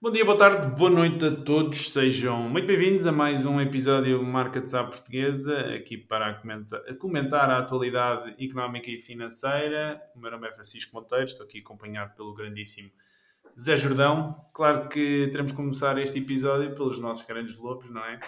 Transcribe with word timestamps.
Bom 0.00 0.12
dia, 0.12 0.24
boa 0.24 0.38
tarde, 0.38 0.68
boa 0.76 0.88
noite 0.88 1.24
a 1.24 1.30
todos. 1.34 1.92
Sejam 1.92 2.48
muito 2.48 2.68
bem-vindos 2.68 3.04
a 3.04 3.10
mais 3.10 3.44
um 3.44 3.60
episódio 3.60 4.22
Marca 4.22 4.60
de 4.60 4.70
Sá 4.70 4.84
Portuguesa, 4.84 5.74
aqui 5.74 5.96
para 5.96 6.40
comentar, 7.00 7.50
a 7.50 7.58
atualidade 7.58 8.32
económica 8.38 8.88
e 8.88 9.00
financeira. 9.00 10.00
O 10.14 10.20
meu 10.20 10.30
nome 10.30 10.46
é 10.46 10.52
Francisco 10.52 10.94
Monteiro, 10.94 11.24
estou 11.24 11.44
aqui 11.44 11.58
acompanhado 11.58 12.14
pelo 12.14 12.32
grandíssimo 12.32 12.92
Zé 13.58 13.76
Jordão, 13.76 14.40
claro 14.54 14.88
que 14.88 15.26
teremos 15.32 15.50
que 15.50 15.56
começar 15.56 15.98
este 15.98 16.20
episódio 16.20 16.72
pelos 16.76 17.00
nossos 17.00 17.26
grandes 17.26 17.58
lobos, 17.58 17.90
não 17.90 18.04
é? 18.04 18.20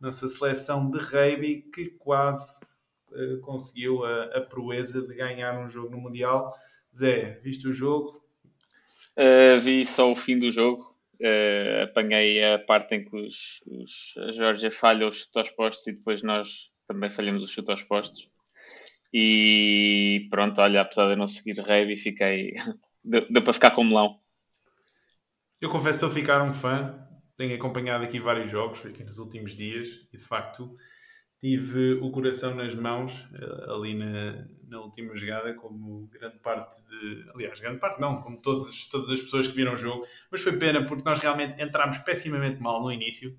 Nossa 0.00 0.26
seleção 0.26 0.88
de 0.90 0.96
rugby 0.96 1.68
que 1.74 1.90
quase 1.90 2.64
uh, 3.10 3.38
conseguiu 3.42 4.02
a, 4.02 4.38
a, 4.38 4.40
proeza 4.40 5.06
de 5.06 5.14
ganhar 5.14 5.62
um 5.62 5.68
jogo 5.68 5.90
no 5.90 5.98
Mundial. 5.98 6.56
Zé, 6.96 7.38
viste 7.42 7.68
o 7.68 7.72
jogo? 7.72 8.18
Uh, 9.14 9.60
vi 9.60 9.84
só 9.84 10.10
o 10.10 10.16
fim 10.16 10.38
do 10.38 10.50
jogo. 10.50 10.91
Uh, 11.22 11.84
apanhei 11.84 12.42
a 12.42 12.58
parte 12.58 12.96
em 12.96 13.04
que 13.04 13.14
os, 13.14 13.62
os, 13.66 14.14
a 14.18 14.32
Georgia 14.32 14.72
falha 14.72 15.06
os 15.06 15.18
chutes 15.18 15.36
aos 15.36 15.50
postos 15.50 15.86
e 15.86 15.92
depois 15.92 16.22
nós 16.24 16.72
também 16.88 17.10
falhamos 17.10 17.44
os 17.44 17.50
chutes 17.52 17.70
aos 17.70 17.82
postos. 17.84 18.28
E 19.12 20.26
pronto, 20.30 20.60
olha, 20.60 20.80
apesar 20.80 21.06
de 21.06 21.12
eu 21.12 21.16
não 21.16 21.28
seguir 21.28 21.60
rugby, 21.60 21.96
fiquei. 21.96 22.54
deu, 23.04 23.26
deu 23.30 23.42
para 23.42 23.52
ficar 23.52 23.70
com 23.70 23.84
melão. 23.84 24.18
Eu 25.60 25.70
confesso 25.70 26.00
que 26.00 26.06
estou 26.06 26.08
a 26.08 26.20
ficar 26.22 26.42
um 26.42 26.50
fã. 26.50 26.98
Tenho 27.36 27.54
acompanhado 27.54 28.04
aqui 28.04 28.18
vários 28.18 28.50
jogos 28.50 28.84
aqui 28.84 29.04
nos 29.04 29.18
últimos 29.18 29.54
dias 29.54 29.88
e 30.12 30.16
de 30.16 30.24
facto 30.24 30.74
tive 31.40 31.94
o 31.94 32.10
coração 32.10 32.54
nas 32.54 32.74
mãos 32.74 33.26
eh, 33.34 33.72
ali 33.72 33.94
na, 33.94 34.46
na 34.72 34.80
última 34.80 35.14
jogada, 35.14 35.54
como 35.54 36.08
grande 36.08 36.38
parte 36.38 36.82
de. 36.88 37.30
Aliás, 37.34 37.60
grande 37.60 37.78
parte 37.78 38.00
não, 38.00 38.20
como 38.20 38.40
todos, 38.40 38.88
todas 38.88 39.10
as 39.10 39.20
pessoas 39.20 39.46
que 39.46 39.54
viram 39.54 39.74
o 39.74 39.76
jogo, 39.76 40.06
mas 40.30 40.42
foi 40.42 40.56
pena 40.56 40.84
porque 40.84 41.04
nós 41.04 41.18
realmente 41.18 41.62
entramos 41.62 41.98
pessimamente 41.98 42.60
mal 42.60 42.82
no 42.82 42.90
início 42.90 43.36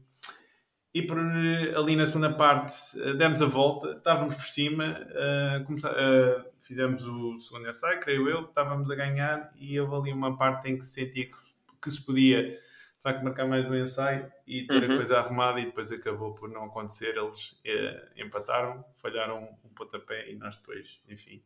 e 0.94 1.02
por, 1.02 1.18
ali 1.18 1.96
na 1.96 2.06
segunda 2.06 2.32
parte 2.32 2.74
eh, 3.02 3.14
demos 3.16 3.42
a 3.42 3.48
volta, 3.48 3.94
estávamos 3.98 4.36
por 4.36 4.46
cima, 4.46 5.00
uh, 5.10 5.74
uh, 5.74 6.46
fizemos 6.60 7.04
o 7.04 7.40
segundo 7.40 7.68
ensaio, 7.68 8.00
creio 8.00 8.30
eu, 8.30 8.42
estávamos 8.44 8.92
a 8.92 8.96
ganhar 8.96 9.52
e 9.56 9.80
houve 9.80 9.96
ali 9.96 10.14
uma 10.14 10.38
parte 10.38 10.70
em 10.70 10.78
que 10.78 10.86
se 10.86 11.02
sentia 11.02 11.26
que 11.26 11.54
que 11.84 11.92
se 11.92 12.04
podia 12.04 12.50
de 12.50 13.02
facto 13.02 13.22
marcar 13.22 13.46
mais 13.46 13.70
um 13.70 13.76
ensaio 13.76 14.32
e 14.48 14.66
ter 14.66 14.82
uhum. 14.82 14.94
a 14.94 14.98
coisa 14.98 15.20
arrumada 15.20 15.60
e 15.60 15.66
depois 15.66 15.92
acabou 15.92 16.34
por 16.34 16.50
não 16.50 16.64
acontecer. 16.64 17.18
Eles 17.18 17.60
eh, 17.66 18.08
empataram, 18.16 18.84
falharam 18.96 19.50
pontapé 19.74 20.32
e 20.32 20.36
nós 20.36 20.58
depois, 20.58 21.02
enfim. 21.08 21.44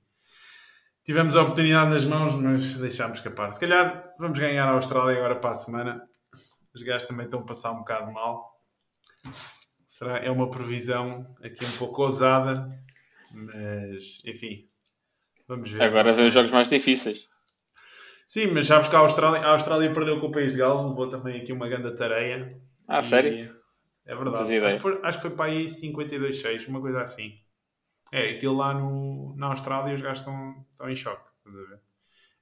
Tivemos 1.03 1.35
a 1.35 1.43
oportunidade 1.43 1.89
nas 1.89 2.03
mãos, 2.03 2.33
mas 2.35 2.73
deixámos 2.73 3.19
escapar. 3.19 3.51
Se 3.51 3.59
calhar 3.59 4.13
vamos 4.19 4.37
ganhar 4.37 4.67
a 4.67 4.71
Austrália 4.71 5.15
agora 5.15 5.35
para 5.37 5.51
a 5.51 5.55
semana. 5.55 6.07
Os 6.73 6.83
gajos 6.83 7.07
também 7.07 7.25
estão 7.25 7.39
a 7.39 7.45
passar 7.45 7.71
um 7.71 7.79
bocado 7.79 8.11
mal. 8.11 8.61
Será? 9.87 10.17
É 10.17 10.29
uma 10.29 10.49
previsão 10.49 11.25
aqui 11.41 11.65
um 11.65 11.77
pouco 11.77 12.03
ousada, 12.03 12.67
mas 13.31 14.21
enfim, 14.25 14.67
vamos 15.47 15.71
ver. 15.71 15.81
Agora 15.81 16.11
vem 16.11 16.27
os 16.27 16.33
jogos 16.33 16.51
mais 16.51 16.69
difíceis. 16.69 17.27
Sim, 18.27 18.47
mas 18.47 18.67
sabes 18.67 18.89
que 18.89 18.95
a 18.95 18.99
Austrália, 18.99 19.39
a 19.39 19.51
Austrália 19.53 19.91
perdeu 19.93 20.19
com 20.19 20.27
o 20.27 20.31
País 20.31 20.51
de 20.51 20.59
Gales, 20.59 20.83
levou 20.83 21.07
também 21.07 21.39
aqui 21.39 21.53
uma 21.53 21.69
grande 21.69 21.95
tareia. 21.95 22.61
Ah, 22.85 23.01
sério? 23.01 23.55
É 24.05 24.13
verdade. 24.13 24.57
Acho 24.59 24.75
que, 24.75 24.81
foi, 24.81 24.99
acho 25.01 25.17
que 25.17 25.21
foi 25.21 25.31
para 25.31 25.45
aí 25.45 25.65
52-6, 25.65 26.67
uma 26.67 26.81
coisa 26.81 27.01
assim. 27.01 27.39
É, 28.11 28.31
aquilo 28.31 28.57
lá 28.57 28.73
no, 28.73 29.35
na 29.35 29.47
Austrália 29.47 29.95
os 29.95 30.01
gajos 30.01 30.19
estão, 30.19 30.65
estão 30.71 30.89
em 30.89 30.95
choque. 30.95 31.23
Estás 31.39 31.57
a 31.57 31.69
ver? 31.69 31.79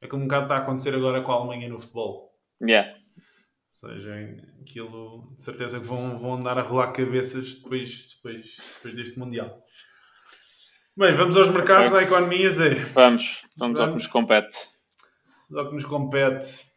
É 0.01 0.07
como 0.07 0.23
um 0.23 0.27
bocado 0.27 0.45
está 0.45 0.55
a 0.57 0.59
acontecer 0.59 0.93
agora 0.93 1.21
com 1.21 1.31
a 1.31 1.35
Alemanha 1.35 1.69
no 1.69 1.79
futebol. 1.79 2.37
Yeah. 2.61 2.95
Ou 2.97 3.89
seja, 3.89 4.13
aquilo 4.61 5.33
de 5.35 5.41
certeza 5.41 5.79
que 5.79 5.85
vão, 5.85 6.17
vão 6.17 6.35
andar 6.35 6.57
a 6.57 6.61
rolar 6.61 6.91
cabeças 6.91 7.55
depois, 7.55 8.15
depois, 8.15 8.57
depois 8.75 8.95
deste 8.95 9.19
Mundial. 9.19 9.63
Bem, 10.95 11.13
vamos 11.13 11.35
aos 11.35 11.49
mercados, 11.49 11.93
à 11.93 12.03
economia, 12.03 12.49
Zé. 12.49 12.75
Vamos, 12.93 13.45
vamos, 13.57 13.77
vamos. 13.77 13.79
ao 13.79 13.87
que 13.87 13.93
nos 13.93 14.07
compete 14.07 14.75
do 15.49 15.67
que 15.67 15.75
nos 15.75 15.85
compete. 15.85 16.74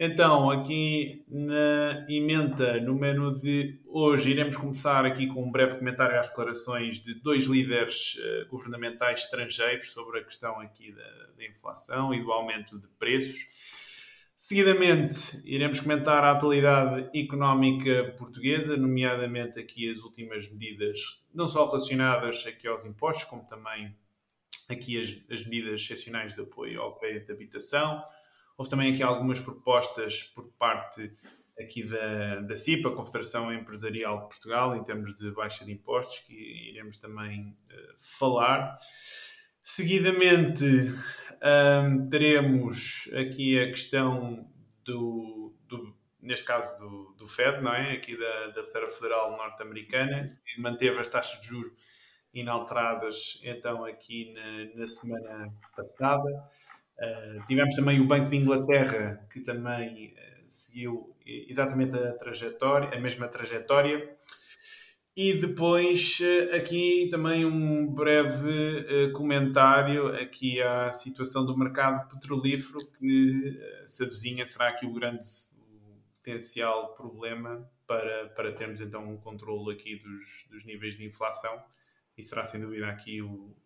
Então, 0.00 0.48
aqui 0.48 1.24
na 1.28 2.06
emenda, 2.08 2.80
no 2.80 2.94
menu 2.94 3.32
de 3.32 3.80
hoje, 3.84 4.30
iremos 4.30 4.56
começar 4.56 5.04
aqui 5.04 5.26
com 5.26 5.42
um 5.42 5.50
breve 5.50 5.76
comentário 5.76 6.16
às 6.16 6.28
declarações 6.28 7.00
de 7.00 7.14
dois 7.14 7.46
líderes 7.46 8.14
uh, 8.14 8.48
governamentais 8.48 9.24
estrangeiros 9.24 9.90
sobre 9.90 10.20
a 10.20 10.22
questão 10.22 10.60
aqui 10.60 10.92
da, 10.92 11.26
da, 11.36 11.44
inflação 11.44 12.14
e 12.14 12.22
do 12.22 12.30
aumento 12.30 12.78
de 12.78 12.86
preços. 12.96 13.40
Seguidamente, 14.36 15.42
iremos 15.44 15.80
comentar 15.80 16.22
a 16.22 16.30
atualidade 16.30 17.10
económica 17.12 18.14
portuguesa, 18.16 18.76
nomeadamente 18.76 19.58
aqui 19.58 19.90
as 19.90 19.98
últimas 20.02 20.48
medidas, 20.48 21.24
não 21.34 21.48
só 21.48 21.66
relacionadas 21.66 22.46
aqui 22.46 22.68
aos 22.68 22.84
impostos, 22.84 23.24
como 23.24 23.44
também 23.44 23.92
aqui 24.68 25.02
as, 25.02 25.16
as 25.28 25.44
medidas 25.44 25.80
excepcionais 25.80 26.36
de 26.36 26.40
apoio 26.42 26.80
ao 26.80 26.94
crédito 26.94 27.26
de 27.26 27.32
habitação. 27.32 28.00
Houve 28.58 28.70
também 28.70 28.92
aqui 28.92 29.04
algumas 29.04 29.38
propostas 29.38 30.24
por 30.24 30.50
parte 30.58 31.12
aqui 31.56 31.84
da, 31.84 32.40
da 32.40 32.56
CIPA, 32.56 32.90
Confederação 32.90 33.52
Empresarial 33.52 34.22
de 34.22 34.28
Portugal, 34.28 34.74
em 34.74 34.82
termos 34.82 35.14
de 35.14 35.30
baixa 35.30 35.64
de 35.64 35.70
impostos, 35.70 36.18
que 36.20 36.70
iremos 36.70 36.98
também 36.98 37.56
uh, 37.70 37.94
falar. 37.96 38.76
Seguidamente, 39.62 40.64
um, 40.64 42.08
teremos 42.10 43.08
aqui 43.14 43.60
a 43.60 43.68
questão 43.68 44.50
do, 44.84 45.54
do 45.68 45.96
neste 46.20 46.44
caso 46.44 46.76
do, 46.78 47.14
do, 47.16 47.28
FED, 47.28 47.62
não 47.62 47.72
é? 47.72 47.92
Aqui 47.92 48.16
da, 48.18 48.48
da 48.48 48.60
Reserva 48.60 48.90
Federal 48.90 49.36
Norte-Americana, 49.36 50.36
que 50.44 50.60
manteve 50.60 50.98
as 50.98 51.08
taxas 51.08 51.40
de 51.40 51.46
juros 51.46 51.72
inalteradas 52.34 53.40
então 53.42 53.84
aqui 53.84 54.32
na, 54.32 54.80
na 54.80 54.86
semana 54.86 55.52
passada. 55.76 56.28
Uh, 56.98 57.46
tivemos 57.46 57.76
também 57.76 58.00
o 58.00 58.06
Banco 58.06 58.28
de 58.28 58.36
Inglaterra, 58.36 59.24
que 59.30 59.40
também 59.40 60.08
uh, 60.08 60.44
seguiu 60.48 61.16
exatamente 61.24 61.96
a 61.96 62.12
trajetória, 62.14 62.90
a 62.96 63.00
mesma 63.00 63.28
trajetória. 63.28 64.16
E 65.16 65.34
depois 65.34 66.18
uh, 66.20 66.56
aqui 66.56 67.08
também 67.08 67.44
um 67.44 67.86
breve 67.86 69.10
comentário 69.12 70.08
aqui 70.16 70.60
à 70.60 70.90
situação 70.90 71.46
do 71.46 71.56
mercado 71.56 72.08
petrolífero, 72.08 72.78
que 72.98 73.60
se 73.86 74.02
avizinha 74.02 74.44
será 74.44 74.68
aqui 74.68 74.84
o 74.84 74.92
grande 74.92 75.24
potencial 76.16 76.94
problema 76.94 77.68
para, 77.86 78.28
para 78.30 78.52
termos 78.52 78.80
então 78.80 79.08
um 79.08 79.16
controle 79.16 79.72
aqui 79.72 79.96
dos, 79.96 80.46
dos 80.50 80.64
níveis 80.64 80.96
de 80.96 81.06
inflação 81.06 81.62
e 82.16 82.22
será 82.22 82.44
sem 82.44 82.60
dúvida 82.60 82.88
aqui 82.88 83.22
o, 83.22 83.56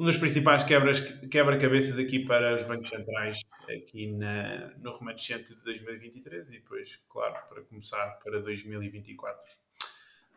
um 0.00 0.04
dos 0.04 0.16
principais 0.16 0.64
quebra-cabeças 0.64 1.98
aqui 1.98 2.20
para 2.20 2.56
os 2.56 2.62
bancos 2.62 2.88
centrais 2.88 3.42
aqui 3.68 4.10
na, 4.10 4.70
no 4.78 4.92
remanescente 4.96 5.54
de 5.54 5.60
2023 5.62 6.48
e 6.48 6.52
depois, 6.52 6.98
claro, 7.06 7.34
para 7.50 7.60
começar 7.64 8.18
para 8.24 8.40
2024. 8.40 9.46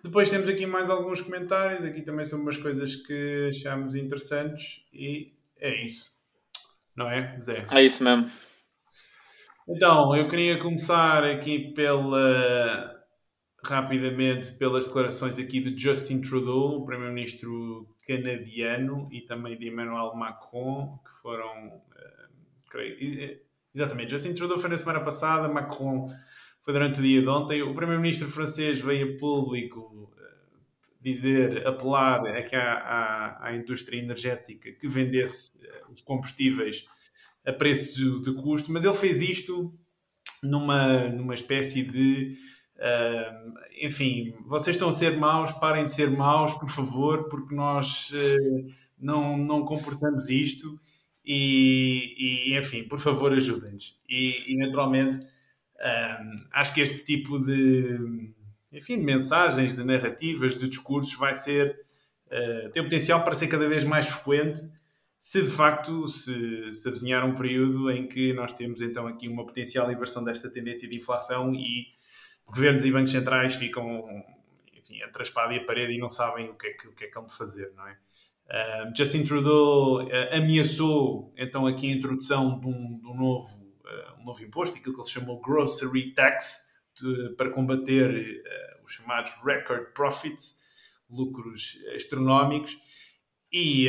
Depois 0.04 0.30
temos 0.30 0.50
aqui 0.50 0.66
mais 0.66 0.90
alguns 0.90 1.22
comentários, 1.22 1.82
aqui 1.86 2.02
também 2.02 2.26
são 2.26 2.42
umas 2.42 2.58
coisas 2.58 2.98
que 2.98 3.52
achamos 3.52 3.96
interessantes 3.96 4.86
e 4.92 5.32
é 5.58 5.86
isso. 5.86 6.12
Não 6.94 7.10
é, 7.10 7.40
Zé? 7.42 7.66
É 7.72 7.82
isso 7.82 8.04
mesmo. 8.04 8.30
Então, 9.66 10.14
eu 10.14 10.28
queria 10.28 10.60
começar 10.60 11.24
aqui 11.24 11.72
pela 11.74 13.02
rapidamente 13.66 14.52
pelas 14.54 14.86
declarações 14.86 15.40
aqui 15.40 15.60
de 15.60 15.82
Justin 15.82 16.20
Trudeau, 16.22 16.80
o 16.80 16.86
primeiro-ministro 16.86 17.88
canadiano, 18.06 19.08
e 19.12 19.22
também 19.22 19.58
de 19.58 19.68
Emmanuel 19.68 20.14
Macron, 20.16 21.00
que 21.06 21.14
foram, 21.22 21.68
uh, 21.68 21.80
creio, 22.70 23.40
exatamente, 23.74 24.12
Justin 24.12 24.34
Trudeau 24.34 24.58
foi 24.58 24.70
na 24.70 24.78
semana 24.78 25.00
passada, 25.00 25.48
Macron 25.48 26.14
foi 26.62 26.74
durante 26.74 27.00
o 27.00 27.04
dia 27.04 27.22
de 27.22 27.28
ontem. 27.28 27.62
O 27.62 27.74
primeiro-ministro 27.74 28.28
francês 28.28 28.80
veio 28.82 29.16
a 29.16 29.20
público 29.20 29.80
uh, 29.80 31.02
dizer, 31.02 31.66
apelar 31.66 32.26
aqui 32.28 32.56
à, 32.56 33.38
à, 33.42 33.56
indústria 33.56 34.00
energética 34.00 34.72
que 34.74 34.88
vendesse 34.88 35.52
os 35.90 36.02
combustíveis 36.02 36.86
a 37.46 37.54
preço 37.54 38.22
de 38.22 38.34
custo, 38.34 38.72
mas 38.72 38.84
ele 38.84 38.94
fez 38.94 39.22
isto 39.22 39.74
numa, 40.42 41.08
numa 41.10 41.34
espécie 41.34 41.84
de 41.84 42.38
Uh, 42.76 43.54
enfim, 43.82 44.34
vocês 44.46 44.76
estão 44.76 44.90
a 44.90 44.94
ser 44.94 45.18
maus, 45.18 45.52
parem 45.52 45.86
de 45.86 45.92
ser 45.92 46.10
maus, 46.10 46.54
por 46.54 46.70
favor, 46.70 47.30
porque 47.30 47.56
nós 47.56 48.12
uh, 48.12 48.68
não, 49.00 49.38
não 49.38 49.64
comportamos 49.64 50.30
isto 50.30 50.80
e, 51.26 52.50
e 52.50 52.58
enfim, 52.58 52.84
por 52.84 53.00
favor, 53.00 53.32
ajudem-nos. 53.32 54.00
E, 54.10 54.54
e, 54.54 54.58
naturalmente, 54.58 55.20
acho 56.52 56.74
que 56.74 56.82
este 56.82 57.06
tipo 57.06 57.40
de, 57.40 58.32
enfim, 58.72 58.98
de 58.98 59.04
mensagens, 59.04 59.76
de 59.76 59.84
narrativas, 59.84 60.56
de 60.56 60.68
discursos 60.68 61.14
vai 61.16 61.34
ser, 61.34 61.80
uh, 62.28 62.70
tem 62.72 62.84
potencial 62.84 63.24
para 63.24 63.36
ser 63.36 63.48
cada 63.48 63.68
vez 63.68 63.84
mais 63.84 64.08
frequente 64.08 64.60
se 65.24 65.42
de 65.42 65.50
facto 65.50 66.06
se, 66.06 66.74
se 66.74 66.86
avizinhar 66.90 67.26
um 67.26 67.34
período 67.34 67.90
em 67.90 68.06
que 68.06 68.34
nós 68.34 68.54
temos 68.54 68.82
então 68.82 69.08
aqui 69.08 69.30
uma 69.30 69.46
potencial 69.46 69.90
inversão 69.90 70.22
desta 70.22 70.50
tendência 70.50 70.86
de 70.90 70.98
inflação 70.98 71.56
e 71.56 71.86
governos 72.46 72.86
e 72.86 72.92
bancos 72.92 73.12
centrais 73.12 73.56
ficam 73.56 74.24
enfim, 74.74 75.02
entre 75.02 75.22
a 75.22 75.24
espada 75.24 75.54
e 75.54 75.58
a 75.58 75.66
parede 75.66 75.94
e 75.94 75.98
não 75.98 76.10
sabem 76.10 76.50
o 76.50 76.56
que 76.56 76.68
é 76.68 76.74
que, 76.74 76.88
o 76.88 76.94
que, 76.94 77.06
é 77.06 77.08
que 77.08 77.18
hão 77.18 77.26
de 77.26 77.36
fazer, 77.36 77.72
não 77.76 77.88
é? 77.88 77.98
Uh, 78.46 78.96
Justin 78.96 79.24
Trudeau 79.24 80.04
uh, 80.04 80.10
ameaçou 80.34 81.34
então 81.38 81.66
aqui 81.66 81.90
a 81.90 81.96
introdução 81.96 82.60
de 82.60 82.68
um, 82.68 83.00
de 83.00 83.08
um 83.08 83.16
novo, 83.16 83.56
uh, 83.56 84.22
um 84.22 84.26
novo 84.26 84.44
imposto, 84.44 84.78
aquilo 84.78 84.94
que 84.94 85.02
ele 85.02 85.10
chamou 85.10 85.42
Grocery 85.42 86.14
Tax, 86.14 86.74
de, 87.02 87.30
para 87.36 87.50
combater 87.50 88.44
os 88.84 88.92
chamados 88.92 89.32
record 89.44 89.94
profits, 89.94 90.62
lucros 91.10 91.78
astronómicos. 91.96 92.78
E, 93.52 93.88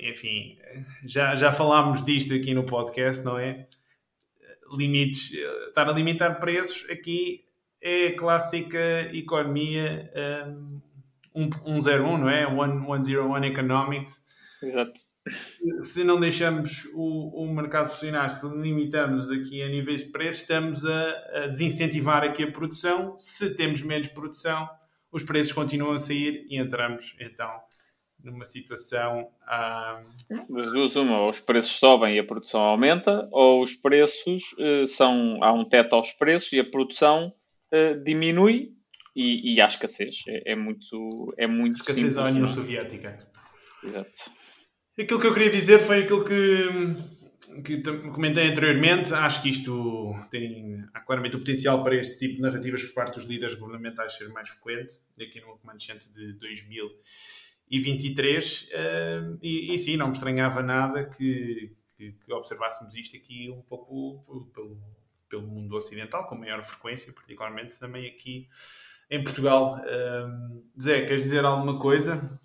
enfim, 0.00 0.58
já, 1.06 1.34
já 1.34 1.52
falámos 1.52 2.04
disto 2.04 2.34
aqui 2.34 2.52
no 2.52 2.64
podcast, 2.64 3.24
não 3.24 3.38
é? 3.38 3.66
Limites, 4.72 5.32
estar 5.68 5.88
a 5.88 5.92
limitar 5.92 6.40
preços 6.40 6.88
aqui 6.90 7.47
é 7.80 8.08
a 8.08 8.16
clássica 8.16 9.10
economia 9.12 10.10
um, 11.34 11.50
101, 11.80 12.18
não 12.18 12.28
é? 12.28 12.46
101 12.46 13.44
Economics. 13.44 14.26
Exato. 14.62 15.00
Se 15.80 16.04
não 16.04 16.18
deixamos 16.18 16.86
o, 16.94 17.44
o 17.44 17.52
mercado 17.52 17.88
funcionar, 17.88 18.28
se 18.30 18.46
limitamos 18.56 19.30
aqui 19.30 19.62
a 19.62 19.68
níveis 19.68 20.00
de 20.00 20.10
preço, 20.10 20.40
estamos 20.40 20.84
a, 20.84 21.10
a 21.34 21.46
desincentivar 21.46 22.24
aqui 22.24 22.44
a 22.44 22.50
produção. 22.50 23.14
Se 23.18 23.54
temos 23.54 23.82
menos 23.82 24.08
produção, 24.08 24.68
os 25.12 25.22
preços 25.22 25.52
continuam 25.52 25.92
a 25.92 25.98
sair 25.98 26.46
e 26.48 26.58
entramos 26.58 27.14
então 27.20 27.50
numa 28.22 28.44
situação. 28.44 29.28
Ah, 29.46 30.02
das 30.48 30.72
duas, 30.72 30.96
uma, 30.96 31.20
ou 31.20 31.30
os 31.30 31.40
preços 31.40 31.72
sobem 31.72 32.16
e 32.16 32.18
a 32.18 32.24
produção 32.24 32.60
aumenta, 32.60 33.28
ou 33.30 33.62
os 33.62 33.74
preços 33.74 34.52
uh, 34.54 34.86
são. 34.86 35.38
há 35.42 35.52
um 35.52 35.64
teto 35.64 35.94
aos 35.94 36.12
preços 36.12 36.52
e 36.52 36.60
a 36.60 36.68
produção 36.68 37.32
uh, 37.72 38.02
diminui 38.02 38.72
e, 39.14 39.54
e 39.54 39.60
há 39.60 39.66
escassez. 39.66 40.22
É, 40.28 40.52
é 40.52 40.56
muito, 40.56 41.34
é 41.36 41.46
muito 41.46 41.76
escassez 41.76 41.96
simples. 41.96 42.16
à 42.18 42.24
União 42.24 42.40
não? 42.40 42.48
Soviética. 42.48 43.18
Exato. 43.82 44.30
Aquilo 44.98 45.20
que 45.20 45.26
eu 45.26 45.34
queria 45.34 45.50
dizer 45.50 45.80
foi 45.80 46.02
aquilo 46.02 46.24
que, 46.24 46.68
que 47.64 47.82
comentei 48.12 48.48
anteriormente. 48.48 49.12
Acho 49.14 49.42
que 49.42 49.50
isto 49.50 50.14
tem 50.30 50.84
há 50.94 51.00
claramente 51.00 51.36
o 51.36 51.40
potencial 51.40 51.82
para 51.82 51.96
este 51.96 52.18
tipo 52.18 52.36
de 52.36 52.42
narrativas 52.42 52.82
por 52.84 52.94
parte 52.94 53.16
dos 53.16 53.24
líderes 53.28 53.54
governamentais 53.54 54.14
ser 54.14 54.28
mais 54.28 54.48
frequente, 54.48 54.94
aqui 55.20 55.40
no 55.40 55.56
remanescente 55.56 56.08
de 56.12 56.32
2023. 56.34 58.62
Uh, 58.62 59.38
e, 59.42 59.74
e 59.74 59.78
sim, 59.78 59.96
não 59.96 60.06
me 60.08 60.14
estranhava 60.14 60.62
nada 60.62 61.04
que, 61.04 61.74
que, 61.96 62.12
que 62.12 62.32
observássemos 62.32 62.94
isto 62.94 63.16
aqui 63.16 63.50
um 63.50 63.62
pouco 63.62 64.22
pelo, 64.52 64.80
pelo 65.28 65.46
mundo 65.46 65.76
ocidental, 65.76 66.26
com 66.26 66.34
maior 66.34 66.62
frequência, 66.64 67.12
particularmente 67.12 67.78
também 67.78 68.06
aqui 68.06 68.48
em 69.10 69.22
Portugal. 69.22 69.80
Um, 69.84 70.62
Zé, 70.80 71.06
queres 71.06 71.22
dizer 71.22 71.44
alguma 71.44 71.78
coisa? 71.78 72.38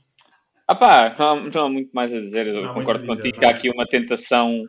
Ah 0.68 0.75
pá, 0.75 1.13
não, 1.18 1.50
não 1.50 1.63
há 1.65 1.69
muito 1.69 1.91
mais 1.94 2.13
a 2.13 2.19
dizer. 2.19 2.47
Eu 2.47 2.63
não 2.63 2.74
concordo 2.74 3.03
dizer, 3.03 3.15
contigo 3.15 3.39
que 3.39 3.45
há 3.45 3.50
aqui 3.50 3.69
uma 3.69 3.85
tentação. 3.85 4.63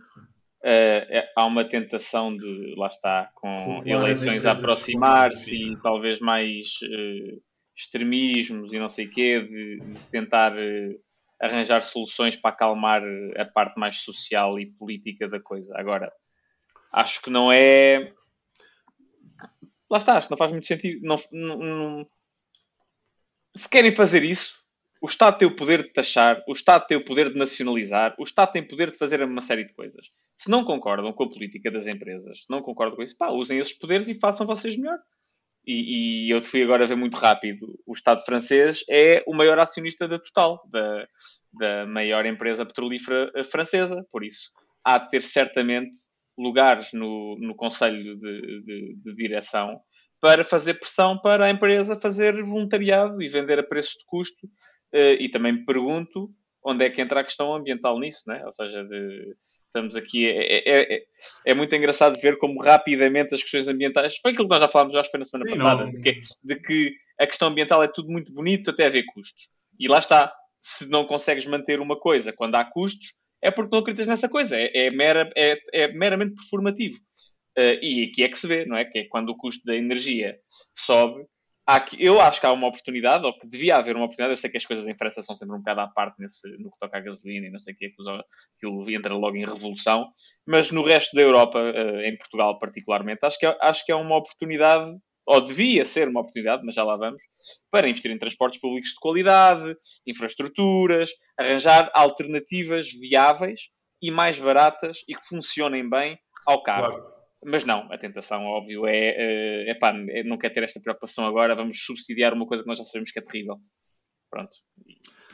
Uh, 0.65 1.23
há 1.37 1.45
uma 1.45 1.63
tentação 1.63 2.35
de, 2.35 2.75
lá 2.77 2.87
está, 2.87 3.31
com 3.35 3.83
eleições 3.85 4.47
a 4.47 4.53
aproximar-se 4.53 5.73
e 5.73 5.77
talvez 5.83 6.21
mais 6.21 6.79
uh, 6.83 7.43
extremismos 7.77 8.73
e 8.73 8.79
não 8.79 8.89
sei 8.89 9.05
o 9.05 9.11
quê, 9.11 9.41
de, 9.43 9.81
de 9.81 10.01
tentar 10.11 10.55
uh, 10.55 11.01
arranjar 11.39 11.83
soluções 11.83 12.35
para 12.35 12.51
acalmar 12.51 13.03
a 13.37 13.45
parte 13.45 13.79
mais 13.79 13.99
social 13.99 14.59
e 14.59 14.67
política 14.67 15.29
da 15.29 15.39
coisa. 15.39 15.75
Agora, 15.77 16.11
acho 16.95 17.21
que 17.23 17.31
não 17.31 17.53
é 17.53 18.13
lá 19.95 19.99
está, 19.99 20.17
acho 20.17 20.29
que 20.29 20.33
não 20.33 20.39
faz 20.39 20.51
muito 20.51 20.67
sentido. 20.67 21.01
Não, 21.07 21.17
não, 21.33 21.59
não... 21.59 22.07
Se 23.55 23.69
querem 23.69 23.95
fazer 23.95 24.25
isso, 24.25 24.59
o 25.01 25.07
Estado 25.07 25.39
tem 25.39 25.47
o 25.47 25.55
poder 25.55 25.83
de 25.83 25.93
taxar, 25.93 26.43
o 26.49 26.53
Estado 26.53 26.87
tem 26.87 26.97
o 26.97 27.05
poder 27.05 27.33
de 27.33 27.39
nacionalizar, 27.39 28.15
o 28.19 28.25
Estado 28.25 28.53
tem 28.53 28.63
o 28.63 28.69
poder 28.69 28.91
de 28.91 28.99
fazer 28.99 29.23
uma 29.23 29.41
série 29.41 29.65
de 29.65 29.73
coisas. 29.73 30.11
Se 30.37 30.51
não 30.51 30.65
concordam 30.65 31.13
com 31.13 31.25
a 31.25 31.31
política 31.31 31.71
das 31.71 31.87
empresas, 31.87 32.45
se 32.45 32.51
não 32.51 32.61
concordam 32.61 32.97
com 32.97 33.03
isso, 33.03 33.17
pá, 33.17 33.29
usem 33.29 33.59
esses 33.59 33.75
poderes 33.75 34.09
e 34.09 34.19
façam 34.19 34.47
vocês 34.47 34.77
melhor. 34.77 34.99
E, 35.67 36.27
e, 36.27 36.31
eu 36.31 36.43
fui 36.43 36.63
agora 36.63 36.85
ver 36.85 36.97
muito 36.97 37.17
rápido. 37.17 37.79
O 37.87 37.93
Estado 37.93 38.23
francês 38.25 38.85
é 38.91 39.23
o 39.27 39.35
maior 39.35 39.59
acionista 39.59 40.07
da 40.07 40.19
Total, 40.19 40.61
da, 40.71 41.03
da 41.53 41.87
maior 41.87 42.27
empresa 42.27 42.67
petrolífera 42.67 43.33
francesa. 43.45 44.05
Por 44.11 44.25
isso, 44.25 44.51
há 44.85 44.99
de 44.99 45.09
ter 45.09 45.23
certamente 45.23 45.97
lugares 46.37 46.93
no, 46.93 47.37
no 47.39 47.55
Conselho 47.55 48.17
de, 48.19 48.63
de, 48.63 48.97
de 48.97 49.15
Direção 49.15 49.81
para 50.21 50.45
fazer 50.45 50.75
pressão 50.75 51.19
para 51.19 51.47
a 51.47 51.51
empresa 51.51 52.01
fazer 52.01 52.43
voluntariado 52.43 53.23
e 53.23 53.29
vender 53.29 53.59
a 53.59 53.63
preços 53.63 53.95
de 53.95 54.05
custo. 54.07 54.47
Uh, 54.95 55.21
e 55.21 55.29
também 55.29 55.53
me 55.53 55.65
pergunto 55.65 56.31
onde 56.65 56.85
é 56.85 56.91
que 56.91 57.03
entra 57.03 57.21
a 57.21 57.25
questão 57.25 57.55
ambiental 57.55 57.99
nisso, 57.99 58.23
né? 58.27 58.43
ou 58.47 58.53
seja, 58.53 58.85
de, 58.85 59.35
estamos 59.75 59.97
aqui. 59.97 60.27
É, 60.27 60.57
é, 60.57 60.95
é, 60.95 61.03
é, 61.47 61.55
muito 61.55 61.75
engraçado 61.75 62.19
ver 62.21 62.39
como 62.39 62.63
rapidamente 62.63 63.35
as 63.35 63.43
questões 63.43 63.67
ambientais. 63.67 64.17
Foi 64.19 64.31
aquilo 64.31 64.47
que 64.47 64.55
nós 64.55 64.61
já 64.61 64.69
falámos, 64.69 64.95
acho 64.95 65.11
que 65.11 65.11
foi 65.11 65.21
na 65.21 65.27
semana 65.27 65.51
Sim, 65.51 65.57
passada, 65.57 65.91
de 65.91 66.01
que, 66.01 66.21
de 66.45 66.57
que, 66.57 66.97
a 67.21 67.27
questão 67.27 67.49
ambiental 67.49 67.83
é 67.83 67.89
tudo 67.89 68.11
muito 68.11 68.33
bonito 68.33 68.71
até 68.71 68.87
haver 68.87 69.05
custos. 69.13 69.49
E 69.79 69.89
lá 69.89 69.99
está. 69.99 70.33
Se 70.61 70.89
não 70.89 71.05
consegues 71.05 71.45
manter 71.45 71.79
uma 71.79 71.99
coisa 71.99 72.33
quando 72.33 72.55
há 72.55 72.65
custos, 72.65 73.13
é 73.45 73.51
porque 73.51 73.71
não 73.71 73.81
acreditas 73.81 74.07
nessa 74.07 74.29
coisa. 74.29 74.57
É, 74.57 74.87
é, 74.87 74.91
mera, 74.91 75.31
é, 75.37 75.59
é 75.73 75.93
meramente 75.93 76.35
performativo. 76.35 76.97
Uh, 77.57 77.79
e 77.83 78.11
aqui 78.11 78.25
é 78.25 78.29
que 78.29 78.39
se 78.39 78.49
vê, 78.49 78.65
não 78.65 78.77
é? 78.77 78.87
Que 78.87 79.01
é 79.01 79.05
quando 79.05 79.29
o 79.29 79.37
custo 79.37 79.65
da 79.67 79.77
energia 79.77 80.39
sobe. 80.75 81.27
Eu 81.99 82.21
acho 82.21 82.41
que 82.41 82.47
há 82.47 82.53
uma 82.53 82.67
oportunidade, 82.67 83.25
ou 83.25 83.39
que 83.39 83.47
devia 83.47 83.77
haver 83.77 83.97
uma 83.97 84.07
oportunidade. 84.07 84.33
Eu 84.33 84.37
sei 84.37 84.51
que 84.51 84.57
as 84.57 84.67
coisas 84.67 84.87
em 84.87 84.97
França 84.97 85.23
são 85.23 85.35
sempre 85.35 85.55
um 85.55 85.59
bocado 85.59 85.81
à 85.81 85.89
parte 85.89 86.19
nesse, 86.19 86.51
no 86.59 86.71
que 86.71 86.79
toca 86.81 86.97
à 86.97 87.01
gasolina 87.01 87.47
e 87.47 87.51
não 87.51 87.59
sei 87.59 87.75
o 87.75 87.77
que, 87.77 87.93
aquilo 88.57 88.91
entra 88.91 89.15
logo 89.15 89.37
em 89.37 89.47
revolução. 89.47 90.09
Mas 90.47 90.71
no 90.71 90.83
resto 90.83 91.15
da 91.15 91.23
Europa, 91.23 91.59
uh, 91.59 92.01
em 92.01 92.17
Portugal 92.17 92.59
particularmente, 92.59 93.21
acho 93.23 93.39
que, 93.39 93.47
é, 93.47 93.57
acho 93.61 93.85
que 93.85 93.93
é 93.93 93.95
uma 93.95 94.17
oportunidade 94.17 94.91
ou 95.27 95.41
devia 95.41 95.85
ser 95.85 96.09
uma 96.09 96.21
oportunidade, 96.21 96.65
mas 96.65 96.75
já 96.75 96.85
lá 96.85 96.97
vamos, 96.97 97.23
para 97.71 97.89
investir 97.89 98.11
em 98.11 98.19
transportes 98.19 98.61
públicos 98.61 98.91
de 98.91 99.01
qualidade, 99.01 99.77
infraestruturas, 100.07 101.11
arranjar 101.39 101.91
alternativas 101.95 102.91
viáveis 102.93 103.71
e 104.03 104.11
mais 104.11 104.39
baratas 104.39 104.99
e 105.09 105.15
que 105.15 105.27
funcionem 105.27 105.89
bem 105.89 106.19
ao 106.47 106.63
carro. 106.63 106.93
Claro. 106.93 107.15
Mas 107.47 107.65
não, 107.65 107.93
a 107.93 107.99
tentação, 107.99 108.45
óbvio, 108.45 108.87
é, 108.87 109.71
é, 109.71 109.75
pá, 109.75 109.95
é, 110.09 110.23
não 110.23 110.39
quer 110.39 110.51
ter 110.51 110.63
esta 110.63 110.81
preocupação 110.81 111.27
agora, 111.27 111.55
vamos 111.55 111.85
subsidiar 111.85 112.33
uma 112.33 112.47
coisa 112.47 112.63
que 112.63 112.69
nós 112.69 112.79
já 112.79 112.85
sabemos 112.85 113.11
que 113.11 113.19
é 113.19 113.23
terrível. 113.23 113.57
Pronto. 114.31 114.57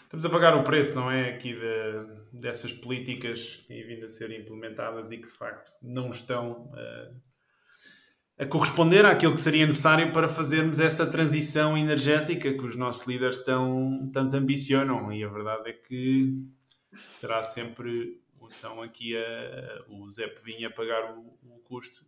Estamos 0.02 0.26
a 0.26 0.30
pagar 0.30 0.56
o 0.56 0.64
preço, 0.64 0.96
não 0.96 1.08
é? 1.08 1.30
Aqui 1.30 1.54
de, 1.54 2.40
dessas 2.40 2.72
políticas 2.72 3.56
que 3.56 3.68
têm 3.68 3.86
vindo 3.86 4.06
a 4.06 4.08
ser 4.08 4.32
implementadas 4.32 5.12
e 5.12 5.18
que 5.18 5.26
de 5.26 5.32
facto 5.32 5.72
não 5.80 6.10
estão 6.10 6.64
uh, 6.72 7.20
a 8.40 8.46
corresponder 8.46 9.04
àquilo 9.04 9.34
que 9.34 9.40
seria 9.40 9.66
necessário 9.66 10.12
para 10.14 10.26
fazermos 10.26 10.80
essa 10.80 11.06
transição 11.06 11.76
energética 11.76 12.50
que 12.50 12.64
os 12.64 12.74
nossos 12.74 13.06
líderes 13.06 13.44
tão, 13.44 14.10
tanto 14.10 14.34
ambicionam. 14.34 15.12
E 15.12 15.22
a 15.22 15.28
verdade 15.28 15.68
é 15.68 15.72
que 15.74 16.48
será 17.10 17.42
sempre 17.42 18.18
então 18.42 18.82
aqui 18.82 19.14
a, 19.14 19.84
o 19.88 20.10
Zé 20.10 20.26
Pevinha 20.26 20.68
a 20.68 20.72
pagar 20.72 21.12
o, 21.12 21.38
o, 21.44 21.60
custo. 21.64 22.04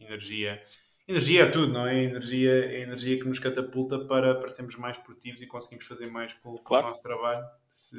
Energia, 0.00 0.60
energia 1.06 1.42
é 1.42 1.46
tudo, 1.46 1.72
não 1.72 1.86
é? 1.86 2.04
Energia 2.04 2.52
é 2.52 2.76
a 2.76 2.80
energia 2.80 3.18
que 3.18 3.28
nos 3.28 3.38
catapulta 3.38 4.00
para, 4.00 4.34
para 4.34 4.50
sermos 4.50 4.76
mais 4.76 4.98
produtivos 4.98 5.40
e 5.42 5.46
conseguimos 5.46 5.86
fazer 5.86 6.10
mais 6.10 6.34
com, 6.34 6.56
com 6.56 6.62
claro. 6.62 6.86
o 6.86 6.88
nosso 6.88 7.02
trabalho. 7.02 7.44
Se, 7.68 7.96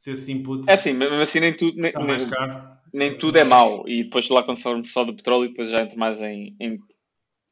se 0.00 0.12
esse 0.12 0.32
input. 0.32 0.68
É 0.68 0.72
assim, 0.72 0.94
mas 0.94 1.12
assim 1.12 1.40
nem 1.40 1.54
tudo. 1.54 1.76
Nem, 1.76 1.92
mais 1.92 2.24
caro 2.24 2.80
nem 2.92 3.16
tudo 3.16 3.38
é 3.38 3.44
mau. 3.44 3.88
E 3.88 4.04
depois 4.04 4.28
lá 4.28 4.42
quando 4.42 4.60
formos 4.60 4.92
falar 4.92 5.06
do 5.06 5.14
petróleo, 5.14 5.48
depois 5.48 5.70
já 5.70 5.82
entro 5.82 5.98
mais 5.98 6.20
em, 6.22 6.56
em, 6.58 6.78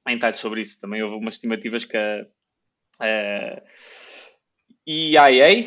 em 0.08 0.14
detalhes 0.14 0.38
sobre 0.38 0.60
isso. 0.60 0.80
Também 0.80 1.02
houve 1.02 1.16
umas 1.16 1.34
estimativas 1.34 1.84
que 1.84 1.96
a, 1.96 2.26
a 3.00 3.62
EIA, 4.86 5.66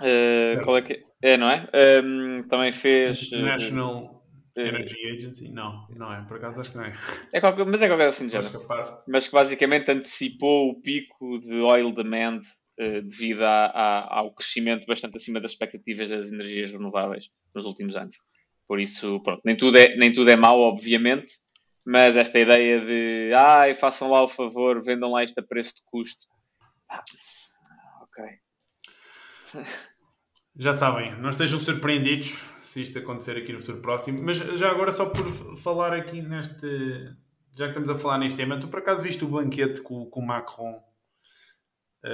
uh, 0.00 0.64
qual 0.64 0.78
é 0.78 0.82
que 0.82 1.04
é, 1.22 1.36
não 1.36 1.50
é? 1.50 1.68
Um, 2.02 2.42
também 2.48 2.72
fez. 2.72 3.24
International 3.24 4.24
Energy 4.56 4.96
Agency? 5.14 5.52
Não, 5.52 5.86
não 5.90 6.12
é. 6.12 6.22
Por 6.22 6.38
acaso 6.38 6.60
acho 6.60 6.72
que 6.72 6.78
não 6.78 6.84
é. 6.84 6.94
é 7.32 7.40
qualquer, 7.40 7.66
mas 7.66 7.82
é 7.82 7.88
qualquer 7.88 8.08
assim 8.08 8.26
de 8.26 8.32
género. 8.32 8.60
capaz. 8.60 8.92
Mas 9.06 9.28
que 9.28 9.34
basicamente 9.34 9.90
antecipou 9.90 10.70
o 10.70 10.80
pico 10.80 11.38
de 11.38 11.56
oil 11.56 11.92
demand 11.92 12.40
eh, 12.40 12.65
devido 12.76 13.42
a- 13.42 13.66
a- 13.66 14.18
ao 14.18 14.32
crescimento 14.34 14.86
bastante 14.86 15.16
acima 15.16 15.40
das 15.40 15.52
expectativas 15.52 16.10
das 16.10 16.30
energias 16.30 16.72
renováveis 16.72 17.30
nos 17.54 17.64
últimos 17.66 17.96
anos. 17.96 18.16
Por 18.68 18.80
isso, 18.80 19.20
pronto, 19.22 19.40
nem 19.44 19.56
tudo 19.56 19.76
é, 19.78 19.96
nem 19.96 20.12
tudo 20.12 20.28
é 20.30 20.36
mau, 20.36 20.60
obviamente, 20.60 21.34
mas 21.86 22.16
esta 22.16 22.38
ideia 22.38 22.80
de 22.80 23.32
ai, 23.34 23.74
façam 23.74 24.10
lá 24.10 24.22
o 24.22 24.28
favor, 24.28 24.82
vendam 24.82 25.12
lá 25.12 25.22
isto 25.24 25.38
a 25.38 25.42
preço 25.42 25.76
de 25.76 25.82
custo. 25.86 26.26
Ah, 26.90 27.02
ok. 28.02 28.24
Já 30.58 30.72
sabem, 30.72 31.14
não 31.20 31.28
estejam 31.28 31.58
surpreendidos 31.58 32.28
se 32.60 32.82
isto 32.82 32.98
acontecer 32.98 33.36
aqui 33.36 33.52
no 33.52 33.60
futuro 33.60 33.80
próximo. 33.82 34.22
Mas 34.22 34.38
já 34.38 34.70
agora, 34.70 34.90
só 34.90 35.10
por 35.10 35.56
falar 35.58 35.92
aqui 35.92 36.22
neste. 36.22 36.66
Já 37.52 37.66
que 37.66 37.70
estamos 37.78 37.90
a 37.90 37.94
falar 37.94 38.18
neste 38.18 38.38
tema, 38.38 38.58
tu 38.58 38.66
por 38.68 38.78
acaso 38.78 39.02
viste 39.04 39.22
o 39.22 39.28
banquete 39.28 39.82
que 39.82 39.92
o, 39.92 40.06
que 40.10 40.18
o 40.18 40.22
Macron 40.22 40.82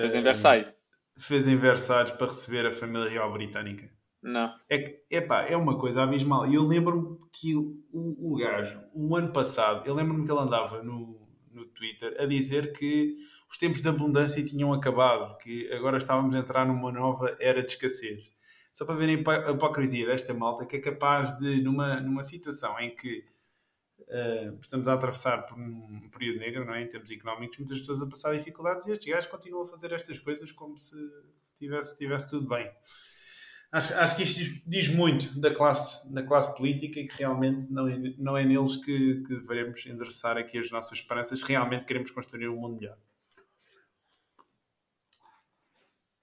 Fez 0.00 0.14
em 0.14 0.22
Versailles? 0.22 0.72
fez 1.16 1.46
em 1.46 1.56
Versalhes 1.56 2.10
para 2.12 2.26
receber 2.26 2.66
a 2.66 2.72
família 2.72 3.08
real 3.08 3.32
britânica? 3.32 3.90
Não. 4.22 4.54
É 4.68 4.78
que, 4.78 5.02
epá, 5.10 5.42
é 5.42 5.56
uma 5.56 5.76
coisa 5.76 6.02
abismal. 6.02 6.46
E 6.46 6.54
eu 6.54 6.62
lembro-me 6.62 7.18
que 7.32 7.56
o, 7.56 7.76
o, 7.92 8.34
o 8.34 8.36
gajo, 8.36 8.80
um 8.94 9.14
ano 9.16 9.32
passado, 9.32 9.86
eu 9.86 9.94
lembro-me 9.94 10.24
que 10.24 10.30
ele 10.30 10.40
andava 10.40 10.82
no, 10.82 11.20
no 11.50 11.64
Twitter 11.66 12.16
a 12.18 12.26
dizer 12.26 12.72
que 12.72 13.16
os 13.50 13.58
tempos 13.58 13.82
de 13.82 13.88
abundância 13.88 14.44
tinham 14.44 14.72
acabado, 14.72 15.36
que 15.38 15.70
agora 15.72 15.98
estávamos 15.98 16.34
a 16.34 16.38
entrar 16.38 16.66
numa 16.66 16.92
nova 16.92 17.36
era 17.40 17.62
de 17.62 17.72
escassez. 17.72 18.30
Só 18.72 18.86
para 18.86 18.94
verem 18.94 19.22
a 19.26 19.50
hipocrisia 19.50 20.06
desta 20.06 20.32
malta 20.32 20.64
que 20.64 20.76
é 20.76 20.80
capaz 20.80 21.36
de, 21.38 21.60
numa, 21.60 22.00
numa 22.00 22.22
situação 22.22 22.78
em 22.80 22.94
que 22.94 23.24
eh, 24.08 24.52
estamos 24.60 24.88
a 24.88 24.94
atravessar 24.94 25.42
por 25.46 25.58
um 25.58 26.08
período 26.10 26.40
negro, 26.40 26.64
não 26.64 26.74
é? 26.74 26.82
em 26.82 26.88
termos 26.88 27.10
económicos, 27.10 27.58
muitas 27.58 27.78
pessoas 27.78 28.02
a 28.02 28.06
passar 28.06 28.36
dificuldades 28.36 28.86
e 28.86 28.92
estes 28.92 29.12
gajos 29.12 29.30
continuam 29.30 29.64
a 29.64 29.68
fazer 29.68 29.92
estas 29.92 30.18
coisas 30.18 30.50
como 30.52 30.76
se 30.76 30.96
tivesse, 31.58 31.98
tivesse 31.98 32.30
tudo 32.30 32.48
bem. 32.48 32.70
Acho, 33.72 33.94
acho 33.94 34.16
que 34.16 34.22
isto 34.22 34.38
diz, 34.38 34.62
diz 34.66 34.88
muito 34.88 35.40
da 35.40 35.54
classe, 35.54 36.12
da 36.12 36.22
classe 36.22 36.54
política 36.56 37.00
e 37.00 37.06
que 37.06 37.16
realmente 37.16 37.70
não 37.70 37.88
é, 37.88 37.98
não 38.18 38.36
é 38.36 38.44
neles 38.44 38.76
que, 38.76 39.22
que 39.22 39.40
devemos 39.40 39.86
endereçar 39.86 40.36
aqui 40.36 40.58
as 40.58 40.70
nossas 40.70 40.98
esperanças 40.98 41.40
se 41.40 41.46
realmente 41.46 41.86
queremos 41.86 42.10
construir 42.10 42.48
um 42.48 42.56
mundo 42.56 42.76
melhor. 42.76 42.98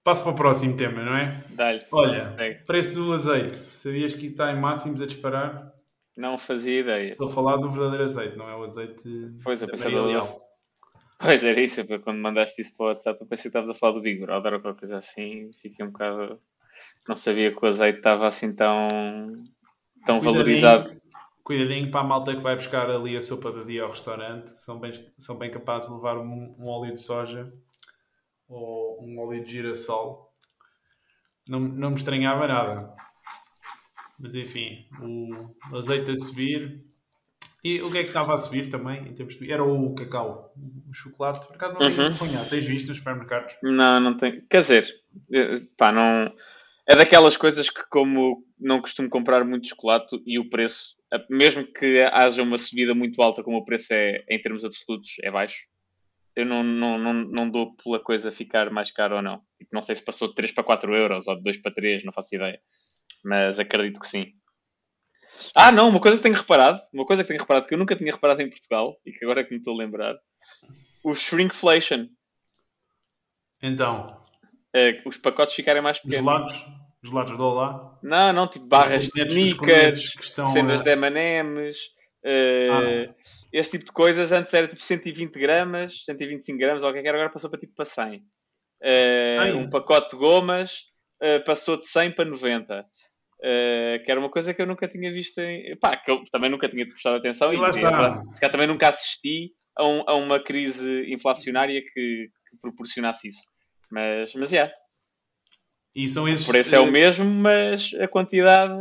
Passo 0.04 0.22
para 0.22 0.32
o 0.32 0.34
próximo 0.34 0.76
tema, 0.76 1.04
não 1.04 1.14
é? 1.14 1.36
Dá-lhe. 1.50 1.80
Olha, 1.90 2.34
preço 2.66 2.94
do 2.94 3.12
azeite. 3.12 3.56
Sabias 3.56 4.14
que 4.14 4.26
está 4.26 4.52
em 4.52 4.58
máximos 4.58 5.02
a 5.02 5.06
disparar? 5.06 5.74
Não 6.20 6.36
fazia 6.36 6.80
ideia. 6.80 7.12
Estou 7.12 7.28
a 7.28 7.30
falar 7.30 7.56
do 7.56 7.70
verdadeiro 7.70 8.04
azeite, 8.04 8.36
não 8.36 8.46
é 8.46 8.54
o 8.54 8.62
azeite 8.62 9.08
Pois, 9.42 9.64
pensei 9.64 9.90
meia 9.90 10.20
do-. 10.20 10.42
Pois 11.18 11.42
era 11.42 11.60
isso, 11.60 11.82
quando 12.02 12.18
mandaste 12.18 12.60
isso 12.60 12.76
para 12.76 12.84
o 12.84 12.88
WhatsApp, 12.88 13.20
eu 13.20 13.26
pensei 13.26 13.44
que 13.44 13.48
estavas 13.48 13.70
a 13.70 13.74
falar 13.74 13.94
do 13.94 14.02
Big 14.02 14.20
Brother 14.20 14.54
ou 14.54 14.60
qualquer 14.60 14.80
coisa 14.80 14.98
assim. 14.98 15.50
Fiquei 15.60 15.84
um 15.84 15.90
bocado. 15.90 16.38
Não 17.08 17.16
sabia 17.16 17.54
que 17.54 17.64
o 17.64 17.68
azeite 17.68 17.98
estava 17.98 18.26
assim 18.26 18.54
tão. 18.54 18.88
tão 20.06 20.18
Cuidadinho. 20.18 20.32
valorizado. 20.32 21.00
Cuidadinho 21.42 21.90
para 21.90 22.00
a 22.00 22.04
malta 22.04 22.34
que 22.34 22.42
vai 22.42 22.54
buscar 22.54 22.90
ali 22.90 23.16
a 23.16 23.20
sopa 23.20 23.50
do 23.50 23.64
dia 23.64 23.82
ao 23.82 23.90
restaurante. 23.90 24.50
São 24.50 24.78
bem, 24.78 24.92
são 25.18 25.36
bem 25.36 25.50
capazes 25.50 25.88
de 25.88 25.94
levar 25.94 26.18
um, 26.18 26.54
um 26.58 26.68
óleo 26.68 26.92
de 26.92 27.00
soja 27.00 27.50
ou 28.46 29.02
um 29.02 29.18
óleo 29.20 29.42
de 29.42 29.50
girassol. 29.50 30.30
Não, 31.48 31.60
não 31.60 31.90
me 31.90 31.96
estranhava 31.96 32.46
nada. 32.46 32.94
Mas 34.20 34.34
enfim, 34.34 34.86
o 35.00 35.76
azeite 35.76 36.10
a 36.10 36.16
subir. 36.16 36.84
E 37.62 37.80
o 37.82 37.90
que 37.90 37.98
é 37.98 38.02
que 38.02 38.08
estava 38.08 38.32
a 38.32 38.38
subir 38.38 38.70
também? 38.70 39.00
Em 39.08 39.12
termos 39.14 39.36
de... 39.38 39.50
Era 39.52 39.62
o 39.62 39.94
cacau, 39.94 40.54
o 40.88 40.94
chocolate. 40.94 41.46
Por 41.46 41.56
acaso 41.56 41.74
não 41.74 41.80
tenho 41.80 42.00
Uhum. 42.00 42.06
acompanhado. 42.14 42.48
Tens 42.48 42.66
visto 42.66 42.88
nos 42.88 42.98
supermercados? 42.98 43.54
Não, 43.62 44.00
não 44.00 44.16
tem. 44.16 44.40
Quer 44.48 44.60
dizer, 44.60 44.94
eh, 45.32 45.56
pá, 45.76 45.92
não. 45.92 46.34
É 46.86 46.96
daquelas 46.96 47.36
coisas 47.36 47.68
que, 47.68 47.82
como 47.90 48.44
não 48.58 48.80
costumo 48.80 49.08
comprar 49.10 49.44
muito 49.44 49.68
chocolate 49.68 50.20
e 50.26 50.38
o 50.38 50.48
preço, 50.48 50.96
mesmo 51.28 51.64
que 51.66 52.00
haja 52.12 52.42
uma 52.42 52.56
subida 52.58 52.94
muito 52.94 53.20
alta, 53.22 53.42
como 53.42 53.58
o 53.58 53.64
preço 53.64 53.92
é, 53.94 54.24
em 54.28 54.40
termos 54.40 54.64
absolutos, 54.64 55.16
é 55.22 55.30
baixo, 55.30 55.66
eu 56.34 56.44
não, 56.46 56.62
não, 56.62 56.98
não, 56.98 57.12
não 57.12 57.50
dou 57.50 57.74
pela 57.76 57.98
coisa 58.00 58.32
ficar 58.32 58.70
mais 58.70 58.90
cara 58.90 59.16
ou 59.16 59.22
não. 59.22 59.36
Tipo, 59.58 59.70
não 59.74 59.82
sei 59.82 59.94
se 59.96 60.04
passou 60.04 60.28
de 60.28 60.34
3 60.34 60.52
para 60.52 60.64
4 60.64 60.96
euros 60.96 61.28
ou 61.28 61.36
de 61.36 61.42
2 61.42 61.58
para 61.58 61.72
3, 61.74 62.04
não 62.04 62.12
faço 62.12 62.34
ideia. 62.34 62.58
Mas 63.24 63.58
acredito 63.58 64.00
que 64.00 64.06
sim. 64.06 64.32
Ah, 65.54 65.72
não, 65.72 65.88
uma 65.88 66.00
coisa 66.00 66.16
que 66.16 66.22
tenho 66.22 66.34
reparado, 66.34 66.80
uma 66.92 67.06
coisa 67.06 67.22
que 67.22 67.28
tenho 67.28 67.40
reparado 67.40 67.66
que 67.66 67.74
eu 67.74 67.78
nunca 67.78 67.96
tinha 67.96 68.12
reparado 68.12 68.42
em 68.42 68.48
Portugal 68.50 68.96
e 69.06 69.12
que 69.12 69.24
agora 69.24 69.40
é 69.40 69.44
que 69.44 69.50
me 69.52 69.58
estou 69.58 69.74
a 69.74 69.78
lembrar, 69.78 70.14
o 71.04 71.14
shrinkflation. 71.14 72.06
Então, 73.62 74.18
Eh, 74.72 75.02
os 75.04 75.16
pacotes 75.16 75.54
ficarem 75.56 75.82
mais 75.82 75.96
os 75.96 76.02
pequenos. 76.02 76.24
gelados, 76.24 76.54
os 77.02 77.10
gelados 77.10 77.36
do 77.36 77.44
Olá. 77.44 77.98
Não, 78.02 78.32
não, 78.32 78.46
tipo 78.46 78.66
barras 78.66 79.08
de 79.08 79.20
sneakers, 79.22 80.14
estão 80.20 80.46
cenas 80.46 80.82
de 80.82 80.90
M&M's, 80.92 81.76
eh, 82.22 83.08
esse 83.52 83.72
tipo 83.72 83.86
de 83.86 83.92
coisas. 83.92 84.30
Antes 84.30 84.54
era 84.54 84.68
tipo 84.68 84.80
120 84.80 85.36
gramas, 85.40 86.04
125 86.04 86.56
gramas, 86.58 86.84
ou 86.84 86.90
o 86.90 86.92
que 86.92 87.00
é 87.00 87.02
que 87.02 87.08
era, 87.08 87.18
agora 87.18 87.32
passou 87.32 87.50
para 87.50 87.58
tipo 87.58 87.74
para 87.74 87.84
100. 87.84 88.24
Eh, 88.80 89.38
100? 89.42 89.54
Um 89.54 89.68
pacote 89.68 90.10
de 90.10 90.16
gomas 90.16 90.84
eh, 91.20 91.40
passou 91.40 91.76
de 91.76 91.86
100 91.86 92.12
para 92.12 92.24
90. 92.30 92.84
Eh, 93.42 94.02
que 94.04 94.10
era 94.10 94.20
uma 94.20 94.28
coisa 94.28 94.52
que 94.52 94.60
eu 94.60 94.66
nunca 94.66 94.86
tinha 94.86 95.10
visto 95.10 95.38
em... 95.38 95.74
Pá, 95.78 95.96
que 95.96 96.10
eu 96.10 96.22
também 96.30 96.50
nunca 96.50 96.68
tinha 96.68 96.86
prestado 96.86 97.16
atenção 97.16 97.52
E 97.52 97.56
e, 97.56 97.58
lá 97.58 97.70
também 98.50 98.66
nunca 98.66 98.90
assisti 98.90 99.52
a, 99.74 99.86
um- 99.86 100.04
a 100.06 100.14
uma 100.14 100.38
crise 100.42 101.10
inflacionária 101.10 101.80
que, 101.82 101.90
que 102.50 102.56
proporcionasse 102.60 103.28
isso. 103.28 103.40
Mas, 103.90 104.34
mas, 104.34 104.52
yeah, 104.52 104.70
E 105.94 106.06
são 106.06 106.28
esses, 106.28 106.46
o 106.46 106.52
preço 106.52 106.74
é 106.74 106.80
o 106.80 106.86
eh, 106.86 106.90
mesmo, 106.90 107.24
mas 107.24 107.92
a 107.98 108.06
quantidade 108.06 108.74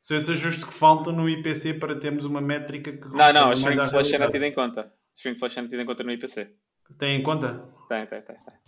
São 0.00 0.16
esses 0.16 0.30
ajustes 0.30 0.64
que 0.64 0.72
faltam 0.72 1.12
no 1.12 1.28
IPC 1.28 1.74
para 1.74 1.94
termos 1.94 2.24
uma 2.24 2.40
métrica 2.40 2.92
que 2.92 3.08
Não, 3.08 3.32
não, 3.32 3.50
a 3.50 3.56
shrinkflation 3.56 4.22
é 4.24 4.30
tida 4.30 4.46
em 4.46 4.52
conta. 4.52 4.92
Shrinkflation 5.14 5.60
é 5.60 5.68
tida 5.68 5.82
em 5.82 5.86
conta 5.86 6.02
no 6.02 6.10
IPC. 6.10 6.50
Tem 6.98 7.16
em 7.16 7.22
conta? 7.22 7.64
Tem, 7.88 8.04
tem, 8.06 8.22
tem. 8.22 8.36
tem. 8.36 8.61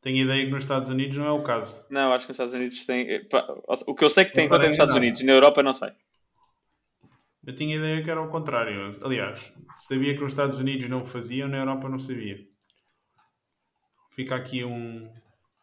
Tenho 0.00 0.24
ideia 0.24 0.44
que 0.44 0.50
nos 0.52 0.62
Estados 0.62 0.88
Unidos 0.88 1.16
não 1.16 1.26
é 1.26 1.32
o 1.32 1.42
caso. 1.42 1.84
Não, 1.90 2.12
acho 2.12 2.26
que 2.26 2.30
nos 2.30 2.36
Estados 2.36 2.54
Unidos 2.54 2.86
tem. 2.86 3.10
eh, 3.10 3.26
O 3.86 3.94
que 3.94 4.04
eu 4.04 4.10
sei 4.10 4.24
que 4.24 4.32
tem 4.32 4.48
conta 4.48 4.62
é 4.64 4.68
nos 4.68 4.72
Estados. 4.72 4.94
Unidos, 4.94 5.22
na 5.22 5.32
Europa 5.32 5.62
não 5.62 5.74
sei. 5.74 5.90
Eu 7.44 7.54
tinha 7.54 7.76
ideia 7.76 8.02
que 8.02 8.10
era 8.10 8.20
o 8.20 8.28
contrário. 8.28 8.90
Aliás, 9.02 9.52
sabia 9.76 10.14
que 10.14 10.20
nos 10.20 10.32
Estados 10.32 10.58
Unidos 10.58 10.88
não 10.88 11.04
faziam, 11.04 11.48
na 11.48 11.56
Europa 11.58 11.88
não 11.88 11.98
sabia. 11.98 12.38
Fica 14.10 14.34
aqui 14.36 14.64
um, 14.64 15.10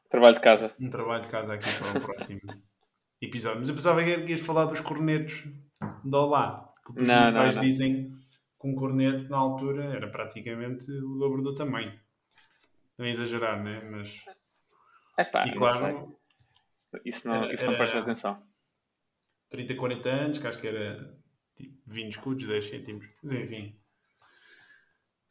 Trabalho 0.10 0.36
de 0.36 0.42
casa. 0.42 0.74
um 0.80 0.90
trabalho 0.90 1.24
de 1.24 1.30
casa 1.30 1.54
aqui 1.54 1.66
para 1.78 2.00
o 2.00 2.02
próximo 2.06 2.40
episódio. 3.22 3.60
Mas 3.60 3.70
eu 3.70 3.76
pensava 3.76 4.04
que 4.04 4.32
ias 4.32 4.42
falar 4.42 4.66
dos 4.66 4.80
cornetos 4.80 5.44
de 6.04 6.16
Olá. 6.16 6.70
Que 6.86 7.02
os 7.02 7.08
Não, 7.08 7.16
meus 7.16 7.34
não, 7.34 7.40
pais 7.42 7.56
não. 7.56 7.62
dizem 7.64 8.12
que 8.62 8.68
um 8.68 8.76
corneto 8.76 9.30
na 9.30 9.38
altura 9.38 9.86
era 9.86 10.08
praticamente 10.10 10.92
o 10.92 11.18
dobro 11.18 11.42
do 11.42 11.54
tamanho. 11.54 11.94
É 13.00 13.10
exagerar, 13.10 13.62
né? 13.64 13.82
Mas, 13.90 14.22
É 15.18 15.24
pá, 15.24 15.48
e 15.48 15.54
claro, 15.56 16.18
sei. 16.74 17.02
Isso 17.06 17.28
não, 17.28 17.36
Era- 17.44 17.54
isso 17.54 17.66
não 17.66 17.76
presta 17.76 18.00
atenção. 18.00 18.42
30, 19.50 19.76
40 19.76 20.10
anos, 20.10 20.40
que 20.40 20.48
acho 20.48 20.60
que 20.60 20.68
era 20.68 21.18
tipo 21.56 21.78
20 21.86 22.12
escudos, 22.14 22.48
10 22.48 22.66
cêntimos. 22.68 23.06
Mas 23.22 23.32
enfim. 23.34 23.80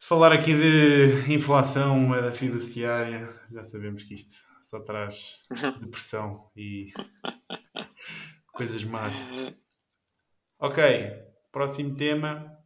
Falar 0.00 0.32
aqui 0.32 0.52
de 0.54 1.32
inflação, 1.32 1.98
moeda 1.98 2.30
fiduciária, 2.30 3.26
já 3.50 3.64
sabemos 3.64 4.04
que 4.04 4.14
isto 4.14 4.34
só 4.62 4.80
traz 4.80 5.42
depressão 5.80 6.50
e 6.56 6.90
coisas 8.52 8.84
más. 8.84 9.16
Ok, 10.56 10.82
próximo 11.52 11.94
tema. 11.96 12.56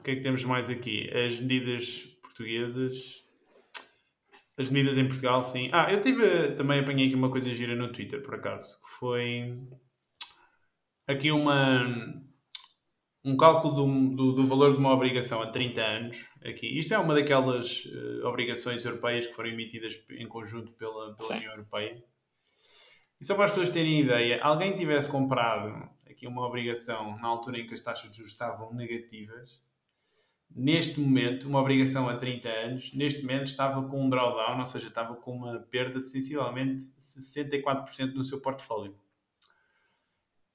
O 0.00 0.02
que 0.02 0.10
é 0.12 0.16
que 0.16 0.22
temos 0.22 0.42
mais 0.44 0.68
aqui? 0.70 1.08
As 1.14 1.38
medidas 1.38 2.04
portuguesas. 2.22 3.21
As 4.62 4.70
medidas 4.70 4.96
em 4.96 5.06
Portugal, 5.08 5.42
sim. 5.42 5.68
Ah, 5.72 5.92
eu 5.92 6.00
tive, 6.00 6.52
também 6.52 6.78
apanhei 6.78 7.08
aqui 7.08 7.16
uma 7.16 7.28
coisa 7.28 7.50
gira 7.50 7.74
no 7.74 7.92
Twitter, 7.92 8.22
por 8.22 8.36
acaso, 8.36 8.80
que 8.80 8.90
foi 8.90 9.58
aqui 11.04 11.32
uma, 11.32 11.84
um 13.24 13.36
cálculo 13.36 13.74
do, 13.74 14.14
do, 14.14 14.32
do 14.34 14.46
valor 14.46 14.72
de 14.72 14.78
uma 14.78 14.92
obrigação 14.92 15.42
a 15.42 15.48
30 15.48 15.82
anos. 15.82 16.30
Aqui. 16.44 16.78
Isto 16.78 16.94
é 16.94 16.98
uma 16.98 17.12
daquelas 17.12 17.88
eh, 17.92 18.24
obrigações 18.24 18.84
europeias 18.84 19.26
que 19.26 19.32
foram 19.32 19.48
emitidas 19.48 20.00
em 20.10 20.28
conjunto 20.28 20.70
pela, 20.74 21.16
pela. 21.16 21.36
União 21.38 21.50
Europeia. 21.50 22.04
E 23.20 23.24
só 23.24 23.34
para 23.34 23.46
as 23.46 23.50
pessoas 23.50 23.70
terem 23.70 23.98
ideia, 23.98 24.40
alguém 24.42 24.76
tivesse 24.76 25.10
comprado 25.10 25.90
aqui 26.08 26.24
uma 26.28 26.46
obrigação 26.46 27.16
na 27.18 27.26
altura 27.26 27.58
em 27.58 27.66
que 27.66 27.74
as 27.74 27.80
taxas 27.80 28.12
de 28.12 28.18
juros 28.18 28.30
estavam 28.30 28.72
negativas, 28.72 29.60
neste 30.54 31.00
momento, 31.00 31.48
uma 31.48 31.60
obrigação 31.60 32.08
a 32.08 32.16
30 32.16 32.48
anos, 32.48 32.92
neste 32.94 33.22
momento 33.22 33.46
estava 33.46 33.82
com 33.88 34.04
um 34.04 34.10
drawdown, 34.10 34.58
ou 34.58 34.66
seja, 34.66 34.88
estava 34.88 35.14
com 35.14 35.32
uma 35.32 35.58
perda 35.70 36.00
de 36.00 36.08
sensivelmente 36.08 36.84
64% 36.98 38.14
no 38.14 38.24
seu 38.24 38.40
portfólio. 38.40 38.94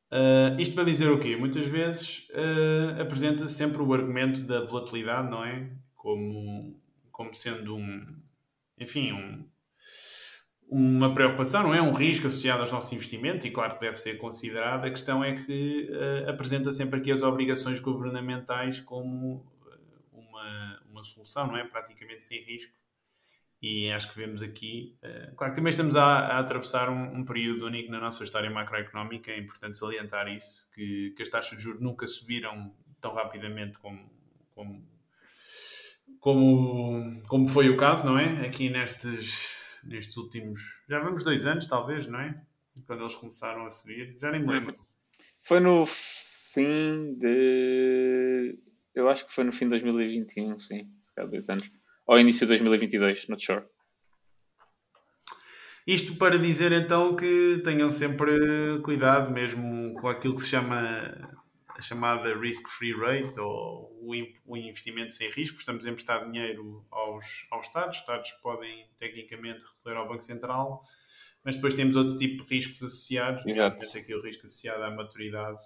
Uh, 0.10 0.56
isto 0.58 0.74
para 0.74 0.86
dizer 0.86 1.10
o 1.12 1.20
quê? 1.20 1.36
Muitas 1.36 1.66
vezes 1.68 2.30
uh, 2.30 3.02
apresenta 3.02 3.48
sempre 3.48 3.82
o 3.82 3.94
argumento 3.94 4.44
da 4.44 4.64
volatilidade, 4.64 5.30
não 5.30 5.44
é? 5.44 5.70
Como, 5.96 6.80
como 7.12 7.34
sendo 7.34 7.76
um, 7.76 8.16
enfim, 8.80 9.12
um, 9.12 9.46
uma 10.70 11.14
preocupação, 11.14 11.64
não 11.64 11.74
é? 11.74 11.82
Um 11.82 11.92
risco 11.92 12.28
associado 12.28 12.62
aos 12.62 12.72
nossos 12.72 12.94
investimentos 12.94 13.46
e 13.46 13.52
claro 13.52 13.74
que 13.74 13.82
deve 13.82 13.98
ser 13.98 14.18
considerado. 14.18 14.86
A 14.86 14.90
questão 14.90 15.22
é 15.22 15.34
que 15.34 15.90
uh, 15.92 16.30
apresenta 16.30 16.72
sempre 16.72 17.00
aqui 17.00 17.12
as 17.12 17.22
obrigações 17.22 17.82
governamentais 17.82 18.80
como 18.80 19.46
uma, 20.98 21.04
solução, 21.04 21.48
não 21.48 21.58
é? 21.58 21.64
Praticamente 21.64 22.26
sem 22.26 22.44
risco 22.44 22.74
e 23.62 23.92
acho 23.92 24.10
que 24.10 24.20
vemos 24.20 24.44
aqui, 24.44 24.96
uh, 25.04 25.36
claro 25.36 25.52
que 25.52 25.60
também 25.60 25.72
estamos 25.72 25.96
a, 25.96 26.04
a 26.04 26.40
atravessar 26.40 26.90
um, 26.90 27.18
um, 27.18 27.26
período 27.26 27.66
único 27.66 27.92
na 27.92 28.00
nossa 28.00 28.24
história 28.24 28.50
macroeconómica, 28.52 29.32
é 29.32 29.40
importante 29.40 29.78
salientar 29.78 30.28
isso, 30.28 30.70
que, 30.74 31.12
que 31.16 31.24
as 31.24 31.30
taxas 31.30 31.58
de 31.58 31.64
juros 31.64 31.82
nunca 31.82 32.06
subiram 32.06 32.72
tão 33.02 33.16
rapidamente 33.16 33.80
como, 33.80 34.12
como, 34.54 34.88
como, 36.20 37.24
como 37.28 37.48
foi 37.48 37.70
o 37.70 37.78
caso, 37.78 38.06
não 38.06 38.20
é? 38.20 38.46
Aqui 38.46 38.70
nestes, 38.70 39.58
nestes 39.84 40.16
últimos, 40.18 40.62
já 40.88 41.00
vamos 41.00 41.24
dois 41.24 41.48
anos 41.48 41.66
talvez, 41.66 42.08
não 42.08 42.20
é? 42.20 42.40
Quando 42.86 43.02
eles 43.02 43.16
começaram 43.16 43.66
a 43.66 43.72
subir, 43.72 44.18
já 44.22 44.30
nem 44.30 44.42
me 44.42 44.54
lembro. 44.54 44.76
Foi 45.42 45.60
no 45.60 45.84
fim 45.88 47.16
de. 47.18 48.60
Eu 48.98 49.08
acho 49.10 49.28
que 49.28 49.34
foi 49.34 49.44
no 49.44 49.52
fim 49.52 49.66
de 49.66 49.70
2021, 49.72 50.58
sim, 50.58 50.90
se 51.04 51.14
calhar 51.14 51.30
dois 51.30 51.48
anos 51.50 51.70
ao 52.08 52.20
início 52.20 52.48
de 52.48 52.54
2022, 52.54 53.28
not 53.28 53.46
sure. 53.46 53.64
Isto 55.86 56.16
para 56.16 56.40
dizer 56.40 56.72
então 56.72 57.16
que 57.16 57.62
tenham 57.64 57.92
sempre 57.92 58.32
cuidado 58.84 59.32
mesmo 59.32 59.94
com 59.94 60.08
aquilo 60.08 60.36
que 60.36 60.42
se 60.42 60.50
chama 60.50 61.30
a 61.70 61.82
chamada 61.82 62.36
risk-free 62.38 62.94
rate 62.94 63.40
ou 63.40 63.88
o 64.46 64.58
investimento 64.58 65.14
sem 65.14 65.30
risco. 65.30 65.60
Estamos 65.60 65.86
a 65.86 65.90
emprestar 65.92 66.30
dinheiro 66.30 66.84
aos, 66.90 67.46
aos 67.52 67.68
Estados. 67.68 67.98
Os 67.98 68.02
Estados 68.02 68.32
podem 68.42 68.90
tecnicamente 68.98 69.64
recorrer 69.64 69.98
ao 69.98 70.08
Banco 70.08 70.24
Central, 70.24 70.82
mas 71.46 71.56
depois 71.56 71.76
temos 71.76 71.96
outro 71.96 72.18
tipo 72.18 72.44
de 72.44 72.50
riscos 72.50 72.82
associados. 72.82 73.46
Exato. 73.46 73.86
Aqui 73.96 74.16
o 74.16 74.22
risco 74.24 74.46
associado 74.46 74.84
à 74.84 74.90
maturidade 74.90 75.60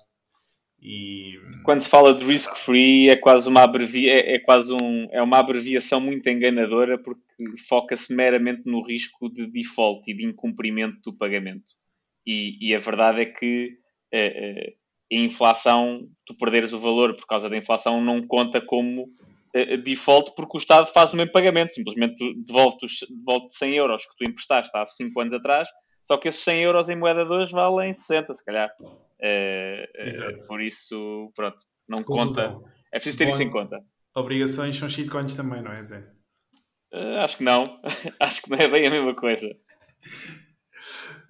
e... 0.81 1.39
Quando 1.63 1.81
se 1.81 1.89
fala 1.89 2.13
de 2.13 2.23
risk 2.23 2.55
free 2.55 3.09
é 3.09 3.15
quase 3.15 3.47
uma 3.47 3.61
abrevia, 3.61 4.13
é, 4.13 4.35
é, 4.35 4.39
quase 4.39 4.73
um, 4.73 5.07
é 5.11 5.21
uma 5.21 5.37
abreviação 5.37 6.01
muito 6.01 6.27
enganadora 6.27 6.97
porque 6.97 7.21
foca-se 7.67 8.13
meramente 8.13 8.63
no 8.65 8.81
risco 8.81 9.29
de 9.31 9.45
default 9.45 10.09
e 10.09 10.15
de 10.15 10.25
incumprimento 10.25 10.99
do 11.03 11.13
pagamento. 11.13 11.75
E, 12.25 12.57
e 12.59 12.75
a 12.75 12.79
verdade 12.79 13.21
é 13.21 13.25
que 13.25 13.77
a, 14.11 14.17
eh, 14.17 14.27
eh, 14.27 14.73
a, 15.13 15.15
inflação, 15.15 16.07
tu 16.25 16.35
perderes 16.35 16.73
o 16.73 16.79
valor 16.79 17.15
por 17.15 17.27
causa 17.27 17.49
da 17.49 17.57
inflação, 17.57 18.01
não 18.01 18.25
conta 18.25 18.59
como 18.59 19.07
eh, 19.53 19.77
default 19.77 20.33
porque 20.35 20.57
o 20.57 20.59
Estado 20.59 20.87
faz 20.87 21.13
o 21.13 21.15
mesmo 21.15 21.31
pagamento, 21.31 21.73
simplesmente 21.73 22.23
devolve-te 22.43 22.87
devolve 23.09 23.47
100 23.49 23.75
euros 23.75 24.05
que 24.05 24.15
tu 24.17 24.23
emprestaste 24.23 24.75
há 24.75 24.85
5 24.85 25.19
anos 25.19 25.33
atrás, 25.33 25.69
só 26.03 26.17
que 26.17 26.27
esses 26.27 26.43
100 26.43 26.61
euros 26.61 26.89
em 26.89 26.95
moeda 26.95 27.23
de 27.23 27.31
hoje 27.31 27.51
valem 27.51 27.93
60, 27.93 28.33
se 28.33 28.43
calhar. 28.43 28.71
Uh, 29.23 30.47
por 30.47 30.61
isso, 30.61 31.31
pronto, 31.35 31.63
não 31.87 32.03
Conclusão. 32.03 32.55
conta. 32.55 32.71
É 32.91 32.97
preciso 32.97 33.17
ter 33.19 33.25
Bom, 33.25 33.31
isso 33.31 33.43
em 33.43 33.49
conta. 33.49 33.79
Obrigações 34.15 34.75
são 34.75 34.89
shitcoins 34.89 35.35
também, 35.35 35.61
não 35.61 35.71
é, 35.71 35.81
Zé? 35.81 35.99
Uh, 36.93 37.17
acho 37.19 37.37
que 37.37 37.43
não. 37.43 37.79
acho 38.19 38.41
que 38.41 38.49
não 38.49 38.57
é 38.57 38.67
bem 38.67 38.87
a 38.87 38.89
mesma 38.89 39.15
coisa. 39.15 39.55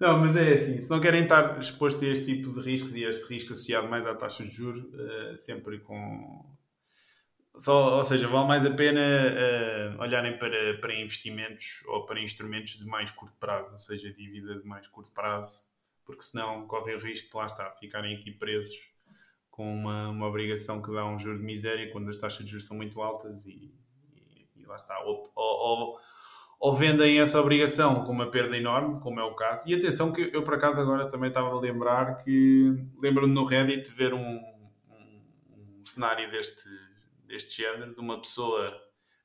Não, 0.00 0.18
mas 0.18 0.34
é 0.36 0.54
assim, 0.54 0.80
se 0.80 0.90
não 0.90 1.00
querem 1.00 1.22
estar 1.22 1.60
expostos 1.60 2.02
a 2.02 2.06
este 2.06 2.34
tipo 2.34 2.52
de 2.52 2.60
riscos 2.60 2.96
e 2.96 3.04
a 3.04 3.10
este 3.10 3.24
risco 3.32 3.52
associado 3.52 3.88
mais 3.88 4.04
à 4.04 4.14
taxa 4.14 4.42
de 4.42 4.50
juros, 4.50 4.82
uh, 4.82 5.38
sempre 5.38 5.78
com. 5.78 6.44
Só, 7.56 7.98
ou 7.98 8.02
seja, 8.02 8.26
vale 8.26 8.48
mais 8.48 8.64
a 8.64 8.70
pena 8.70 9.00
uh, 9.00 10.00
olharem 10.00 10.38
para, 10.38 10.78
para 10.80 10.98
investimentos 10.98 11.82
ou 11.86 12.04
para 12.06 12.20
instrumentos 12.20 12.78
de 12.78 12.86
mais 12.86 13.10
curto 13.10 13.36
prazo, 13.38 13.72
ou 13.72 13.78
seja, 13.78 14.10
dívida 14.10 14.58
de 14.58 14.66
mais 14.66 14.88
curto 14.88 15.12
prazo, 15.12 15.58
porque 16.04 16.22
senão 16.22 16.66
correm 16.66 16.96
o 16.96 17.00
risco 17.00 17.30
de 17.30 17.36
lá 17.36 17.46
está, 17.46 17.70
ficarem 17.72 18.16
aqui 18.16 18.30
presos 18.30 18.92
com 19.52 19.70
uma, 19.70 20.08
uma 20.08 20.26
obrigação 20.26 20.80
que 20.80 20.90
dá 20.92 21.04
um 21.06 21.18
juro 21.18 21.38
de 21.38 21.44
miséria 21.44 21.90
quando 21.92 22.08
as 22.08 22.16
taxas 22.16 22.44
de 22.44 22.50
juros 22.50 22.66
são 22.66 22.76
muito 22.76 23.00
altas 23.02 23.46
e, 23.46 23.72
e, 24.14 24.48
e 24.56 24.64
lá 24.64 24.76
está. 24.76 24.98
Ou, 25.00 25.30
ou, 25.36 25.98
ou, 26.58 26.74
vendem 26.74 27.20
essa 27.20 27.38
obrigação 27.38 28.02
com 28.04 28.12
uma 28.12 28.30
perda 28.30 28.56
enorme, 28.56 28.98
como 29.00 29.20
é 29.20 29.24
o 29.24 29.34
caso. 29.34 29.68
E 29.68 29.74
atenção 29.74 30.10
que 30.10 30.30
eu 30.32 30.42
por 30.42 30.54
acaso 30.54 30.80
agora 30.80 31.06
também 31.06 31.28
estava 31.28 31.48
a 31.48 31.60
lembrar 31.60 32.16
que 32.16 32.74
lembro-me 32.98 33.34
no 33.34 33.44
Reddit 33.44 33.92
ver 33.92 34.14
um, 34.14 34.40
um, 34.90 35.22
um 35.78 35.84
cenário 35.84 36.30
deste, 36.30 36.68
deste 37.26 37.62
género, 37.62 37.94
de 37.94 38.00
uma 38.00 38.18
pessoa 38.20 38.72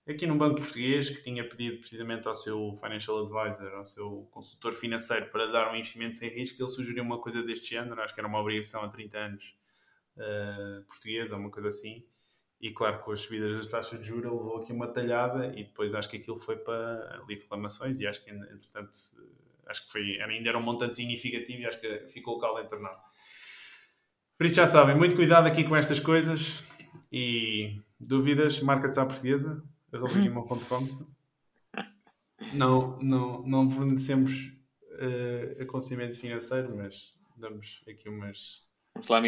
aqui 0.08 0.26
num 0.26 0.38
banco 0.38 0.56
português 0.62 1.10
que 1.10 1.22
tinha 1.22 1.48
pedido 1.48 1.80
precisamente 1.80 2.28
ao 2.28 2.34
seu 2.34 2.76
financial 2.82 3.20
advisor, 3.20 3.74
ao 3.74 3.86
seu 3.86 4.28
consultor 4.32 4.74
financeiro, 4.74 5.30
para 5.30 5.48
dar 5.48 5.72
um 5.72 5.76
investimento 5.76 6.16
sem 6.16 6.30
risco, 6.30 6.62
ele 6.62 6.70
sugeriu 6.70 7.04
uma 7.04 7.20
coisa 7.20 7.44
deste 7.44 7.70
género, 7.70 8.02
acho 8.02 8.14
que 8.14 8.20
era 8.20 8.28
uma 8.28 8.40
obrigação 8.40 8.84
a 8.84 8.88
30 8.88 9.18
anos 9.18 9.56
uh, 10.16 10.84
portuguesa, 10.84 11.36
uma 11.36 11.50
coisa 11.50 11.68
assim. 11.68 12.06
E 12.60 12.72
claro, 12.72 13.00
com 13.00 13.12
as 13.12 13.20
subidas 13.20 13.56
das 13.56 13.68
taxas 13.68 14.00
de 14.00 14.08
juros, 14.08 14.32
ele 14.32 14.36
levou 14.36 14.58
aqui 14.58 14.74
uma 14.74 14.88
talhada 14.88 15.48
e 15.56 15.64
depois 15.64 15.94
acho 15.94 16.10
que 16.10 16.18
aquilo 16.18 16.40
foi 16.40 16.56
para 16.56 17.22
ali 17.22 17.36
reclamações 17.36 18.00
e 18.00 18.08
acho 18.08 18.24
que, 18.24 18.32
entretanto, 18.32 18.98
eh, 19.20 19.68
acho 19.68 19.86
que 19.86 19.92
foi, 19.92 20.20
ainda 20.22 20.50
era 20.50 20.58
um 20.58 20.64
montante 20.64 20.96
significativo 20.96 21.62
e 21.62 21.66
acho 21.68 21.80
que 21.80 22.08
ficou 22.08 22.36
o 22.36 22.40
caldo 22.40 22.62
internado. 22.62 22.98
Por 24.38 24.46
isso 24.46 24.56
já 24.56 24.66
sabem, 24.66 24.96
muito 24.96 25.16
cuidado 25.16 25.46
aqui 25.46 25.64
com 25.64 25.76
estas 25.76 26.00
coisas 26.00 26.68
e 27.12 27.80
dúvidas, 28.00 28.60
marca-te 28.62 29.00
à 29.00 29.06
portuguesa, 29.06 29.64
arroba.com. 29.94 31.08
Não, 32.54 33.00
não, 33.00 33.44
não 33.46 33.70
fornecemos 33.70 34.54
uh, 34.94 35.62
aconselhamento 35.62 36.20
financeiro, 36.20 36.76
mas 36.76 37.20
damos 37.36 37.84
aqui 37.88 38.10
umas. 38.10 38.66
Vamos 38.94 39.10
lá. 39.10 39.22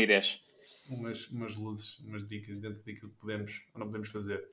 Umas, 0.89 1.27
umas 1.29 1.55
luzes, 1.55 1.99
umas 1.99 2.27
dicas 2.27 2.59
dentro 2.59 2.83
daquilo 2.83 3.11
que 3.11 3.17
podemos 3.17 3.61
ou 3.73 3.79
não 3.79 3.87
podemos 3.87 4.09
fazer. 4.09 4.43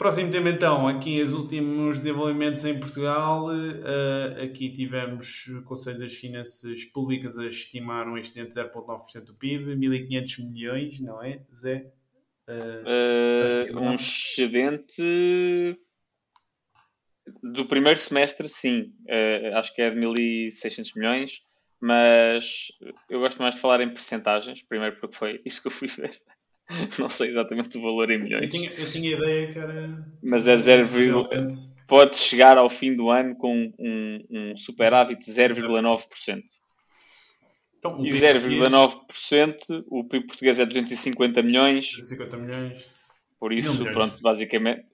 Próximo 0.00 0.30
tema 0.30 0.48
então, 0.48 0.88
aqui 0.88 1.20
os 1.20 1.34
últimos 1.34 1.98
desenvolvimentos 1.98 2.64
em 2.64 2.80
Portugal. 2.80 3.48
Uh, 3.48 4.42
aqui 4.42 4.72
tivemos 4.72 5.46
o 5.48 5.62
Conselho 5.62 5.98
das 5.98 6.14
Finanças 6.14 6.86
Públicas 6.86 7.36
a 7.36 7.46
estimar 7.46 8.08
um 8.08 8.16
excedente 8.16 8.54
de 8.54 8.60
0,9% 8.62 9.24
do 9.24 9.34
PIB, 9.34 9.76
1.500 9.76 10.50
milhões, 10.50 11.00
não 11.00 11.22
é, 11.22 11.44
Zé? 11.54 11.92
Uh, 12.50 13.78
um 13.78 13.94
excedente 13.94 15.02
do 17.42 17.64
primeiro 17.66 17.98
semestre, 17.98 18.48
sim. 18.48 18.92
Uh, 19.06 19.56
acho 19.56 19.74
que 19.74 19.82
é 19.82 19.90
de 19.90 19.96
1.600 19.96 20.92
milhões, 20.96 21.42
mas 21.80 22.68
eu 23.08 23.20
gosto 23.20 23.40
mais 23.40 23.54
de 23.54 23.60
falar 23.60 23.80
em 23.80 23.88
percentagens, 23.88 24.62
primeiro 24.62 24.96
porque 24.96 25.16
foi 25.16 25.40
isso 25.46 25.62
que 25.62 25.68
eu 25.68 25.72
fui 25.72 25.88
ver. 25.88 26.20
Não 26.98 27.08
sei 27.08 27.30
exatamente 27.30 27.76
o 27.78 27.82
valor 27.82 28.10
em 28.10 28.18
milhões. 28.18 28.42
Eu 28.44 28.48
tinha, 28.48 28.70
eu 28.70 28.86
tinha 28.86 29.16
ideia 29.16 29.52
que 29.52 29.58
era. 29.58 30.06
Mas 30.22 30.46
é 30.46 30.56
0, 30.56 30.86
pode 31.88 32.16
chegar 32.16 32.56
ao 32.56 32.70
fim 32.70 32.94
do 32.94 33.10
ano 33.10 33.34
com 33.34 33.72
um, 33.76 34.24
um 34.30 34.56
superávit 34.56 35.20
de 35.20 35.32
0,9%. 35.32 36.42
Então, 37.80 38.04
e 38.04 38.10
0,9%, 38.10 39.84
o 39.88 40.04
PIB 40.04 40.26
português 40.26 40.58
é 40.58 40.66
250 40.66 41.42
milhões. 41.42 41.92
250 41.96 42.36
milhões. 42.36 42.86
Por 43.38 43.54
isso, 43.54 43.72
milhões. 43.72 43.92
pronto, 43.94 44.20
basicamente. 44.20 44.84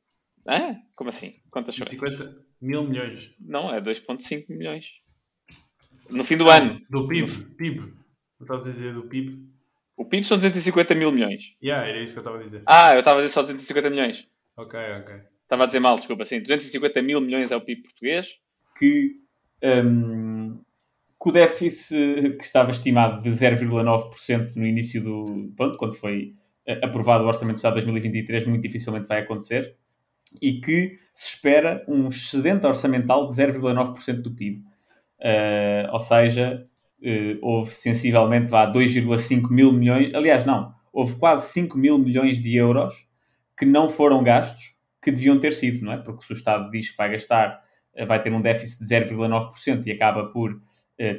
Hã? 0.46 0.76
Como 0.94 1.10
assim? 1.10 1.34
Quantas 1.50 1.74
são? 1.74 1.84
50 1.84 2.36
mil 2.62 2.84
milhões. 2.84 3.32
Não, 3.40 3.74
é 3.74 3.80
2,5 3.80 4.44
milhões. 4.50 5.00
No 6.08 6.22
fim 6.22 6.36
do 6.36 6.48
ano. 6.48 6.80
Do 6.88 7.08
PIB. 7.08 7.28
No... 7.28 7.44
PIB. 7.56 7.78
Eu 8.38 8.44
estava 8.44 8.60
a 8.60 8.62
dizer 8.62 8.94
do 8.94 9.02
PIB. 9.08 9.48
O 9.96 10.04
PIB 10.04 10.22
são 10.22 10.36
250 10.36 10.94
mil 10.94 11.10
milhões. 11.10 11.56
Yeah, 11.60 11.88
era 11.88 12.00
isso 12.00 12.12
que 12.12 12.20
eu 12.20 12.22
estava 12.22 12.38
a 12.38 12.42
dizer. 12.42 12.62
Ah, 12.66 12.92
eu 12.92 13.00
estava 13.00 13.18
a 13.18 13.22
dizer 13.22 13.34
só 13.34 13.40
250 13.42 13.90
milhões. 13.90 14.28
Ok, 14.56 14.78
ok. 15.00 15.16
Estava 15.42 15.64
a 15.64 15.66
dizer 15.66 15.80
mal, 15.80 15.96
desculpa. 15.96 16.24
Sim, 16.24 16.40
250 16.40 17.02
mil 17.02 17.20
milhões 17.20 17.50
é 17.50 17.56
o 17.56 17.60
PIB 17.60 17.82
português. 17.82 18.38
Que 18.78 19.16
um, 19.62 20.35
que 21.20 21.28
o 21.28 21.32
déficit 21.32 22.36
que 22.36 22.44
estava 22.44 22.70
estimado 22.70 23.22
de 23.22 23.30
0,9% 23.30 24.54
no 24.54 24.66
início 24.66 25.02
do. 25.02 25.52
Pronto, 25.56 25.76
quando 25.76 25.94
foi 25.94 26.32
eh, 26.66 26.80
aprovado 26.82 27.24
o 27.24 27.28
Orçamento 27.28 27.56
do 27.56 27.58
Estado 27.58 27.76
de 27.76 27.86
2023, 27.86 28.46
muito 28.46 28.62
dificilmente 28.62 29.06
vai 29.06 29.20
acontecer, 29.20 29.76
e 30.42 30.60
que 30.60 30.98
se 31.14 31.34
espera 31.34 31.84
um 31.88 32.08
excedente 32.08 32.66
orçamental 32.66 33.26
de 33.26 33.32
0,9% 33.34 34.22
do 34.22 34.34
PIB. 34.34 34.58
Uh, 34.58 34.62
eh, 35.20 35.88
ou 35.90 36.00
seja, 36.00 36.62
uh, 37.00 37.38
houve 37.40 37.72
sensivelmente 37.72 38.50
vá 38.50 38.70
2,5 38.70 39.50
mil 39.50 39.72
milhões, 39.72 40.14
aliás, 40.14 40.44
não, 40.44 40.74
houve 40.92 41.14
quase 41.16 41.50
5 41.52 41.78
mil 41.78 41.98
milhões 41.98 42.38
de 42.38 42.54
euros 42.54 43.08
que 43.58 43.64
não 43.64 43.88
foram 43.88 44.22
gastos, 44.22 44.76
que 45.02 45.10
deviam 45.10 45.40
ter 45.40 45.52
sido, 45.52 45.84
não 45.84 45.92
é? 45.92 45.96
Porque 45.98 46.26
se 46.26 46.32
o 46.32 46.36
Estado 46.36 46.70
diz 46.70 46.90
que 46.90 46.96
vai 46.96 47.10
gastar, 47.12 47.62
vai 48.06 48.22
ter 48.22 48.30
um 48.32 48.42
déficit 48.42 48.86
de 48.86 48.94
0,9% 48.94 49.86
e 49.86 49.92
acaba 49.92 50.26
por 50.26 50.60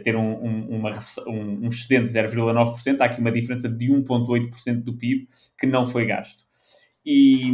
ter 0.04 0.16
um, 0.16 0.44
um, 0.44 0.78
uma, 0.78 0.92
um, 1.28 1.68
excedente 1.68 2.12
de 2.12 2.20
0,9%, 2.20 3.00
há 3.00 3.06
aqui 3.06 3.22
uma 3.22 3.32
diferença 3.32 3.70
de 3.70 3.88
1,8% 3.88 4.84
do 4.84 4.94
PIB 4.94 5.28
que 5.60 5.68
não 5.68 5.86
foi 5.86 6.06
gasto. 6.06 6.48
E, 7.06 7.50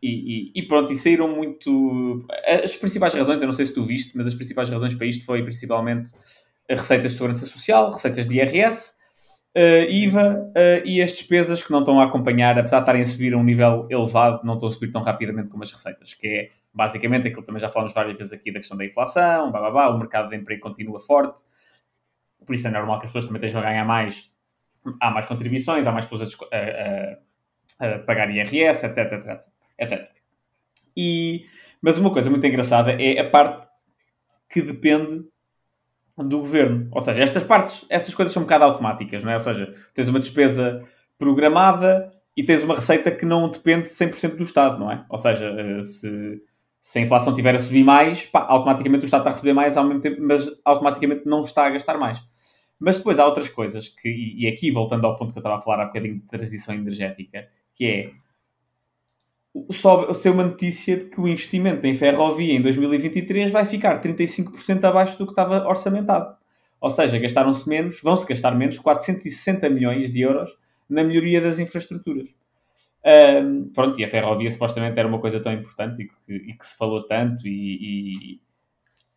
e, 0.00 0.52
e, 0.54 0.62
pronto, 0.62 0.92
e 0.92 0.96
saíram 0.96 1.34
muito. 1.34 2.24
As 2.62 2.76
principais 2.76 3.14
razões, 3.14 3.40
eu 3.40 3.46
não 3.46 3.54
sei 3.54 3.64
se 3.64 3.74
tu 3.74 3.82
viste, 3.82 4.16
mas 4.16 4.28
as 4.28 4.34
principais 4.34 4.70
razões 4.70 4.94
para 4.94 5.06
isto 5.06 5.24
foi 5.24 5.42
principalmente 5.42 6.12
receitas 6.68 7.12
de 7.12 7.16
segurança 7.16 7.46
social, 7.46 7.90
receitas 7.90 8.28
de 8.28 8.36
IRS, 8.36 8.92
uh, 9.56 9.90
IVA 9.90 10.50
uh, 10.50 10.86
e 10.86 11.02
as 11.02 11.12
despesas 11.12 11.62
que 11.62 11.72
não 11.72 11.80
estão 11.80 12.00
a 12.00 12.04
acompanhar, 12.04 12.58
apesar 12.58 12.78
de 12.78 12.82
estarem 12.82 13.02
a 13.02 13.06
subir 13.06 13.34
a 13.34 13.38
um 13.38 13.44
nível 13.44 13.86
elevado, 13.90 14.44
não 14.44 14.54
estão 14.54 14.68
a 14.68 14.72
subir 14.72 14.92
tão 14.92 15.02
rapidamente 15.02 15.48
como 15.48 15.62
as 15.62 15.72
receitas, 15.72 16.14
que 16.14 16.26
é 16.26 16.50
basicamente 16.76 17.28
aquilo 17.28 17.42
também 17.42 17.60
já 17.60 17.70
falamos 17.70 17.94
várias 17.94 18.18
vezes 18.18 18.34
aqui 18.34 18.52
da 18.52 18.60
questão 18.60 18.76
da 18.76 18.84
inflação, 18.84 19.50
blá, 19.50 19.60
blá, 19.60 19.70
blá, 19.70 19.88
o 19.88 19.98
mercado 19.98 20.28
de 20.28 20.36
emprego 20.36 20.60
continua 20.60 21.00
forte, 21.00 21.42
por 22.44 22.54
isso 22.54 22.68
é 22.68 22.70
normal 22.70 22.98
que 22.98 23.06
as 23.06 23.10
pessoas 23.10 23.26
também 23.26 23.40
estejam 23.40 23.60
a 23.60 23.64
ganhar 23.64 23.84
mais, 23.84 24.30
há 25.00 25.10
mais 25.10 25.24
contribuições, 25.24 25.86
há 25.86 25.92
mais 25.92 26.04
pessoas 26.04 26.36
a, 26.52 27.86
a, 27.86 27.94
a 27.94 27.98
pagar 28.00 28.30
IRS, 28.30 28.84
etc, 28.84 29.12
etc, 29.12 29.40
etc. 29.78 30.12
E, 30.94 31.46
mas 31.80 31.96
uma 31.96 32.12
coisa 32.12 32.28
muito 32.28 32.46
engraçada 32.46 32.92
é 32.92 33.18
a 33.18 33.28
parte 33.28 33.64
que 34.50 34.60
depende 34.60 35.24
do 36.18 36.38
governo. 36.38 36.88
Ou 36.92 37.00
seja, 37.00 37.22
estas 37.22 37.42
partes, 37.42 37.86
estas 37.88 38.14
coisas 38.14 38.32
são 38.32 38.42
um 38.42 38.46
bocado 38.46 38.64
automáticas, 38.64 39.24
não 39.24 39.30
é? 39.30 39.34
Ou 39.34 39.40
seja, 39.40 39.74
tens 39.94 40.08
uma 40.08 40.20
despesa 40.20 40.82
programada 41.18 42.12
e 42.36 42.44
tens 42.44 42.62
uma 42.62 42.74
receita 42.74 43.10
que 43.10 43.24
não 43.24 43.50
depende 43.50 43.88
100% 43.88 44.36
do 44.36 44.42
Estado, 44.42 44.78
não 44.78 44.90
é? 44.90 45.04
Ou 45.08 45.18
seja, 45.18 45.46
eh, 45.46 45.82
se, 45.82 46.42
se 46.86 47.00
a 47.00 47.02
inflação 47.02 47.32
estiver 47.32 47.52
a 47.52 47.58
subir 47.58 47.82
mais, 47.82 48.26
pá, 48.26 48.46
automaticamente 48.48 49.02
o 49.02 49.06
Estado 49.06 49.22
está 49.22 49.30
a 49.30 49.32
receber 49.32 49.52
mais 49.52 49.76
ao 49.76 49.82
mesmo 49.82 50.00
tempo, 50.00 50.22
mas 50.22 50.48
automaticamente 50.64 51.26
não 51.26 51.42
está 51.42 51.66
a 51.66 51.70
gastar 51.70 51.98
mais. 51.98 52.20
Mas 52.78 52.96
depois 52.96 53.18
há 53.18 53.26
outras 53.26 53.48
coisas 53.48 53.88
que, 53.88 54.08
e 54.08 54.46
aqui 54.46 54.70
voltando 54.70 55.04
ao 55.04 55.16
ponto 55.16 55.32
que 55.32 55.38
eu 55.38 55.40
estava 55.40 55.56
a 55.56 55.60
falar 55.60 55.82
há 55.82 55.86
bocadinho 55.86 56.20
de 56.20 56.28
transição 56.28 56.72
energética, 56.72 57.48
que 57.74 57.86
é 57.86 58.10
sobe, 59.72 60.14
ser 60.14 60.30
uma 60.30 60.44
notícia 60.44 60.96
de 60.96 61.06
que 61.06 61.20
o 61.20 61.26
investimento 61.26 61.84
em 61.84 61.94
ferrovia 61.96 62.54
em 62.54 62.62
2023 62.62 63.50
vai 63.50 63.64
ficar 63.64 64.00
35% 64.00 64.84
abaixo 64.84 65.18
do 65.18 65.26
que 65.26 65.32
estava 65.32 65.66
orçamentado. 65.66 66.36
Ou 66.80 66.90
seja, 66.92 67.18
gastaram-se 67.18 67.68
menos, 67.68 68.00
vão-se 68.00 68.24
gastar 68.24 68.54
menos 68.54 68.78
460 68.78 69.68
milhões 69.70 70.08
de 70.08 70.20
euros 70.20 70.56
na 70.88 71.02
melhoria 71.02 71.40
das 71.40 71.58
infraestruturas. 71.58 72.28
Um, 73.06 73.70
pronto, 73.72 74.00
e 74.00 74.04
a 74.04 74.08
ferrovia 74.08 74.50
supostamente 74.50 74.98
era 74.98 75.06
uma 75.06 75.20
coisa 75.20 75.38
tão 75.38 75.52
importante 75.52 76.02
e 76.02 76.08
que, 76.08 76.50
e 76.50 76.54
que 76.54 76.66
se 76.66 76.76
falou 76.76 77.06
tanto 77.06 77.46
e... 77.46 78.40
e... 78.40 78.40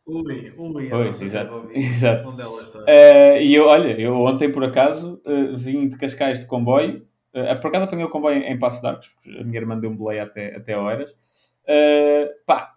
Ui, 0.06 0.54
ui, 0.58 0.90
pois, 0.90 1.22
exato, 1.22 1.70
exato. 1.74 2.30
Onde 2.30 2.42
ela 2.42 2.62
está? 2.62 2.80
Uh, 2.80 3.42
e 3.42 3.54
eu, 3.54 3.66
olha, 3.66 4.00
eu 4.00 4.16
ontem 4.16 4.52
por 4.52 4.64
acaso 4.64 5.22
uh, 5.26 5.56
vim 5.56 5.88
de 5.88 5.98
Cascais 5.98 6.40
de 6.40 6.48
comboio 6.48 7.08
Uh, 7.34 7.60
por 7.62 7.68
acaso 7.68 7.86
apanhei 7.86 8.06
o 8.06 8.10
comboio 8.10 8.38
em, 8.38 8.52
em 8.52 8.58
Passo 8.58 8.82
de 8.82 8.88
Arcos, 8.88 9.08
porque 9.10 9.30
a 9.30 9.44
minha 9.44 9.60
irmã 9.60 9.80
deu 9.80 9.90
um 9.90 9.96
boleia 9.96 10.24
até, 10.24 10.56
até 10.56 10.76
horas. 10.76 11.12
Uh, 11.12 12.28
pá, 12.46 12.74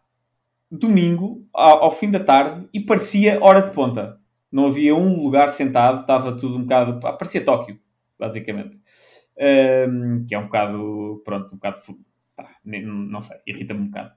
domingo, 0.71 1.47
ao, 1.53 1.85
ao, 1.85 1.91
fim 1.91 2.11
da 2.11 2.21
tarde, 2.21 2.69
e 2.73 2.81
parecia 2.81 3.43
hora 3.43 3.63
de 3.63 3.73
ponta. 3.73 4.19
Não 4.51 4.67
havia 4.67 4.95
um 4.95 5.23
lugar 5.23 5.51
sentado, 5.51 6.03
estava 6.03 6.33
tudo 6.37 6.57
um 6.57 6.63
bocado. 6.63 7.01
Pá, 7.01 7.13
parecia 7.15 7.43
Tóquio, 7.43 7.79
basicamente. 8.19 8.79
Uh, 9.43 10.25
que 10.27 10.35
é 10.35 10.39
um 10.39 10.45
bocado. 10.45 11.21
Pronto, 11.25 11.47
um 11.53 11.57
bocado. 11.57 11.81
Pá, 12.37 12.49
não 12.65 13.21
sei, 13.21 13.39
irrita-me 13.47 13.81
um 13.81 13.87
bocado. 13.87 14.13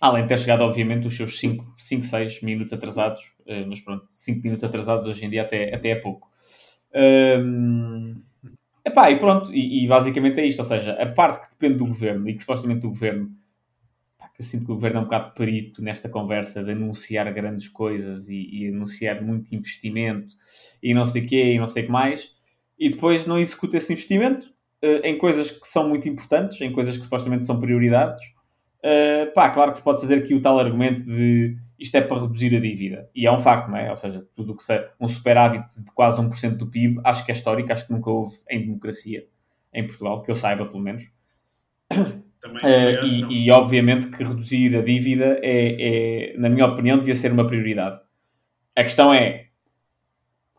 além 0.00 0.22
de 0.22 0.28
ter 0.28 0.38
chegado, 0.38 0.62
obviamente, 0.62 1.06
os 1.06 1.14
seus 1.14 1.38
5, 1.38 1.74
6 1.78 2.42
minutos 2.42 2.72
atrasados, 2.72 3.20
uh, 3.40 3.66
mas 3.68 3.80
pronto, 3.80 4.06
5 4.10 4.42
minutos 4.42 4.64
atrasados 4.64 5.06
hoje 5.06 5.26
em 5.26 5.30
dia 5.30 5.42
até, 5.42 5.74
até 5.74 5.90
é 5.90 5.96
pouco. 5.96 6.28
Um, 6.94 8.16
epá, 8.84 9.10
e 9.10 9.18
pronto, 9.18 9.52
e, 9.52 9.84
e, 9.84 9.88
basicamente 9.88 10.40
é 10.40 10.46
isto, 10.46 10.60
ou 10.60 10.64
seja, 10.64 10.92
a 10.92 11.06
parte 11.06 11.42
que 11.42 11.50
depende 11.50 11.78
do 11.78 11.86
governo 11.86 12.28
e 12.28 12.34
que 12.34 12.40
supostamente 12.40 12.86
o 12.86 12.90
governo, 12.90 13.30
eu 14.38 14.44
sinto 14.44 14.66
que 14.66 14.72
o 14.72 14.74
governo 14.74 14.98
é 14.98 15.00
um 15.00 15.04
bocado 15.04 15.34
perito 15.34 15.82
nesta 15.82 16.08
conversa 16.08 16.62
de 16.62 16.70
anunciar 16.70 17.32
grandes 17.32 17.68
coisas 17.68 18.28
e, 18.28 18.48
e 18.50 18.68
anunciar 18.68 19.20
muito 19.22 19.54
investimento 19.54 20.34
e 20.82 20.94
não 20.94 21.04
sei 21.04 21.24
o 21.24 21.26
quê 21.26 21.52
e 21.54 21.58
não 21.58 21.66
sei 21.66 21.82
o 21.82 21.86
que 21.86 21.92
mais, 21.92 22.37
e 22.78 22.90
depois 22.90 23.26
não 23.26 23.38
executa 23.38 23.76
esse 23.76 23.92
investimento 23.92 24.46
uh, 24.82 25.00
em 25.04 25.18
coisas 25.18 25.50
que 25.50 25.66
são 25.66 25.88
muito 25.88 26.08
importantes, 26.08 26.60
em 26.60 26.72
coisas 26.72 26.96
que 26.96 27.02
supostamente 27.02 27.44
são 27.44 27.58
prioridades. 27.58 28.22
Uh, 28.78 29.32
pá, 29.34 29.50
claro 29.50 29.72
que 29.72 29.78
se 29.78 29.84
pode 29.84 30.00
fazer 30.00 30.16
aqui 30.16 30.34
o 30.34 30.40
tal 30.40 30.58
argumento 30.58 31.04
de 31.04 31.56
isto 31.78 31.94
é 31.94 32.00
para 32.00 32.20
reduzir 32.20 32.56
a 32.56 32.60
dívida. 32.60 33.08
E 33.14 33.26
é 33.26 33.32
um 33.32 33.38
facto, 33.38 33.70
não 33.70 33.76
é? 33.76 33.88
Ou 33.88 33.96
seja, 33.96 34.26
tudo 34.34 34.52
o 34.52 34.56
que 34.56 34.64
seja 34.64 34.90
um 35.00 35.06
superávit 35.06 35.64
de 35.84 35.92
quase 35.92 36.20
1% 36.20 36.56
do 36.56 36.66
PIB, 36.66 37.00
acho 37.04 37.24
que 37.24 37.30
é 37.30 37.34
histórico, 37.34 37.72
acho 37.72 37.86
que 37.86 37.92
nunca 37.92 38.10
houve 38.10 38.36
em 38.50 38.60
democracia 38.60 39.26
em 39.72 39.86
Portugal, 39.86 40.22
que 40.22 40.30
eu 40.30 40.34
saiba 40.34 40.66
pelo 40.66 40.82
menos. 40.82 41.04
Uh, 41.92 43.04
e, 43.04 43.46
e, 43.46 43.50
obviamente 43.50 44.08
que 44.08 44.22
reduzir 44.22 44.76
a 44.76 44.82
dívida 44.82 45.40
é, 45.42 46.32
é, 46.32 46.38
na 46.38 46.48
minha 46.48 46.66
opinião, 46.66 46.98
devia 46.98 47.14
ser 47.14 47.32
uma 47.32 47.46
prioridade. 47.46 48.00
A 48.76 48.82
questão 48.82 49.12
é 49.12 49.47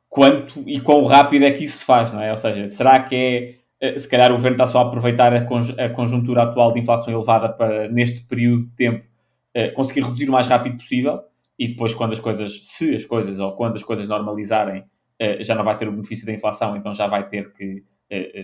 quanto 0.09 0.63
e 0.67 0.79
quão 0.81 1.05
rápido 1.05 1.45
é 1.45 1.51
que 1.51 1.63
isso 1.63 1.79
se 1.79 1.85
faz, 1.85 2.11
não 2.11 2.21
é? 2.21 2.31
Ou 2.31 2.37
seja, 2.37 2.67
será 2.67 3.01
que 3.03 3.15
é 3.15 3.59
eh, 3.81 3.97
se 3.97 4.09
calhar 4.09 4.31
o 4.31 4.35
governo 4.35 4.55
está 4.55 4.67
só 4.67 4.79
a 4.79 4.87
aproveitar 4.87 5.33
a 5.33 5.89
conjuntura 5.89 6.43
atual 6.43 6.73
de 6.73 6.79
inflação 6.81 7.13
elevada 7.13 7.49
para, 7.49 7.87
neste 7.89 8.23
período 8.23 8.65
de 8.65 8.71
tempo, 8.71 9.05
eh, 9.53 9.69
conseguir 9.69 10.01
reduzir 10.01 10.27
o 10.27 10.31
mais 10.33 10.47
rápido 10.47 10.77
possível 10.77 11.21
e 11.57 11.69
depois 11.69 11.93
quando 11.93 12.13
as 12.13 12.19
coisas, 12.19 12.59
se 12.63 12.95
as 12.95 13.05
coisas 13.05 13.39
ou 13.39 13.53
quando 13.53 13.75
as 13.75 13.83
coisas 13.83 14.07
normalizarem, 14.07 14.81
uh, 14.81 15.43
já 15.43 15.55
não 15.55 15.63
vai 15.63 15.77
ter 15.77 15.87
o 15.89 15.91
benefício 15.91 16.25
da 16.25 16.31
inflação, 16.31 16.75
então 16.77 16.93
já 16.93 17.05
vai 17.05 17.27
ter 17.27 17.51
que, 17.51 17.83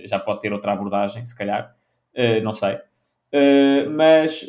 já 0.06 0.20
pode 0.20 0.42
ter 0.42 0.52
outra 0.52 0.74
abordagem, 0.74 1.24
se 1.24 1.36
calhar, 1.36 1.74
não 2.44 2.54
sei. 2.54 2.78
mas 3.90 4.46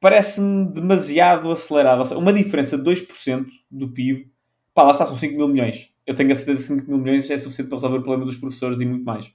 parece-me 0.00 0.66
demasiado 0.72 1.50
acelerado. 1.50 2.18
Uma 2.18 2.32
diferença 2.32 2.76
de 2.76 2.84
2% 2.84 3.46
do 3.70 3.88
PIB, 3.88 4.28
pá, 4.76 4.84
lá 4.84 4.92
está, 4.92 5.04
são 5.04 5.18
5 5.18 5.36
mil 5.36 5.48
milhões. 5.48 5.90
Eu 6.06 6.14
tenho 6.14 6.30
a 6.30 6.34
certeza 6.36 6.60
que 6.60 6.80
5 6.80 6.88
mil 6.88 6.98
milhões 6.98 7.28
é 7.28 7.36
suficiente 7.36 7.68
para 7.68 7.78
resolver 7.78 7.98
o 7.98 8.02
problema 8.02 8.24
dos 8.24 8.36
professores 8.36 8.80
e 8.80 8.86
muito 8.86 9.04
mais. 9.04 9.32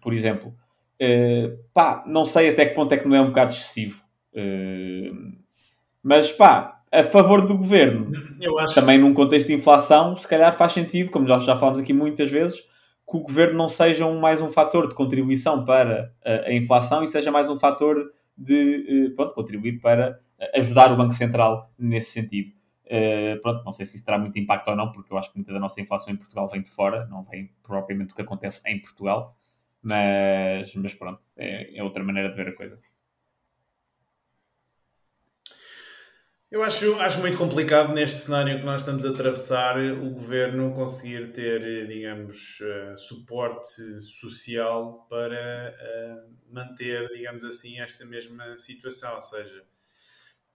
por 0.00 0.14
exemplo, 0.14 0.54
Uh, 1.02 1.58
pá, 1.74 2.04
não 2.06 2.24
sei 2.24 2.50
até 2.50 2.64
que 2.64 2.76
ponto 2.76 2.94
é 2.94 2.96
que 2.96 3.08
não 3.08 3.16
é 3.16 3.20
um 3.20 3.26
bocado 3.26 3.52
excessivo. 3.52 4.00
Uh, 4.32 5.32
mas 6.00 6.30
pá, 6.30 6.80
a 6.92 7.02
favor 7.02 7.44
do 7.44 7.56
governo, 7.56 8.12
também 8.72 8.98
num 8.98 9.12
contexto 9.12 9.48
de 9.48 9.54
inflação, 9.54 10.16
se 10.16 10.28
calhar 10.28 10.56
faz 10.56 10.72
sentido, 10.72 11.10
como 11.10 11.26
já, 11.26 11.40
já 11.40 11.56
falamos 11.56 11.80
aqui 11.80 11.92
muitas 11.92 12.30
vezes, 12.30 12.60
que 12.60 13.16
o 13.16 13.20
governo 13.20 13.58
não 13.58 13.68
seja 13.68 14.06
um, 14.06 14.20
mais 14.20 14.40
um 14.40 14.48
fator 14.48 14.86
de 14.86 14.94
contribuição 14.94 15.64
para 15.64 16.12
a, 16.24 16.48
a 16.48 16.54
inflação 16.54 17.02
e 17.02 17.08
seja 17.08 17.32
mais 17.32 17.50
um 17.50 17.58
fator 17.58 18.12
de 18.38 19.08
uh, 19.08 19.16
pronto, 19.16 19.34
contribuir 19.34 19.80
para 19.80 20.20
ajudar 20.54 20.92
o 20.92 20.96
Banco 20.96 21.14
Central 21.14 21.68
nesse 21.76 22.12
sentido. 22.12 22.52
Uh, 22.92 23.40
pronto, 23.40 23.64
não 23.64 23.72
sei 23.72 23.86
se 23.86 23.96
isso 23.96 24.04
terá 24.04 24.18
muito 24.18 24.38
impacto 24.38 24.68
ou 24.68 24.76
não, 24.76 24.92
porque 24.92 25.10
eu 25.10 25.16
acho 25.16 25.30
que 25.30 25.38
muita 25.38 25.50
da 25.50 25.58
nossa 25.58 25.80
inflação 25.80 26.12
em 26.12 26.16
Portugal 26.16 26.46
vem 26.46 26.60
de 26.60 26.70
fora, 26.70 27.06
não 27.06 27.24
vem 27.24 27.50
propriamente 27.62 28.10
do 28.10 28.14
que 28.14 28.20
acontece 28.20 28.60
em 28.68 28.78
Portugal. 28.78 29.34
Mas, 29.80 30.74
mas 30.76 30.92
pronto, 30.92 31.20
é, 31.36 31.78
é 31.78 31.82
outra 31.82 32.04
maneira 32.04 32.28
de 32.28 32.36
ver 32.36 32.48
a 32.48 32.54
coisa. 32.54 32.78
Eu 36.50 36.62
acho, 36.62 37.00
acho 37.00 37.18
muito 37.20 37.38
complicado 37.38 37.94
neste 37.94 38.18
cenário 38.18 38.58
que 38.58 38.64
nós 38.66 38.82
estamos 38.82 39.06
a 39.06 39.08
atravessar 39.08 39.78
o 39.78 40.10
governo 40.10 40.74
conseguir 40.74 41.32
ter, 41.32 41.88
digamos, 41.88 42.60
uh, 42.60 42.94
suporte 42.94 43.98
social 44.00 45.06
para 45.08 45.74
uh, 45.74 46.54
manter, 46.54 47.08
digamos 47.08 47.42
assim, 47.42 47.80
esta 47.80 48.04
mesma 48.04 48.58
situação. 48.58 49.14
Ou 49.14 49.22
seja, 49.22 49.64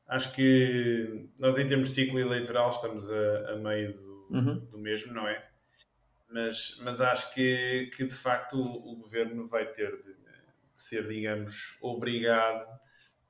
acho 0.07 0.33
que 0.33 1.29
nós, 1.39 1.57
em 1.57 1.67
termos 1.67 1.89
de 1.89 1.95
ciclo 1.95 2.19
eleitoral, 2.19 2.69
estamos 2.69 3.11
a, 3.11 3.51
a 3.51 3.55
meio 3.57 3.93
do, 3.93 4.27
uhum. 4.31 4.59
do 4.71 4.77
mesmo, 4.77 5.13
não 5.13 5.27
é? 5.27 5.47
mas, 6.29 6.77
mas 6.81 7.01
acho 7.01 7.33
que, 7.33 7.89
que 7.95 8.03
de 8.03 8.13
facto 8.13 8.57
o, 8.59 8.93
o 8.93 8.95
governo 8.97 9.47
vai 9.47 9.65
ter 9.71 9.91
de, 9.91 10.13
de, 10.13 10.17
ser, 10.75 11.07
digamos, 11.07 11.77
obrigado 11.81 12.67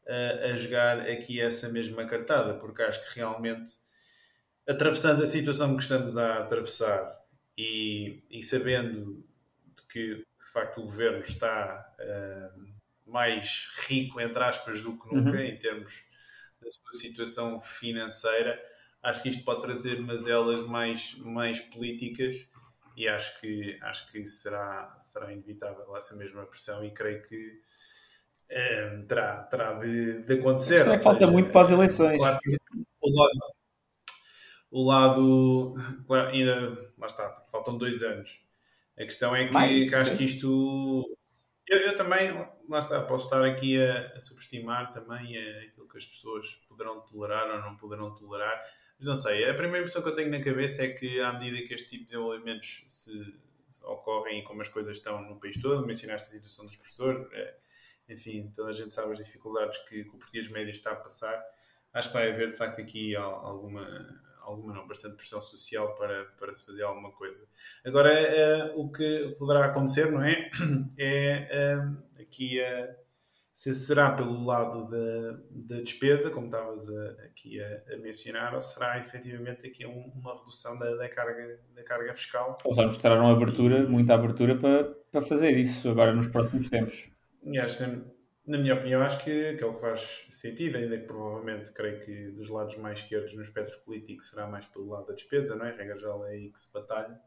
a, 0.07 0.51
a, 0.51 0.57
jogar 0.57 0.99
aqui 1.01 1.39
essa 1.39 1.69
mesma 1.69 2.05
cartada, 2.05 2.55
porque 2.55 2.81
acho 2.81 3.05
que 3.07 3.19
realmente, 3.19 3.71
atravessando 4.67 5.23
a 5.23 5.27
situação 5.27 5.75
que 5.75 5.83
estamos 5.83 6.17
a 6.17 6.39
atravessar 6.39 7.17
e, 7.57 8.23
e 8.29 8.43
sabendo 8.43 9.23
que 9.89 10.15
de 10.15 10.51
facto 10.51 10.79
o 10.79 10.83
governo 10.83 11.19
está 11.19 11.95
uh, 11.99 13.09
mais 13.09 13.69
rico, 13.87 14.19
entre 14.19 14.43
aspas, 14.43 14.81
do 14.81 14.97
que 14.97 15.15
nunca, 15.15 15.37
uhum. 15.37 15.43
em 15.43 15.57
termos 15.57 16.03
da 16.61 16.71
sua 16.71 16.93
situação 16.93 17.59
financeira, 17.59 18.61
acho 19.03 19.23
que 19.23 19.29
isto 19.29 19.43
pode 19.43 19.61
trazer 19.61 19.99
umas 19.99 20.27
elas 20.27 20.63
mais, 20.63 21.15
mais 21.19 21.59
políticas 21.59 22.47
e 22.95 23.07
acho 23.07 23.39
que, 23.39 23.77
acho 23.81 24.11
que 24.11 24.25
será, 24.25 24.95
será 24.97 25.31
inevitável 25.31 25.95
essa 25.95 26.15
mesma 26.15 26.45
pressão 26.45 26.83
e 26.83 26.91
creio 26.91 27.21
que 27.23 27.61
Uh, 28.49 29.05
terá, 29.05 29.43
terá 29.43 29.73
de, 29.73 30.23
de 30.23 30.33
acontecer. 30.35 30.77
Isto 30.77 30.91
é, 30.91 30.97
falta 30.97 31.19
seja, 31.19 31.31
muito 31.31 31.51
para 31.51 31.67
as 31.67 31.71
eleições. 31.71 32.17
Claro 32.17 32.39
que 32.41 32.55
o 33.01 33.09
lado, 33.09 33.39
o 34.71 34.87
lado 34.87 35.75
claro, 36.05 36.29
ainda 36.29 36.69
lá 36.97 37.07
está, 37.07 37.43
faltam 37.51 37.77
dois 37.77 38.01
anos. 38.01 38.39
A 38.97 39.03
questão 39.03 39.35
é 39.35 39.49
que, 39.49 39.89
que 39.89 39.95
acho 39.95 40.15
que 40.15 40.23
isto 40.23 41.16
eu, 41.67 41.79
eu, 41.79 41.95
também, 41.95 42.31
lá 42.69 42.79
está, 42.79 43.01
posso 43.01 43.25
estar 43.25 43.43
aqui 43.43 43.81
a, 43.81 44.13
a 44.15 44.19
subestimar 44.19 44.91
também 44.91 45.37
aquilo 45.65 45.87
que 45.87 45.97
as 45.97 46.05
pessoas 46.05 46.55
poderão 46.67 47.01
tolerar 47.01 47.49
ou 47.49 47.61
não 47.61 47.75
poderão 47.75 48.13
tolerar. 48.13 48.61
Mas 48.97 49.07
não 49.07 49.15
sei, 49.15 49.47
a 49.49 49.53
primeira 49.53 49.79
impressão 49.79 50.01
que 50.01 50.09
eu 50.09 50.15
tenho 50.15 50.31
na 50.31 50.41
cabeça 50.41 50.83
é 50.83 50.89
que 50.89 51.19
à 51.19 51.33
medida 51.33 51.67
que 51.67 51.73
este 51.73 51.89
tipo 51.89 52.03
de 52.03 52.11
desenvolvimentos 52.11 52.83
se 52.87 53.35
ocorrem 53.83 54.39
e 54.39 54.43
como 54.43 54.61
as 54.61 54.69
coisas 54.69 54.97
estão 54.97 55.21
no 55.21 55.39
país 55.39 55.61
todo, 55.61 55.85
mencionaste 55.85 56.29
a 56.29 56.31
situação 56.31 56.65
dos 56.65 56.75
professores, 56.75 57.27
é, 57.31 57.55
enfim, 58.09 58.51
toda 58.55 58.69
a 58.69 58.73
gente 58.73 58.93
sabe 58.93 59.11
as 59.11 59.19
dificuldades 59.19 59.77
que, 59.79 60.03
que 60.03 60.09
o 60.09 60.17
português 60.17 60.49
médio 60.49 60.71
está 60.71 60.91
a 60.91 60.95
passar. 60.95 61.41
Acho 61.93 62.09
que 62.09 62.13
vai 62.13 62.31
haver 62.31 62.49
de 62.49 62.57
facto 62.57 62.79
aqui 62.79 63.15
alguma 63.15 63.85
alguma 64.47 64.73
não, 64.73 64.87
bastante 64.87 65.17
pressão 65.17 65.41
social 65.41 65.93
para, 65.95 66.25
para 66.39 66.53
se 66.53 66.65
fazer 66.65 66.83
alguma 66.83 67.11
coisa. 67.11 67.43
Agora, 67.85 68.11
uh, 68.73 68.79
o 68.79 68.91
que 68.91 69.35
poderá 69.37 69.65
acontecer, 69.65 70.11
não 70.11 70.23
é? 70.23 70.49
É 70.97 71.75
uh, 71.75 72.21
aqui 72.21 72.59
uh, 72.61 72.95
se 73.53 73.73
será 73.73 74.11
pelo 74.11 74.45
lado 74.45 74.89
da, 74.89 75.39
da 75.49 75.81
despesa, 75.81 76.29
como 76.29 76.45
estavas 76.45 76.89
a, 76.89 77.09
aqui 77.25 77.61
a, 77.61 77.83
a, 77.93 77.97
mencionar, 77.97 78.53
ou 78.53 78.61
será 78.61 78.99
efetivamente 78.99 79.67
aqui 79.67 79.85
um, 79.85 80.11
uma 80.15 80.37
redução 80.37 80.77
da, 80.77 80.95
da, 80.95 81.09
carga, 81.09 81.59
da 81.75 81.83
carga 81.83 82.13
fiscal. 82.13 82.57
Eles 82.63 82.77
já 82.77 82.83
mostraram 82.83 83.29
abertura, 83.29 83.87
muita 83.87 84.13
abertura 84.13 84.57
para, 84.57 84.83
para 85.11 85.21
fazer 85.21 85.57
isso 85.57 85.89
agora 85.89 86.13
nos 86.13 86.27
próximos 86.27 86.69
tempos. 86.69 87.11
Acho 87.59 87.77
que 87.77 88.16
na 88.47 88.57
minha 88.57 88.75
opinião, 88.75 89.01
acho 89.01 89.21
que, 89.25 89.55
que, 89.55 89.63
é 89.63 89.67
o 89.67 89.73
que 89.73 89.81
faz 89.81 90.25
sentido, 90.29 90.77
ainda 90.77 90.97
que 90.97 91.05
provavelmente 91.05 91.73
creio 91.73 91.99
que 91.99 92.29
dos 92.31 92.49
lados 92.49 92.77
mais 92.77 92.99
esquerdos 92.99 93.35
no 93.35 93.41
espectro 93.41 93.77
político 93.81 94.23
será 94.23 94.47
mais 94.47 94.65
pelo 94.67 94.87
lado 94.87 95.07
da 95.07 95.13
despesa, 95.13 95.57
não 95.57 95.65
é? 95.65 95.75
Regra 95.75 95.99
geral 95.99 96.25
é 96.25 96.31
aí 96.31 96.49
que 96.49 96.57
se 96.57 96.71
batalha. 96.71 97.19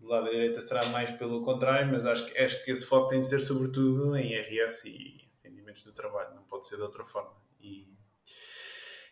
Do 0.00 0.08
lado 0.08 0.24
da 0.24 0.32
direita 0.32 0.60
será 0.60 0.84
mais 0.86 1.10
pelo 1.12 1.42
contrário, 1.42 1.92
mas 1.92 2.04
acho 2.04 2.26
que, 2.26 2.36
acho 2.36 2.64
que 2.64 2.72
esse 2.72 2.84
foco 2.84 3.08
tem 3.08 3.20
de 3.20 3.26
ser 3.26 3.38
sobretudo 3.38 4.16
em 4.16 4.34
RS 4.34 4.84
e 4.86 5.28
rendimentos 5.44 5.84
do 5.84 5.92
trabalho, 5.92 6.34
não 6.34 6.42
pode 6.42 6.66
ser 6.66 6.74
de 6.74 6.82
outra 6.82 7.04
forma. 7.04 7.36
E, 7.60 7.86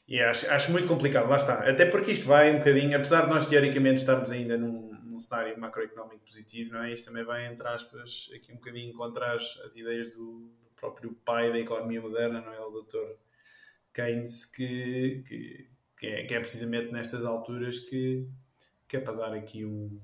e 0.08 0.20
acho, 0.20 0.50
acho 0.50 0.72
muito 0.72 0.88
complicado, 0.88 1.28
lá 1.28 1.36
está. 1.36 1.70
Até 1.70 1.86
porque 1.86 2.10
isto 2.10 2.26
vai 2.26 2.52
um 2.52 2.58
bocadinho, 2.58 2.96
apesar 2.96 3.26
de 3.26 3.30
nós 3.30 3.46
teoricamente 3.46 4.00
estarmos 4.00 4.32
ainda 4.32 4.58
num, 4.58 4.90
num 5.04 5.20
cenário 5.20 5.56
macroeconómico 5.60 6.24
positivo, 6.24 6.72
não 6.72 6.82
é? 6.82 6.92
Isto 6.92 7.06
também 7.06 7.24
vai, 7.24 7.46
entre 7.46 7.68
aspas, 7.68 8.28
aqui 8.34 8.50
um 8.50 8.56
bocadinho 8.56 8.92
contra 8.94 9.32
as, 9.32 9.60
as 9.64 9.76
ideias 9.76 10.08
do 10.08 10.58
próprio 10.80 11.12
pai 11.24 11.52
da 11.52 11.58
economia 11.58 12.00
moderna, 12.00 12.40
não 12.40 12.52
é? 12.52 12.60
O 12.60 12.70
doutor 12.70 13.18
Keynes, 13.92 14.46
que, 14.46 15.22
que, 15.26 15.68
que, 15.98 16.06
é, 16.06 16.24
que 16.24 16.34
é 16.34 16.40
precisamente 16.40 16.90
nestas 16.90 17.24
alturas 17.24 17.78
que, 17.78 18.26
que 18.88 18.96
é 18.96 19.00
para 19.00 19.12
dar 19.12 19.34
aqui 19.34 19.64
um, 19.64 20.00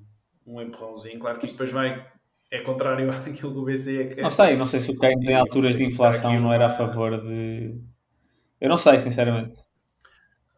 um 0.47 0.61
empurrãozinho. 0.61 1.19
Claro 1.19 1.39
que 1.39 1.47
isto 1.47 1.55
depois 1.55 1.71
vai. 1.71 2.07
É 2.51 2.61
contrário 2.61 3.11
àquilo 3.11 3.53
que 3.53 3.59
o 3.59 3.65
BCE 3.65 4.15
quer. 4.15 4.23
Não 4.23 4.31
sei, 4.31 4.57
não 4.57 4.67
sei 4.67 4.81
se 4.81 4.91
o 4.91 4.99
Keynes 4.99 5.27
em 5.27 5.35
alturas 5.35 5.75
de 5.75 5.85
inflação 5.85 6.39
não 6.39 6.53
era 6.53 6.67
a 6.67 6.71
favor 6.71 7.21
de. 7.21 7.81
Eu 8.61 8.69
não 8.69 8.77
sei, 8.77 8.99
sinceramente. 8.99 9.59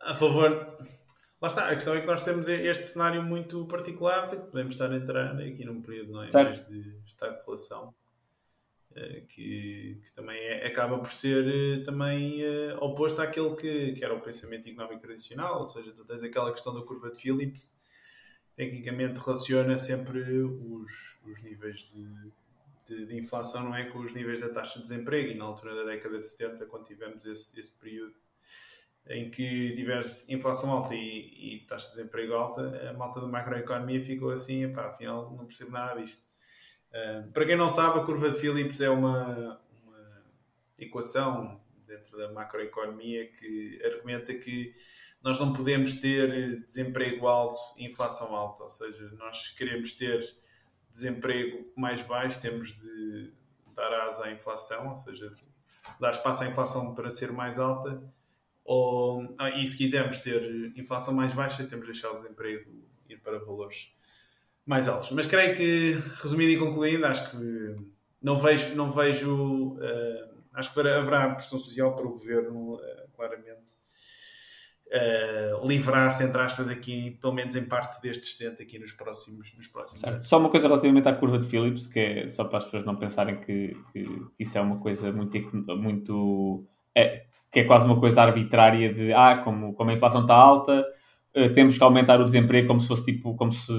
A 0.00 0.14
favor. 0.14 0.76
Lá 1.40 1.46
está, 1.46 1.68
a 1.68 1.74
questão 1.74 1.94
é 1.94 2.00
que 2.00 2.06
nós 2.06 2.22
temos 2.22 2.48
este 2.48 2.84
cenário 2.84 3.22
muito 3.22 3.64
particular 3.66 4.28
de 4.28 4.36
que 4.36 4.42
podemos 4.42 4.74
estar 4.74 4.90
a 4.90 4.96
entrar 4.96 5.40
aqui 5.40 5.64
num 5.64 5.80
período 5.80 6.12
não 6.12 6.24
é? 6.24 6.32
mais 6.32 6.66
de 6.66 7.00
estagflação. 7.06 7.94
Eh, 8.94 9.22
que, 9.28 10.00
que, 10.02 10.12
também 10.12 10.38
é, 10.38 10.66
acaba 10.66 10.98
por 10.98 11.10
ser 11.10 11.46
eh, 11.46 11.82
também 11.84 12.42
uh, 12.42 12.76
oposto 12.82 13.20
àquele 13.20 13.54
que, 13.54 13.92
que, 13.92 14.02
era 14.02 14.14
o 14.14 14.20
pensamento 14.20 14.66
económico 14.68 15.02
tradicional, 15.02 15.60
ou 15.60 15.66
seja, 15.66 15.92
tu 15.92 16.04
tens 16.04 16.22
aquela 16.22 16.50
questão 16.52 16.74
da 16.74 16.80
curva 16.82 17.10
de 17.10 17.20
Phillips, 17.20 17.76
tecnicamente 18.56 19.20
relaciona 19.20 19.78
sempre 19.78 20.20
os, 20.42 21.20
os 21.24 21.42
níveis 21.42 21.86
de, 21.86 22.32
de, 22.86 23.06
de, 23.06 23.16
inflação, 23.18 23.64
não 23.64 23.76
é, 23.76 23.84
com 23.84 23.98
os 23.98 24.12
níveis 24.14 24.40
da 24.40 24.48
taxa 24.48 24.76
de 24.76 24.88
desemprego, 24.88 25.32
e 25.32 25.34
na 25.34 25.44
altura 25.44 25.76
da 25.76 25.84
década 25.84 26.18
de 26.18 26.26
70, 26.26 26.66
quando 26.66 26.86
tivemos 26.86 27.24
esse, 27.26 27.60
esse 27.60 27.78
período 27.78 28.14
em 29.06 29.30
que 29.30 29.74
tivesse 29.74 30.32
inflação 30.32 30.72
alta 30.72 30.94
e, 30.94 31.56
e, 31.56 31.66
taxa 31.66 31.90
de 31.90 31.96
desemprego 31.96 32.34
alta, 32.34 32.90
a 32.90 32.92
malta 32.94 33.20
da 33.20 33.26
macroeconomia 33.26 34.02
ficou 34.02 34.30
assim, 34.30 34.72
pá, 34.72 34.86
afinal 34.88 35.30
não 35.30 35.46
percebo 35.46 35.72
nada 35.72 36.00
disto 36.00 36.27
para 37.32 37.44
quem 37.44 37.56
não 37.56 37.68
sabe, 37.68 38.00
a 38.00 38.04
curva 38.04 38.30
de 38.30 38.38
Phillips 38.38 38.80
é 38.80 38.90
uma, 38.90 39.60
uma 39.84 40.22
equação 40.78 41.60
dentro 41.86 42.16
da 42.16 42.32
macroeconomia 42.32 43.26
que 43.32 43.80
argumenta 43.84 44.34
que 44.34 44.72
nós 45.22 45.38
não 45.38 45.52
podemos 45.52 45.94
ter 45.94 46.64
desemprego 46.64 47.26
alto 47.26 47.60
e 47.76 47.86
inflação 47.86 48.34
alta, 48.34 48.62
ou 48.62 48.70
seja, 48.70 49.10
nós 49.18 49.48
queremos 49.50 49.92
ter 49.92 50.20
desemprego 50.90 51.70
mais 51.76 52.02
baixo, 52.02 52.40
temos 52.40 52.74
de 52.74 53.32
dar 53.74 53.92
asa 54.02 54.26
à 54.26 54.32
inflação, 54.32 54.90
ou 54.90 54.96
seja, 54.96 55.32
dar 56.00 56.10
espaço 56.10 56.44
à 56.44 56.48
inflação 56.48 56.94
para 56.94 57.10
ser 57.10 57.32
mais 57.32 57.58
alta, 57.58 58.02
ou, 58.64 59.34
ah, 59.38 59.50
e 59.50 59.66
se 59.66 59.76
quisermos 59.76 60.18
ter 60.18 60.72
inflação 60.76 61.14
mais 61.14 61.32
baixa, 61.32 61.64
temos 61.64 61.86
de 61.86 61.92
deixar 61.92 62.10
o 62.10 62.14
desemprego 62.14 62.70
ir 63.08 63.18
para 63.18 63.38
valores 63.38 63.92
mais 64.68 64.86
altos. 64.86 65.10
Mas 65.12 65.26
creio 65.26 65.56
que, 65.56 65.98
resumindo 66.22 66.50
e 66.50 66.58
concluindo, 66.58 67.06
acho 67.06 67.30
que 67.30 67.76
não 68.22 68.36
vejo, 68.36 68.76
não 68.76 68.90
vejo 68.90 69.76
uh, 69.76 70.38
acho 70.52 70.72
que 70.72 70.80
haverá 70.80 71.30
pressão 71.30 71.58
social 71.58 71.96
para 71.96 72.06
o 72.06 72.10
governo, 72.10 72.74
uh, 72.74 72.80
claramente, 73.16 73.72
uh, 74.88 75.66
livrar-se, 75.66 76.22
entre 76.22 76.38
aspas, 76.42 76.68
aqui, 76.68 77.12
pelo 77.18 77.32
menos 77.32 77.56
em 77.56 77.66
parte 77.66 78.02
deste 78.02 78.24
excedente 78.24 78.62
aqui 78.62 78.78
nos 78.78 78.92
próximos, 78.92 79.56
nos 79.56 79.66
próximos 79.66 80.04
anos. 80.04 80.28
Só 80.28 80.38
uma 80.38 80.50
coisa 80.50 80.68
relativamente 80.68 81.08
à 81.08 81.14
curva 81.14 81.38
de 81.38 81.46
Phillips, 81.48 81.86
que 81.86 81.98
é 81.98 82.28
só 82.28 82.44
para 82.44 82.58
as 82.58 82.64
pessoas 82.66 82.84
não 82.84 82.96
pensarem 82.96 83.40
que, 83.40 83.74
que 83.90 84.06
isso 84.38 84.58
é 84.58 84.60
uma 84.60 84.78
coisa 84.78 85.10
muito. 85.10 85.38
muito 85.78 86.64
é, 86.94 87.24
que 87.50 87.60
é 87.60 87.64
quase 87.64 87.86
uma 87.86 87.98
coisa 87.98 88.20
arbitrária 88.20 88.92
de 88.92 89.10
ah, 89.14 89.40
como, 89.42 89.72
como 89.72 89.88
a 89.88 89.94
inflação 89.94 90.20
está 90.20 90.34
alta, 90.34 90.84
temos 91.54 91.78
que 91.78 91.82
aumentar 91.82 92.20
o 92.20 92.26
desemprego 92.26 92.68
como 92.68 92.78
se 92.78 92.88
fosse 92.88 93.06
tipo, 93.06 93.34
como 93.36 93.54
se 93.54 93.72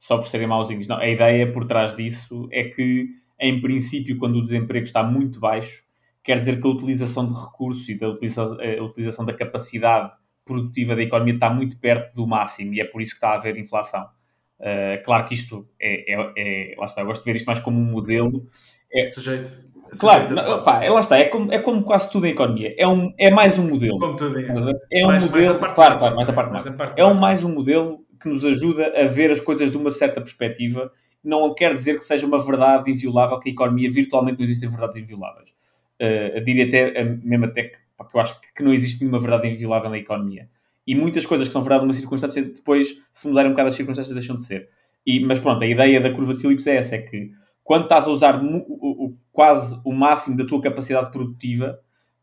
só 0.00 0.16
por 0.16 0.26
serem 0.26 0.46
mauzinhos. 0.46 0.88
Não, 0.88 0.96
a 0.96 1.06
ideia 1.06 1.52
por 1.52 1.66
trás 1.66 1.94
disso 1.94 2.48
é 2.50 2.64
que, 2.64 3.10
em 3.38 3.60
princípio, 3.60 4.16
quando 4.16 4.36
o 4.36 4.42
desemprego 4.42 4.84
está 4.84 5.02
muito 5.02 5.38
baixo, 5.38 5.84
quer 6.24 6.38
dizer 6.38 6.58
que 6.58 6.66
a 6.66 6.70
utilização 6.70 7.28
de 7.28 7.34
recursos 7.34 7.86
e 7.88 7.94
da 7.94 8.08
utilização, 8.08 8.56
a 8.58 8.82
utilização 8.82 9.26
da 9.26 9.34
capacidade 9.34 10.10
produtiva 10.44 10.96
da 10.96 11.02
economia 11.02 11.34
está 11.34 11.50
muito 11.50 11.78
perto 11.78 12.14
do 12.14 12.26
máximo 12.26 12.72
e 12.74 12.80
é 12.80 12.84
por 12.84 13.02
isso 13.02 13.12
que 13.12 13.18
está 13.18 13.30
a 13.30 13.34
haver 13.34 13.58
inflação. 13.58 14.08
Uh, 14.58 15.02
claro 15.04 15.26
que 15.26 15.34
isto 15.34 15.68
é, 15.80 16.12
é, 16.12 16.32
é, 16.36 16.74
Lá 16.76 16.86
está, 16.86 17.02
eu 17.02 17.06
gosto 17.06 17.22
de 17.22 17.30
ver 17.30 17.36
isto 17.36 17.46
mais 17.46 17.60
como 17.60 17.78
um 17.78 17.84
modelo. 17.84 18.46
É, 18.92 19.06
sujeito. 19.06 19.70
Claro, 19.98 20.32
não, 20.34 20.62
pá, 20.62 20.82
é, 20.82 20.90
lá 20.90 21.00
está, 21.00 21.18
é 21.18 21.24
como, 21.24 21.52
é 21.52 21.58
como 21.58 21.82
quase 21.82 22.10
tudo 22.10 22.26
em 22.26 22.30
economia. 22.30 22.74
É, 22.78 22.86
um, 22.86 23.12
é 23.18 23.30
mais 23.30 23.58
um 23.58 23.68
modelo. 23.68 23.98
Como 23.98 24.16
tudo 24.16 24.38
em 24.38 24.46
É 24.46 25.04
um 25.04 25.08
mais, 25.08 25.24
modelo. 25.24 25.60
Mais 25.60 25.74
claro, 25.74 25.98
claro, 25.98 26.16
mais 26.16 26.26
da 26.26 26.32
parte 26.32 26.52
mais. 26.52 26.64
É 26.96 27.04
um 27.04 27.14
mais 27.14 27.44
um 27.44 27.52
modelo 27.52 28.04
que 28.20 28.28
nos 28.28 28.44
ajuda 28.44 28.92
a 28.96 29.06
ver 29.06 29.30
as 29.30 29.40
coisas 29.40 29.70
de 29.70 29.76
uma 29.76 29.90
certa 29.90 30.20
perspectiva. 30.20 30.92
Não 31.22 31.54
quer 31.54 31.72
dizer 31.74 31.98
que 31.98 32.04
seja 32.04 32.26
uma 32.26 32.42
verdade 32.42 32.90
inviolável, 32.90 33.38
que 33.38 33.48
a 33.48 33.52
economia 33.52 33.90
virtualmente 33.90 34.38
não 34.38 34.44
existem 34.44 34.68
verdades 34.68 34.96
invioláveis. 34.96 35.50
Uh, 36.00 36.42
diria 36.44 36.66
até, 36.66 37.04
mesmo 37.04 37.44
até 37.46 37.64
que, 37.64 37.78
eu 38.14 38.20
acho 38.20 38.40
que 38.54 38.62
não 38.62 38.72
existe 38.72 39.00
nenhuma 39.00 39.20
verdade 39.20 39.48
inviolável 39.48 39.90
na 39.90 39.98
economia. 39.98 40.48
E 40.86 40.94
muitas 40.94 41.26
coisas 41.26 41.46
que 41.46 41.52
são 41.52 41.62
verdade 41.62 41.82
numa 41.82 41.92
circunstância, 41.92 42.42
depois, 42.42 42.96
se 43.12 43.28
mudarem 43.28 43.50
um 43.50 43.54
bocado 43.54 43.68
as 43.68 43.74
circunstâncias, 43.74 44.14
deixam 44.14 44.36
de 44.36 44.44
ser. 44.44 44.68
E, 45.06 45.20
mas 45.20 45.38
pronto, 45.40 45.62
a 45.62 45.66
ideia 45.66 46.00
da 46.00 46.10
curva 46.10 46.34
de 46.34 46.40
Phillips 46.40 46.66
é 46.66 46.76
essa, 46.76 46.96
é 46.96 47.02
que 47.02 47.30
quando 47.62 47.84
estás 47.84 48.06
a 48.06 48.10
usar 48.10 48.42
o, 48.42 48.56
o, 48.58 49.16
quase 49.30 49.80
o 49.84 49.92
máximo 49.92 50.36
da 50.36 50.44
tua 50.44 50.60
capacidade 50.60 51.12
produtiva, 51.12 51.78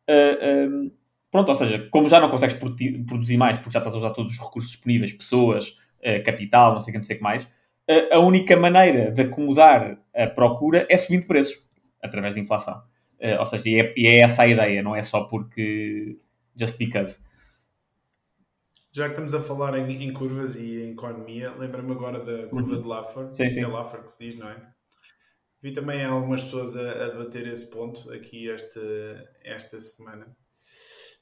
uh, 0.10 0.91
pronto, 1.31 1.49
ou 1.49 1.55
seja, 1.55 1.88
como 1.91 2.10
já 2.10 2.19
não 2.19 2.29
consegues 2.29 2.57
produzir 2.57 3.38
mais, 3.38 3.57
porque 3.60 3.71
já 3.71 3.79
estás 3.79 3.95
a 3.95 3.99
usar 3.99 4.10
todos 4.12 4.31
os 4.33 4.39
recursos 4.39 4.71
disponíveis, 4.71 5.13
pessoas, 5.13 5.77
uh, 6.08 6.24
capital, 6.24 6.74
não 6.74 6.82
sei 6.82 6.91
o 6.91 6.93
que, 6.93 6.98
não 7.00 7.06
sei 7.06 7.15
o 7.15 7.20
que 7.20 7.24
mais, 7.24 7.43
uh, 7.43 8.13
a 8.13 8.20
única 8.20 8.56
maneira 8.56 9.12
de 9.12 9.22
acomodar 9.22 10.00
a 10.15 10.28
procura 10.28 10.86
é 10.89 10.98
subindo 10.98 11.28
preços, 11.28 11.67
através 12.02 12.34
da 12.34 12.39
inflação. 12.39 12.82
Uh, 13.20 13.39
ou 13.39 13.46
seja, 13.46 13.70
e 13.70 13.80
é, 13.80 13.93
e 13.98 14.08
é, 14.08 14.20
essa 14.20 14.43
a 14.43 14.48
ideia, 14.48 14.84
não 14.84 14.96
é 14.96 15.04
só 15.04 15.24
porque 15.24 16.17
just 16.56 16.78
because. 16.78 17.20
Já 18.91 19.06
que 19.06 19.12
estamos 19.12 19.34
a 19.34 19.41
falar 19.41 19.78
em, 19.78 20.04
em 20.04 20.13
curvas 20.13 20.56
e 20.56 20.84
em 20.84 20.91
economia, 20.91 21.52
lembra-me 21.52 21.91
agora 21.91 22.20
da 22.20 22.48
curva 22.48 22.76
uhum. 22.76 22.82
de 22.82 22.88
Laffer, 22.88 23.34
sim, 23.34 23.50
sim. 23.50 23.62
é 23.62 23.67
Laffer 23.67 24.02
que 24.02 24.12
se 24.12 24.32
diz, 24.32 24.39
não 24.39 24.50
é? 24.50 24.56
Vi 25.62 25.74
também 25.74 26.04
algumas 26.06 26.43
pessoas 26.43 26.78
a, 26.78 27.06
a 27.06 27.10
debater 27.10 27.48
esse 27.48 27.70
ponto 27.70 28.12
aqui 28.12 28.50
esta, 28.50 28.80
esta 29.43 29.80
semana. 29.80 30.36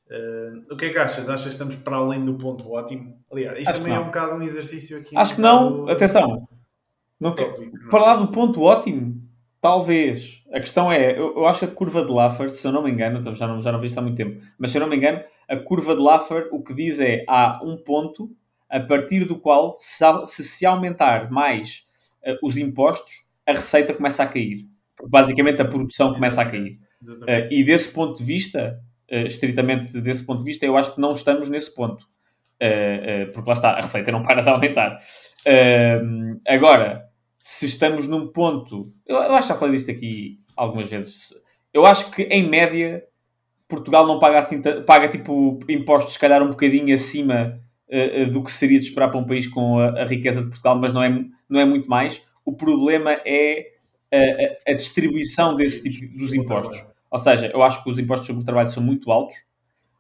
Uh, 0.10 0.74
o 0.74 0.78
que 0.78 0.86
é 0.86 0.90
que 0.90 0.98
achas? 0.98 1.30
Achas 1.30 1.44
que 1.44 1.50
estamos 1.50 1.76
para 1.78 1.98
além 1.98 2.24
do 2.24 2.36
ponto 2.36 2.72
ótimo? 2.72 3.20
Aliás, 3.32 3.58
isto 3.58 3.70
Acho 3.70 3.80
também 3.80 3.96
é 3.96 4.00
um 4.00 4.06
bocado 4.06 4.36
um 4.36 4.42
exercício 4.42 4.98
aqui. 4.98 5.18
Acho 5.18 5.34
um 5.34 5.36
que 5.36 5.42
não, 5.42 5.90
atenção. 5.90 6.48
Não 7.20 7.34
tópico, 7.34 7.76
não 7.76 7.88
é? 7.88 7.90
Para 7.90 8.02
lá 8.04 8.16
do 8.18 8.28
ponto 8.28 8.62
ótimo, 8.62 9.26
Talvez. 9.66 10.44
A 10.54 10.60
questão 10.60 10.92
é, 10.92 11.18
eu, 11.18 11.38
eu, 11.38 11.48
acho 11.48 11.62
que 11.62 11.66
a 11.66 11.68
curva 11.68 12.06
de 12.06 12.12
Laffer, 12.12 12.52
se 12.52 12.68
eu 12.68 12.72
não 12.72 12.84
me 12.84 12.92
engano, 12.92 13.18
então 13.18 13.34
já 13.34 13.48
não, 13.48 13.64
já 13.64 13.72
não 13.72 13.80
vi 13.80 13.88
isso 13.88 13.98
há 13.98 14.02
muito 14.04 14.16
tempo, 14.16 14.40
mas 14.60 14.70
se 14.70 14.78
eu 14.78 14.82
não 14.82 14.88
me 14.88 14.96
engano, 14.96 15.24
a 15.50 15.58
curva 15.58 15.96
de 15.96 16.02
Laffer 16.04 16.50
o 16.52 16.62
que 16.62 16.72
diz 16.72 17.00
é 17.00 17.26
há 17.28 17.60
um 17.64 17.76
ponto 17.76 18.30
a 18.70 18.80
partir 18.80 19.26
do 19.26 19.40
qual, 19.40 19.74
se 19.76 20.06
se 20.44 20.68
aumentar 20.68 21.32
mais 21.32 21.84
uh, 22.24 22.38
os 22.46 22.58
impostos, 22.58 23.26
a 23.44 23.54
receita 23.54 23.92
começa 23.92 24.22
a 24.22 24.28
cair. 24.28 24.68
Basicamente, 25.08 25.60
a 25.64 25.66
produção 25.66 26.14
começa 26.14 26.44
a 26.44 26.46
cair. 26.46 26.70
Uh, 27.02 27.52
e 27.52 27.64
desse 27.64 27.90
ponto 27.90 28.20
de 28.20 28.24
vista, 28.24 28.80
uh, 29.12 29.26
estritamente 29.26 30.00
desse 30.02 30.26
ponto 30.26 30.40
de 30.40 30.46
vista, 30.46 30.66
eu 30.66 30.78
acho 30.78 30.94
que 30.94 31.02
não 31.02 31.14
estamos 31.14 31.50
nesse 31.50 31.74
ponto. 31.74 32.08
porque 33.34 33.50
lá 33.50 33.54
está, 33.54 33.70
a 33.72 33.82
receita 33.82 34.12
não 34.12 34.24
para 34.24 34.42
de 34.42 34.50
aumentar. 34.50 34.98
agora, 36.48 37.06
se 37.46 37.68
estamos 37.68 38.08
num 38.08 38.28
ponto. 38.28 38.82
Eu, 39.06 39.18
eu 39.18 39.36
acho 39.36 39.48
que 39.48 39.54
já 39.54 39.60
falei 39.60 39.76
disto 39.76 39.92
aqui 39.92 40.40
algumas 40.58 40.90
vezes. 40.90 41.32
Eu 41.72 41.86
acho 41.86 42.10
que, 42.10 42.24
em 42.24 42.50
média, 42.50 43.04
Portugal 43.68 44.08
não 44.08 44.18
paga 44.18 44.40
assim, 44.40 44.60
paga 44.84 45.08
tipo 45.08 45.60
impostos, 45.70 46.14
se 46.14 46.20
calhar 46.20 46.42
um 46.42 46.50
bocadinho 46.50 46.94
acima 46.96 47.62
uh, 47.88 48.32
do 48.32 48.44
que 48.44 48.52
seria 48.52 48.80
de 48.80 48.86
esperar 48.86 49.10
para 49.10 49.20
um 49.20 49.26
país 49.28 49.46
com 49.46 49.78
a, 49.78 50.02
a, 50.02 50.06
riqueza 50.06 50.42
de 50.42 50.48
Portugal, 50.48 50.76
mas 50.80 50.92
não 50.92 51.04
é, 51.04 51.10
não 51.48 51.60
é 51.60 51.66
muito 51.66 51.88
mais. 51.88 52.26
O 52.44 52.52
problema 52.52 53.12
é 53.24 53.74
a, 54.12 54.72
a 54.72 54.74
distribuição 54.74 55.56
desse 55.56 55.84
tipo 55.84 56.18
dos 56.18 56.34
impostos. 56.34 56.84
Ou 57.16 57.20
seja, 57.20 57.48
eu 57.54 57.64
acho 57.64 57.82
que 57.82 57.90
os 57.90 57.98
impostos 57.98 58.28
sobre 58.28 58.42
o 58.42 58.46
trabalho 58.46 58.68
são 58.68 58.84
muito 58.84 59.10
altos, 59.10 59.38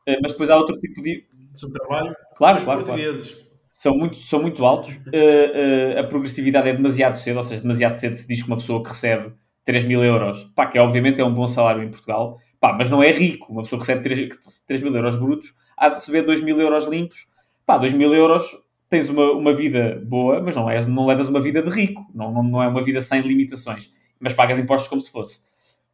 uh, 0.05 0.19
mas 0.21 0.33
depois 0.33 0.49
há 0.49 0.57
outro 0.57 0.77
tipo 0.77 1.01
de. 1.01 1.25
Sobre 1.55 1.77
o 1.77 1.79
trabalho? 1.79 2.15
Claro, 2.35 2.61
claro. 2.61 2.83
Portugueses. 2.83 3.31
Claro 3.31 3.45
são 3.71 3.95
muito, 3.95 4.17
são 4.17 4.41
muito 4.41 4.65
altos. 4.65 4.95
Uh, 4.95 5.95
uh, 5.95 5.99
a 5.99 6.03
progressividade 6.03 6.69
é 6.69 6.73
demasiado 6.73 7.15
cedo, 7.15 7.37
ou 7.37 7.43
seja, 7.43 7.61
demasiado 7.61 7.95
cedo 7.95 8.15
se 8.15 8.27
diz 8.27 8.41
que 8.41 8.47
uma 8.47 8.57
pessoa 8.57 8.81
que 8.81 8.89
recebe 8.89 9.33
3 9.63 9.85
mil 9.85 10.03
euros, 10.03 10.43
pá, 10.55 10.65
que 10.65 10.79
obviamente 10.79 11.21
é 11.21 11.25
um 11.25 11.33
bom 11.33 11.47
salário 11.47 11.83
em 11.83 11.89
Portugal, 11.89 12.37
pá, 12.59 12.73
mas 12.73 12.89
não 12.89 13.03
é 13.03 13.11
rico. 13.11 13.51
Uma 13.51 13.61
pessoa 13.63 13.79
que 13.79 13.87
recebe 13.87 14.03
3, 14.03 14.29
3 14.67 14.81
mil 14.81 14.95
euros 14.95 15.15
brutos 15.15 15.53
há 15.77 15.89
de 15.89 15.95
receber 15.95 16.23
2 16.23 16.41
mil 16.41 16.59
euros 16.59 16.85
limpos. 16.85 17.27
Pá, 17.65 17.77
2 17.77 17.93
mil 17.93 18.13
euros 18.13 18.45
tens 18.89 19.09
uma, 19.09 19.31
uma 19.31 19.53
vida 19.53 20.01
boa, 20.05 20.41
mas 20.41 20.55
não, 20.55 20.69
é, 20.69 20.85
não 20.85 21.05
levas 21.05 21.27
uma 21.27 21.39
vida 21.39 21.61
de 21.61 21.69
rico. 21.69 22.05
Não, 22.13 22.31
não, 22.31 22.43
não 22.43 22.63
é 22.63 22.67
uma 22.67 22.81
vida 22.81 23.01
sem 23.01 23.21
limitações. 23.21 23.91
Mas 24.19 24.33
pagas 24.33 24.57
impostos 24.57 24.87
como 24.87 25.01
se 25.01 25.11
fosse. 25.11 25.41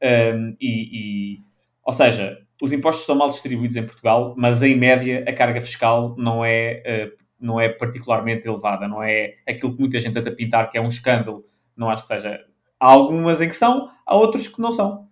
Um, 0.04 0.56
e, 0.60 1.36
e, 1.38 1.40
ou 1.84 1.94
seja, 1.94 2.40
os 2.62 2.74
impostos 2.74 3.06
são 3.06 3.16
mal 3.16 3.30
distribuídos 3.30 3.76
em 3.76 3.86
Portugal, 3.86 4.34
mas 4.38 4.62
em 4.62 4.76
média 4.76 5.24
a 5.28 5.34
carga 5.34 5.62
fiscal 5.62 6.16
não 6.18 6.44
é 6.44 7.12
uh, 7.16 7.22
não 7.42 7.60
é 7.60 7.68
particularmente 7.68 8.48
elevada, 8.48 8.88
não 8.88 9.02
é 9.02 9.38
aquilo 9.48 9.74
que 9.74 9.80
muita 9.80 10.00
gente 10.00 10.14
tenta 10.14 10.32
pintar 10.32 10.70
que 10.70 10.78
é 10.78 10.82
um 10.82 10.88
escândalo. 10.88 11.44
Não 11.76 11.90
acho 11.90 12.04
que 12.04 12.08
seja. 12.08 12.46
Há 12.80 12.86
algumas 12.92 13.42
em 13.42 13.50
que 13.50 13.56
são, 13.56 13.92
há 14.06 14.16
outros 14.16 14.48
que 14.48 14.62
não 14.62 14.72
são. 14.72 15.10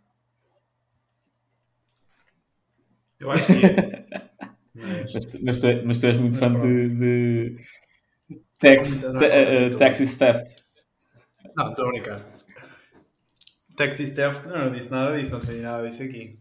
Eu 3.20 3.32
acho 3.32 3.48
que 3.48 3.66
é. 3.66 4.06
mas... 4.76 5.14
mas, 5.14 5.26
tu, 5.26 5.40
mas, 5.44 5.58
tu, 5.58 5.68
mas, 5.86 6.00
tu, 6.00 6.06
és 6.06 6.18
muito 6.18 6.38
fã 6.38 6.54
de, 6.54 6.90
de 6.90 7.56
tax, 8.60 9.04
uh, 9.04 9.78
taxi 9.78 10.18
theft. 10.18 10.64
Não, 11.56 11.70
estou 11.70 11.88
a 11.88 11.90
brincar. 11.90 12.39
Taxi 13.80 14.14
theft, 14.14 14.46
não, 14.46 14.66
não 14.66 14.72
disse 14.74 14.92
nada 14.92 15.18
disso, 15.18 15.32
não 15.32 15.40
tenho 15.40 15.62
nada 15.62 15.88
disso 15.88 16.04
aqui. 16.04 16.38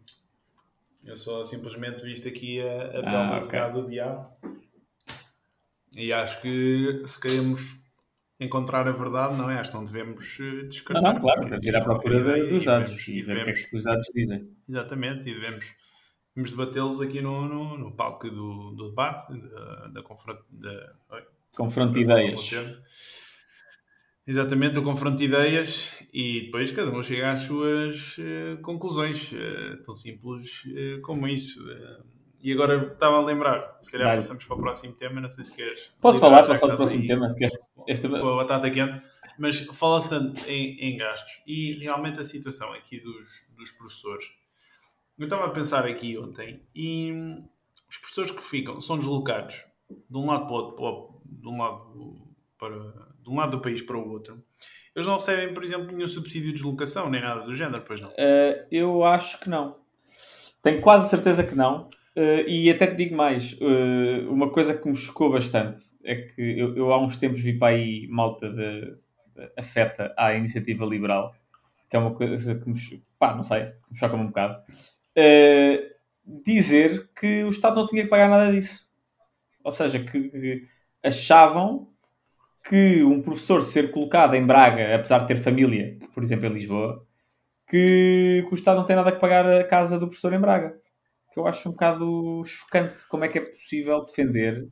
Eu 1.06 1.16
só 1.16 1.44
simplesmente 1.44 2.02
visto 2.02 2.26
aqui 2.26 2.60
a, 2.60 2.82
a 2.82 2.90
pele 2.90 3.06
ah, 3.06 3.40
okay. 3.44 3.70
do 3.70 3.88
diabo 3.88 4.22
e 5.94 6.12
acho 6.12 6.42
que 6.42 7.04
se 7.06 7.20
queremos 7.20 7.76
encontrar 8.40 8.88
a 8.88 8.90
verdade, 8.90 9.36
não 9.36 9.48
é? 9.48 9.60
Acho 9.60 9.70
que 9.70 9.76
não 9.76 9.84
devemos 9.84 10.38
eh, 10.40 10.64
descartar. 10.64 11.00
Não, 11.00 11.12
não 11.12 11.20
claro, 11.20 11.42
devemos 11.42 11.64
ir 11.64 11.76
à 11.76 11.80
procura 11.80 12.20
de, 12.20 12.48
dos 12.48 12.64
dados 12.64 13.06
e, 13.06 13.22
ver 13.22 13.36
o 13.36 13.44
que 13.44 13.50
é 13.50 13.52
que 13.52 13.76
os 13.76 13.84
dados 13.84 14.06
dizem. 14.12 14.50
Exatamente, 14.68 15.30
e 15.30 15.34
devemos, 15.34 15.76
devemos 16.34 16.50
debatê-los 16.50 17.00
aqui 17.00 17.22
no, 17.22 17.46
no, 17.46 17.78
no, 17.78 17.92
palco 17.92 18.28
do, 18.28 18.72
do 18.72 18.88
debate, 18.88 19.32
da, 19.32 19.86
da, 19.86 19.86
da 19.86 20.02
confronto 21.52 21.92
de 21.92 22.00
ideias. 22.00 22.50
Exatamente, 24.28 24.74
do 24.74 24.82
confronto 24.82 25.16
de 25.16 25.24
ideias 25.24 26.04
e 26.12 26.42
depois 26.42 26.70
cada 26.70 26.90
um 26.90 27.02
chega 27.02 27.32
às 27.32 27.40
suas 27.40 28.18
uh, 28.18 28.60
conclusões, 28.60 29.32
uh, 29.32 29.82
tão 29.82 29.94
simples 29.94 30.64
uh, 30.66 31.00
como 31.00 31.26
isso. 31.26 31.58
E 32.38 32.52
agora 32.52 32.92
estava 32.92 33.16
a 33.16 33.24
lembrar, 33.24 33.78
se 33.80 33.90
calhar 33.90 34.14
passamos 34.14 34.44
para 34.44 34.54
o 34.54 34.60
próximo 34.60 34.92
tema, 34.92 35.18
não 35.18 35.30
sei 35.30 35.44
se 35.44 35.56
queres. 35.56 35.94
Posso 35.98 36.18
falar 36.18 36.44
para 36.44 36.58
falar 36.58 36.74
do 36.74 36.76
próximo 36.76 37.06
tema? 37.06 37.34
Este, 37.38 37.58
este... 37.86 38.06
Com 38.06 38.28
a 38.28 38.36
batata 38.36 38.70
quente, 38.70 39.00
mas 39.38 39.60
fala-se 39.60 40.10
tanto 40.10 40.46
em, 40.46 40.76
em, 40.78 40.98
gastos 40.98 41.42
e 41.46 41.78
realmente 41.80 42.20
a 42.20 42.24
situação 42.24 42.70
aqui 42.74 43.00
dos, 43.00 43.26
dos 43.56 43.70
professores. 43.70 44.26
Eu 45.18 45.24
estava 45.24 45.46
a 45.46 45.50
pensar 45.50 45.86
aqui 45.86 46.18
ontem 46.18 46.62
e 46.76 47.12
os 47.88 47.96
professores 47.96 48.30
que 48.30 48.42
ficam 48.42 48.78
são 48.78 48.98
deslocados 48.98 49.64
de 49.88 50.18
um 50.18 50.26
lado 50.26 50.46
para 50.46 50.52
o 50.54 50.84
outro, 50.84 51.22
de 51.24 51.48
um 51.48 51.62
lado, 51.62 52.28
para, 52.58 53.08
de 53.28 53.34
um 53.34 53.36
lado 53.36 53.56
do 53.56 53.62
país 53.62 53.82
para 53.82 53.96
o 53.96 54.08
outro. 54.08 54.42
Eles 54.94 55.06
não 55.06 55.14
recebem, 55.14 55.54
por 55.54 55.62
exemplo, 55.62 55.92
nenhum 55.92 56.08
subsídio 56.08 56.48
de 56.48 56.54
deslocação, 56.54 57.08
nem 57.08 57.20
nada 57.20 57.42
do 57.42 57.54
género, 57.54 57.82
pois 57.86 58.00
não? 58.00 58.08
Uh, 58.10 58.66
eu 58.70 59.04
acho 59.04 59.38
que 59.40 59.48
não. 59.48 59.76
Tenho 60.62 60.80
quase 60.80 61.08
certeza 61.08 61.44
que 61.44 61.54
não. 61.54 61.88
Uh, 62.16 62.42
e 62.48 62.68
até 62.68 62.86
te 62.88 62.96
digo 62.96 63.14
mais, 63.14 63.52
uh, 63.60 64.28
uma 64.28 64.50
coisa 64.50 64.74
que 64.74 64.88
me 64.88 64.96
chocou 64.96 65.30
bastante 65.30 65.80
é 66.02 66.16
que 66.16 66.58
eu, 66.58 66.76
eu 66.76 66.92
há 66.92 67.00
uns 67.00 67.16
tempos 67.16 67.40
vi 67.40 67.56
para 67.56 67.76
aí 67.76 68.08
malta 68.08 68.50
de, 68.50 68.80
de, 69.36 69.52
afeta 69.56 70.12
à 70.16 70.34
iniciativa 70.34 70.84
liberal, 70.84 71.32
que 71.88 71.94
é 71.94 71.98
uma 72.00 72.12
coisa 72.12 72.56
que 72.56 72.68
me, 72.68 72.76
pá, 73.20 73.36
não 73.36 73.44
sei, 73.44 73.66
me 73.88 73.96
choca 73.96 74.16
um 74.16 74.26
bocado, 74.26 74.60
uh, 75.16 76.42
dizer 76.44 77.08
que 77.14 77.44
o 77.44 77.50
Estado 77.50 77.76
não 77.76 77.86
tinha 77.86 78.02
que 78.02 78.10
pagar 78.10 78.28
nada 78.28 78.50
disso. 78.50 78.88
Ou 79.62 79.70
seja, 79.70 80.00
que, 80.00 80.28
que 80.28 80.66
achavam 81.04 81.88
que 82.68 83.02
um 83.02 83.22
professor 83.22 83.62
ser 83.62 83.90
colocado 83.90 84.34
em 84.34 84.46
Braga, 84.46 84.94
apesar 84.94 85.20
de 85.20 85.28
ter 85.28 85.36
família, 85.36 85.98
por 86.12 86.22
exemplo, 86.22 86.46
em 86.46 86.52
Lisboa, 86.52 87.04
que, 87.66 88.44
que 88.46 88.52
o 88.52 88.54
Estado 88.54 88.78
não 88.78 88.86
tem 88.86 88.96
nada 88.96 89.12
que 89.12 89.20
pagar 89.20 89.46
a 89.46 89.64
casa 89.64 89.98
do 89.98 90.06
professor 90.06 90.32
em 90.32 90.40
Braga 90.40 90.74
que 91.32 91.40
eu 91.40 91.46
acho 91.46 91.68
um 91.68 91.72
bocado 91.72 92.42
chocante. 92.44 93.06
Como 93.08 93.24
é 93.24 93.28
que 93.28 93.38
é 93.38 93.42
possível 93.42 94.02
defender? 94.04 94.68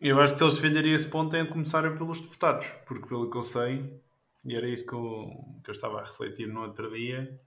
Eu 0.00 0.20
acho 0.20 0.32
que 0.32 0.38
se 0.38 0.44
eles 0.44 0.56
defenderem 0.56 0.92
esse 0.92 1.08
ponto 1.08 1.36
é 1.36 1.44
de 1.44 1.48
começarem 1.48 1.96
pelos 1.96 2.20
deputados, 2.20 2.66
porque 2.86 3.06
pelo 3.06 3.30
que 3.30 3.36
eu 3.36 3.42
sei, 3.44 4.00
e 4.44 4.56
era 4.56 4.68
isso 4.68 4.84
que 4.84 4.94
eu, 4.94 5.28
que 5.62 5.70
eu 5.70 5.72
estava 5.72 6.00
a 6.00 6.02
refletir 6.02 6.48
no 6.48 6.62
outro 6.62 6.92
dia, 6.92 7.40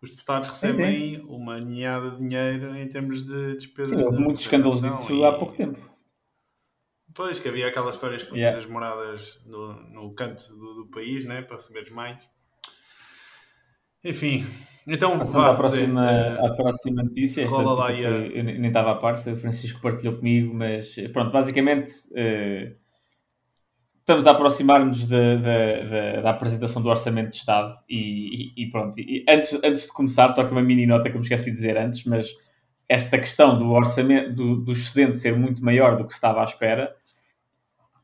os 0.00 0.10
deputados 0.10 0.48
recebem 0.48 1.20
uma 1.22 1.58
ninhada 1.58 2.12
de 2.12 2.18
dinheiro 2.18 2.76
em 2.76 2.88
termos 2.88 3.24
de 3.24 3.56
despesas. 3.56 3.98
Sim, 3.98 4.04
houve 4.04 4.18
muitos 4.20 4.42
escândalos 4.42 4.80
disso 4.80 5.12
e... 5.12 5.24
há 5.24 5.32
pouco 5.32 5.56
tempo. 5.56 5.80
Pois, 7.16 7.40
que 7.40 7.48
havia 7.48 7.68
aquela 7.68 7.90
história 7.90 8.18
de 8.18 8.26
yeah. 8.36 8.68
moradas 8.68 9.40
no, 9.46 9.72
no 9.90 10.14
canto 10.14 10.54
do, 10.54 10.74
do 10.74 10.86
país, 10.90 11.24
né, 11.24 11.40
para 11.40 11.56
receberes 11.56 11.90
mais. 11.90 12.28
Enfim, 14.04 14.44
então 14.86 15.18
Passando 15.18 15.42
vá, 15.42 15.52
à, 15.52 15.56
próxima, 15.56 16.02
uh, 16.04 16.46
à 16.46 16.54
próxima 16.54 17.02
notícia. 17.02 17.42
Esta 17.42 17.62
notícia 17.62 18.08
foi, 18.08 18.38
eu 18.38 18.44
nem 18.44 18.66
estava 18.66 18.92
à 18.92 18.94
parte, 18.96 19.24
foi 19.24 19.32
o 19.32 19.36
Francisco 19.36 19.78
que 19.78 19.82
partilhou 19.82 20.16
comigo, 20.16 20.54
mas 20.54 20.94
pronto, 21.12 21.32
basicamente 21.32 21.90
uh, 22.12 22.76
estamos 23.98 24.26
a 24.26 24.32
aproximar-nos 24.32 25.06
da, 25.06 26.30
apresentação 26.30 26.82
do 26.82 26.88
Orçamento 26.90 27.30
de 27.30 27.36
Estado 27.36 27.76
e, 27.88 28.52
e, 28.54 28.64
e 28.64 28.70
pronto, 28.70 29.00
e 29.00 29.24
antes, 29.28 29.58
antes 29.64 29.86
de 29.86 29.92
começar, 29.92 30.30
só 30.30 30.44
que 30.44 30.52
uma 30.52 30.62
mini 30.62 30.86
nota 30.86 31.08
que 31.08 31.16
eu 31.16 31.20
me 31.20 31.24
esqueci 31.24 31.50
de 31.50 31.56
dizer 31.56 31.78
antes, 31.78 32.04
mas 32.04 32.28
esta 32.88 33.18
questão 33.18 33.58
do 33.58 33.72
orçamento, 33.72 34.34
do, 34.34 34.56
do 34.56 34.72
excedente 34.72 35.16
ser 35.16 35.36
muito 35.36 35.64
maior 35.64 35.96
do 35.96 36.04
que 36.04 36.12
se 36.12 36.18
estava 36.18 36.42
à 36.42 36.44
espera, 36.44 36.94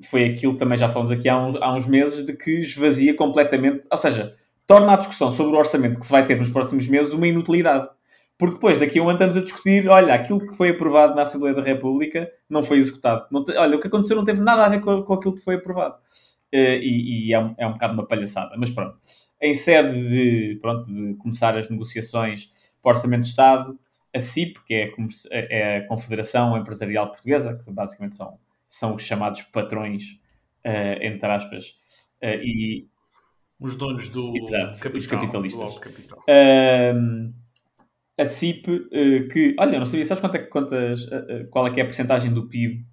foi 0.07 0.25
aquilo 0.25 0.55
que 0.55 0.59
também 0.59 0.79
já 0.79 0.89
falamos 0.89 1.13
aqui 1.13 1.29
há 1.29 1.39
uns, 1.39 1.57
há 1.57 1.75
uns 1.75 1.87
meses, 1.87 2.25
de 2.25 2.33
que 2.33 2.61
esvazia 2.61 3.15
completamente, 3.15 3.87
ou 3.91 3.99
seja, 3.99 4.35
torna 4.67 4.95
a 4.95 4.97
discussão 4.97 5.31
sobre 5.31 5.55
o 5.55 5.59
orçamento 5.59 5.99
que 5.99 6.07
se 6.07 6.13
vai 6.13 6.27
ter 6.27 6.39
nos 6.39 6.49
próximos 6.49 6.87
meses 6.87 7.13
uma 7.13 7.27
inutilidade. 7.27 7.89
Porque 8.39 8.55
depois, 8.55 8.79
daqui 8.79 8.99
a 8.99 9.03
um 9.03 9.09
ano, 9.09 9.19
estamos 9.19 9.37
a 9.37 9.41
discutir: 9.43 9.89
olha, 9.89 10.15
aquilo 10.15 10.41
que 10.41 10.57
foi 10.57 10.71
aprovado 10.71 11.15
na 11.15 11.23
Assembleia 11.23 11.55
da 11.55 11.63
República 11.63 12.31
não 12.49 12.63
foi 12.63 12.79
executado. 12.79 13.27
Não 13.31 13.45
te, 13.45 13.53
olha, 13.53 13.77
o 13.77 13.81
que 13.81 13.87
aconteceu 13.87 14.17
não 14.17 14.25
teve 14.25 14.41
nada 14.41 14.67
a 14.67 14.69
ver 14.69 14.81
com, 14.81 15.03
com 15.03 15.15
aquilo 15.15 15.35
que 15.35 15.43
foi 15.43 15.57
aprovado. 15.57 15.95
Uh, 16.55 16.81
e, 16.83 17.29
e 17.29 17.33
é, 17.35 17.39
um, 17.39 17.55
é 17.57 17.67
um 17.67 17.73
bocado 17.73 17.95
uma 17.95 18.07
palhaçada. 18.07 18.55
Mas 18.59 18.71
pronto, 18.71 18.99
em 19.41 19.55
sede 19.55 20.09
de, 20.09 20.59
pronto, 20.61 20.87
de 20.87 21.15
começar 21.15 21.57
as 21.57 21.69
negociações 21.71 22.49
para 22.83 22.91
o 22.91 22.95
Orçamento 22.95 23.23
de 23.23 23.29
Estado, 23.29 23.79
a 24.15 24.21
CIP, 24.21 24.61
que 24.65 24.75
é 24.75 24.85
a, 24.87 25.37
é 25.37 25.77
a 25.79 25.87
Confederação 25.87 26.57
Empresarial 26.57 27.09
Portuguesa, 27.09 27.61
que 27.65 27.71
basicamente 27.73 28.17
são, 28.17 28.39
são 28.73 28.95
os 28.95 29.03
chamados 29.03 29.43
patrões, 29.43 30.19
uh, 30.65 31.03
entre 31.03 31.31
aspas, 31.31 31.77
uh, 32.23 32.43
e, 32.43 32.89
os 33.61 33.77
donos 33.77 34.09
do 34.09 34.35
Exato, 34.35 34.81
capital, 34.81 34.99
os 34.99 35.07
capitalistas. 35.07 35.79
Capital. 35.79 36.25
Um, 36.97 37.35
a 38.19 38.25
CIP, 38.25 38.71
uh, 38.71 39.29
que, 39.29 39.55
olha, 39.59 39.79
não 39.79 39.85
sabia, 39.85 40.07
sabes 40.07 40.23
quanto 40.23 40.37
é, 40.37 40.39
quantas, 40.39 41.05
uh, 41.05 41.47
qual 41.51 41.67
é 41.67 41.71
que 41.71 41.81
é 41.81 41.83
a 41.83 41.87
porcentagem 41.87 42.33
do 42.33 42.49
PIB 42.49 42.87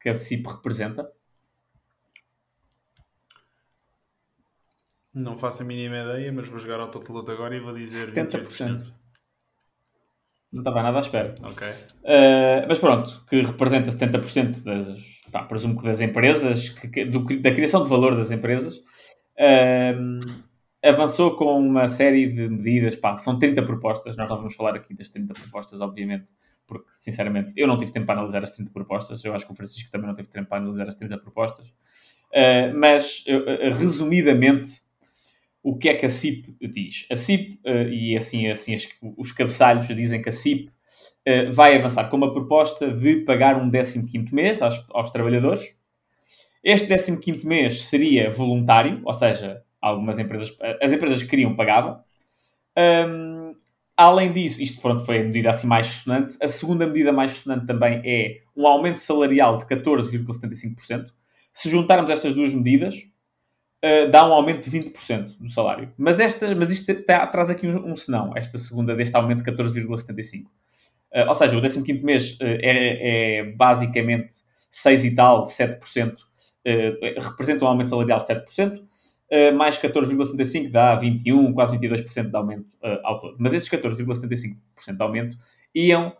que 0.00 0.08
a 0.08 0.14
CIP 0.14 0.46
representa? 0.46 1.10
Não 5.12 5.36
faço 5.36 5.64
a 5.64 5.66
mínima 5.66 5.96
ideia, 5.96 6.32
mas 6.32 6.46
vou 6.46 6.60
jogar 6.60 6.76
ao 6.76 6.82
autopiloto 6.82 7.32
agora 7.32 7.56
e 7.56 7.60
vou 7.60 7.74
dizer 7.74 8.14
70%. 8.14 8.46
28%. 8.46 9.03
Não 10.54 10.60
estava 10.60 10.82
nada 10.82 10.98
à 10.98 11.00
espera. 11.00 11.34
Ok. 11.42 11.66
Uh, 11.68 12.66
mas 12.68 12.78
pronto, 12.78 13.24
que 13.28 13.42
representa 13.42 13.90
70% 13.90 14.62
das, 14.62 15.02
pá, 15.30 15.42
presumo 15.42 15.76
que 15.76 15.84
das 15.84 16.00
empresas, 16.00 16.68
que, 16.68 17.04
do- 17.04 17.24
da 17.40 17.50
criação 17.50 17.82
de 17.82 17.88
valor 17.88 18.16
das 18.16 18.30
empresas, 18.30 18.80
um, 19.98 20.20
avançou 20.82 21.34
com 21.34 21.58
uma 21.58 21.88
série 21.88 22.28
de 22.28 22.48
medidas, 22.48 22.94
pá, 22.94 23.16
são 23.16 23.38
30 23.38 23.62
propostas, 23.62 24.16
nós 24.16 24.28
não 24.28 24.36
vamos 24.36 24.54
falar 24.54 24.76
aqui 24.76 24.94
das 24.94 25.08
30 25.08 25.34
propostas, 25.34 25.80
obviamente, 25.80 26.30
porque, 26.66 26.86
sinceramente, 26.92 27.52
eu 27.56 27.66
não 27.66 27.76
tive 27.76 27.90
tempo 27.92 28.06
para 28.06 28.14
analisar 28.14 28.44
as 28.44 28.50
30 28.52 28.70
propostas, 28.70 29.24
eu 29.24 29.34
acho 29.34 29.44
que 29.44 29.52
o 29.52 29.56
Francisco 29.56 29.90
também 29.90 30.06
não 30.06 30.14
teve 30.14 30.28
tempo 30.28 30.48
para 30.48 30.58
analisar 30.58 30.88
as 30.88 30.94
30 30.94 31.18
propostas, 31.18 31.72
Uh, 32.34 32.76
mas, 32.76 33.22
uh, 33.28 33.36
uh, 33.36 33.78
resumidamente, 33.78 34.68
o 35.64 35.78
que 35.78 35.90
é 35.90 35.94
que 35.96 36.06
a 36.06 36.10
CIP 36.10 36.56
diz? 36.68 37.06
A 37.10 37.16
CIP, 37.16 37.60
uh, 37.66 37.88
e 37.90 38.16
assim, 38.16 38.48
assim 38.48 38.74
as- 38.76 38.88
os 39.18 39.32
cabeçalhos 39.32 39.88
dizem 39.88 40.22
que 40.22 40.30
a 40.30 40.32
CIP 40.32 40.70
uh, 41.28 41.52
vai 41.52 41.76
avançar 41.76 42.10
com 42.10 42.18
uma 42.18 42.32
proposta 42.32 42.92
de 42.92 43.18
pagar 43.22 43.56
um 43.56 43.70
15º 43.70 44.34
mês 44.34 44.62
aos, 44.62 44.84
aos 44.90 45.10
trabalhadores. 45.10 45.74
Este 46.64 46.86
15º 46.88 47.46
mês 47.46 47.84
seria 47.84 48.30
voluntário, 48.30 49.02
ou 49.04 49.14
seja, 49.14 49.62
algumas 49.80 50.18
empresas, 50.18 50.56
as 50.82 50.92
empresas 50.92 51.22
que 51.22 51.30
queriam 51.30 51.56
pagavam. 51.56 52.00
Um, 52.76 53.54
além 53.96 54.32
disso, 54.32 54.60
isto 54.62 54.80
pronto, 54.80 55.04
foi 55.04 55.18
a 55.20 55.24
medida 55.24 55.50
assim 55.50 55.66
mais 55.66 55.86
sonante. 55.88 56.36
A 56.42 56.48
segunda 56.48 56.86
medida 56.86 57.12
mais 57.12 57.32
sonante 57.32 57.66
também 57.66 58.00
é 58.04 58.40
um 58.56 58.66
aumento 58.66 58.98
salarial 58.98 59.58
de 59.58 59.66
14,75%. 59.66 61.12
Se 61.52 61.70
juntarmos 61.70 62.10
estas 62.10 62.34
duas 62.34 62.52
medidas, 62.52 62.96
uh, 63.84 64.10
dá 64.10 64.26
um 64.26 64.32
aumento 64.32 64.68
de 64.68 64.78
20% 64.78 65.36
do 65.38 65.50
salário. 65.50 65.92
Mas, 65.98 66.18
esta, 66.18 66.54
mas 66.54 66.70
isto 66.70 66.94
tá- 67.04 67.26
traz 67.26 67.50
aqui 67.50 67.66
um, 67.66 67.90
um 67.90 67.96
senão, 67.96 68.32
esta 68.34 68.56
segunda 68.56 68.96
deste 68.96 69.14
aumento 69.14 69.44
de 69.44 69.52
14,75%. 69.52 70.44
Uh, 70.44 71.28
ou 71.28 71.34
seja, 71.34 71.56
o 71.56 71.60
15 71.60 72.02
mês 72.02 72.32
uh, 72.32 72.36
é, 72.40 73.40
é 73.40 73.44
basicamente 73.52 74.34
6 74.70 75.04
e 75.04 75.14
tal, 75.14 75.44
7%, 75.44 76.14
uh, 76.14 77.20
representa 77.20 77.64
um 77.64 77.68
aumento 77.68 77.90
salarial 77.90 78.20
de 78.20 78.26
7%, 78.26 78.78
uh, 78.78 79.56
mais 79.56 79.78
14,75% 79.78 80.70
dá 80.70 80.98
21%, 81.00 81.54
quase 81.54 81.78
22% 81.78 82.30
de 82.30 82.36
aumento 82.36 82.66
ao 83.04 83.20
todo. 83.20 83.36
Mas 83.38 83.52
estes 83.52 83.70
14,75% 83.70 84.56
de 84.96 85.02
aumento 85.02 85.36
iam, 85.74 86.12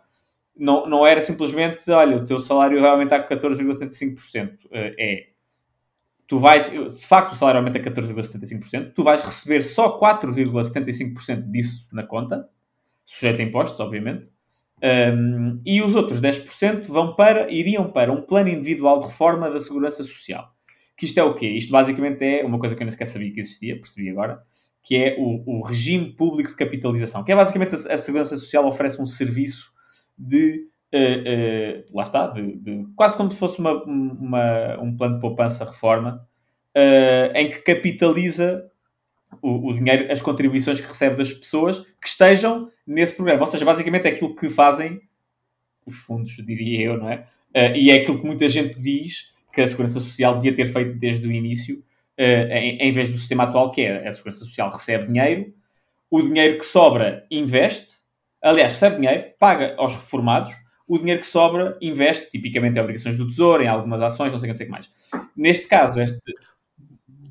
não, 0.55 0.87
não 0.87 1.05
era 1.05 1.19
simplesmente, 1.21 1.89
olha, 1.91 2.17
o 2.17 2.25
teu 2.25 2.39
salário 2.39 2.79
vai 2.79 2.89
aumentar 2.89 3.23
com 3.23 3.35
14,75%. 3.35 4.53
Uh, 4.65 4.69
é, 4.97 5.27
tu 6.27 6.39
vais, 6.39 6.63
se 6.89 7.07
facto 7.07 7.33
o 7.33 7.35
salário 7.35 7.59
aumenta 7.59 7.79
14,75%, 7.79 8.93
tu 8.93 9.03
vais 9.03 9.23
receber 9.23 9.63
só 9.63 9.99
4,75% 9.99 11.49
disso 11.51 11.87
na 11.91 12.03
conta, 12.03 12.47
sujeito 13.05 13.41
a 13.41 13.43
impostos, 13.43 13.79
obviamente, 13.79 14.31
um, 14.83 15.55
e 15.65 15.81
os 15.81 15.95
outros 15.95 16.19
10% 16.19 16.85
vão 16.87 17.15
para, 17.15 17.51
iriam 17.51 17.91
para 17.91 18.11
um 18.11 18.21
plano 18.21 18.49
individual 18.49 18.99
de 18.99 19.07
reforma 19.07 19.49
da 19.49 19.61
segurança 19.61 20.03
social. 20.03 20.53
Que 20.97 21.05
isto 21.05 21.19
é 21.19 21.23
o 21.23 21.33
quê? 21.33 21.47
Isto 21.47 21.71
basicamente 21.71 22.23
é 22.23 22.45
uma 22.45 22.59
coisa 22.59 22.75
que 22.75 22.81
eu 22.81 22.85
nem 22.85 22.91
sequer 22.91 23.05
sabia 23.05 23.31
que 23.31 23.39
existia, 23.39 23.75
percebi 23.75 24.09
agora, 24.09 24.41
que 24.83 24.95
é 24.95 25.15
o, 25.17 25.57
o 25.57 25.61
regime 25.61 26.13
público 26.13 26.49
de 26.49 26.55
capitalização, 26.55 27.23
que 27.23 27.31
é 27.31 27.35
basicamente 27.35 27.75
a, 27.75 27.93
a 27.93 27.97
segurança 27.97 28.37
social 28.37 28.65
oferece 28.65 29.01
um 29.01 29.05
serviço 29.05 29.71
de 30.17 30.67
lá 31.93 32.03
está, 32.03 32.27
de, 32.27 32.55
de, 32.57 32.85
quase 32.95 33.17
como 33.17 33.29
se 33.29 33.37
fosse 33.37 33.59
uma, 33.59 33.83
uma, 33.83 34.79
um 34.81 34.95
plano 34.95 35.15
de 35.15 35.21
poupança 35.21 35.65
reforma, 35.65 36.27
uh, 36.75 37.35
em 37.35 37.49
que 37.49 37.59
capitaliza 37.59 38.69
o, 39.41 39.69
o, 39.69 39.73
dinheiro, 39.73 40.11
as 40.11 40.21
contribuições 40.21 40.79
que 40.79 40.87
recebe 40.87 41.15
das 41.15 41.33
pessoas 41.33 41.79
que 41.79 42.07
estejam 42.07 42.69
nesse 42.85 43.15
programa. 43.15 43.41
Ou 43.41 43.47
seja, 43.47 43.65
basicamente 43.65 44.05
é 44.05 44.09
aquilo 44.09 44.35
que 44.35 44.49
fazem 44.49 45.01
os 45.85 45.95
fundos, 45.95 46.35
diria 46.37 46.81
eu, 46.87 46.97
não 46.97 47.09
é? 47.09 47.27
e 47.77 47.91
é 47.91 47.95
aquilo 47.95 48.19
que 48.19 48.25
muita 48.25 48.49
gente 48.49 48.79
diz 48.79 49.31
que 49.53 49.61
a 49.61 49.67
Segurança 49.67 49.99
Social 49.99 50.35
devia 50.35 50.53
ter 50.53 50.65
feito 50.65 50.97
desde 50.97 51.25
o 51.25 51.31
início, 51.31 51.81
em, 52.17 52.77
em 52.79 52.91
vez 52.91 53.07
do 53.07 53.17
sistema 53.17 53.43
atual, 53.43 53.71
que 53.71 53.81
é 53.81 54.07
a 54.07 54.11
Segurança 54.11 54.39
Social 54.39 54.71
recebe 54.71 55.05
dinheiro, 55.05 55.53
o 56.09 56.21
dinheiro 56.21 56.57
que 56.57 56.65
sobra 56.65 57.25
investe, 57.29 57.99
aliás, 58.41 58.73
recebe 58.73 58.95
dinheiro, 58.97 59.25
paga 59.39 59.75
aos 59.77 59.95
reformados, 59.95 60.51
o 60.87 60.97
dinheiro 60.97 61.21
que 61.21 61.25
sobra 61.25 61.77
investe, 61.81 62.29
tipicamente 62.29 62.77
em 62.77 62.81
obrigações 62.81 63.17
do 63.17 63.27
Tesouro, 63.27 63.63
em 63.63 63.67
algumas 63.67 64.01
ações, 64.01 64.31
não 64.31 64.39
sei 64.39 64.51
o 64.51 64.55
que 64.55 64.65
mais. 64.65 64.89
Neste 65.35 65.67
caso, 65.67 65.99
este... 65.99 66.31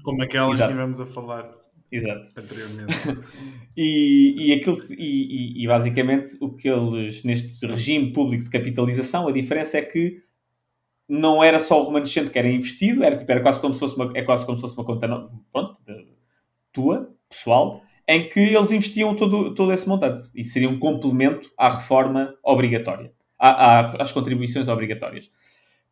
Como 0.03 0.23
aquelas 0.23 0.59
que 0.59 0.63
estivemos 0.63 1.01
a 1.01 1.07
falar 1.07 1.51
Exato. 1.91 2.33
anteriormente. 2.37 2.95
e, 3.77 4.35
e, 4.37 4.53
aquilo, 4.53 4.79
e, 4.91 5.63
e, 5.63 5.67
basicamente 5.67 6.37
o 6.41 6.51
que 6.51 6.69
eles, 6.69 7.23
neste 7.23 7.65
regime 7.67 8.13
público 8.13 8.45
de 8.45 8.51
capitalização, 8.51 9.29
a 9.29 9.33
diferença 9.33 9.79
é 9.79 9.83
que 9.83 10.19
não 11.09 11.43
era 11.43 11.61
só 11.61 11.81
o 11.81 11.87
remanescente 11.87 12.31
que 12.31 12.39
era 12.39 12.49
investido, 12.49 13.05
era, 13.05 13.17
tipo, 13.17 13.31
era 13.31 13.41
quase 13.41 13.61
como 13.61 13.73
se 13.73 13.81
fosse 13.81 13.95
uma, 13.95 14.11
é 14.15 14.23
quase 14.23 14.45
como 14.45 14.59
se 14.59 14.63
fosse 14.63 14.75
uma 14.77 14.85
conta 14.85 15.09
pronto, 15.53 15.77
tua, 16.73 17.15
pessoal, 17.29 17.83
em 18.09 18.29
que 18.29 18.41
eles 18.41 18.73
investiam 18.73 19.15
todo, 19.15 19.55
todo 19.55 19.73
esse 19.73 19.89
montante 19.89 20.29
e 20.35 20.45
seria 20.45 20.69
um 20.69 20.79
complemento 20.79 21.51
à 21.57 21.71
reforma 21.71 22.35
obrigatória 22.43 23.13
às 23.99 24.13
contribuições 24.13 24.69
obrigatórias. 24.69 25.31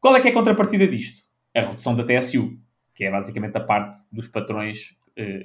Qual 0.00 0.16
é 0.16 0.20
que 0.20 0.28
é 0.28 0.30
a 0.30 0.34
contrapartida 0.34 0.86
disto? 0.86 1.22
A 1.54 1.60
redução 1.60 1.94
da 1.94 2.04
TSU, 2.04 2.58
que 2.94 3.04
é 3.04 3.10
basicamente 3.10 3.56
a 3.56 3.60
parte 3.60 4.00
dos 4.10 4.28
patrões, 4.28 4.96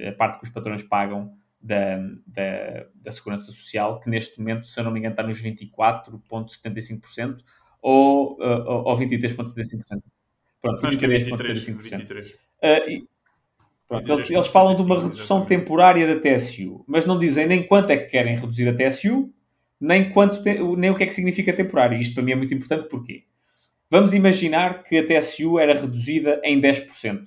a 0.08 0.12
parte 0.14 0.39
que 0.39 0.47
os 0.47 0.53
patrões 0.53 0.84
pagam 0.84 1.34
da, 1.62 1.97
da, 2.26 2.86
da 2.95 3.12
Segurança 3.12 3.51
Social, 3.51 3.99
que 3.99 4.10
neste 4.10 4.39
momento, 4.39 4.66
se 4.68 4.80
eu 4.80 4.84
não 4.84 4.91
me 4.91 4.99
engano, 4.99 5.14
está 5.14 5.24
nos 5.24 5.41
24,75% 5.41 7.39
ou, 7.82 8.38
ou, 8.39 8.88
ou 8.88 8.97
23,75%. 8.97 10.01
Pronto, 10.62 10.82
23,75%. 10.82 12.34
Uh, 12.34 12.89
e, 12.89 13.08
pronto, 13.88 14.12
eles, 14.12 14.32
eles 14.32 14.47
falam 14.47 14.74
de 14.74 14.82
uma 14.82 15.01
redução 15.01 15.45
temporária 15.45 16.08
da 16.08 16.20
TSU, 16.20 16.84
mas 16.88 17.05
não 17.05 17.20
dizem 17.20 17.47
nem 17.47 17.68
quanto 17.68 17.91
é 17.91 17.97
que 17.97 18.10
querem 18.10 18.36
reduzir 18.38 18.68
a 18.68 18.76
TSU, 18.76 19.32
nem, 19.80 20.09
quanto 20.11 20.41
te, 20.41 20.59
nem 20.75 20.89
o 20.89 20.95
que 20.95 21.03
é 21.03 21.07
que 21.07 21.13
significa 21.13 21.53
temporário. 21.53 21.99
Isto 21.99 22.15
para 22.15 22.23
mim 22.23 22.32
é 22.32 22.36
muito 22.36 22.53
importante 22.53 22.88
porque 22.89 23.23
vamos 23.89 24.13
imaginar 24.13 24.84
que 24.84 24.97
a 24.97 25.05
TSU 25.05 25.59
era 25.59 25.73
reduzida 25.73 26.41
em 26.43 26.59
10%. 26.59 27.25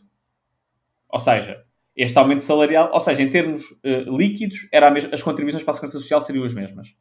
Ou 1.09 1.21
seja, 1.21 1.65
este 1.97 2.19
aumento 2.19 2.43
salarial, 2.43 2.91
ou 2.93 3.01
seja, 3.01 3.23
em 3.23 3.31
termos 3.31 3.63
uh, 3.71 4.17
líquidos, 4.17 4.69
era 4.73 4.93
as 5.13 5.23
contribuições 5.23 5.63
para 5.63 5.73
a 5.73 5.75
Segurança 5.75 5.99
Social 5.99 6.23
seriam 6.23 6.45
as 6.45 6.55
mesmas. 6.55 6.95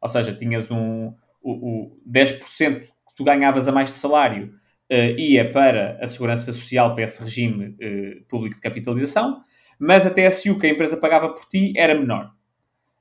Ou 0.00 0.08
seja, 0.08 0.34
tinhas 0.34 0.70
um, 0.70 1.14
o, 1.42 1.52
o 1.52 2.00
10% 2.10 2.40
que 2.80 3.14
tu 3.16 3.24
ganhavas 3.24 3.66
a 3.66 3.72
mais 3.72 3.90
de 3.90 3.96
salário 3.96 4.54
uh, 4.92 5.18
ia 5.18 5.50
para 5.50 5.98
a 6.00 6.06
Segurança 6.06 6.52
Social, 6.52 6.94
para 6.94 7.04
esse 7.04 7.22
regime 7.22 7.68
uh, 7.68 8.24
público 8.28 8.56
de 8.56 8.60
capitalização, 8.60 9.42
mas 9.78 10.06
a 10.06 10.10
TSU 10.10 10.58
que 10.58 10.66
a 10.66 10.70
empresa 10.70 10.96
pagava 10.96 11.30
por 11.30 11.46
ti 11.46 11.72
era 11.76 11.94
menor, 11.94 12.32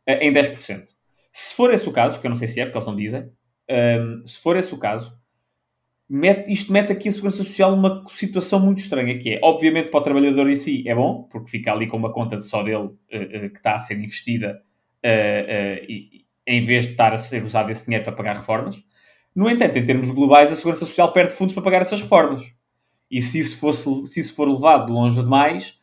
em 0.08 0.34
10%. 0.34 0.93
Se 1.34 1.56
for 1.56 1.74
esse 1.74 1.90
o 1.90 1.92
caso, 1.92 2.22
que 2.22 2.28
eu 2.28 2.30
não 2.30 2.36
sei 2.36 2.48
se 2.48 2.62
é, 2.62 2.66
porque 2.66 2.78
eles 2.78 2.88
não 2.88 2.96
dizem, 2.96 3.30
um, 3.70 4.24
se 4.24 4.40
for 4.40 4.56
esse 4.56 4.72
o 4.74 4.78
caso, 4.78 5.18
isto 6.48 6.72
mete 6.72 6.92
aqui 6.92 7.10
a 7.10 7.12
Segurança 7.12 7.38
Social 7.38 7.76
numa 7.76 8.08
situação 8.08 8.60
muito 8.60 8.78
estranha, 8.80 9.18
que 9.18 9.32
é, 9.32 9.40
obviamente, 9.42 9.90
para 9.90 10.00
o 10.00 10.04
trabalhador 10.04 10.48
em 10.48 10.56
si 10.56 10.88
é 10.88 10.94
bom, 10.94 11.24
porque 11.24 11.50
fica 11.50 11.74
ali 11.74 11.88
com 11.88 11.98
uma 11.98 12.14
conta 12.14 12.38
de 12.38 12.46
só 12.46 12.62
dele 12.62 12.78
uh, 12.78 12.88
uh, 12.88 13.50
que 13.50 13.58
está 13.58 13.76
a 13.76 13.80
ser 13.80 13.98
investida 13.98 14.62
uh, 15.04 16.14
em 16.46 16.62
vez 16.62 16.86
de 16.86 16.92
estar 16.92 17.14
a 17.14 17.18
ser 17.18 17.44
usado 17.44 17.72
esse 17.72 17.86
dinheiro 17.86 18.04
para 18.04 18.14
pagar 18.14 18.36
reformas. 18.36 18.84
No 19.36 19.50
entanto, 19.50 19.76
em 19.78 19.86
termos 19.86 20.12
globais, 20.12 20.52
a 20.52 20.56
Segurança 20.56 20.86
Social 20.86 21.12
perde 21.12 21.34
fundos 21.34 21.56
para 21.56 21.64
pagar 21.64 21.82
essas 21.82 22.00
reformas. 22.00 22.44
E 23.10 23.22
se 23.22 23.40
isso, 23.40 23.58
fosse, 23.58 24.06
se 24.06 24.20
isso 24.20 24.36
for 24.36 24.48
levado 24.48 24.94
longe 24.94 25.22
demais, 25.22 25.80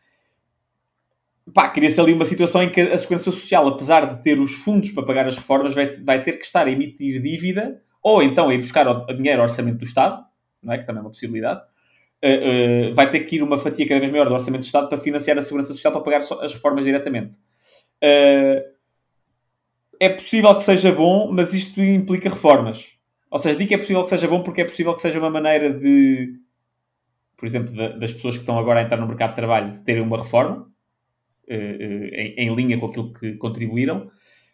pá, 1.53 1.68
cria-se 1.68 2.01
ali 2.01 2.12
uma 2.12 2.24
situação 2.24 2.62
em 2.62 2.70
que 2.70 2.80
a 2.80 2.98
Segurança 2.98 3.30
Social, 3.30 3.66
apesar 3.68 4.07
de 4.07 4.22
ter 4.22 4.40
os 4.40 4.53
fundos 4.53 4.90
para 4.90 5.05
pagar 5.05 5.26
as 5.26 5.36
reformas, 5.36 5.74
vai, 5.74 5.96
vai 5.96 6.22
ter 6.22 6.32
que 6.32 6.44
estar 6.44 6.66
a 6.66 6.70
emitir 6.70 7.20
dívida 7.20 7.80
ou 8.03 8.22
então 8.22 8.48
a 8.48 8.55
ir 8.55 8.59
buscar 8.59 8.88
o, 8.88 9.07
dinheiro 9.12 9.40
ao 9.40 9.48
orçamento 9.48 9.78
do 9.78 9.84
Estado, 9.84 10.22
não 10.62 10.72
é? 10.72 10.78
que 10.78 10.86
também 10.86 11.01
é 11.01 11.03
uma 11.03 11.11
possibilidade, 11.11 11.61
uh, 11.61 12.90
uh, 12.90 12.94
vai 12.94 13.11
ter 13.11 13.20
que 13.20 13.36
ir 13.36 13.42
uma 13.42 13.59
fatia 13.59 13.86
cada 13.86 14.01
vez 14.01 14.11
maior 14.11 14.28
do 14.28 14.34
orçamento 14.34 14.62
do 14.62 14.66
Estado 14.66 14.88
para 14.88 14.98
financiar 14.98 15.38
a 15.38 15.42
Segurança 15.42 15.72
Social 15.72 15.92
para 15.92 16.03
pagar 16.03 16.18
as 16.18 16.53
reformas 16.53 16.84
diretamente. 16.84 17.36
Uh, 18.03 18.80
é 20.01 20.09
possível 20.09 20.55
que 20.55 20.62
seja 20.62 20.90
bom, 20.90 21.30
mas 21.30 21.53
isto 21.53 21.80
implica 21.82 22.30
reformas. 22.30 22.96
Ou 23.30 23.38
seja, 23.38 23.57
digo 23.57 23.68
que 23.68 23.74
é 23.74 23.78
possível 23.78 24.03
que 24.03 24.11
seja 24.11 24.26
bom 24.26 24.42
porque 24.42 24.62
é 24.62 24.64
possível 24.64 24.94
que 24.94 25.01
seja 25.01 25.18
uma 25.18 25.30
maneira 25.30 25.72
de, 25.72 26.32
por 27.36 27.46
exemplo, 27.46 27.72
das 27.98 28.12
pessoas 28.12 28.36
que 28.36 28.40
estão 28.40 28.59
agora 28.59 28.80
a 28.80 28.82
entrar 28.82 28.96
no 28.96 29.07
mercado 29.07 29.30
de 29.30 29.36
trabalho, 29.36 29.72
de 29.74 29.82
terem 29.82 30.03
uma 30.03 30.16
reforma, 30.16 30.66
em, 31.55 32.34
em, 32.36 32.55
linha 32.55 32.78
com 32.78 32.86
aquilo 32.86 33.12
que 33.12 33.34
contribuíram. 33.34 34.11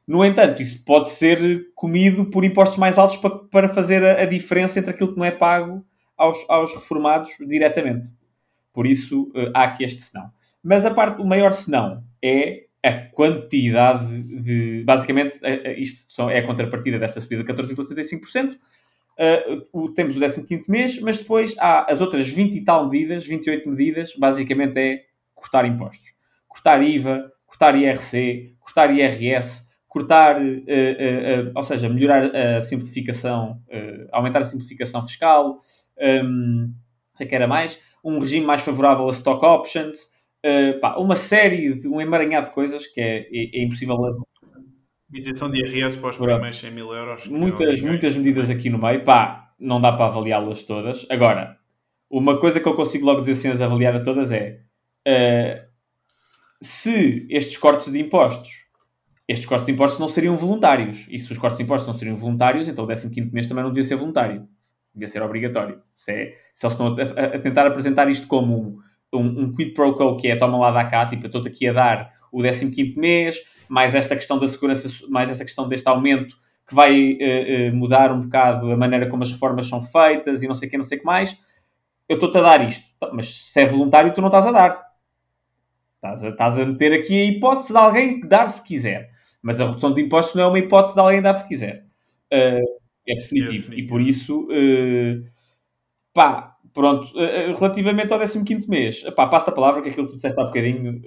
No 0.06 0.24
entanto, 0.24 0.62
isso 0.62 0.84
pode 0.84 1.10
ser 1.10 1.66
comido 1.74 2.26
por 2.26 2.44
impostos 2.44 2.78
mais 2.78 2.96
altos 2.96 3.16
para, 3.16 3.30
para 3.30 3.68
fazer 3.68 4.04
a, 4.04 4.22
a, 4.22 4.24
diferença 4.24 4.78
entre 4.78 4.90
aquilo 4.90 5.12
que 5.12 5.18
não 5.18 5.24
é 5.24 5.30
pago 5.30 5.84
aos, 6.16 6.44
aos 6.48 6.72
reformados 6.72 7.30
diretamente. 7.46 8.08
Por 8.72 8.86
isso, 8.86 9.24
uh, 9.34 9.50
há 9.54 9.64
aqui 9.64 9.84
este 9.84 10.02
senão. 10.02 10.30
Mas 10.62 10.84
a 10.84 10.92
parte, 10.92 11.20
o 11.20 11.24
maior 11.24 11.52
senão 11.52 12.04
é 12.22 12.66
a 12.82 12.92
quantidade 12.92 14.22
de. 14.22 14.84
Basicamente, 14.84 15.38
isto 15.76 16.30
é 16.30 16.38
a 16.38 16.46
contrapartida 16.46 16.98
desta 16.98 17.20
subida 17.20 17.42
de 17.42 17.52
14,75%. 17.52 18.56
Uh, 19.72 19.88
temos 19.94 20.16
o 20.16 20.46
15 20.46 20.70
mês, 20.70 21.00
mas 21.00 21.18
depois 21.18 21.54
há 21.58 21.90
as 21.90 22.00
outras 22.00 22.28
20 22.28 22.56
e 22.56 22.64
tal 22.64 22.88
medidas, 22.88 23.26
28 23.26 23.68
medidas, 23.68 24.14
basicamente 24.16 24.78
é 24.78 25.04
cortar 25.34 25.64
impostos. 25.64 26.15
Cortar 26.56 26.82
IVA, 26.82 27.30
cortar 27.44 27.76
IRC, 27.76 28.56
cortar 28.58 28.90
IRS, 28.90 29.66
cortar, 29.86 30.40
uh, 30.40 30.44
uh, 30.44 31.52
ou 31.54 31.64
seja, 31.64 31.88
melhorar 31.88 32.34
a 32.34 32.62
simplificação, 32.62 33.60
aumentar 34.10 34.40
a 34.40 34.44
simplificação 34.44 35.02
fiscal, 35.06 35.60
um, 36.24 36.72
que 37.18 37.34
era 37.34 37.46
mais, 37.46 37.78
um 38.02 38.18
regime 38.18 38.46
mais 38.46 38.62
favorável 38.62 39.06
a 39.06 39.12
stock 39.12 39.44
options, 39.44 40.08
pá, 40.80 40.96
uma 40.96 41.16
série, 41.16 41.74
de, 41.74 41.88
um 41.88 42.00
emaranhado 42.00 42.48
de 42.48 42.54
coisas 42.54 42.86
que 42.86 43.00
é, 43.00 43.20
é, 43.20 43.60
é 43.60 43.64
impossível 43.64 43.96
Isenção 45.12 45.50
de 45.50 45.60
IRS 45.60 45.98
para 45.98 46.10
os 46.10 46.16
primeiros 46.16 46.56
100 46.56 46.70
mil 46.72 46.92
euros. 46.92 47.28
Muitas, 47.28 47.80
muitas 47.80 48.16
medidas 48.16 48.50
aqui 48.50 48.68
no 48.68 48.78
meio. 48.78 49.04
Pá, 49.04 49.52
não 49.58 49.80
dá 49.80 49.92
para 49.92 50.06
avaliá-las 50.06 50.62
todas. 50.64 51.06
Agora, 51.08 51.56
uma 52.10 52.38
coisa 52.38 52.60
que 52.60 52.68
eu 52.68 52.74
consigo 52.74 53.06
logo 53.06 53.20
dizer 53.20 53.36
sem 53.36 53.50
as 53.50 53.60
avaliar 53.60 53.94
a 53.94 54.02
todas 54.02 54.32
é 54.32 54.60
uh, 55.06 55.65
se 56.60 57.26
estes 57.30 57.56
cortes 57.56 57.92
de 57.92 58.00
impostos 58.00 58.66
estes 59.28 59.46
cortes 59.46 59.66
de 59.66 59.72
impostos 59.72 59.98
não 59.98 60.08
seriam 60.08 60.36
voluntários. 60.36 61.06
E 61.10 61.18
se 61.18 61.30
os 61.30 61.38
cortes 61.38 61.58
de 61.58 61.64
impostos 61.64 61.86
não 61.86 61.94
seriam 61.94 62.16
voluntários, 62.16 62.68
então 62.68 62.84
o 62.84 62.88
15 62.88 63.20
mês 63.32 63.46
também 63.46 63.64
não 63.64 63.70
devia 63.70 63.82
ser 63.82 63.96
voluntário. 63.96 64.46
Devia 64.94 65.08
ser 65.08 65.22
obrigatório. 65.22 65.80
Se, 65.94 66.12
é, 66.12 66.34
se 66.54 66.64
eles 66.64 66.72
estão 66.72 66.96
a, 66.96 67.36
a, 67.36 67.38
tentar 67.38 67.66
apresentar 67.66 68.08
isto 68.08 68.26
como 68.28 68.80
um, 69.12 69.18
um, 69.18 69.42
um 69.42 69.52
quid 69.52 69.74
pro 69.74 69.96
quo, 69.96 70.16
que 70.16 70.28
é 70.28 70.36
toma 70.36 70.56
lá 70.58 70.70
da 70.70 70.84
cá, 70.84 71.06
tipo, 71.06 71.24
eu 71.24 71.26
estou 71.26 71.42
aqui 71.42 71.68
a 71.68 71.72
dar 71.72 72.12
o 72.30 72.40
15 72.40 72.94
mês, 72.96 73.40
mais 73.68 73.94
esta 73.94 74.14
questão 74.14 74.38
da 74.38 74.46
segurança, 74.46 74.88
mais 75.08 75.28
esta 75.28 75.44
questão 75.44 75.68
deste 75.68 75.88
aumento 75.88 76.36
que 76.68 76.74
vai 76.74 77.12
uh, 77.12 77.72
uh, 77.72 77.76
mudar 77.76 78.12
um 78.12 78.20
bocado 78.20 78.70
a 78.70 78.76
maneira 78.76 79.08
como 79.08 79.22
as 79.22 79.32
reformas 79.32 79.68
são 79.68 79.80
feitas 79.80 80.42
e 80.42 80.48
não 80.48 80.54
sei 80.54 80.68
o 80.68 80.70
que, 80.70 80.76
não 80.76 80.84
sei 80.84 80.98
o 80.98 81.00
que 81.00 81.06
mais. 81.06 81.36
Eu 82.08 82.14
estou-te 82.14 82.38
a 82.38 82.42
dar 82.42 82.68
isto. 82.68 82.84
Mas 83.12 83.50
se 83.50 83.60
é 83.60 83.66
voluntário, 83.66 84.14
tu 84.14 84.20
não 84.20 84.28
estás 84.28 84.46
a 84.46 84.52
dar. 84.52 84.85
Estás 86.14 86.24
a, 86.24 86.28
estás 86.28 86.58
a 86.58 86.66
meter 86.66 86.92
aqui 86.92 87.14
a 87.14 87.24
hipótese 87.24 87.72
de 87.72 87.78
alguém 87.78 88.20
dar 88.20 88.48
se 88.48 88.62
quiser. 88.64 89.10
Mas 89.42 89.60
a 89.60 89.66
redução 89.66 89.92
de 89.94 90.02
impostos 90.02 90.34
não 90.34 90.44
é 90.44 90.46
uma 90.46 90.58
hipótese 90.58 90.94
de 90.94 91.00
alguém 91.00 91.22
dar 91.22 91.34
se 91.34 91.46
quiser. 91.46 91.86
Uh, 92.32 92.62
é, 93.06 93.14
definitivo. 93.14 93.52
é, 93.52 93.56
definitivo. 93.56 93.74
E 93.74 93.86
por 93.86 94.00
isso, 94.00 94.48
pá, 96.12 96.56
pronto. 96.72 97.06
relativamente 97.58 98.12
ao 98.12 98.18
15 98.18 98.68
mês, 98.68 99.02
pá, 99.14 99.26
passo 99.26 99.50
a 99.50 99.52
palavra, 99.52 99.82
que 99.82 99.88
é 99.88 99.90
aquilo 99.92 100.06
que 100.06 100.12
tu 100.12 100.16
disseste 100.16 100.40
há 100.40 100.44
bocadinho 100.44 101.00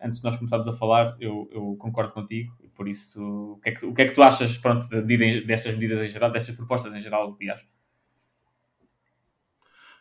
antes 0.00 0.20
de 0.20 0.24
nós 0.24 0.36
começarmos 0.36 0.66
a 0.66 0.72
falar, 0.72 1.16
eu, 1.20 1.48
eu 1.52 1.76
concordo 1.78 2.12
contigo, 2.12 2.52
por 2.74 2.88
isso, 2.88 3.22
o 3.22 3.60
que, 3.60 3.68
é 3.68 3.72
que, 3.72 3.86
o 3.86 3.92
que 3.92 4.02
é 4.02 4.06
que 4.06 4.14
tu 4.14 4.22
achas 4.22 4.56
pronto, 4.56 4.88
de, 4.88 5.40
dessas 5.42 5.74
medidas 5.74 6.06
em 6.06 6.10
geral, 6.10 6.32
dessas 6.32 6.56
propostas 6.56 6.94
em 6.94 7.00
geral, 7.00 7.36
aliás? 7.38 7.60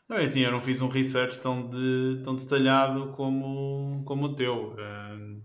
Não, 0.09 0.17
é 0.17 0.23
assim, 0.23 0.41
eu 0.41 0.51
não 0.51 0.59
fiz 0.59 0.81
um 0.81 0.87
research 0.87 1.39
tão, 1.39 1.69
de, 1.69 2.21
tão 2.23 2.35
detalhado 2.35 3.11
como, 3.11 4.03
como 4.05 4.25
o 4.25 4.35
teu, 4.35 4.73
uh, 4.73 5.43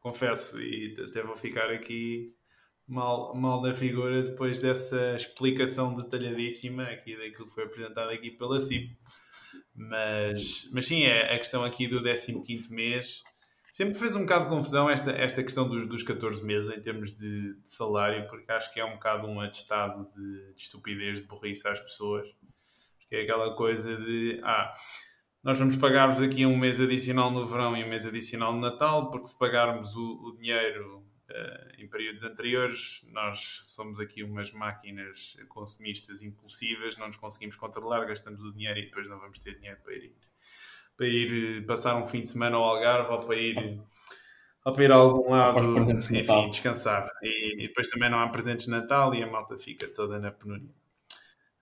confesso, 0.00 0.58
e 0.58 0.94
até 1.06 1.22
vou 1.22 1.36
ficar 1.36 1.70
aqui 1.70 2.34
mal, 2.88 3.34
mal 3.34 3.60
da 3.60 3.74
figura 3.74 4.22
depois 4.22 4.58
dessa 4.58 5.14
explicação 5.16 5.92
detalhadíssima 5.92 6.84
aqui 6.84 7.14
daquilo 7.14 7.46
que 7.48 7.54
foi 7.54 7.64
apresentado 7.64 8.08
aqui 8.08 8.30
pela 8.30 8.58
CIP. 8.58 8.96
Mas, 9.74 10.70
mas 10.72 10.86
sim, 10.86 11.02
é 11.02 11.34
a 11.34 11.38
questão 11.38 11.62
aqui 11.62 11.86
do 11.86 12.02
15 12.02 12.72
mês 12.72 13.22
Sempre 13.70 13.94
fez 13.94 14.16
um 14.16 14.22
bocado 14.22 14.44
de 14.44 14.50
confusão 14.50 14.90
esta, 14.90 15.12
esta 15.12 15.44
questão 15.44 15.68
dos, 15.68 15.88
dos 15.88 16.02
14 16.02 16.44
meses 16.44 16.76
em 16.76 16.80
termos 16.80 17.14
de, 17.16 17.54
de, 17.54 17.70
salário, 17.70 18.26
porque 18.28 18.50
acho 18.50 18.72
que 18.72 18.80
é 18.80 18.84
um 18.84 18.94
bocado 18.94 19.28
um 19.28 19.40
atestado 19.40 20.10
de, 20.10 20.54
de 20.54 20.60
estupidez, 20.60 21.22
de 21.22 21.28
burrice 21.28 21.68
às 21.68 21.78
pessoas. 21.78 22.26
Que 23.10 23.16
é 23.16 23.22
aquela 23.22 23.54
coisa 23.54 23.94
de, 23.94 24.40
ah, 24.42 24.72
nós 25.42 25.58
vamos 25.58 25.76
pagar-vos 25.76 26.22
aqui 26.22 26.46
um 26.46 26.56
mês 26.56 26.80
adicional 26.80 27.30
no 27.30 27.46
verão 27.46 27.76
e 27.76 27.84
um 27.84 27.88
mês 27.88 28.06
adicional 28.06 28.52
no 28.52 28.60
Natal, 28.60 29.10
porque 29.10 29.26
se 29.26 29.38
pagarmos 29.38 29.94
o, 29.94 30.28
o 30.28 30.36
dinheiro 30.38 31.04
uh, 31.28 31.82
em 31.82 31.86
períodos 31.86 32.22
anteriores, 32.22 33.06
nós 33.12 33.60
somos 33.64 34.00
aqui 34.00 34.22
umas 34.22 34.52
máquinas 34.52 35.36
consumistas 35.48 36.22
impulsivas, 36.22 36.96
não 36.96 37.08
nos 37.08 37.16
conseguimos 37.16 37.56
controlar, 37.56 38.06
gastamos 38.06 38.42
o 38.42 38.52
dinheiro 38.52 38.78
e 38.78 38.84
depois 38.86 39.06
não 39.06 39.18
vamos 39.18 39.38
ter 39.38 39.58
dinheiro 39.58 39.80
para 39.82 39.94
ir 39.94 40.14
para 41.00 41.08
ir 41.08 41.62
eh, 41.62 41.66
passar 41.66 41.96
um 41.96 42.04
fim 42.04 42.20
de 42.20 42.28
semana 42.28 42.58
ao 42.58 42.62
Algarve 42.62 43.10
ou 43.10 43.20
para 43.20 43.34
ir, 43.34 43.80
ou 44.66 44.72
para 44.74 44.84
ir 44.84 44.92
a 44.92 44.96
algum 44.96 45.30
lado, 45.30 45.58
enfim, 46.14 46.50
descansar. 46.50 47.08
E, 47.22 47.54
e, 47.64 47.68
depois 47.68 47.88
também 47.88 48.10
não 48.10 48.18
há 48.18 48.28
presentes 48.28 48.66
de 48.66 48.70
Natal 48.70 49.14
e 49.14 49.22
a 49.22 49.26
malta 49.26 49.56
fica 49.56 49.88
toda 49.88 50.18
na 50.18 50.30
penúria. 50.30 50.68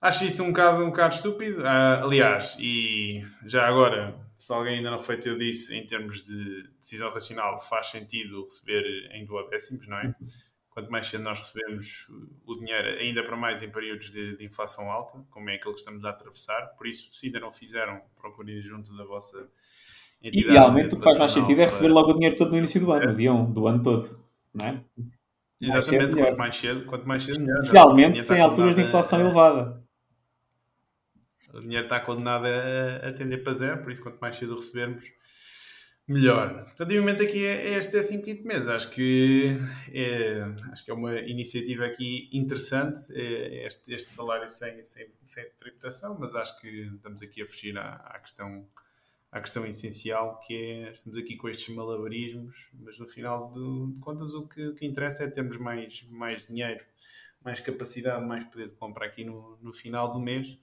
Acho 0.01 0.25
isso 0.25 0.43
um 0.45 0.49
bocado, 0.49 0.85
um 0.85 0.91
bocado 0.91 1.15
estúpido. 1.15 1.63
Uh, 1.63 2.05
aliás, 2.05 2.57
e 2.61 3.25
já 3.45 3.67
agora, 3.67 4.19
se 4.37 4.53
alguém 4.53 4.77
ainda 4.77 4.91
não 4.91 4.99
refletiu 4.99 5.37
disso, 5.37 5.75
em 5.75 5.85
termos 5.85 6.25
de 6.25 6.69
decisão 6.79 7.11
racional, 7.11 7.59
faz 7.59 7.89
sentido 7.89 8.45
receber 8.45 9.11
em 9.13 9.25
duodécimos, 9.25 9.87
não 9.89 9.99
é? 9.99 10.15
quanto 10.79 10.93
mais 10.93 11.09
cedo 11.09 11.25
nós 11.25 11.41
recebemos 11.41 12.07
o 12.47 12.55
dinheiro, 12.55 13.01
ainda 13.01 13.23
para 13.25 13.37
mais 13.37 13.63
em 13.63 13.69
períodos 13.69 14.11
de, 14.13 14.37
de, 14.37 14.45
inflação 14.45 14.91
alta, 14.91 15.19
como 15.29 15.51
é 15.51 15.57
aquele 15.57 15.75
que 15.75 15.81
estamos 15.81 16.05
a 16.05 16.11
atravessar. 16.11 16.69
Por 16.77 16.87
isso, 16.87 17.09
se 17.13 17.27
ainda 17.27 17.41
não 17.41 17.51
fizeram, 17.51 18.01
procurem 18.17 18.63
junto 18.63 18.97
da 18.97 19.05
vossa 19.05 19.49
entidade. 20.23 20.51
Idealmente, 20.51 20.95
o 20.95 20.99
que 20.99 21.05
faz 21.05 21.19
mais 21.19 21.33
sentido 21.33 21.61
é 21.61 21.65
receber 21.65 21.89
logo 21.89 22.13
o 22.13 22.15
dinheiro 22.15 22.37
todo 22.37 22.53
no 22.53 22.59
início 22.59 22.81
do 22.81 22.93
ano, 22.93 23.17
dia 23.17 23.33
1, 23.33 23.53
do 23.53 23.67
ano 23.67 23.83
todo, 23.83 24.25
não 24.55 24.67
é? 24.67 24.81
Exatamente, 25.61 26.17
quanto 26.17 26.39
mais 26.39 26.57
cedo, 26.57 26.85
quanto 26.85 27.09
mais 27.09 27.23
cedo, 27.25 27.41
melhor. 27.41 27.57
Especialmente 27.57 28.23
sem 28.23 28.41
alturas 28.41 28.75
de 28.77 28.83
inflação 28.83 29.21
elevada. 29.21 29.83
O 31.53 31.61
dinheiro 31.61 31.85
está 31.85 32.01
condenado 32.01 32.47
a, 32.47 33.09
a 33.09 33.13
tender 33.13 33.43
para 33.43 33.55
zero, 33.55 33.83
por 33.83 33.91
isso, 33.91 34.03
quanto 34.03 34.19
mais 34.19 34.37
cedo 34.37 34.55
recebermos, 34.55 35.05
melhor. 36.09 36.67
Relativamente 36.79 37.23
aqui 37.23 37.47
é, 37.47 37.75
é 37.75 37.79
este 37.79 38.01
15 38.01 38.43
mês, 38.43 38.67
acho 38.67 38.91
que 38.91 39.57
é, 39.93 40.41
acho 40.73 40.85
que 40.85 40.91
é 40.91 40.95
uma 40.95 41.15
iniciativa 41.21 41.85
aqui 41.85 42.31
interessante, 42.33 42.99
é 43.13 43.67
este, 43.67 43.93
este 43.93 44.11
salário 44.11 44.49
sem, 44.49 44.83
sem, 44.83 45.07
sem 45.23 45.45
tributação, 45.59 46.19
mas 46.19 46.35
acho 46.35 46.59
que 46.61 46.91
estamos 46.95 47.23
aqui 47.23 47.43
a 47.43 47.47
fugir 47.47 47.77
à, 47.79 47.95
à, 47.97 48.19
questão 48.19 48.67
à 49.31 49.41
questão 49.41 49.67
essencial 49.67 50.41
que 50.41 50.57
é 50.57 50.91
estamos 50.91 51.19
aqui 51.19 51.37
com 51.37 51.49
estes 51.51 51.75
malabarismos, 51.75 52.71
mas 52.73 52.99
no 52.99 53.07
final 53.07 53.51
de, 53.51 54.01
contas 54.01 54.33
o 54.33 54.49
que, 54.49 54.73
que, 54.73 54.87
interessa 54.87 55.25
é 55.25 55.29
termos 55.29 55.59
mais, 55.59 56.03
mais 56.09 56.47
dinheiro, 56.47 56.83
mais 57.45 57.61
capacidade, 57.61 58.25
mais 58.25 58.45
poder 58.45 58.69
de 58.69 58.77
compra 58.77 59.05
aqui 59.05 59.25
no, 59.25 59.59
no 59.61 59.75
final 59.75 60.11
do 60.11 60.19
mês 60.19 60.57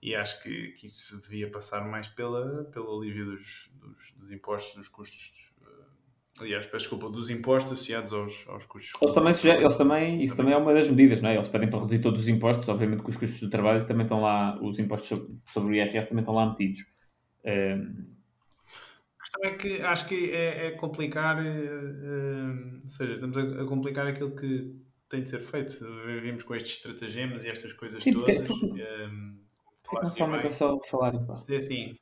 e 0.00 0.14
acho 0.14 0.42
que, 0.42 0.68
que 0.68 0.86
isso 0.86 1.20
devia 1.22 1.50
passar 1.50 1.86
mais 1.88 2.06
pela, 2.06 2.64
pelo 2.72 2.98
alívio 2.98 3.26
dos, 3.26 3.70
dos, 3.80 4.12
dos 4.16 4.30
impostos, 4.30 4.76
dos 4.76 4.88
custos. 4.88 5.52
Uh, 5.60 6.42
aliás, 6.42 6.66
peço 6.66 6.84
desculpa, 6.84 7.10
dos 7.10 7.30
impostos 7.30 7.72
associados 7.72 8.12
aos, 8.12 8.46
aos 8.48 8.64
custos. 8.64 8.92
Eles 9.02 9.14
também, 9.14 9.34
sugerem, 9.34 9.60
eles 9.60 9.76
também, 9.76 10.22
isso 10.22 10.36
também 10.36 10.54
é 10.54 10.56
uma 10.56 10.72
das 10.72 10.88
medidas, 10.88 11.20
não 11.20 11.30
é? 11.30 11.34
Eles 11.36 11.48
pedem 11.48 11.68
para 11.68 11.80
reduzir 11.80 12.00
todos 12.00 12.22
os 12.22 12.28
impostos, 12.28 12.68
obviamente 12.68 13.02
que 13.02 13.10
os 13.10 13.16
custos 13.16 13.40
do 13.40 13.50
trabalho 13.50 13.86
também 13.86 14.04
estão 14.04 14.20
lá, 14.20 14.58
os 14.62 14.78
impostos 14.78 15.08
sobre, 15.08 15.36
sobre 15.44 15.70
o 15.70 15.74
IRS 15.74 16.08
também 16.08 16.22
estão 16.22 16.34
lá 16.34 16.48
metidos. 16.48 16.86
Um... 17.44 17.50
Ehm, 17.50 18.18
a 19.18 19.22
questão 19.22 19.44
é 19.44 19.50
que 19.56 19.82
acho 19.82 20.08
que 20.08 20.30
é, 20.30 20.68
é 20.68 20.70
complicar, 20.70 21.42
uh, 21.42 22.80
ou 22.82 22.88
seja, 22.88 23.14
estamos 23.14 23.36
a, 23.36 23.62
a, 23.62 23.66
complicar 23.66 24.06
aquilo 24.06 24.34
que 24.34 24.74
tem 25.08 25.22
de 25.22 25.28
ser 25.28 25.40
feito. 25.40 25.84
Vimos 26.22 26.44
com 26.44 26.54
estes 26.54 26.76
estratagemas 26.76 27.44
e 27.44 27.50
estas 27.50 27.72
coisas 27.72 28.02
Sim, 28.02 28.12
todas. 28.12 28.46
Porque, 28.46 28.66
porque... 28.66 28.82
Um, 28.82 29.47
que 29.88 29.96
não 29.96 30.06
se 30.06 30.22
aumenta 30.22 30.46
o 30.46 30.82
salário? 30.82 31.26
Pá? 31.26 31.40
É 31.48 31.56
assim. 31.56 31.96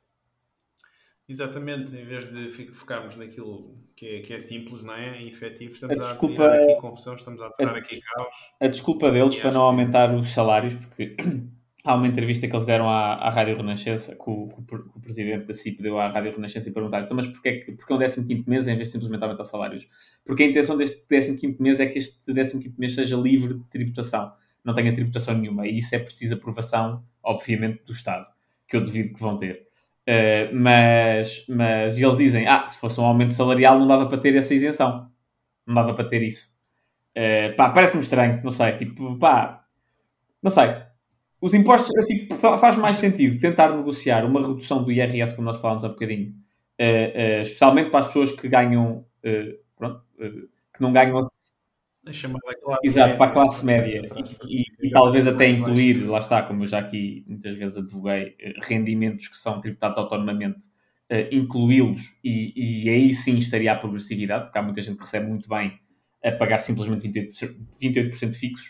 Exatamente, 1.29 1.93
em 1.93 2.05
vez 2.05 2.29
de 2.29 2.47
focarmos 2.71 3.17
naquilo 3.17 3.75
que 3.97 4.07
é, 4.07 4.19
que 4.21 4.33
é 4.33 4.39
simples, 4.39 4.85
não 4.85 4.93
é? 4.93 5.21
E 5.21 5.27
efetivo, 5.27 5.73
estamos 5.73 5.99
a, 5.99 6.03
desculpa, 6.05 6.45
a 6.45 6.55
aqui 6.55 6.75
confusão, 6.75 7.15
estamos 7.15 7.41
a 7.41 7.51
tirar 7.51 7.75
aqui 7.75 7.99
caos. 7.99 8.35
A 8.61 8.67
desculpa 8.67 9.11
deles 9.11 9.35
para 9.35 9.51
não 9.51 9.63
aumentar 9.63 10.15
os 10.15 10.33
salários, 10.33 10.75
porque 10.75 11.17
há 11.83 11.95
uma 11.95 12.07
entrevista 12.07 12.47
que 12.47 12.55
eles 12.55 12.65
deram 12.65 12.89
à, 12.89 13.15
à 13.15 13.29
Rádio 13.29 13.57
Renascença, 13.57 14.15
que 14.15 14.29
o, 14.29 14.47
que 14.47 14.75
o, 14.75 15.01
presidente 15.01 15.45
da 15.45 15.53
CIP 15.53 15.83
deu 15.83 15.99
à 15.99 16.07
Rádio 16.07 16.31
Renascença 16.31 16.69
e 16.69 16.71
perguntaram 16.71 17.03
então, 17.03 17.17
mas 17.17 17.27
porquê, 17.27 17.75
porquê 17.77 17.93
um 17.93 17.97
15 17.97 18.43
mês 18.47 18.65
em 18.69 18.75
vez 18.75 18.87
de 18.87 18.93
simplesmente 18.93 19.21
aumentar 19.21 19.43
salários? 19.43 19.85
Porque 20.25 20.43
a 20.43 20.45
intenção 20.45 20.77
deste 20.77 20.97
15 21.09 21.57
mês 21.59 21.81
é 21.81 21.87
que 21.87 21.97
este 21.97 22.33
15 22.33 22.73
mês 22.77 22.95
seja 22.95 23.17
livre 23.17 23.53
de 23.53 23.63
tributação, 23.65 24.31
não 24.63 24.73
tenha 24.73 24.95
tributação 24.95 25.37
nenhuma, 25.37 25.67
e 25.67 25.77
isso 25.77 25.93
é 25.93 25.99
preciso 25.99 26.35
aprovação 26.35 27.03
obviamente, 27.27 27.83
do 27.85 27.91
Estado, 27.91 28.25
que 28.67 28.77
eu 28.77 28.83
devido 28.83 29.13
que 29.13 29.21
vão 29.21 29.37
ter. 29.37 29.67
Uh, 30.07 30.55
mas, 30.55 31.45
mas 31.49 31.97
eles 31.97 32.17
dizem, 32.17 32.47
ah, 32.47 32.65
se 32.65 32.79
fosse 32.79 32.99
um 32.99 33.05
aumento 33.05 33.33
salarial 33.33 33.77
não 33.77 33.87
dava 33.87 34.07
para 34.07 34.17
ter 34.17 34.35
essa 34.35 34.53
isenção. 34.53 35.11
Não 35.65 35.75
dava 35.75 35.93
para 35.93 36.07
ter 36.07 36.23
isso. 36.23 36.49
Uh, 37.17 37.55
pá, 37.57 37.69
parece-me 37.69 38.03
estranho, 38.03 38.41
não 38.43 38.51
sei, 38.51 38.77
tipo, 38.77 39.17
pá, 39.17 39.65
não 40.41 40.49
sei. 40.49 40.75
Os 41.41 41.53
impostos, 41.53 41.91
tipo, 42.07 42.35
faz 42.35 42.77
mais 42.77 42.97
sentido 42.97 43.39
tentar 43.39 43.69
negociar 43.75 44.25
uma 44.25 44.41
redução 44.41 44.83
do 44.83 44.91
IRS, 44.91 45.35
como 45.35 45.47
nós 45.47 45.59
falámos 45.59 45.83
há 45.83 45.89
bocadinho, 45.89 46.29
uh, 46.79 47.41
especialmente 47.43 47.91
para 47.91 48.01
as 48.01 48.07
pessoas 48.07 48.31
que 48.31 48.47
ganham 48.47 49.05
pronto, 49.75 50.01
que 50.73 50.81
não 50.81 50.93
ganham 50.93 51.29
a 52.09 52.13
chamada 52.13 52.55
classe 52.63 52.87
Exato, 52.87 53.07
média, 53.07 53.17
para 53.17 53.29
a 53.29 53.33
classe 53.33 53.65
média. 53.65 54.09
E, 54.47 54.61
e, 54.61 54.87
e 54.87 54.89
talvez 54.91 55.27
até 55.27 55.49
incluir, 55.49 56.05
lá 56.05 56.19
está, 56.19 56.41
como 56.41 56.63
eu 56.63 56.67
já 56.67 56.79
aqui 56.79 57.23
muitas 57.27 57.55
vezes 57.55 57.77
advoguei, 57.77 58.35
rendimentos 58.63 59.27
que 59.27 59.37
são 59.37 59.59
tributados 59.61 59.97
autonomamente, 59.97 60.65
uh, 61.11 61.27
incluí-los 61.31 62.17
e, 62.23 62.85
e, 62.85 62.89
aí 62.89 63.13
sim 63.13 63.37
estaria 63.37 63.71
a 63.71 63.75
progressividade, 63.75 64.45
porque 64.45 64.57
há 64.57 64.61
muita 64.61 64.81
gente 64.81 64.97
que 64.97 65.03
recebe 65.03 65.27
muito 65.27 65.49
bem 65.49 65.79
a 66.23 66.31
pagar 66.31 66.57
simplesmente 66.57 67.07
28%, 67.07 67.55
28 67.79 68.33
fixos, 68.33 68.67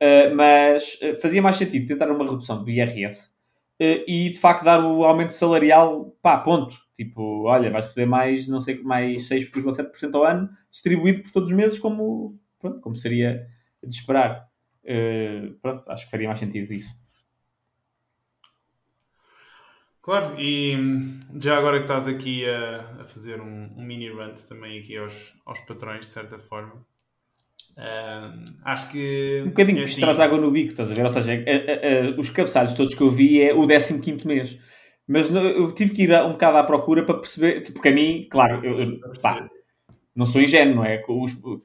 uh, 0.00 0.34
mas 0.34 0.98
uh, 1.02 1.20
fazia 1.20 1.42
mais 1.42 1.56
sentido 1.56 1.86
tentar 1.86 2.10
uma 2.10 2.24
redução 2.24 2.62
do 2.62 2.70
IRS 2.70 3.34
e 3.80 4.30
de 4.30 4.38
facto 4.38 4.64
dar 4.64 4.84
o 4.84 5.04
aumento 5.04 5.32
salarial, 5.32 6.16
pá, 6.22 6.38
ponto. 6.38 6.76
Tipo, 6.94 7.42
olha, 7.46 7.70
vais 7.72 7.86
receber 7.86 8.06
mais, 8.06 8.46
não 8.46 8.60
sei, 8.60 8.80
mais 8.80 9.28
6,7% 9.28 10.14
ao 10.14 10.24
ano, 10.24 10.48
distribuído 10.70 11.22
por 11.22 11.32
todos 11.32 11.50
os 11.50 11.56
meses, 11.56 11.76
como 11.76 12.38
pronto, 12.64 12.80
como 12.80 12.96
seria 12.96 13.46
de 13.82 13.94
esperar. 13.94 14.48
Uh, 14.82 15.54
pronto, 15.60 15.90
acho 15.90 16.04
que 16.06 16.10
faria 16.10 16.28
mais 16.28 16.40
sentido 16.40 16.72
isso. 16.72 16.94
Claro, 20.00 20.38
e 20.38 20.76
já 21.40 21.56
agora 21.56 21.78
que 21.78 21.84
estás 21.84 22.06
aqui 22.06 22.46
a, 22.46 23.00
a 23.00 23.04
fazer 23.04 23.40
um, 23.40 23.70
um, 23.76 23.82
mini 23.82 24.10
rant 24.10 24.36
também 24.48 24.78
aqui 24.78 24.96
aos, 24.98 25.34
aos 25.46 25.58
patrões, 25.60 26.00
de 26.00 26.06
certa 26.06 26.38
forma, 26.38 26.74
uh, 27.78 28.44
acho 28.64 28.90
que. 28.90 29.42
Um 29.44 29.48
bocadinho 29.48 29.80
é 29.80 29.84
assim... 29.84 30.00
traz 30.00 30.20
água 30.20 30.38
no 30.38 30.50
bico, 30.50 30.70
estás 30.70 30.90
a 30.90 30.94
ver? 30.94 31.04
Ou 31.04 31.10
seja, 31.10 31.32
uh, 31.34 32.20
os 32.20 32.28
cabeçalhos 32.28 32.74
todos 32.74 32.94
que 32.94 33.00
eu 33.00 33.10
vi 33.10 33.40
é 33.42 33.54
o 33.54 33.66
15 33.66 34.26
mês. 34.26 34.58
Mas 35.06 35.28
eu 35.30 35.70
tive 35.72 35.94
que 35.94 36.02
ir 36.04 36.12
um 36.22 36.32
bocado 36.32 36.56
à 36.56 36.64
procura 36.64 37.04
para 37.04 37.18
perceber, 37.18 37.70
porque 37.72 37.88
a 37.88 37.92
mim, 37.92 38.26
claro, 38.30 38.64
eu, 38.64 38.80
eu 38.80 39.00
pá, 39.22 39.46
não 40.14 40.26
sou 40.26 40.40
ingênuo, 40.40 40.76
não 40.76 40.84
é? 40.84 41.02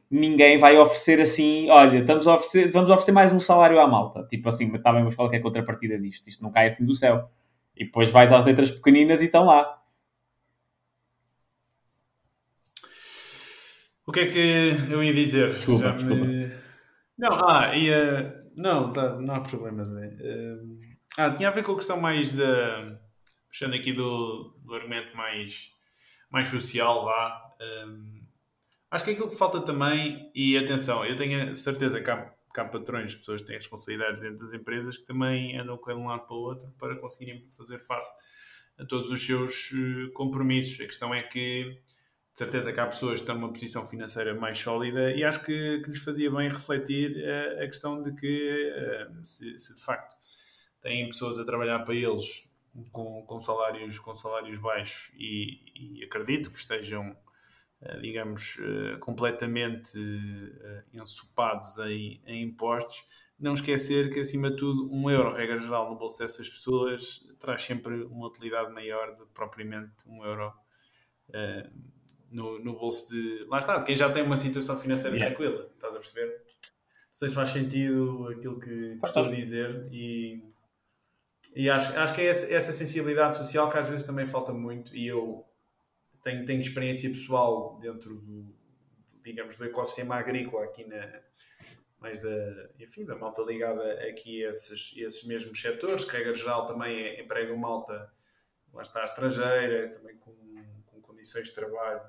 Ninguém 0.09 0.57
vai 0.57 0.75
oferecer 0.77 1.21
assim, 1.21 1.69
olha, 1.69 1.99
estamos 1.99 2.27
a 2.27 2.35
oferecer, 2.35 2.71
vamos 2.71 2.89
oferecer 2.89 3.11
mais 3.11 3.31
um 3.31 3.39
salário 3.39 3.79
à 3.79 3.87
malta. 3.87 4.25
Tipo 4.27 4.49
assim, 4.49 4.73
está 4.75 4.91
bem, 4.91 5.03
mas 5.03 5.15
qual 5.15 5.31
é, 5.31 5.35
é 5.35 5.39
a 5.39 5.41
contrapartida 5.41 5.99
disto? 5.99 6.27
Isto 6.27 6.43
não 6.43 6.51
cai 6.51 6.67
assim 6.67 6.85
do 6.85 6.95
céu. 6.95 7.29
E 7.77 7.85
depois 7.85 8.09
vais 8.09 8.33
às 8.33 8.45
letras 8.45 8.71
pequeninas 8.71 9.21
e 9.21 9.25
estão 9.25 9.45
lá. 9.45 9.79
O 14.05 14.11
que 14.11 14.21
é 14.21 14.25
que 14.25 14.91
eu 14.91 15.03
ia 15.03 15.13
dizer? 15.13 15.53
Desculpa, 15.53 15.83
Já 15.83 15.91
desculpa. 15.91 16.25
Me... 16.25 16.51
Não, 17.15 17.47
ah, 17.47 17.75
ia... 17.75 18.43
Não, 18.55 18.91
tá, 18.91 19.15
não 19.19 19.35
há 19.35 19.41
problemas. 19.41 19.91
É. 19.95 20.55
Ah, 21.19 21.29
tinha 21.29 21.49
a 21.49 21.51
ver 21.51 21.63
com 21.63 21.73
a 21.73 21.75
questão 21.75 22.01
mais 22.01 22.33
da... 22.33 22.97
Puxando 23.47 23.75
aqui 23.75 23.93
do, 23.93 24.57
do 24.63 24.73
argumento 24.73 25.15
mais, 25.15 25.71
mais 26.31 26.47
social, 26.47 27.05
lá. 27.05 27.39
Um 27.85 28.18
Acho 28.91 29.03
que 29.03 29.11
é 29.11 29.13
aquilo 29.13 29.29
que 29.29 29.35
falta 29.35 29.61
também, 29.61 30.31
e 30.33 30.57
atenção, 30.57 31.05
eu 31.05 31.15
tenho 31.15 31.51
a 31.51 31.55
certeza 31.55 32.01
que 32.01 32.09
há, 32.09 32.33
que 32.53 32.59
há 32.59 32.65
patrões, 32.65 33.15
pessoas 33.15 33.41
que 33.41 33.47
têm 33.47 33.57
responsabilidades 33.57 34.21
dentro 34.21 34.43
das 34.43 34.51
empresas 34.51 34.97
que 34.97 35.05
também 35.05 35.57
andam 35.59 35.77
com 35.77 35.93
um 35.93 36.07
lado 36.07 36.25
para 36.25 36.35
o 36.35 36.39
outro 36.39 36.73
para 36.79 36.95
conseguirem 36.95 37.43
fazer 37.55 37.79
face 37.79 38.11
a 38.79 38.85
todos 38.85 39.11
os 39.11 39.23
seus 39.23 39.71
uh, 39.71 40.11
compromissos. 40.13 40.79
A 40.81 40.87
questão 40.87 41.13
é 41.13 41.21
que, 41.21 41.65
de 41.65 42.37
certeza, 42.37 42.73
que 42.73 42.79
há 42.79 42.87
pessoas 42.87 43.15
que 43.15 43.21
estão 43.21 43.35
numa 43.35 43.53
posição 43.53 43.85
financeira 43.85 44.33
mais 44.33 44.57
sólida 44.57 45.11
e 45.11 45.23
acho 45.23 45.45
que, 45.45 45.81
que 45.81 45.91
lhes 45.91 46.03
fazia 46.03 46.31
bem 46.31 46.49
refletir 46.49 47.11
uh, 47.17 47.63
a 47.63 47.67
questão 47.67 48.01
de 48.01 48.13
que, 48.15 48.73
uh, 48.73 49.25
se, 49.25 49.59
se, 49.59 49.75
de 49.75 49.83
facto 49.83 50.15
têm 50.81 51.07
pessoas 51.07 51.37
a 51.37 51.45
trabalhar 51.45 51.79
para 51.79 51.93
eles 51.93 52.49
com, 52.91 53.23
com, 53.23 53.39
salários, 53.39 53.99
com 53.99 54.15
salários 54.15 54.57
baixos 54.57 55.11
e, 55.15 55.99
e 55.99 56.03
acredito 56.05 56.51
que 56.51 56.59
estejam 56.59 57.05
eh, 57.09 57.28
digamos, 58.01 58.57
eh, 58.59 58.97
completamente 58.97 59.97
eh, 59.97 60.83
ensopados 60.93 61.77
em, 61.79 62.21
em 62.25 62.43
impostos, 62.43 63.05
não 63.39 63.53
esquecer 63.53 64.09
que, 64.09 64.19
acima 64.19 64.51
de 64.51 64.57
tudo, 64.57 64.93
um 64.93 65.09
euro, 65.09 65.33
regra 65.33 65.57
geral, 65.57 65.89
no 65.89 65.97
bolso 65.97 66.19
dessas 66.19 66.49
pessoas 66.49 67.25
traz 67.39 67.61
sempre 67.63 68.03
uma 68.03 68.27
utilidade 68.27 68.71
maior 68.73 69.15
do 69.15 69.25
que 69.25 69.33
propriamente 69.33 69.93
um 70.05 70.25
euro 70.25 70.53
uh, 71.29 71.69
no, 72.29 72.59
no 72.59 72.77
bolso 72.77 73.13
de. 73.13 73.45
Lá 73.45 73.59
está, 73.59 73.77
de 73.77 73.85
quem 73.85 73.95
já 73.95 74.09
tem 74.09 74.23
uma 74.23 74.35
situação 74.35 74.77
financeira 74.77 75.15
yeah. 75.15 75.33
tranquila, 75.33 75.69
estás 75.73 75.95
a 75.95 75.99
perceber? 75.99 76.27
Não 76.27 77.13
sei 77.13 77.29
se 77.29 77.35
faz 77.35 77.49
sentido 77.51 78.27
aquilo 78.27 78.59
que, 78.59 78.99
estou 79.01 79.25
a 79.25 79.31
dizer 79.31 79.87
e, 79.89 80.43
e 81.55 81.69
acho, 81.69 81.97
acho 81.97 82.13
que 82.13 82.21
é 82.21 82.25
essa, 82.25 82.53
essa 82.53 82.71
sensibilidade 82.73 83.37
social 83.37 83.71
que 83.71 83.77
às 83.77 83.87
vezes 83.87 84.05
também 84.05 84.27
falta 84.27 84.51
muito 84.51 84.93
e 84.93 85.07
eu 85.07 85.48
tenho, 86.21 86.45
tenho 86.45 86.61
experiência 86.61 87.09
pessoal 87.09 87.79
dentro 87.79 88.15
do, 88.15 88.53
digamos, 89.23 89.55
do 89.55 89.65
ecossistema 89.65 90.15
agrícola 90.15 90.65
aqui 90.65 90.85
na 90.85 91.21
mais 91.99 92.19
da, 92.19 92.69
enfim, 92.79 93.03
da 93.05 93.15
malta 93.15 93.41
ligada 93.41 93.83
aqui 94.07 94.45
a 94.45 94.49
esses, 94.49 94.93
esses 94.95 95.23
mesmos 95.25 95.61
setores, 95.61 96.05
que 96.05 96.15
regra 96.15 96.33
geral 96.33 96.65
também 96.65 96.97
é, 96.97 97.21
emprega 97.21 97.55
malta 97.55 98.09
lá 98.73 98.81
está 98.81 99.03
estrangeira, 99.03 99.89
também 99.89 100.15
com, 100.17 100.33
com 100.85 101.01
condições 101.01 101.49
de 101.49 101.55
trabalho 101.55 102.01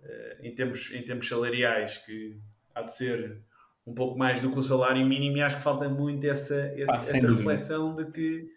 uh, 0.00 0.42
em, 0.46 0.54
termos, 0.54 0.92
em 0.92 1.02
termos 1.02 1.28
salariais 1.28 1.98
que 1.98 2.40
há 2.74 2.82
de 2.82 2.94
ser 2.94 3.42
um 3.86 3.92
pouco 3.92 4.16
mais 4.16 4.40
do 4.40 4.50
que 4.50 4.58
o 4.58 4.62
salário 4.62 5.04
mínimo 5.04 5.36
e 5.36 5.42
acho 5.42 5.56
que 5.56 5.62
falta 5.62 5.88
muito 5.88 6.24
essa, 6.26 6.54
essa, 6.54 6.92
ah, 6.92 7.16
essa 7.16 7.28
reflexão 7.28 7.94
de 7.94 8.10
que 8.10 8.50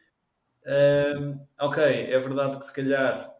uh, 0.65 1.39
ok, 1.59 1.83
é 1.83 2.19
verdade 2.19 2.57
que 2.59 2.65
se 2.65 2.73
calhar 2.73 3.32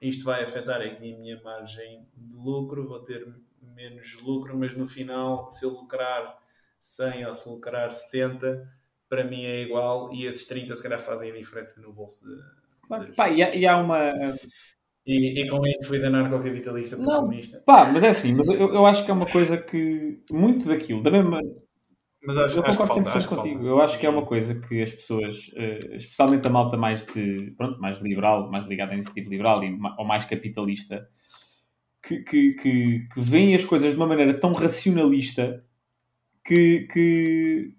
isto 0.00 0.24
vai 0.24 0.44
afetar 0.44 0.80
aqui 0.80 1.14
a 1.14 1.18
minha 1.18 1.40
margem 1.42 2.06
de 2.16 2.34
lucro, 2.34 2.86
vou 2.86 3.00
ter 3.00 3.26
menos 3.74 4.20
lucro, 4.22 4.56
mas 4.56 4.76
no 4.76 4.86
final, 4.86 5.48
se 5.50 5.64
eu 5.64 5.70
lucrar 5.70 6.38
100 6.80 7.26
ou 7.26 7.34
se 7.34 7.48
lucrar 7.48 7.90
70, 7.90 8.68
para 9.08 9.24
mim 9.24 9.44
é 9.44 9.62
igual 9.62 10.12
e 10.12 10.26
esses 10.26 10.46
30 10.46 10.74
se 10.74 10.82
calhar 10.82 11.00
fazem 11.00 11.30
a 11.30 11.34
diferença 11.34 11.80
no 11.80 11.92
bolso 11.92 12.24
de. 12.24 12.36
Claro. 12.86 13.12
Pá, 13.14 13.28
e, 13.28 13.42
há, 13.42 13.54
e, 13.54 13.66
há, 13.66 13.76
uma. 13.76 14.14
E, 15.06 15.42
e 15.42 15.48
com 15.48 15.66
isso 15.66 15.88
fui 15.88 15.98
da 15.98 16.10
narcocapitalista 16.10 16.96
para 16.96 17.06
não, 17.06 17.20
comunista. 17.22 17.62
Pá, 17.64 17.86
mas 17.92 18.02
é 18.02 18.08
assim, 18.08 18.34
mas 18.34 18.48
eu, 18.48 18.74
eu 18.74 18.86
acho 18.86 19.04
que 19.04 19.10
é 19.10 19.14
uma 19.14 19.30
coisa 19.30 19.58
que. 19.58 20.22
Muito 20.30 20.68
daquilo, 20.68 21.02
da 21.02 21.10
mesma. 21.10 21.40
Mas 22.28 22.36
acho, 22.36 22.58
eu 22.58 22.62
concordo 22.62 22.92
sempre 22.92 23.10
acho 23.12 23.28
contigo. 23.30 23.66
Eu 23.66 23.80
acho 23.80 23.98
que 23.98 24.04
é 24.04 24.10
uma 24.10 24.26
coisa 24.26 24.54
que 24.54 24.82
as 24.82 24.90
pessoas, 24.90 25.50
eh, 25.56 25.96
especialmente 25.96 26.46
a 26.46 26.50
malta 26.50 26.76
mais 26.76 27.06
de 27.06 27.54
pronto, 27.56 27.80
mais 27.80 28.00
liberal, 28.00 28.50
mais 28.50 28.66
ligada 28.66 28.92
à 28.92 28.94
iniciativa 28.96 29.30
liberal 29.30 29.64
e, 29.64 29.78
ou 29.96 30.04
mais 30.04 30.26
capitalista, 30.26 31.08
que, 32.02 32.18
que, 32.18 32.52
que, 32.52 33.08
que 33.14 33.20
veem 33.22 33.54
as 33.54 33.64
coisas 33.64 33.92
de 33.92 33.96
uma 33.96 34.06
maneira 34.06 34.38
tão 34.38 34.52
racionalista 34.52 35.64
que, 36.44 36.86
que, 36.92 37.72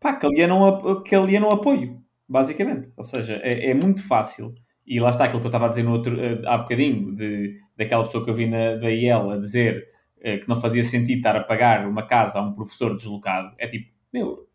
pá, 0.00 0.14
que, 0.14 0.24
alienam, 0.24 1.02
que 1.02 1.14
alienam 1.14 1.50
apoio, 1.50 2.02
basicamente. 2.26 2.94
Ou 2.96 3.04
seja, 3.04 3.40
é, 3.42 3.72
é, 3.72 3.74
muito 3.74 4.02
fácil. 4.02 4.54
E 4.86 5.00
lá 5.00 5.10
está 5.10 5.24
aquilo 5.24 5.40
que 5.40 5.48
eu 5.48 5.50
estava 5.50 5.66
a 5.66 5.68
dizer 5.68 5.82
no 5.82 5.92
outro, 5.92 6.18
eh, 6.18 6.40
há 6.46 6.56
bocadinho, 6.56 7.14
de, 7.14 7.60
daquela 7.76 8.04
pessoa 8.04 8.24
que 8.24 8.30
eu 8.30 8.34
vi 8.34 8.46
na, 8.46 8.76
da 8.76 8.90
IEL 8.90 9.32
a 9.32 9.36
dizer 9.36 9.86
que 10.22 10.48
não 10.48 10.60
fazia 10.60 10.84
sentido 10.84 11.18
estar 11.18 11.36
a 11.36 11.42
pagar 11.42 11.86
uma 11.86 12.06
casa 12.06 12.38
a 12.38 12.42
um 12.42 12.52
professor 12.52 12.94
deslocado. 12.94 13.52
É 13.58 13.66
tipo, 13.66 13.90
meu, 14.12 14.46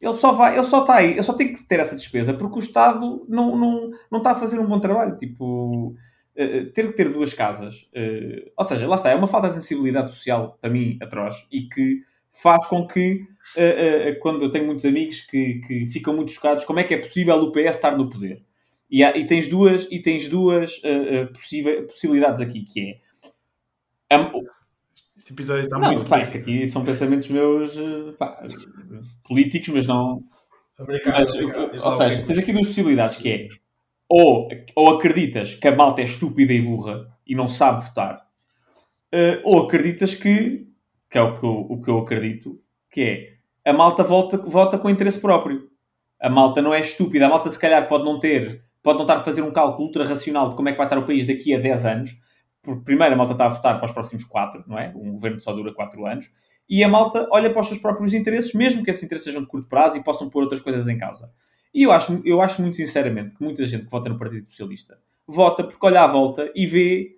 ele 0.00 0.12
só 0.12 0.32
vai, 0.32 0.56
ele 0.56 0.64
só 0.64 0.82
está 0.82 0.96
aí, 0.96 1.12
ele 1.12 1.22
só 1.22 1.32
tem 1.32 1.52
que 1.52 1.62
ter 1.64 1.80
essa 1.80 1.96
despesa 1.96 2.34
porque 2.34 2.58
o 2.58 2.60
Estado 2.60 3.24
não, 3.28 3.56
não, 3.56 3.90
não 4.10 4.18
está 4.18 4.32
a 4.32 4.34
fazer 4.34 4.58
um 4.58 4.66
bom 4.66 4.78
trabalho. 4.78 5.16
Tipo, 5.16 5.94
uh, 6.36 6.72
ter 6.72 6.86
que 6.88 6.92
ter 6.92 7.12
duas 7.12 7.32
casas, 7.32 7.88
ou 8.56 8.64
seja, 8.64 8.86
lá 8.86 8.94
está, 8.94 9.10
é 9.10 9.14
uma 9.14 9.26
falta 9.26 9.48
de 9.48 9.54
sensibilidade 9.54 10.10
social 10.10 10.58
para 10.60 10.70
mim 10.70 10.98
atroz 11.02 11.46
e 11.50 11.62
que 11.62 12.02
faz 12.30 12.64
com 12.66 12.86
que, 12.86 13.26
quando 14.20 14.42
eu 14.42 14.50
tenho 14.50 14.66
muitos 14.66 14.84
amigos 14.84 15.22
que, 15.22 15.60
que 15.66 15.86
ficam 15.86 16.14
muito 16.14 16.30
chocados, 16.30 16.64
como 16.64 16.78
é 16.78 16.84
que 16.84 16.94
é 16.94 16.98
possível 16.98 17.36
o 17.36 17.50
PS 17.50 17.76
estar 17.76 17.96
no 17.96 18.08
poder? 18.08 18.44
E, 18.90 19.02
há, 19.02 19.16
e 19.16 19.26
tens 19.26 19.48
duas, 19.48 19.88
e 19.90 20.00
tens 20.00 20.28
duas 20.28 20.80
possibilidades 21.88 22.40
aqui, 22.40 22.64
que 22.64 23.00
é 24.10 24.16
este 25.28 25.32
episódio 25.32 25.64
está 25.64 25.78
não, 25.78 25.92
muito. 25.92 26.08
Pá, 26.08 26.20
isto 26.20 26.38
aqui 26.38 26.66
são 26.66 26.84
pensamentos 26.84 27.28
meus 27.28 27.76
eh, 27.76 28.12
pá, 28.18 28.42
políticos, 29.24 29.68
mas 29.68 29.86
não. 29.86 30.22
Obrigado, 30.78 31.20
mas, 31.20 31.34
obrigado. 31.34 31.84
Ou 31.84 31.92
seja, 31.92 32.22
tens 32.24 32.38
aqui 32.38 32.52
duas 32.52 32.66
possibilidades 32.66 33.16
que 33.16 33.30
é 33.30 33.48
ou, 34.08 34.48
ou 34.74 34.96
acreditas 34.96 35.54
que 35.54 35.68
a 35.68 35.74
malta 35.74 36.00
é 36.00 36.04
estúpida 36.04 36.52
e 36.52 36.62
burra 36.62 37.06
e 37.26 37.34
não 37.34 37.48
sabe 37.48 37.84
votar, 37.84 38.22
uh, 39.14 39.40
ou 39.44 39.66
acreditas 39.66 40.14
que, 40.14 40.66
que 41.10 41.18
é 41.18 41.20
o 41.20 41.38
que, 41.38 41.44
eu, 41.44 41.66
o 41.68 41.82
que 41.82 41.90
eu 41.90 41.98
acredito, 41.98 42.58
que 42.90 43.02
é 43.02 43.70
a 43.70 43.72
malta 43.74 44.02
vota, 44.02 44.38
vota 44.38 44.78
com 44.78 44.88
interesse 44.88 45.20
próprio. 45.20 45.68
A 46.18 46.30
malta 46.30 46.62
não 46.62 46.72
é 46.72 46.80
estúpida, 46.80 47.26
a 47.26 47.28
malta 47.28 47.50
se 47.50 47.60
calhar 47.60 47.86
pode 47.86 48.04
não 48.04 48.18
ter, 48.18 48.64
pode 48.82 48.96
não 48.96 49.04
estar 49.04 49.18
a 49.18 49.24
fazer 49.24 49.42
um 49.42 49.52
cálculo 49.52 49.86
ultra 49.86 50.06
racional 50.06 50.48
de 50.48 50.56
como 50.56 50.70
é 50.70 50.72
que 50.72 50.78
vai 50.78 50.86
estar 50.86 50.98
o 50.98 51.06
país 51.06 51.26
daqui 51.26 51.54
a 51.54 51.58
10 51.58 51.84
anos, 51.84 52.10
porque 52.62 52.84
primeiro 52.84 53.14
a 53.14 53.16
malta 53.16 53.32
está 53.32 53.46
a 53.46 53.48
votar 53.48 53.76
para 53.78 53.86
os 53.86 53.92
próximos 53.92 54.24
quatro, 54.24 54.64
não 54.66 54.78
é? 54.78 54.92
Um 54.94 55.12
governo 55.12 55.40
só 55.40 55.52
dura 55.52 55.72
quatro 55.72 56.06
anos. 56.06 56.30
E 56.68 56.84
a 56.84 56.88
malta 56.88 57.26
olha 57.32 57.50
para 57.50 57.62
os 57.62 57.68
seus 57.68 57.80
próprios 57.80 58.12
interesses, 58.12 58.52
mesmo 58.52 58.84
que 58.84 58.90
esses 58.90 59.02
interesses 59.02 59.24
sejam 59.24 59.42
de 59.42 59.48
curto 59.48 59.68
prazo 59.68 59.96
e 59.96 60.04
possam 60.04 60.28
pôr 60.28 60.42
outras 60.42 60.60
coisas 60.60 60.86
em 60.86 60.98
causa. 60.98 61.30
E 61.72 61.82
eu 61.82 61.92
acho, 61.92 62.20
eu 62.24 62.42
acho 62.42 62.60
muito 62.60 62.76
sinceramente 62.76 63.34
que 63.34 63.42
muita 63.42 63.64
gente 63.64 63.84
que 63.84 63.90
vota 63.90 64.08
no 64.08 64.18
Partido 64.18 64.46
Socialista 64.48 64.98
vota 65.26 65.62
porque 65.62 65.84
olha 65.84 66.02
à 66.02 66.06
volta 66.06 66.50
e 66.54 66.66
vê 66.66 67.16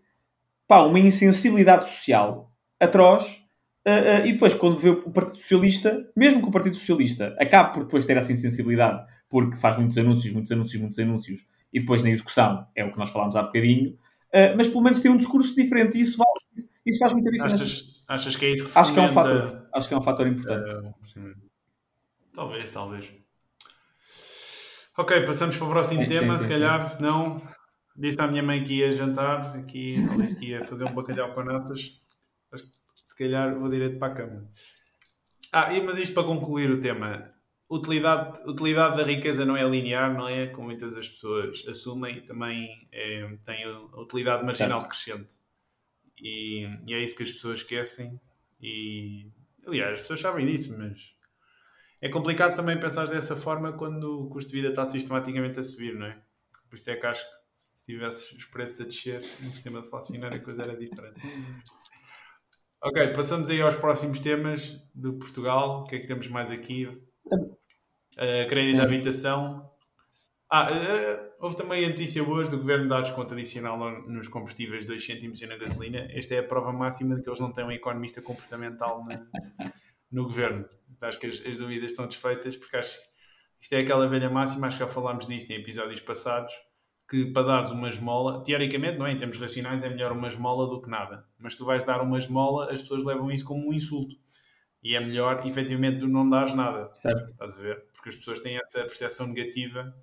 pá, 0.67 0.83
uma 0.83 0.99
insensibilidade 0.99 1.89
social 1.89 2.53
atroz. 2.79 3.41
Uh, 3.87 4.23
uh, 4.23 4.27
e 4.27 4.33
depois, 4.33 4.53
quando 4.53 4.77
vê 4.77 4.91
o 4.91 5.11
Partido 5.11 5.39
Socialista, 5.39 6.07
mesmo 6.15 6.43
que 6.43 6.49
o 6.49 6.51
Partido 6.51 6.77
Socialista 6.77 7.35
acabe 7.41 7.73
por 7.73 7.85
depois 7.85 8.05
ter 8.05 8.17
essa 8.17 8.33
insensibilidade, 8.33 9.07
porque 9.29 9.57
faz 9.57 9.77
muitos 9.79 9.97
anúncios, 9.97 10.33
muitos 10.35 10.53
anúncios, 10.53 10.81
muitos 10.81 10.99
anúncios, 10.99 11.47
e 11.73 11.81
depois 11.81 12.03
na 12.03 12.11
execução 12.11 12.67
é 12.75 12.85
o 12.85 12.93
que 12.93 12.99
nós 12.99 13.11
falámos 13.11 13.37
há 13.37 13.43
bocadinho, 13.43 13.97
uh, 14.35 14.57
mas 14.57 14.69
pelo 14.69 14.83
menos 14.83 15.01
tem 15.01 15.11
um 15.11 15.17
discurso 15.17 15.55
diferente 15.55 15.97
e 15.97 16.01
isso, 16.01 16.17
faz, 16.17 16.69
isso 16.87 16.99
faz 16.99 17.13
muita 17.13 17.31
diferença. 17.31 17.57
Achas, 17.57 18.05
achas 18.09 18.37
que 18.37 18.47
é 18.47 18.51
isso 18.51 18.65
que 18.65 18.71
se 18.71 18.79
acho 18.79 18.93
que 18.93 19.01
é 19.01 19.03
um 19.03 19.13
fator 19.13 19.69
Acho 19.73 19.89
que 19.89 19.95
é 19.95 19.97
um 19.99 20.03
fator 20.03 20.27
importante. 20.27 20.95
talvez, 22.35 22.73
talvez. 22.73 23.13
Ok, 24.99 25.25
passamos 25.25 25.57
para 25.57 25.67
o 25.67 25.71
próximo 25.71 26.03
sim, 26.03 26.07
tema, 26.07 26.35
sim, 26.35 26.39
sim, 26.39 26.45
se 26.45 26.53
calhar, 26.53 26.85
se 26.85 27.01
não 27.01 27.41
disse 27.97 28.21
à 28.21 28.27
minha 28.27 28.43
mãe 28.43 28.63
que 28.63 28.75
ia 28.75 28.93
jantar, 28.93 29.57
aqui, 29.57 29.95
disse 30.19 30.39
que 30.39 30.47
ia 30.47 30.65
fazer 30.65 30.85
um 30.85 30.95
bacalhau 30.95 31.33
com 31.33 31.43
natas 31.43 32.01
se 33.11 33.17
calhar 33.17 33.59
vou 33.59 33.69
direto 33.69 33.99
para 33.99 34.13
a 34.13 34.17
cama. 34.17 34.49
Ah, 35.53 35.69
mas 35.85 35.99
isto 35.99 36.15
para 36.15 36.25
concluir 36.25 36.71
o 36.71 36.79
tema. 36.79 37.33
Utilidade, 37.71 38.41
utilidade 38.51 38.97
da 38.97 39.05
riqueza 39.05 39.45
não 39.45 39.57
é 39.57 39.63
linear, 39.63 40.13
não 40.13 40.29
é? 40.29 40.49
Como 40.49 40.67
muitas 40.67 40.95
das 40.95 41.09
pessoas 41.09 41.65
assumem, 41.69 42.21
também 42.25 42.89
é, 42.91 43.25
tem 43.45 43.63
a 43.65 44.01
utilidade 44.01 44.45
marginal 44.45 44.83
decrescente. 44.83 45.37
E, 46.21 46.67
e, 46.87 46.95
é 46.95 46.99
isso 46.99 47.17
que 47.17 47.23
as 47.23 47.31
pessoas 47.31 47.61
esquecem. 47.61 48.21
E, 48.61 49.31
aliás, 49.65 49.95
as 49.95 50.01
pessoas 50.01 50.21
sabem 50.21 50.47
disso, 50.47 50.77
mas 50.77 51.15
é 52.01 52.09
complicado 52.09 52.57
também 52.57 52.79
pensar 52.81 53.07
dessa 53.07 53.37
forma 53.37 53.73
quando 53.73 54.25
o 54.25 54.31
custo 54.31 54.51
de 54.51 54.57
vida 54.57 54.71
está 54.71 54.87
sistematicamente 54.87 55.61
a 55.61 55.63
subir, 55.63 55.95
não 55.95 56.07
é? 56.07 56.21
Por 56.69 56.77
isso 56.77 56.91
é 56.91 56.97
que 56.97 57.07
acho 57.07 57.25
que 57.25 57.37
se 57.55 57.87
tivesse 57.87 58.37
os 58.37 58.45
preços 58.47 58.81
a 58.81 58.85
descer 58.89 59.21
no 59.41 59.53
sistema 59.53 59.81
deflacionário 59.81 60.39
a 60.39 60.43
coisa 60.43 60.63
era 60.63 60.77
diferente. 60.77 61.21
Ok, 62.83 63.09
passamos 63.09 63.51
aí 63.51 63.61
aos 63.61 63.77
próximos 63.77 64.21
temas 64.21 64.81
do 64.95 65.13
Portugal. 65.19 65.83
O 65.83 65.85
que 65.85 65.97
é 65.97 65.99
que 65.99 66.07
temos 66.07 66.27
mais 66.29 66.51
aqui? 66.51 66.89
Uh, 68.21 68.47
crédito 68.49 68.77
de 68.77 68.83
habitação. 68.83 69.71
Ah, 70.51 70.69
uh, 70.71 71.31
houve 71.41 71.57
também 71.57 71.87
a 71.87 71.89
notícia 71.89 72.23
hoje 72.23 72.51
do 72.51 72.59
Governo 72.59 72.87
dar 72.87 73.01
desconto 73.01 73.33
adicional 73.33 73.79
nos 74.07 74.29
combustíveis 74.29 74.85
2 74.85 75.03
cêntimos 75.03 75.41
e 75.41 75.47
na 75.47 75.57
gasolina. 75.57 76.07
Esta 76.11 76.35
é 76.35 76.41
a 76.41 76.43
prova 76.43 76.71
máxima 76.71 77.17
de 77.17 77.23
que 77.23 77.31
eles 77.31 77.41
não 77.41 77.51
têm 77.51 77.65
um 77.65 77.73
economista 77.73 78.21
comportamental 78.21 79.03
no, 79.05 79.27
no 80.13 80.25
Governo. 80.25 80.69
Acho 81.01 81.19
que 81.19 81.29
as, 81.29 81.41
as 81.47 81.59
dúvidas 81.61 81.93
estão 81.93 82.07
desfeitas, 82.07 82.57
porque 82.57 82.77
acho 82.77 82.99
que 82.99 83.11
isto 83.63 83.73
é 83.75 83.79
aquela 83.79 84.07
velha 84.07 84.29
máxima, 84.29 84.67
acho 84.67 84.77
que 84.77 84.85
já 84.85 84.89
falámos 84.91 85.27
disto 85.27 85.51
em 85.51 85.55
episódios 85.55 86.01
passados, 86.01 86.53
que 87.09 87.27
para 87.27 87.47
dares 87.47 87.71
uma 87.71 87.89
esmola, 87.89 88.43
teoricamente, 88.45 88.99
não 88.99 89.07
é? 89.07 89.13
em 89.13 89.17
termos 89.17 89.39
racionais, 89.39 89.83
é 89.83 89.89
melhor 89.89 90.13
uma 90.13 90.29
esmola 90.29 90.67
do 90.69 90.81
que 90.81 90.91
nada. 90.91 91.25
Mas 91.39 91.57
tu 91.57 91.65
vais 91.65 91.85
dar 91.85 92.03
uma 92.03 92.19
esmola, 92.19 92.71
as 92.71 92.83
pessoas 92.83 93.03
levam 93.03 93.31
isso 93.31 93.45
como 93.45 93.69
um 93.69 93.73
insulto. 93.73 94.15
E 94.83 94.97
é 94.97 95.01
melhor, 95.01 95.47
efetivamente, 95.47 96.01
tu 96.01 96.09
não 96.09 96.29
dares 96.29 96.55
nada. 96.55 96.91
Certo. 96.95 97.31
Estás 97.31 97.59
a 97.59 97.63
ver? 97.63 97.85
Porque 97.93 98.09
as 98.09 98.17
pessoas 98.17 98.41
têm 98.41 98.57
essa 98.57 98.81
percepção 98.81 99.27
negativa 99.29 99.95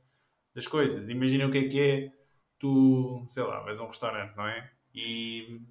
das 0.54 0.68
coisas. 0.68 1.10
Imagina 1.10 1.48
o 1.48 1.52
que 1.52 1.58
é 1.58 1.68
que 1.68 1.80
é 1.80 2.12
tu, 2.60 3.26
sei 3.28 3.44
lá, 3.44 3.60
vais 3.62 3.80
a 3.80 3.84
um 3.84 3.88
restaurante, 3.88 4.36
não 4.36 4.48
é? 4.48 4.70
E 4.94 5.62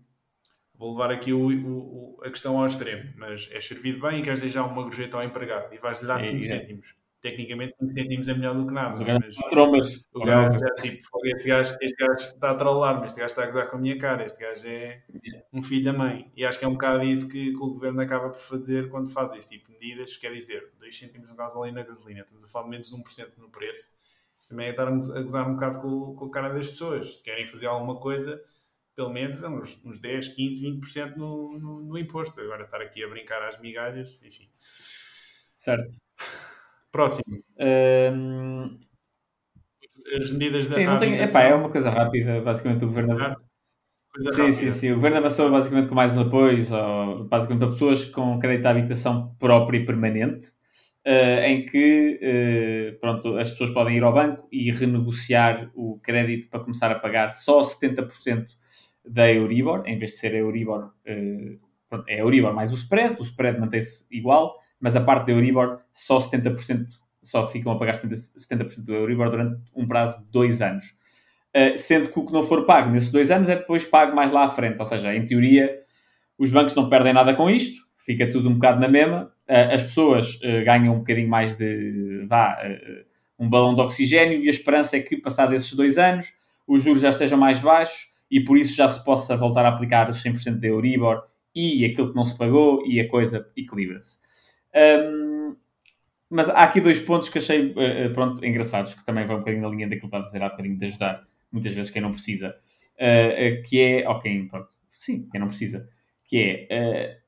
vou 0.74 0.92
levar 0.92 1.10
aqui 1.10 1.32
o, 1.32 1.48
o, 1.48 2.20
a 2.22 2.30
questão 2.30 2.58
ao 2.58 2.66
extremo, 2.66 3.12
mas 3.16 3.48
é 3.52 3.60
servido 3.60 4.00
bem 4.00 4.20
e 4.20 4.22
queres 4.22 4.40
deixar 4.40 4.64
uma 4.64 4.82
gorjeta 4.82 5.16
ao 5.16 5.24
empregado 5.24 5.72
e 5.74 5.78
vais-lhe 5.78 6.06
dar 6.06 6.18
5 6.18 6.36
é, 6.36 6.42
cêntimos 6.42 6.94
tecnicamente 7.30 7.74
5 7.74 7.88
cêntimos 7.88 8.28
é 8.28 8.34
melhor 8.34 8.54
do 8.54 8.66
que 8.66 8.72
nada. 8.72 9.04
Mas, 9.20 9.36
trombas. 9.50 10.04
O 10.14 10.24
gajo 10.24 10.58
já, 10.58 10.74
tipo, 10.76 11.26
este 11.26 11.48
gajo, 11.48 11.76
este 11.80 12.06
gajo 12.06 12.14
está 12.14 12.50
a 12.50 12.54
trollar-me, 12.54 13.06
este 13.06 13.18
gajo 13.18 13.30
está 13.30 13.42
a 13.42 13.46
gozar 13.46 13.68
com 13.68 13.76
a 13.76 13.80
minha 13.80 13.98
cara, 13.98 14.24
este 14.24 14.40
gajo 14.40 14.68
é 14.68 15.02
um 15.52 15.60
filho 15.62 15.84
da 15.84 15.92
mãe. 15.92 16.30
E 16.36 16.44
acho 16.44 16.58
que 16.58 16.64
é 16.64 16.68
um 16.68 16.72
bocado 16.72 17.02
isso 17.02 17.28
que, 17.28 17.50
que 17.50 17.56
o 17.56 17.70
governo 17.70 18.00
acaba 18.00 18.30
por 18.30 18.40
fazer 18.40 18.88
quando 18.88 19.10
faz 19.10 19.32
este 19.32 19.58
tipo 19.58 19.72
de 19.72 19.78
medidas, 19.78 20.16
quer 20.16 20.32
dizer, 20.32 20.72
2 20.78 20.96
cêntimos 20.96 21.28
no 21.28 21.34
gasolina 21.34 21.80
na 21.80 21.86
gasolina, 21.86 22.20
estamos 22.20 22.44
a 22.44 22.48
falar 22.48 22.64
de 22.64 22.70
menos 22.70 22.88
de 22.88 22.96
1% 22.96 23.28
no 23.38 23.50
preço. 23.50 23.94
Isto 24.40 24.50
também 24.50 24.68
é 24.68 24.70
estarmos 24.70 25.10
a 25.10 25.20
gozar 25.20 25.48
um 25.48 25.54
bocado 25.54 25.80
com, 25.80 26.14
com 26.14 26.26
a 26.26 26.30
cara 26.30 26.48
das 26.50 26.68
pessoas. 26.68 27.18
Se 27.18 27.24
querem 27.24 27.46
fazer 27.48 27.66
alguma 27.66 27.96
coisa, 27.98 28.40
pelo 28.94 29.10
menos 29.10 29.42
uns, 29.42 29.80
uns 29.84 29.98
10, 29.98 30.28
15, 30.28 30.78
20% 30.80 31.16
no, 31.16 31.58
no, 31.58 31.80
no 31.80 31.98
imposto. 31.98 32.40
Agora 32.40 32.62
estar 32.62 32.80
aqui 32.80 33.02
a 33.02 33.08
brincar 33.08 33.42
às 33.42 33.60
migalhas, 33.60 34.16
enfim. 34.22 34.48
Certo. 35.50 36.05
Próximo. 36.96 37.36
Um... 37.60 38.78
As 40.16 40.32
medidas 40.32 40.68
da 40.68 40.76
Sim, 40.76 40.86
não 40.86 40.98
tem... 40.98 41.14
Epá, 41.20 41.42
é 41.42 41.54
uma 41.54 41.68
coisa 41.68 41.90
rápida, 41.90 42.40
basicamente 42.40 42.84
o 42.84 42.88
governo. 42.88 43.20
Ah, 43.20 43.36
sim, 44.18 44.30
rápida. 44.30 44.52
sim, 44.52 44.72
sim. 44.72 44.92
O 44.92 44.94
governo 44.94 45.18
avançou 45.18 45.50
basicamente 45.50 45.88
com 45.88 45.94
mais 45.94 46.16
apoios, 46.16 46.72
ou, 46.72 47.24
basicamente 47.24 47.60
para 47.64 47.72
pessoas 47.72 48.06
com 48.06 48.38
crédito 48.38 48.64
à 48.64 48.70
habitação 48.70 49.36
própria 49.38 49.76
e 49.76 49.84
permanente, 49.84 50.48
uh, 51.06 51.44
em 51.44 51.66
que 51.66 52.18
uh, 52.94 52.98
pronto, 52.98 53.36
as 53.36 53.50
pessoas 53.50 53.72
podem 53.72 53.98
ir 53.98 54.02
ao 54.02 54.14
banco 54.14 54.48
e 54.50 54.70
renegociar 54.70 55.70
o 55.74 56.00
crédito 56.02 56.48
para 56.48 56.60
começar 56.60 56.90
a 56.90 56.98
pagar 56.98 57.30
só 57.30 57.60
70% 57.60 58.46
da 59.04 59.30
Euribor, 59.30 59.82
em 59.84 59.98
vez 59.98 60.12
de 60.12 60.16
ser 60.16 60.32
a 60.32 60.38
Euribor, 60.38 60.84
uh, 60.86 61.60
pronto, 61.90 62.08
é 62.08 62.14
a 62.14 62.20
Euribor 62.20 62.54
mais 62.54 62.72
o 62.72 62.74
spread, 62.74 63.16
o 63.18 63.22
spread 63.22 63.60
mantém-se 63.60 64.06
igual, 64.10 64.56
mas 64.80 64.94
a 64.96 65.00
parte 65.00 65.26
da 65.26 65.32
Euribor 65.32 65.78
só 65.92 66.18
70%, 66.18 66.86
só 67.22 67.48
ficam 67.48 67.72
a 67.72 67.78
pagar 67.78 67.94
70%, 67.94 68.16
70 68.36 68.80
do 68.82 68.94
Euribor 68.94 69.30
durante 69.30 69.60
um 69.74 69.86
prazo 69.86 70.18
de 70.18 70.30
dois 70.30 70.62
anos. 70.62 70.94
Uh, 71.54 71.78
sendo 71.78 72.08
que 72.08 72.18
o 72.18 72.26
que 72.26 72.32
não 72.32 72.42
for 72.42 72.66
pago 72.66 72.90
nesses 72.90 73.10
dois 73.10 73.30
anos 73.30 73.48
é 73.48 73.56
depois 73.56 73.84
pago 73.84 74.14
mais 74.14 74.30
lá 74.30 74.44
à 74.44 74.48
frente. 74.48 74.78
Ou 74.78 74.86
seja, 74.86 75.14
em 75.14 75.24
teoria, 75.24 75.80
os 76.38 76.50
bancos 76.50 76.74
não 76.74 76.88
perdem 76.88 77.12
nada 77.12 77.34
com 77.34 77.48
isto, 77.48 77.82
fica 77.96 78.30
tudo 78.30 78.48
um 78.50 78.54
bocado 78.54 78.80
na 78.80 78.88
mesma. 78.88 79.32
Uh, 79.48 79.74
as 79.74 79.82
pessoas 79.82 80.34
uh, 80.36 80.64
ganham 80.64 80.94
um 80.94 80.98
bocadinho 80.98 81.28
mais 81.28 81.56
de. 81.56 82.26
vá, 82.28 82.58
um 83.38 83.48
balão 83.48 83.74
de 83.74 83.80
oxigênio 83.80 84.42
e 84.42 84.48
a 84.48 84.50
esperança 84.50 84.96
é 84.96 85.00
que, 85.00 85.16
passados 85.16 85.54
esses 85.54 85.72
dois 85.72 85.98
anos, 85.98 86.32
os 86.66 86.82
juros 86.82 87.02
já 87.02 87.10
estejam 87.10 87.38
mais 87.38 87.60
baixos 87.60 88.08
e 88.30 88.40
por 88.40 88.58
isso 88.58 88.74
já 88.74 88.88
se 88.88 89.02
possa 89.04 89.36
voltar 89.36 89.64
a 89.64 89.68
aplicar 89.68 90.10
os 90.10 90.22
100% 90.22 90.58
da 90.58 90.66
Euribor 90.66 91.22
e 91.54 91.84
aquilo 91.84 92.10
que 92.10 92.16
não 92.16 92.26
se 92.26 92.36
pagou 92.36 92.86
e 92.86 93.00
a 93.00 93.08
coisa 93.08 93.50
equilibra-se. 93.56 94.25
Um, 94.76 95.56
mas 96.28 96.48
há 96.48 96.64
aqui 96.64 96.80
dois 96.80 97.00
pontos 97.00 97.28
que 97.28 97.38
achei 97.38 97.70
uh, 97.70 98.12
pronto, 98.12 98.44
engraçados, 98.44 98.94
que 98.94 99.04
também 99.04 99.26
vão 99.26 99.36
um 99.36 99.38
bocadinho 99.38 99.62
na 99.62 99.68
linha 99.68 99.88
daquilo 99.88 100.02
que 100.02 100.06
estava 100.06 100.22
a 100.22 100.26
dizer 100.26 100.42
há 100.42 100.48
bocadinho 100.50 100.76
de 100.76 100.84
ajudar 100.86 101.26
muitas 101.50 101.74
vezes 101.74 101.90
quem 101.90 102.02
não 102.02 102.10
precisa. 102.10 102.56
Uh, 102.94 103.62
que 103.64 103.80
é, 103.80 104.08
ok, 104.08 104.48
pronto, 104.48 104.68
sim, 104.90 105.28
quem 105.30 105.40
não 105.40 105.48
precisa, 105.48 105.88
que 106.24 106.66
é, 106.68 107.18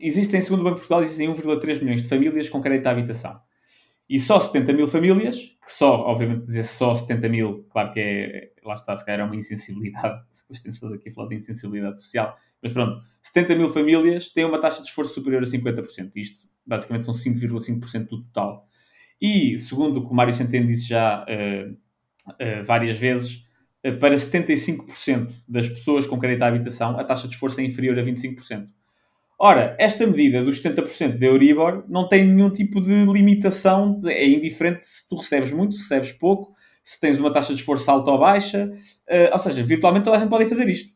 existem, 0.00 0.40
segundo 0.40 0.60
o 0.60 0.64
Banco 0.64 0.76
de 0.76 0.80
Portugal, 0.80 1.02
existem 1.02 1.28
1,3 1.28 1.82
milhões 1.82 2.02
de 2.02 2.08
famílias 2.08 2.48
com 2.48 2.60
crédito 2.60 2.86
à 2.86 2.90
habitação. 2.90 3.40
E 4.08 4.20
só 4.20 4.38
70 4.38 4.72
mil 4.74 4.86
famílias, 4.86 5.36
que 5.64 5.72
só, 5.72 5.94
obviamente, 6.00 6.42
dizer 6.42 6.62
só 6.64 6.94
70 6.94 7.28
mil, 7.28 7.66
claro 7.70 7.92
que 7.92 8.00
é, 8.00 8.52
lá 8.62 8.74
está, 8.74 8.94
se 8.96 9.04
calhar 9.04 9.20
é 9.20 9.24
uma 9.24 9.36
insensibilidade, 9.36 10.22
depois 10.38 10.60
temos 10.60 10.78
todo 10.78 10.94
aqui 10.94 11.08
a 11.08 11.12
falar 11.12 11.28
de 11.28 11.36
insensibilidade 11.36 12.00
social, 12.00 12.36
mas 12.62 12.72
pronto, 12.72 13.00
70 13.22 13.56
mil 13.56 13.70
famílias 13.70 14.30
têm 14.30 14.44
uma 14.44 14.60
taxa 14.60 14.82
de 14.82 14.88
esforço 14.88 15.14
superior 15.14 15.42
a 15.42 15.46
50%. 15.46 16.12
Isto 16.16 16.43
basicamente 16.66 17.04
são 17.04 17.14
5,5% 17.14 18.08
do 18.08 18.22
total. 18.22 18.66
E, 19.20 19.58
segundo 19.58 19.98
o 19.98 20.06
que 20.06 20.12
o 20.12 20.14
Mário 20.14 20.34
Centeno 20.34 20.66
disse 20.66 20.88
já 20.88 21.24
uh, 21.24 21.72
uh, 21.72 22.64
várias 22.64 22.98
vezes, 22.98 23.46
uh, 23.84 23.96
para 23.98 24.14
75% 24.14 25.30
das 25.48 25.68
pessoas 25.68 26.06
com 26.06 26.18
crédito 26.18 26.42
à 26.42 26.48
habitação, 26.48 26.98
a 26.98 27.04
taxa 27.04 27.28
de 27.28 27.34
esforço 27.34 27.60
é 27.60 27.64
inferior 27.64 27.98
a 27.98 28.02
25%. 28.02 28.66
Ora, 29.38 29.76
esta 29.78 30.06
medida 30.06 30.44
dos 30.44 30.62
70% 30.62 31.18
da 31.18 31.26
Euribor 31.26 31.84
não 31.88 32.08
tem 32.08 32.24
nenhum 32.24 32.50
tipo 32.50 32.80
de 32.80 33.04
limitação, 33.04 33.96
é 34.06 34.26
indiferente 34.26 34.86
se 34.86 35.08
tu 35.08 35.16
recebes 35.16 35.50
muito, 35.50 35.74
se 35.74 35.82
recebes 35.82 36.12
pouco, 36.12 36.54
se 36.84 37.00
tens 37.00 37.18
uma 37.18 37.32
taxa 37.32 37.52
de 37.52 37.60
esforço 37.60 37.90
alta 37.90 38.10
ou 38.10 38.18
baixa, 38.18 38.70
ou 39.32 39.38
seja, 39.40 39.62
virtualmente 39.64 40.04
toda 40.04 40.18
a 40.18 40.20
gente 40.20 40.28
pode 40.28 40.48
fazer 40.48 40.68
isto. 40.68 40.94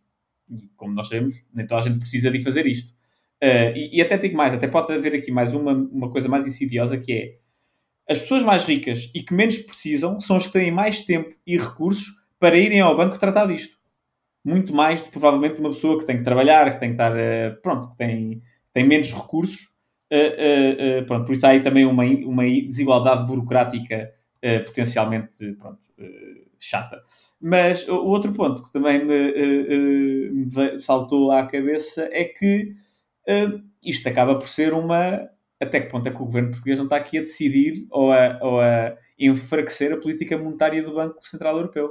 Como 0.77 0.95
nós 0.95 1.09
sabemos, 1.09 1.45
nem 1.53 1.67
toda 1.67 1.81
a 1.81 1.85
gente 1.85 1.99
precisa 1.99 2.31
de 2.31 2.41
fazer 2.41 2.65
isto. 2.67 2.95
Uh, 3.43 3.71
e, 3.77 3.99
e, 3.99 4.03
até 4.03 4.19
digo 4.19 4.37
mais, 4.37 4.53
até 4.53 4.67
pode 4.67 4.93
haver 4.93 5.15
aqui 5.15 5.31
mais 5.31 5.55
uma, 5.55 5.73
uma 5.73 6.11
coisa 6.11 6.29
mais 6.29 6.47
insidiosa 6.47 6.99
que 6.99 7.13
é 7.13 8.13
as 8.13 8.19
pessoas 8.19 8.43
mais 8.43 8.65
ricas 8.65 9.11
e 9.15 9.23
que 9.23 9.33
menos 9.33 9.59
precisam 9.59 10.19
são 10.19 10.37
as 10.37 10.47
que 10.47 10.55
têm 10.55 10.73
mais 10.73 11.03
tempo 11.03 11.33
e 11.47 11.57
recursos 11.57 12.07
para 12.41 12.57
irem 12.57 12.81
ao 12.81 12.97
banco 12.97 13.19
tratar 13.19 13.47
disto. 13.47 13.77
Muito 14.45 14.75
mais 14.75 15.01
que 15.01 15.11
provavelmente 15.11 15.61
uma 15.61 15.69
pessoa 15.69 15.99
que 15.99 16.07
tem 16.07 16.17
que 16.17 16.25
trabalhar, 16.25 16.73
que 16.73 16.81
tem 16.81 16.89
que 16.91 16.95
estar, 16.95 17.13
uh, 17.13 17.61
pronto, 17.63 17.91
que 17.91 17.97
tem, 17.97 18.43
tem 18.73 18.85
menos 18.85 19.13
recursos. 19.13 19.73
Uh, 20.13 21.05
pronto, 21.07 21.27
por 21.27 21.33
isso 21.33 21.47
há 21.47 21.51
aí 21.51 21.63
também 21.63 21.85
uma, 21.85 22.03
uma 22.03 22.43
desigualdade 22.43 23.27
burocrática 23.27 24.13
potencialmente 24.67 25.53
pronto, 25.55 25.81
chata. 26.59 27.03
Mas 27.41 27.87
o 27.89 28.07
outro 28.07 28.33
ponto 28.33 28.63
que 28.63 28.73
também 28.73 29.05
me, 29.05 30.31
me 30.31 30.79
saltou 30.79 31.33
à 31.33 31.45
cabeça 31.45 32.09
é 32.13 32.25
que 32.25 32.73
isto 33.83 34.09
acaba 34.09 34.39
por 34.39 34.49
ser 34.49 34.73
uma. 34.73 35.29
Até 35.61 35.81
que 35.81 35.91
ponto 35.91 36.07
é 36.07 36.11
que 36.11 36.23
o 36.23 36.25
governo 36.25 36.51
português 36.51 36.79
não 36.79 36.87
está 36.87 36.97
aqui 36.97 37.19
a 37.19 37.21
decidir 37.21 37.87
ou 37.91 38.13
a, 38.13 38.39
ou 38.41 38.61
a 38.61 38.95
enfraquecer 39.19 39.93
a 39.93 39.97
política 39.97 40.39
monetária 40.39 40.83
do 40.83 40.95
Banco 40.95 41.27
Central 41.29 41.57
Europeu? 41.57 41.91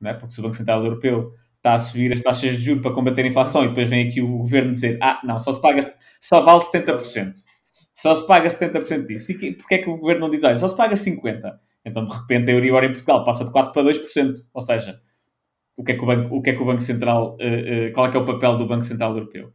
Não 0.00 0.10
é? 0.10 0.14
Porque 0.14 0.34
se 0.34 0.40
o 0.40 0.42
Banco 0.42 0.56
Central 0.56 0.84
Europeu 0.84 1.32
está 1.56 1.74
a 1.74 1.80
subir 1.80 2.12
as 2.12 2.20
taxas 2.20 2.56
de 2.56 2.62
juros 2.62 2.82
para 2.82 2.92
combater 2.92 3.22
a 3.22 3.28
inflação 3.28 3.64
e 3.64 3.68
depois 3.68 3.88
vem 3.88 4.08
aqui 4.08 4.20
o 4.20 4.38
governo 4.38 4.72
dizer 4.72 4.98
ah, 5.00 5.20
não, 5.24 5.38
só 5.38 5.52
se 5.52 5.60
paga, 5.60 5.94
só 6.20 6.40
vale 6.40 6.62
70%. 6.62 7.32
Só 7.94 8.14
se 8.14 8.26
paga 8.26 8.48
70% 8.48 9.06
disso. 9.06 9.32
E 9.32 9.38
que, 9.38 9.52
porque 9.52 9.76
é 9.76 9.78
que 9.78 9.88
o 9.88 9.96
governo 9.96 10.22
não 10.22 10.30
diz, 10.30 10.44
olha, 10.44 10.56
só 10.58 10.68
se 10.68 10.76
paga 10.76 10.94
50%? 10.94 11.58
Então, 11.84 12.04
de 12.04 12.12
repente, 12.12 12.50
a 12.50 12.54
Euribor 12.54 12.84
em 12.84 12.90
Portugal 12.90 13.24
passa 13.24 13.44
de 13.44 13.52
4% 13.52 13.72
para 13.72 13.82
2%. 13.82 14.34
Ou 14.52 14.60
seja, 14.60 15.00
o 15.76 15.84
que 15.84 15.92
é 15.92 15.96
que 15.96 16.02
o 16.02 16.06
Banco, 16.06 16.36
o 16.36 16.42
que 16.42 16.50
é 16.50 16.52
que 16.52 16.62
o 16.62 16.66
banco 16.66 16.82
Central, 16.82 17.36
uh, 17.40 17.88
uh, 17.88 17.92
qual 17.92 18.06
é 18.06 18.10
que 18.10 18.16
é 18.16 18.20
o 18.20 18.24
papel 18.24 18.56
do 18.56 18.66
Banco 18.66 18.84
Central 18.84 19.14
Europeu? 19.14 19.52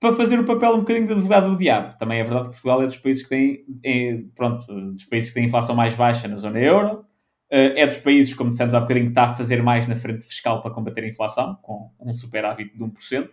Para 0.00 0.14
fazer 0.14 0.40
o 0.40 0.44
papel 0.44 0.72
um 0.72 0.78
bocadinho 0.78 1.06
de 1.06 1.12
advogado 1.12 1.50
do 1.50 1.58
diabo. 1.58 1.96
Também 1.98 2.20
é 2.20 2.24
verdade 2.24 2.46
que 2.46 2.52
Portugal 2.52 2.82
é 2.82 2.86
dos 2.86 2.96
países 2.96 3.22
que 3.22 3.28
têm, 3.28 3.64
é, 3.84 4.18
pronto, 4.34 4.64
dos 4.92 5.04
países 5.04 5.30
que 5.30 5.34
têm 5.34 5.44
inflação 5.44 5.76
mais 5.76 5.94
baixa 5.94 6.26
na 6.26 6.36
zona 6.36 6.58
euro. 6.58 7.04
Uh, 7.52 7.76
é 7.76 7.86
dos 7.86 7.98
países, 7.98 8.32
como 8.32 8.50
dissemos 8.50 8.72
há 8.74 8.80
bocadinho, 8.80 9.06
que 9.06 9.10
está 9.10 9.24
a 9.24 9.34
fazer 9.34 9.62
mais 9.62 9.86
na 9.86 9.96
frente 9.96 10.24
fiscal 10.24 10.62
para 10.62 10.70
combater 10.70 11.04
a 11.04 11.08
inflação, 11.08 11.58
com 11.60 11.90
um 12.00 12.14
superávit 12.14 12.72
de 12.72 12.82
1%, 12.82 13.26
uh, 13.26 13.28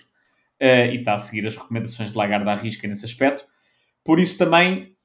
e 0.60 0.98
está 0.98 1.16
a 1.16 1.20
seguir 1.20 1.48
as 1.48 1.56
recomendações 1.56 2.12
de 2.12 2.18
Lagarde 2.18 2.50
à 2.50 2.56
risca 2.56 2.88
nesse 2.88 3.06
aspecto. 3.06 3.46
Por 4.04 4.20
isso 4.20 4.38
também 4.38 4.98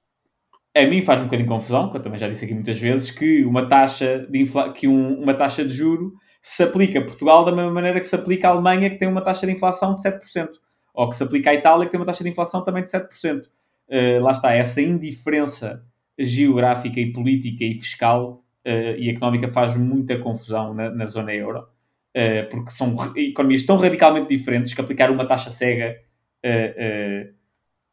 a 0.74 0.86
mim 0.86 1.02
faz 1.02 1.20
um 1.20 1.24
bocadinho 1.24 1.48
confusão, 1.48 1.90
que 1.90 1.98
eu 1.98 2.02
também 2.02 2.18
já 2.18 2.28
disse 2.28 2.44
aqui 2.44 2.54
muitas 2.54 2.80
vezes, 2.80 3.10
que 3.10 3.44
uma 3.44 3.68
taxa 3.68 4.26
de, 4.30 4.40
infla... 4.40 4.72
que 4.72 4.88
um, 4.88 5.20
uma 5.20 5.34
taxa 5.34 5.64
de 5.64 5.72
juro 5.72 6.14
se 6.40 6.62
aplica 6.62 6.98
a 6.98 7.02
Portugal 7.02 7.44
da 7.44 7.52
mesma 7.52 7.70
maneira 7.70 8.00
que 8.00 8.06
se 8.06 8.14
aplica 8.16 8.48
à 8.48 8.52
Alemanha, 8.52 8.90
que 8.90 8.96
tem 8.96 9.06
uma 9.06 9.20
taxa 9.20 9.46
de 9.46 9.52
inflação 9.52 9.94
de 9.94 10.02
7%, 10.02 10.48
ou 10.95 11.09
que 11.09 11.16
se 11.16 11.22
aplica 11.22 11.51
à 11.51 11.55
Itália, 11.55 11.86
que 11.86 11.93
tem 11.93 12.01
uma 12.01 12.07
taxa 12.07 12.22
de 12.22 12.30
inflação 12.30 12.64
também 12.64 12.84
de 12.84 12.90
7%. 12.90 13.45
Uh, 13.45 13.49
eh, 13.88 14.20
lá 14.20 14.32
está, 14.32 14.53
essa 14.53 14.80
indiferença 14.80 15.84
geográfica 16.18 17.01
e 17.01 17.12
política 17.12 17.64
e 17.64 17.74
fiscal 17.74 18.45
uh, 18.66 18.97
e 18.99 19.09
económica 19.09 19.49
faz 19.49 19.74
muita 19.74 20.18
confusão 20.18 20.74
na, 20.74 20.90
na 20.90 21.07
zona 21.07 21.32
euro, 21.34 21.61
uh, 21.61 22.51
porque 22.51 22.70
são 22.70 22.95
economias 23.16 23.62
tão 23.62 23.76
radicalmente 23.76 24.28
diferentes 24.28 24.74
que 24.74 24.80
aplicar 24.80 25.11
uma 25.11 25.26
taxa 25.26 25.51
cega, 25.51 25.97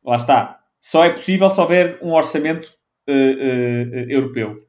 lá 0.04 0.16
está, 0.18 0.60
só 0.80 1.06
é 1.06 1.12
possível 1.12 1.50
se 1.50 1.62
houver 1.62 2.00
um 2.02 2.14
orçamento 2.14 2.74
europeu 4.08 4.66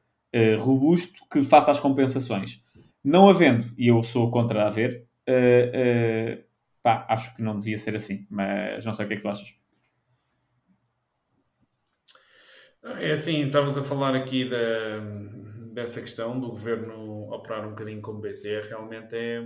robusto 0.59 1.23
que 1.31 1.41
faça 1.41 1.71
as 1.71 1.79
compensações. 1.79 2.61
Não 3.03 3.27
havendo, 3.27 3.65
e 3.75 3.87
eu 3.87 4.03
sou 4.03 4.29
contra 4.29 4.67
haver, 4.67 5.07
pá, 6.81 7.05
acho 7.09 7.35
que 7.35 7.41
não 7.41 7.57
devia 7.57 7.77
ser 7.77 7.95
assim, 7.95 8.27
mas 8.29 8.85
não 8.85 8.93
sei 8.93 9.05
o 9.05 9.07
que 9.07 9.13
é 9.15 9.17
que 9.17 9.23
tu 9.23 9.29
achas. 9.29 9.53
É 12.99 13.11
assim, 13.11 13.45
estavas 13.45 13.77
a 13.77 13.83
falar 13.83 14.15
aqui 14.15 14.45
da, 14.49 14.57
dessa 15.71 16.01
questão 16.01 16.39
do 16.39 16.49
governo 16.49 17.31
operar 17.31 17.65
um 17.65 17.71
bocadinho 17.71 18.01
como 18.01 18.19
BCE, 18.19 18.61
realmente 18.61 19.15
é, 19.15 19.43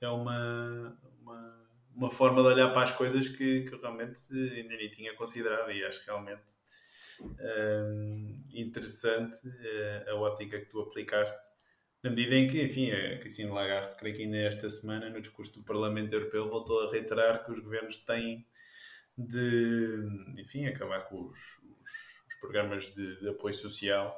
é 0.00 0.08
uma, 0.08 0.98
uma, 1.20 1.68
uma 1.94 2.10
forma 2.10 2.42
de 2.42 2.48
olhar 2.48 2.72
para 2.72 2.84
as 2.84 2.92
coisas 2.92 3.28
que, 3.28 3.62
que 3.62 3.76
realmente 3.76 4.18
ainda 4.32 4.76
nem 4.76 4.90
tinha 4.90 5.14
considerado 5.14 5.70
e 5.70 5.84
acho 5.84 6.02
realmente 6.06 6.54
um, 7.20 8.44
interessante 8.52 9.46
uh, 9.46 10.10
a 10.10 10.14
ótica 10.14 10.58
que 10.58 10.66
tu 10.66 10.80
aplicaste 10.80 11.52
na 12.02 12.10
medida 12.10 12.34
em 12.34 12.48
que, 12.48 12.62
enfim, 12.62 12.90
a 12.90 13.18
Cristina 13.18 13.52
Lagarde, 13.52 13.96
creio 13.96 14.16
que 14.16 14.22
ainda 14.22 14.36
esta 14.38 14.68
semana, 14.68 15.08
no 15.08 15.20
discurso 15.20 15.54
do 15.54 15.64
Parlamento 15.64 16.12
Europeu, 16.12 16.48
voltou 16.48 16.80
a 16.82 16.90
reiterar 16.90 17.44
que 17.44 17.52
os 17.52 17.60
governos 17.60 17.98
têm 17.98 18.44
de, 19.16 20.04
enfim, 20.36 20.66
acabar 20.66 21.02
com 21.02 21.26
os, 21.26 21.36
os, 21.36 21.90
os 22.28 22.40
programas 22.40 22.92
de, 22.92 23.20
de, 23.20 23.28
apoio 23.28 23.54
social, 23.54 24.16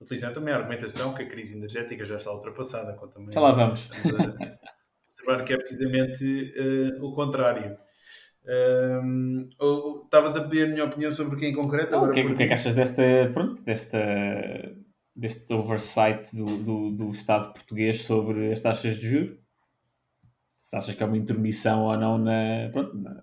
utilizando 0.00 0.34
também 0.34 0.54
a 0.54 0.56
argumentação 0.56 1.12
que 1.12 1.22
a 1.22 1.26
crise 1.26 1.58
energética 1.58 2.06
já 2.06 2.16
está 2.16 2.32
ultrapassada. 2.32 2.94
Com 2.94 3.06
também 3.08 3.32
já 3.32 3.40
lá 3.40 3.52
vamos. 3.52 3.86
observar 5.08 5.44
que 5.44 5.52
é 5.52 5.56
precisamente 5.56 6.54
uh, 6.56 7.04
o 7.04 7.12
contrário. 7.12 7.76
Um, 8.48 9.48
estavas 10.04 10.36
a 10.36 10.42
pedir 10.42 10.64
a 10.64 10.68
minha 10.68 10.84
opinião 10.84 11.12
sobre 11.12 11.34
o 11.34 11.38
que 11.38 11.46
em 11.46 11.52
concreto? 11.52 11.96
o 11.96 12.12
que, 12.12 12.20
é 12.20 12.22
que, 12.22 12.34
que 12.34 12.42
é 12.44 12.46
que 12.46 12.52
achas 12.52 12.74
desta, 12.74 13.02
pronto, 13.34 13.60
desta 13.62 13.98
deste 15.16 15.52
oversight 15.54 16.34
do, 16.36 16.44
do, 16.58 16.90
do, 16.90 17.10
Estado 17.10 17.52
português 17.52 18.02
sobre 18.02 18.52
as 18.52 18.60
taxas 18.60 18.98
de 18.98 19.08
juros? 19.08 19.38
Se 20.58 20.76
achas 20.76 20.94
que 20.94 21.02
é 21.02 21.06
uma 21.06 21.16
intermissão 21.16 21.84
ou 21.84 21.96
não 21.96 22.18
na. 22.18 22.68
Pronto, 22.70 22.96
na... 22.98 23.22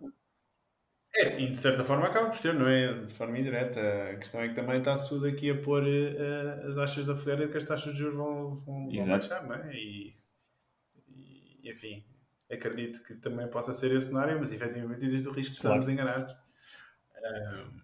É 1.15 1.25
sim, 1.25 1.51
de 1.51 1.57
certa 1.57 1.83
forma 1.83 2.07
acaba 2.07 2.27
por 2.27 2.35
ser, 2.35 2.55
não 2.55 2.67
é? 2.67 2.91
De 2.91 3.13
forma 3.13 3.37
indireta. 3.37 3.79
A 4.09 4.15
questão 4.15 4.41
é 4.41 4.49
que 4.49 4.55
também 4.55 4.79
está-se 4.79 5.07
tudo 5.07 5.27
aqui 5.27 5.51
a 5.51 5.61
pôr 5.61 5.83
uh, 5.83 6.67
as 6.67 6.75
taxas 6.75 7.05
da 7.05 7.15
fogueira 7.15 7.47
que 7.47 7.57
as 7.57 7.65
taxas 7.65 7.93
de 7.93 7.99
juros 7.99 8.15
vão, 8.15 8.55
vão, 8.55 8.89
vão 8.89 9.07
baixar, 9.07 9.45
não 9.45 9.53
é? 9.53 9.75
E, 9.75 10.15
e, 11.07 11.69
enfim, 11.69 12.03
acredito 12.51 13.03
que 13.03 13.13
também 13.15 13.47
possa 13.47 13.73
ser 13.73 13.95
esse 13.95 14.07
cenário, 14.07 14.39
mas 14.39 14.51
efetivamente 14.51 15.05
existe 15.05 15.27
o 15.27 15.31
risco 15.31 15.51
de 15.51 15.57
estarmos 15.57 15.85
claro. 15.85 16.01
enganados. 16.01 16.33
Uh, 16.33 17.81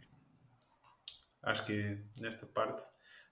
acho 1.43 1.66
que 1.68 1.99
nesta 2.20 2.47
parte 2.47 2.82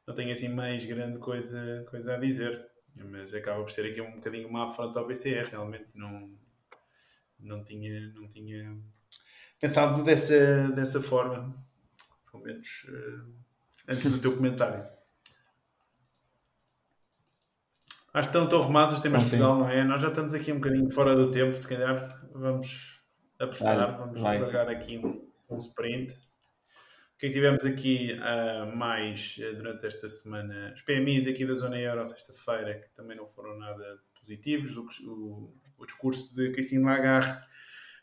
não 0.08 0.16
tenho 0.16 0.32
assim 0.32 0.48
mais 0.48 0.86
grande 0.86 1.20
coisa, 1.20 1.86
coisa 1.90 2.16
a 2.16 2.18
dizer. 2.18 2.66
Mas 3.12 3.34
acaba 3.34 3.62
por 3.62 3.70
ser 3.70 3.86
aqui 3.86 4.02
um 4.02 4.16
bocadinho 4.16 4.48
uma 4.48 4.66
afronta 4.66 5.00
ao 5.00 5.06
BCE, 5.06 5.44
realmente 5.44 5.86
não, 5.94 6.32
não, 7.40 7.64
tinha, 7.64 8.12
não 8.16 8.28
tinha 8.28 8.76
pensado 9.60 10.04
dessa, 10.04 10.70
dessa 10.70 11.02
forma. 11.02 11.54
Pelo 12.32 12.44
menos 12.44 12.86
uh, 12.90 13.34
antes 13.88 14.12
do 14.12 14.20
teu 14.20 14.36
comentário. 14.36 14.84
Acho 18.14 18.32
que 18.32 18.36
estão 18.36 18.50
tão 18.50 18.62
arrumados 18.64 18.96
os 18.96 19.00
temas 19.00 19.24
de 19.24 19.30
Portugal, 19.30 19.60
não 19.60 19.70
é? 19.70 19.84
Nós 19.84 20.02
já 20.02 20.08
estamos 20.08 20.34
aqui 20.34 20.52
um 20.52 20.56
bocadinho 20.56 20.90
fora 20.90 21.16
do 21.16 21.30
tempo, 21.30 21.56
se 21.56 21.68
calhar 21.68 22.28
vamos 22.34 23.04
apressar, 23.40 23.96
vamos 23.96 24.20
largar 24.20 24.70
aqui 24.70 24.98
um, 24.98 25.30
um 25.50 25.58
sprint. 25.60 26.16
Que 27.18 27.32
tivemos 27.32 27.66
aqui 27.66 28.14
uh, 28.14 28.78
mais 28.78 29.40
uh, 29.40 29.56
durante 29.56 29.88
esta 29.88 30.08
semana? 30.08 30.72
Os 30.76 30.84
PMIs 30.84 31.26
aqui 31.26 31.48
da 31.48 31.56
zona 31.56 31.80
euro, 31.80 32.06
sexta-feira, 32.06 32.80
que 32.80 32.90
também 32.90 33.18
não 33.18 33.28
foram 33.28 33.58
nada 33.58 34.00
positivos. 34.20 34.78
O, 34.78 34.88
o, 35.10 35.54
o 35.80 35.86
discurso 35.88 36.36
de 36.36 36.52
Christine 36.52 36.84
Lagarde, 36.84 37.44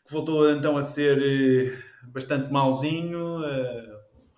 que 0.05 0.11
voltou 0.11 0.51
então 0.51 0.75
a 0.75 0.83
ser 0.83 1.17
uh, 1.17 2.09
bastante 2.09 2.51
mauzinho, 2.51 3.39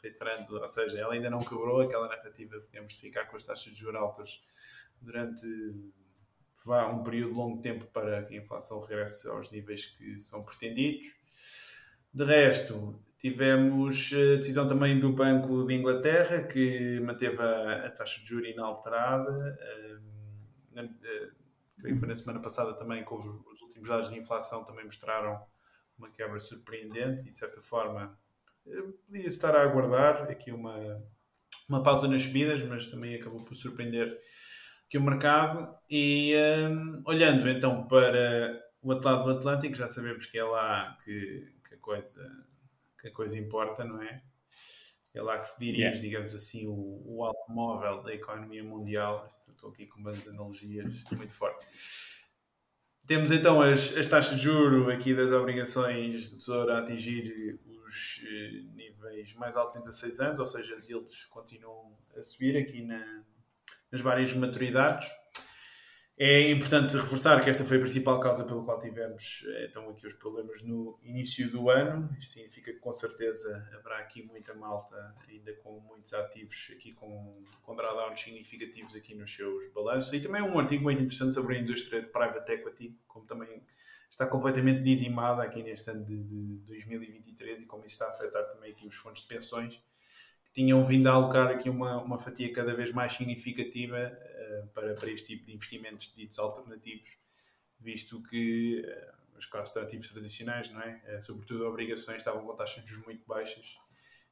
reiterando, 0.04 0.56
ou 0.56 0.68
seja, 0.68 1.00
ela 1.00 1.16
ainda 1.16 1.32
não 1.32 1.40
quebrou 1.40 1.82
aquela 1.82 2.08
narrativa 2.08 2.58
de 2.58 2.62
que 2.62 2.68
podemos 2.68 3.00
ficar 3.00 3.26
com 3.26 3.36
as 3.36 3.44
taxas 3.44 3.74
de 3.74 3.80
juros 3.80 4.00
altas 4.00 4.42
durante 5.02 5.46
vá, 6.64 6.88
um 6.88 7.04
período 7.04 7.34
longo 7.34 7.56
de 7.56 7.64
tempo 7.64 7.86
para 7.88 8.24
que 8.24 8.36
a 8.36 8.38
inflação 8.38 8.82
regresse 8.82 9.28
aos 9.28 9.50
níveis 9.50 9.88
que 9.88 10.20
são 10.20 10.44
pretendidos. 10.44 11.08
De 12.14 12.24
resto, 12.24 13.00
Tivemos 13.18 14.12
eh, 14.14 14.36
decisão 14.38 14.68
também 14.68 15.00
do 15.00 15.12
Banco 15.12 15.66
de 15.66 15.74
Inglaterra, 15.74 16.44
que 16.44 17.00
manteve 17.00 17.42
a, 17.42 17.88
a 17.88 17.90
taxa 17.90 18.22
de 18.22 18.28
juros 18.28 18.48
inalterada. 18.48 19.58
Eh, 19.60 19.98
eh, 20.76 21.96
foi 21.96 22.08
na 22.08 22.14
semana 22.14 22.40
passada 22.40 22.76
também 22.76 23.04
que 23.04 23.12
os, 23.12 23.26
os 23.26 23.62
últimos 23.62 23.90
dados 23.90 24.12
de 24.12 24.20
inflação 24.20 24.64
também 24.64 24.86
mostraram 24.86 25.44
uma 25.98 26.12
quebra 26.12 26.40
surpreendente 26.40 27.28
e, 27.28 27.32
de 27.32 27.38
certa 27.38 27.60
forma, 27.60 28.16
podia 29.08 29.26
estar 29.26 29.56
a 29.56 29.64
aguardar 29.64 30.30
aqui 30.30 30.52
uma, 30.52 31.04
uma 31.68 31.82
pausa 31.82 32.08
nas 32.08 32.22
subidas, 32.22 32.62
mas 32.64 32.88
também 32.88 33.16
acabou 33.16 33.44
por 33.44 33.56
surpreender 33.56 34.16
aqui 34.86 34.98
o 35.00 35.04
mercado. 35.04 35.76
E 35.90 36.36
olhando 37.06 37.50
então 37.50 37.88
para 37.88 38.62
o 38.82 38.90
outro 38.90 39.10
lado 39.10 39.24
do 39.24 39.32
Atlântico, 39.32 39.76
já 39.76 39.88
sabemos 39.88 40.28
que 40.28 40.38
é 40.38 40.44
lá 40.44 40.96
que, 41.04 41.52
que 41.68 41.76
a 41.76 41.78
coisa 41.80 42.24
que 43.00 43.08
a 43.08 43.12
coisa 43.12 43.38
importa, 43.38 43.84
não 43.84 44.02
é? 44.02 44.22
É 45.14 45.22
lá 45.22 45.40
que 45.40 45.48
se 45.48 45.60
dirige, 45.60 45.82
yeah. 45.82 46.00
digamos 46.00 46.36
assim, 46.36 46.68
o, 46.68 47.02
o 47.06 47.26
automóvel 47.26 48.04
da 48.04 48.14
economia 48.14 48.64
mundial. 48.64 49.26
Estou 49.48 49.72
aqui 49.72 49.88
com 49.88 50.00
umas 50.00 50.28
analogias 50.28 51.04
muito 51.12 51.34
fortes. 51.34 51.68
Temos 53.08 53.32
então 53.32 53.62
as, 53.62 53.96
as 53.98 54.06
taxas 54.06 54.38
de 54.38 54.44
juro 54.44 54.92
aqui 54.92 55.16
das 55.16 55.32
obrigações 55.32 56.30
do 56.30 56.40
Tesouro 56.40 56.72
a 56.74 56.80
atingir 56.80 57.58
os 57.86 58.22
eh, 58.28 58.64
níveis 58.76 59.34
mais 59.36 59.56
altos 59.56 59.78
em 59.78 59.80
16 59.80 60.20
anos, 60.20 60.40
ou 60.40 60.46
seja, 60.46 60.76
as 60.76 60.90
yields 60.90 61.24
continuam 61.26 61.98
a 62.18 62.22
subir 62.22 62.58
aqui 62.58 62.82
na, 62.82 63.24
nas 63.90 64.02
várias 64.02 64.34
maturidades. 64.34 65.08
É 66.20 66.50
importante 66.50 66.98
reforçar 66.98 67.44
que 67.44 67.50
esta 67.52 67.64
foi 67.64 67.78
a 67.78 67.80
principal 67.80 68.20
causa 68.20 68.44
pela 68.44 68.64
qual 68.64 68.80
tivemos 68.80 69.46
então 69.70 69.88
aqui 69.88 70.08
os 70.08 70.14
problemas 70.14 70.64
no 70.64 70.98
início 71.04 71.48
do 71.52 71.70
ano. 71.70 72.10
Isto 72.20 72.34
significa 72.34 72.74
que 72.74 72.80
com 72.80 72.92
certeza 72.92 73.70
haverá 73.78 74.00
aqui 74.00 74.24
muita 74.24 74.52
malta 74.56 75.14
ainda 75.30 75.54
com 75.58 75.80
muitos 75.82 76.12
ativos 76.16 76.72
aqui 76.74 76.92
com, 76.94 77.32
com 77.62 77.76
drawdowns 77.76 78.20
significativos 78.20 78.96
aqui 78.96 79.14
nos 79.14 79.32
seus 79.32 79.72
balanços. 79.72 80.12
E 80.12 80.20
também 80.20 80.42
um 80.42 80.58
artigo 80.58 80.82
muito 80.82 81.04
interessante 81.04 81.36
sobre 81.36 81.56
a 81.56 81.60
indústria 81.60 82.02
de 82.02 82.08
private 82.08 82.52
equity, 82.52 82.98
como 83.08 83.24
também 83.28 83.62
está 84.10 84.26
completamente 84.26 84.82
dizimada 84.82 85.44
aqui 85.44 85.62
neste 85.62 85.92
ano 85.92 86.04
de, 86.04 86.24
de 86.24 86.58
2023 86.66 87.62
e 87.62 87.66
como 87.68 87.86
isso 87.86 87.94
está 87.94 88.06
a 88.06 88.10
afetar 88.10 88.44
também 88.48 88.72
aqui 88.72 88.88
os 88.88 88.96
fundos 88.96 89.22
de 89.22 89.28
pensões 89.28 89.80
que 90.44 90.52
tinham 90.52 90.84
vindo 90.84 91.08
a 91.08 91.12
alocar 91.12 91.52
aqui 91.52 91.70
uma, 91.70 92.02
uma 92.02 92.18
fatia 92.18 92.52
cada 92.52 92.74
vez 92.74 92.92
mais 92.92 93.14
significativa 93.14 94.18
para, 94.74 94.94
para 94.96 95.12
este 95.12 95.28
tipo 95.28 95.46
de 95.46 95.54
investimentos 95.54 96.14
ditos 96.16 96.40
alternativos 96.40 97.18
visto 97.80 98.22
que 98.24 98.84
as 99.38 99.46
classes 99.46 99.74
de 99.74 99.80
ativos 99.82 100.10
tradicionais, 100.10 100.70
não 100.70 100.82
é? 100.82 101.02
Uh, 101.16 101.22
sobretudo 101.22 101.68
obrigações, 101.68 102.18
estavam 102.18 102.46
com 102.46 102.56
taxas 102.56 102.84
de 102.84 102.90
juros 102.90 103.06
muito 103.06 103.26
baixas 103.28 103.78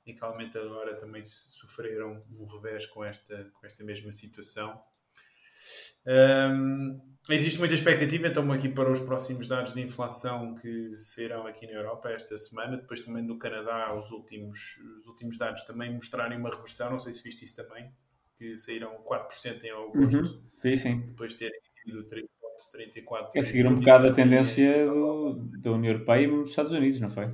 e 0.06 0.14
calmamente 0.14 0.58
agora 0.58 0.96
também 0.96 1.24
sofreram 1.24 2.20
um 2.32 2.46
revés 2.46 2.86
com 2.86 3.04
esta, 3.04 3.52
com 3.54 3.66
esta 3.66 3.84
mesma 3.84 4.12
situação. 4.12 4.80
Um, 6.06 7.02
existe 7.28 7.58
muita 7.58 7.74
expectativa, 7.74 8.28
então, 8.28 8.52
aqui 8.52 8.70
para 8.70 8.92
os 8.92 9.00
próximos 9.00 9.48
dados 9.48 9.74
de 9.74 9.82
inflação 9.82 10.54
que 10.54 10.96
sairão 10.96 11.48
aqui 11.48 11.66
na 11.66 11.74
Europa 11.74 12.10
esta 12.10 12.38
semana. 12.38 12.78
Depois, 12.78 13.04
também 13.04 13.24
no 13.24 13.40
Canadá, 13.40 13.96
os 13.96 14.12
últimos, 14.12 14.78
os 15.00 15.08
últimos 15.08 15.40
dados 15.40 15.64
também 15.64 15.92
mostrarem 15.92 16.38
uma 16.38 16.52
reversão. 16.52 16.92
Não 16.92 17.00
sei 17.00 17.12
se 17.14 17.24
viste 17.24 17.46
isso 17.46 17.56
também, 17.56 17.92
que 18.38 18.58
saíram 18.58 18.98
4% 19.04 19.64
em 19.64 19.72
agosto. 19.72 20.18
Uhum. 20.18 20.42
Sim, 20.58 20.78
sim. 20.78 21.00
Depois 21.08 21.32
de 21.32 21.38
terem 21.40 21.60
sido 21.62 22.04
3,34%. 22.06 23.30
É 23.36 23.42
seguir 23.42 23.68
um 23.68 23.76
bocado 23.76 24.08
a 24.08 24.14
tendência 24.14 24.86
do, 24.86 25.34
da 25.62 25.72
União 25.72 25.94
Europeia 25.94 26.26
e 26.26 26.28
dos 26.28 26.50
Estados 26.50 26.72
Unidos, 26.72 27.00
não 27.02 27.10
foi? 27.10 27.32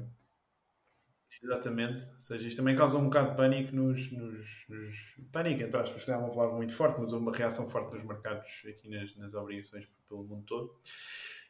Exatamente. 1.43 1.99
Ou 2.11 2.19
seja, 2.19 2.47
isto 2.47 2.57
também 2.57 2.75
causa 2.75 2.97
um 2.97 3.05
bocado 3.05 3.31
de 3.31 3.35
pânico 3.35 3.75
nos. 3.75 4.11
nos, 4.11 4.65
nos 4.69 5.15
pânico, 5.31 5.63
entre 5.63 5.79
aspas, 5.79 6.03
que 6.03 6.11
é 6.11 6.15
uma 6.15 6.29
palavra 6.29 6.55
muito 6.55 6.73
forte, 6.73 6.99
mas 6.99 7.11
houve 7.11 7.25
uma 7.25 7.35
reação 7.35 7.67
forte 7.67 7.93
nos 7.93 8.03
mercados 8.03 8.47
aqui 8.67 8.89
nas, 8.89 9.15
nas 9.15 9.33
obrigações 9.33 9.85
pelo 10.07 10.23
mundo 10.23 10.43
todo. 10.45 10.77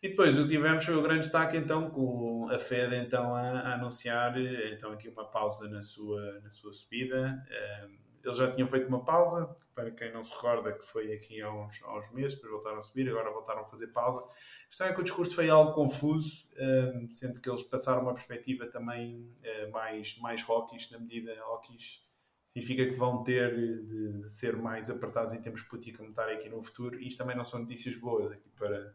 E 0.02 0.10
depois 0.10 0.38
o 0.40 0.44
que 0.44 0.50
tivemos 0.50 0.84
foi 0.84 0.96
o 0.96 1.02
grande 1.02 1.22
destaque 1.22 1.58
então 1.58 1.90
com 1.92 2.50
a 2.50 2.58
Fed 2.58 2.96
então 2.96 3.36
a, 3.36 3.42
a 3.42 3.74
anunciar 3.76 4.36
então 4.72 4.92
aqui 4.94 5.10
uma 5.10 5.26
pausa 5.26 5.70
na 5.70 5.84
sua, 5.84 6.40
na 6.40 6.50
sua 6.50 6.74
subida. 6.74 7.46
Um, 7.86 8.11
eles 8.24 8.38
já 8.38 8.52
tinham 8.52 8.68
feito 8.68 8.88
uma 8.88 9.04
pausa, 9.04 9.56
para 9.74 9.92
quem 9.92 10.12
não 10.12 10.24
se 10.24 10.32
recorda, 10.34 10.74
que 10.74 10.86
foi 10.86 11.14
aqui 11.14 11.42
há 11.42 11.52
uns, 11.52 11.82
há 11.84 11.98
uns 11.98 12.12
meses, 12.12 12.36
depois 12.36 12.52
voltaram 12.54 12.78
a 12.78 12.82
subir, 12.82 13.10
agora 13.10 13.32
voltaram 13.32 13.62
a 13.62 13.66
fazer 13.66 13.88
pausa. 13.88 14.24
Está 14.70 14.88
é 14.88 14.94
que 14.94 15.00
o 15.00 15.04
discurso 15.04 15.36
foi 15.36 15.50
algo 15.50 15.74
confuso, 15.74 16.48
um, 16.58 17.10
sendo 17.10 17.40
que 17.40 17.50
eles 17.50 17.64
passaram 17.64 18.04
uma 18.04 18.14
perspectiva 18.14 18.66
também 18.68 19.34
uh, 19.44 19.72
mais, 19.72 20.18
mais 20.20 20.44
hawkish, 20.48 20.92
na 20.92 21.00
medida 21.00 21.34
hawkish 21.42 22.06
significa 22.46 22.86
que 22.86 22.92
vão 22.92 23.24
ter 23.24 23.56
de 23.86 24.30
ser 24.30 24.58
mais 24.58 24.90
apertados 24.90 25.32
em 25.32 25.42
termos 25.42 25.62
de 25.62 25.70
política 25.70 26.04
monetária 26.04 26.36
aqui 26.36 26.50
no 26.50 26.62
futuro. 26.62 27.00
E 27.00 27.08
isto 27.08 27.20
também 27.20 27.36
não 27.36 27.46
são 27.46 27.62
notícias 27.62 27.96
boas 27.96 28.30
aqui 28.30 28.50
para 28.50 28.94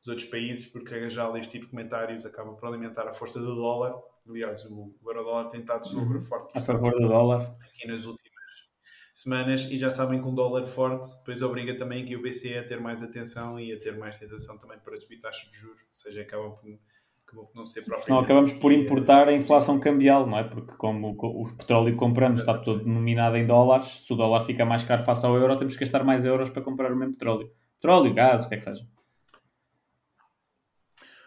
os 0.00 0.08
outros 0.08 0.28
países, 0.28 0.66
porque 0.66 1.10
já 1.10 1.30
este 1.38 1.52
tipo 1.52 1.66
de 1.66 1.70
comentários 1.72 2.24
acaba 2.24 2.54
por 2.54 2.66
alimentar 2.66 3.06
a 3.06 3.12
força 3.12 3.38
do 3.38 3.54
dólar. 3.54 3.94
Aliás, 4.26 4.64
o, 4.64 4.94
o 5.02 5.10
euro-dólar 5.10 5.48
tem 5.48 5.60
estado 5.60 5.86
sobre 5.86 6.16
uhum. 6.16 6.24
forte 6.24 6.56
a 6.56 6.60
favor 6.60 6.92
do 6.92 7.06
dólar 7.06 7.42
aqui 7.60 7.86
nas 7.86 8.06
últimas 8.06 8.25
semanas 9.16 9.64
e 9.70 9.78
já 9.78 9.90
sabem 9.90 10.20
que 10.20 10.28
um 10.28 10.34
dólar 10.34 10.66
forte 10.66 11.08
depois 11.18 11.40
obriga 11.40 11.74
também 11.74 12.04
que 12.04 12.14
o 12.14 12.20
BCE 12.20 12.58
a 12.58 12.62
ter 12.62 12.78
mais 12.78 13.02
atenção 13.02 13.58
e 13.58 13.72
a 13.72 13.80
ter 13.80 13.96
mais 13.96 14.18
tentação 14.18 14.58
também 14.58 14.78
para 14.78 14.94
subir 14.94 15.18
taxas 15.18 15.48
de 15.50 15.56
juros, 15.56 15.80
ou 15.80 15.86
seja, 15.90 16.20
acaba 16.20 16.50
por, 16.50 16.78
acaba 17.26 17.44
por 17.46 17.56
não 17.56 17.64
ser 17.64 17.82
próprio. 17.82 18.14
Não, 18.14 18.20
acabamos 18.20 18.52
por 18.52 18.72
importar 18.72 19.26
a 19.26 19.32
inflação 19.32 19.80
cambial, 19.80 20.26
não 20.26 20.36
é? 20.36 20.44
Porque 20.44 20.70
como 20.76 21.16
o, 21.18 21.48
petróleo 21.56 21.92
que 21.92 21.98
compramos 21.98 22.36
está 22.36 22.58
todo 22.58 22.84
denominado 22.84 23.38
em 23.38 23.46
dólares, 23.46 24.04
se 24.04 24.12
o 24.12 24.16
dólar 24.16 24.44
fica 24.44 24.66
mais 24.66 24.82
caro 24.82 25.02
face 25.02 25.24
ao 25.24 25.34
euro, 25.34 25.58
temos 25.58 25.72
que 25.72 25.80
gastar 25.80 26.04
mais 26.04 26.26
euros 26.26 26.50
para 26.50 26.60
comprar 26.60 26.92
o 26.92 26.96
mesmo 26.96 27.14
petróleo. 27.14 27.50
Petróleo, 27.80 28.12
gás, 28.12 28.44
o 28.44 28.48
que 28.50 28.54
é 28.54 28.58
que 28.58 28.64
seja. 28.64 28.86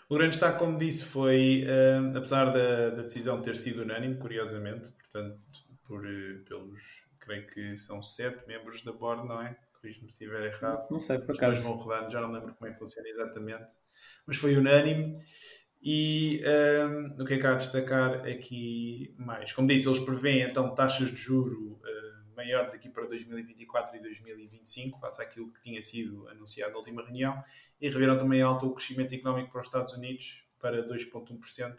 O 0.08 0.14
grande 0.14 0.32
destaque, 0.32 0.60
como 0.60 0.78
disse, 0.78 1.06
foi, 1.06 1.64
uh, 1.66 2.16
apesar 2.16 2.52
da, 2.52 2.92
da, 2.92 3.02
decisão 3.02 3.42
ter 3.42 3.56
sido 3.56 3.82
unânime, 3.82 4.18
curiosamente, 4.18 4.92
portanto, 4.92 5.40
por, 5.88 6.06
uh, 6.06 6.44
pelos 6.48 7.09
creio 7.30 7.48
que 7.48 7.78
são 7.78 8.02
sete 8.02 8.48
membros 8.48 8.82
da 8.82 8.92
board, 8.92 9.28
não 9.28 9.42
é? 9.42 9.56
Corrijo-me 9.80 10.10
se 10.10 10.16
estiver 10.16 10.46
errado. 10.48 10.90
Não 10.90 11.00
sei, 11.00 11.20
por 11.20 11.36
acaso. 11.36 11.64
vão 11.64 11.74
rodando, 11.74 12.12
já 12.12 12.20
não 12.20 12.32
lembro 12.32 12.54
como 12.56 12.70
é 12.70 12.74
que 12.74 12.80
funciona 12.80 13.08
exatamente. 13.08 13.76
Mas 14.26 14.38
foi 14.38 14.58
unânime. 14.58 15.14
E 15.82 16.42
um, 16.44 17.22
o 17.22 17.26
que 17.26 17.36
é 17.36 17.38
que 17.38 17.46
há 17.46 17.54
a 17.54 17.56
destacar 17.56 18.28
aqui 18.28 19.16
mais? 19.18 19.54
Como 19.54 19.68
disse, 19.68 19.88
eles 19.88 20.00
prevêem 20.00 20.42
então 20.42 20.74
taxas 20.76 21.10
de 21.10 21.16
juro 21.16 21.74
uh, 21.76 22.36
maiores 22.36 22.74
aqui 22.74 22.90
para 22.90 23.06
2024 23.06 23.96
e 23.96 24.02
2025, 24.02 25.00
face 25.00 25.22
àquilo 25.22 25.54
que 25.54 25.62
tinha 25.62 25.82
sido 25.82 26.28
anunciado 26.28 26.72
na 26.72 26.78
última 26.80 27.02
reunião, 27.02 27.42
e 27.80 27.88
reviram 27.88 28.18
também 28.18 28.42
alto 28.42 28.66
o 28.66 28.74
crescimento 28.74 29.14
económico 29.14 29.52
para 29.52 29.62
os 29.62 29.68
Estados 29.68 29.94
Unidos 29.94 30.44
para 30.60 30.86
2,1%, 30.86 31.78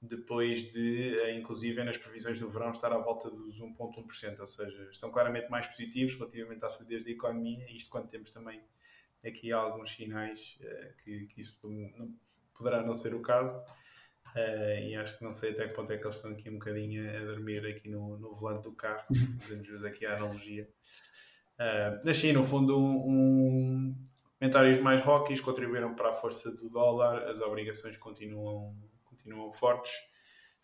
depois 0.00 0.70
de, 0.70 1.18
eh, 1.18 1.36
inclusive, 1.36 1.82
nas 1.82 1.98
previsões 1.98 2.38
do 2.38 2.48
verão 2.48 2.70
estar 2.70 2.92
à 2.92 2.98
volta 2.98 3.28
dos 3.30 3.60
1,1%, 3.60 4.40
ou 4.40 4.46
seja, 4.46 4.88
estão 4.90 5.10
claramente 5.10 5.50
mais 5.50 5.66
positivos 5.66 6.14
relativamente 6.14 6.64
à 6.64 6.68
solidez 6.68 7.04
da 7.04 7.10
economia, 7.10 7.66
isto 7.70 7.90
quando 7.90 8.08
temos 8.08 8.30
também 8.30 8.60
aqui 9.26 9.52
alguns 9.52 9.90
sinais 9.90 10.58
uh, 10.60 10.96
que, 11.02 11.26
que, 11.26 11.40
isso 11.40 11.58
não, 11.64 12.14
poderá 12.56 12.80
não 12.82 12.94
ser 12.94 13.12
o 13.14 13.20
caso, 13.20 13.58
uh, 14.36 14.80
e 14.80 14.94
acho 14.94 15.18
que 15.18 15.24
não 15.24 15.32
sei 15.32 15.50
até 15.50 15.66
que 15.66 15.74
ponto 15.74 15.92
é 15.92 15.96
que 15.96 16.04
eles 16.04 16.14
estão 16.14 16.30
aqui 16.30 16.48
um 16.48 16.54
bocadinho 16.54 17.10
a 17.10 17.24
dormir 17.24 17.66
aqui 17.66 17.88
no, 17.88 18.16
no 18.18 18.32
volante 18.32 18.62
do 18.62 18.72
carro, 18.72 19.04
fazemos 19.40 19.84
aqui 19.84 20.06
a 20.06 20.16
analogia. 20.16 20.68
Uh, 21.58 22.06
na 22.06 22.14
China, 22.14 22.38
no 22.38 22.44
fundo, 22.44 22.78
um, 22.78 23.10
um 23.10 24.04
comentários 24.38 24.78
mais 24.78 25.00
rockies 25.00 25.40
contribuíram 25.40 25.96
para 25.96 26.10
a 26.10 26.14
força 26.14 26.54
do 26.54 26.68
dólar, 26.68 27.28
as 27.28 27.40
obrigações 27.40 27.96
continuam 27.96 28.76
continuam 29.28 29.52
fortes, 29.52 29.92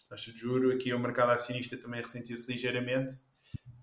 as 0.01 0.09
taxas 0.09 0.33
de 0.33 0.41
juro. 0.41 0.73
Aqui 0.73 0.93
o 0.93 0.99
mercado 0.99 1.31
acionista 1.31 1.77
também 1.77 2.01
ressentiu-se 2.01 2.51
ligeiramente 2.51 3.15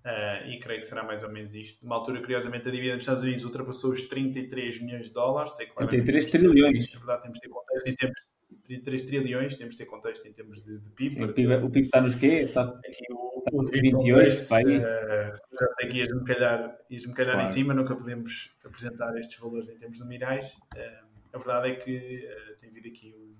uh, 0.05 0.49
e 0.49 0.59
creio 0.59 0.79
que 0.79 0.85
será 0.85 1.03
mais 1.03 1.23
ou 1.23 1.31
menos 1.31 1.53
isto. 1.53 1.83
Numa 1.83 1.95
altura, 1.95 2.19
curiosamente, 2.19 2.67
a 2.67 2.71
dívida 2.71 2.93
dos 2.93 3.03
Estados 3.03 3.23
Unidos 3.23 3.45
ultrapassou 3.45 3.91
os 3.91 4.01
33 4.01 4.81
milhões 4.81 5.07
de 5.07 5.13
dólares. 5.13 5.53
Sei, 5.53 5.67
33 5.67 6.25
trilhões. 6.25 6.93
Na 6.93 6.99
verdade, 6.99 7.21
temos 7.23 7.37
de 7.37 7.41
ter 7.41 7.49
contexto 7.49 7.87
em 7.87 7.95
termos 7.95 8.19
33 8.63 9.03
trilhões, 9.03 9.55
temos 9.55 9.75
de 9.75 9.77
ter 9.77 9.85
contexto 9.85 10.27
em 10.27 10.33
termos 10.33 10.61
de, 10.61 10.79
de 10.79 10.89
PIB. 10.91 11.15
Sim, 11.15 11.23
o, 11.23 11.33
PIB 11.33 11.53
o 11.55 11.69
PIB 11.69 11.85
está 11.85 12.01
nos 12.01 12.15
quê? 12.15 12.25
Está, 12.25 12.63
aqui 12.63 13.05
o, 13.11 13.43
o 13.51 13.63
28, 13.65 13.99
contexto, 14.01 14.53
uh, 14.53 15.57
já 15.59 15.69
sei 15.79 15.89
que 15.89 15.97
ias-me 15.97 16.23
calhar, 16.23 16.77
ias 16.89 17.05
calhar 17.05 17.33
claro. 17.33 17.41
em 17.41 17.47
cima, 17.47 17.73
nunca 17.73 17.95
podemos 17.95 18.55
apresentar 18.63 19.17
estes 19.17 19.39
valores 19.39 19.69
em 19.69 19.77
termos 19.77 19.99
nominais. 19.99 20.57
Uh, 20.75 21.11
a 21.33 21.37
verdade 21.37 21.69
é 21.69 21.75
que 21.75 22.27
uh, 22.27 22.57
tem 22.59 22.69
havido 22.69 22.87
aqui 22.87 23.15
um 23.17 23.30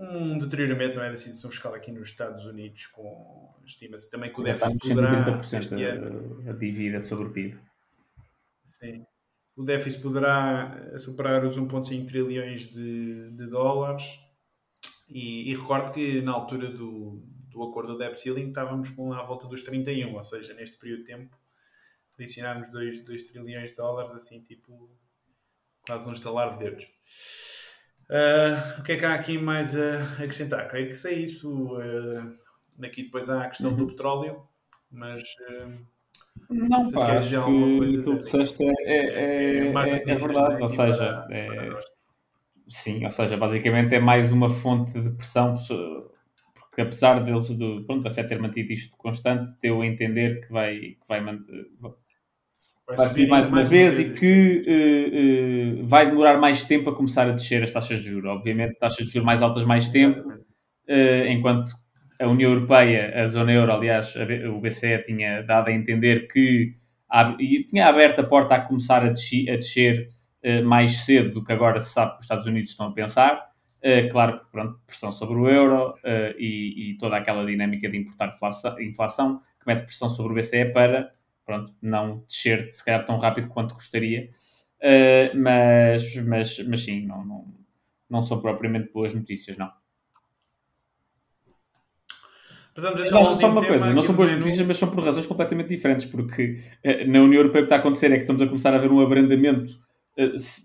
um 0.00 0.38
deterioramento 0.38 0.96
não 0.96 1.04
é, 1.04 1.10
da 1.10 1.16
situação 1.16 1.50
fiscal 1.50 1.74
aqui 1.74 1.92
nos 1.92 2.08
Estados 2.08 2.44
Unidos, 2.46 2.86
com 2.86 3.54
estima-se 3.64 4.10
também 4.10 4.32
que 4.32 4.40
o 4.40 4.44
déficit 4.44 4.88
poderá 4.88 5.40
este 5.52 5.84
ano, 5.84 6.48
a 6.48 6.52
dívida 6.52 7.02
sobre 7.02 7.28
o 7.28 7.32
PIB. 7.32 7.58
Sim. 8.64 9.04
O 9.56 9.64
déficit 9.64 10.02
poderá 10.02 10.96
superar 10.96 11.44
os 11.44 11.58
1,5 11.58 12.06
trilhões 12.06 12.68
de, 12.68 13.30
de 13.32 13.46
dólares 13.46 14.20
e, 15.08 15.50
e, 15.50 15.56
recordo 15.56 15.92
que 15.92 16.20
na 16.20 16.32
altura 16.32 16.70
do, 16.70 17.22
do 17.48 17.62
acordo 17.62 17.92
do 17.92 17.98
debt 17.98 18.18
ceiling 18.20 18.48
estávamos 18.48 18.90
com 18.90 19.12
à 19.12 19.22
volta 19.22 19.48
dos 19.48 19.62
31, 19.62 20.14
ou 20.14 20.22
seja, 20.22 20.54
neste 20.54 20.78
período 20.78 21.00
de 21.00 21.06
tempo 21.06 21.36
adicionámos 22.18 22.68
2, 22.70 23.04
2 23.04 23.22
trilhões 23.24 23.70
de 23.70 23.76
dólares, 23.76 24.12
assim, 24.12 24.42
tipo, 24.42 24.90
quase 25.86 26.08
um 26.08 26.12
estalar 26.12 26.58
de 26.58 26.64
dedos. 26.64 26.86
Uh, 28.10 28.80
o 28.80 28.82
que 28.82 28.92
é 28.92 28.96
que 28.96 29.04
há 29.04 29.14
aqui 29.14 29.36
mais 29.36 29.76
a 29.76 30.02
acrescentar? 30.14 30.66
Creio 30.68 30.88
que 30.88 30.94
sei 30.94 31.14
é 31.14 31.18
isso. 31.18 31.74
Uh, 31.74 32.34
aqui 32.82 33.04
depois 33.04 33.28
há 33.28 33.44
a 33.44 33.48
questão 33.48 33.70
uhum. 33.70 33.76
do 33.76 33.86
petróleo, 33.86 34.42
mas. 34.90 35.22
Uh, 35.22 35.86
não, 36.48 36.84
não 36.84 36.90
pá, 36.90 37.12
acho 37.16 37.44
que 37.44 38.02
tu 38.02 38.16
disseste 38.16 38.64
é, 38.64 38.72
é, 38.84 38.96
é, 39.16 39.72
é, 39.74 40.02
é 40.06 40.14
verdade, 40.14 40.62
ou 40.62 40.68
seja, 40.68 41.26
é, 41.30 41.80
sim, 42.68 43.04
ou 43.04 43.10
seja, 43.10 43.36
basicamente 43.36 43.94
é 43.94 43.98
mais 43.98 44.30
uma 44.30 44.48
fonte 44.48 44.98
de 45.00 45.10
pressão, 45.10 45.56
porque 46.54 46.80
apesar 46.80 47.24
deles, 47.24 47.50
do, 47.50 47.84
pronto, 47.84 48.06
a 48.06 48.10
FED 48.10 48.28
ter 48.28 48.40
mantido 48.40 48.72
isto 48.72 48.96
constante, 48.96 49.52
deu 49.60 49.82
a 49.82 49.86
entender 49.86 50.46
que 50.46 50.52
vai, 50.52 50.78
que 50.78 51.08
vai 51.08 51.20
manter, 51.20 51.66
vai 52.96 53.08
subir 53.08 53.28
mais, 53.28 53.48
uma 53.48 53.62
vez, 53.62 53.96
vez 53.96 54.08
e 54.08 54.14
que 54.14 54.64
uh, 54.66 55.82
uh, 55.82 55.86
vai 55.86 56.06
demorar 56.06 56.38
mais 56.38 56.62
tempo 56.62 56.88
a 56.88 56.94
começar 56.94 57.28
a 57.28 57.32
descer 57.32 57.62
as 57.62 57.70
taxas 57.70 58.00
de 58.00 58.08
juros. 58.08 58.30
Obviamente, 58.30 58.78
taxas 58.78 59.06
de 59.06 59.12
juros 59.12 59.26
mais 59.26 59.42
altas 59.42 59.64
mais 59.64 59.88
tempo, 59.88 60.20
uh, 60.20 61.26
enquanto 61.28 61.70
a 62.20 62.26
União 62.26 62.50
Europeia, 62.50 63.12
a 63.14 63.28
zona 63.28 63.52
euro, 63.52 63.72
aliás, 63.72 64.14
o 64.52 64.58
BCE 64.60 65.04
tinha 65.04 65.42
dado 65.42 65.68
a 65.68 65.72
entender 65.72 66.26
que 66.28 66.74
e 67.38 67.64
tinha 67.64 67.86
aberto 67.86 68.20
a 68.20 68.24
porta 68.24 68.56
a 68.56 68.60
começar 68.60 69.04
a 69.04 69.08
descer, 69.08 69.48
a 69.50 69.56
descer 69.56 70.10
mais 70.64 71.04
cedo 71.04 71.34
do 71.34 71.44
que 71.44 71.52
agora 71.52 71.80
se 71.80 71.92
sabe 71.92 72.12
que 72.12 72.18
os 72.18 72.24
Estados 72.24 72.44
Unidos 72.44 72.70
estão 72.70 72.88
a 72.88 72.92
pensar. 72.92 73.50
claro 74.10 74.36
que, 74.36 74.50
pronto, 74.50 74.80
pressão 74.84 75.12
sobre 75.12 75.38
o 75.38 75.48
euro 75.48 75.94
e, 76.36 76.90
e, 76.90 76.98
toda 76.98 77.16
aquela 77.16 77.46
dinâmica 77.46 77.88
de 77.88 77.96
importar 77.96 78.34
inflação, 78.34 78.80
inflação 78.80 79.38
que 79.60 79.66
mete 79.66 79.84
pressão 79.84 80.10
sobre 80.10 80.32
o 80.32 80.34
BCE 80.34 80.66
para 80.72 81.08
pronto, 81.48 81.72
não 81.80 82.22
descer 82.28 82.68
se 82.74 82.84
calhar 82.84 83.06
tão 83.06 83.16
rápido 83.16 83.48
quanto 83.48 83.72
gostaria. 83.72 84.28
Uh, 84.82 85.34
mas, 85.34 86.14
mas, 86.16 86.58
mas 86.68 86.80
sim, 86.80 87.06
não, 87.06 87.24
não, 87.24 87.54
não 88.08 88.22
são 88.22 88.38
propriamente 88.38 88.92
boas 88.92 89.14
notícias, 89.14 89.56
não. 89.56 89.70
Mas 92.76 93.10
só 93.10 93.50
uma 93.50 93.64
coisa, 93.64 93.90
não 93.94 94.02
são 94.02 94.14
boas 94.14 94.30
notícias, 94.30 94.64
mas 94.66 94.76
são 94.76 94.90
por 94.90 95.02
razões 95.02 95.26
completamente 95.26 95.70
diferentes, 95.70 96.04
porque 96.04 96.60
uh, 96.84 97.10
na 97.10 97.22
União 97.22 97.40
Europeia 97.40 97.62
o 97.62 97.66
que 97.66 97.72
está 97.72 97.76
a 97.76 97.78
acontecer 97.78 98.12
é 98.12 98.16
que 98.16 98.22
estamos 98.22 98.42
a 98.42 98.46
começar 98.46 98.74
a 98.74 98.78
ver 98.78 98.92
um 98.92 99.00
abrandamento 99.00 99.74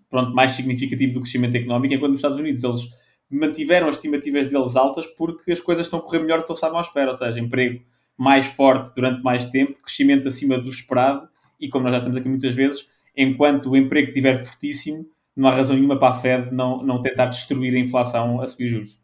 pronto, 0.10 0.36
mais 0.36 0.52
significativo 0.52 1.14
do 1.14 1.22
crescimento 1.22 1.56
económico, 1.56 1.94
enquanto 1.94 2.12
nos 2.12 2.20
Estados 2.20 2.40
Unidos 2.40 2.64
eles 2.64 2.82
mantiveram 3.30 3.88
as 3.88 3.96
estimativas 3.96 4.48
deles 4.48 4.76
altas 4.76 5.08
porque 5.08 5.54
as 5.54 5.62
coisas 5.62 5.86
estão 5.86 6.00
a 6.00 6.02
correr 6.02 6.20
melhor 6.20 6.40
do 6.40 6.46
que 6.46 6.52
eles 6.52 6.58
estavam 6.58 6.78
à 6.78 6.82
espera, 6.82 7.12
ou 7.12 7.16
seja, 7.16 7.40
emprego 7.40 7.82
mais 8.18 8.46
forte 8.46 8.94
durante 8.96 9.22
mais 9.24 9.46
tempo, 9.46 9.82
crescimento 9.82 10.28
acima 10.28 10.58
do 10.58 10.70
esperado 10.70 11.28
e 11.60 11.70
como 11.70 11.84
nós 11.84 11.94
já 11.94 11.98
estamos 12.00 12.18
aqui 12.18 12.28
muitas 12.28 12.54
vezes, 12.54 12.90
enquanto 13.16 13.70
o 13.70 13.78
emprego 13.78 14.10
estiver 14.10 14.44
fortíssimo, 14.44 15.06
não 15.36 15.48
há 15.48 15.56
razão 15.56 15.76
nenhuma 15.76 15.98
para 15.98 16.10
a 16.10 16.20
Fed 16.20 16.54
não, 16.54 16.84
não 16.84 17.02
tentar 17.02 17.28
destruir 17.28 17.76
a 17.76 17.80
inflação 17.80 18.42
a 18.42 18.48
subir 18.48 18.68
juros. 18.68 19.02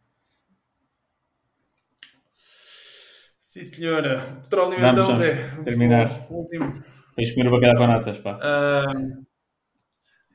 Sim, 3.39 3.63
senhora. 3.63 4.21
Petróleo 4.43 4.79
vamos, 4.79 4.99
então, 4.99 5.13
Zé. 5.13 5.33
Terminar. 5.63 6.27
último. 6.29 6.71
Tens 7.15 7.31
comer 7.31 7.47
o 7.47 7.51
bacalhau 7.51 7.77
com 7.77 7.87
natas, 7.87 8.19
pá. 8.19 8.35
Uh, 8.37 9.25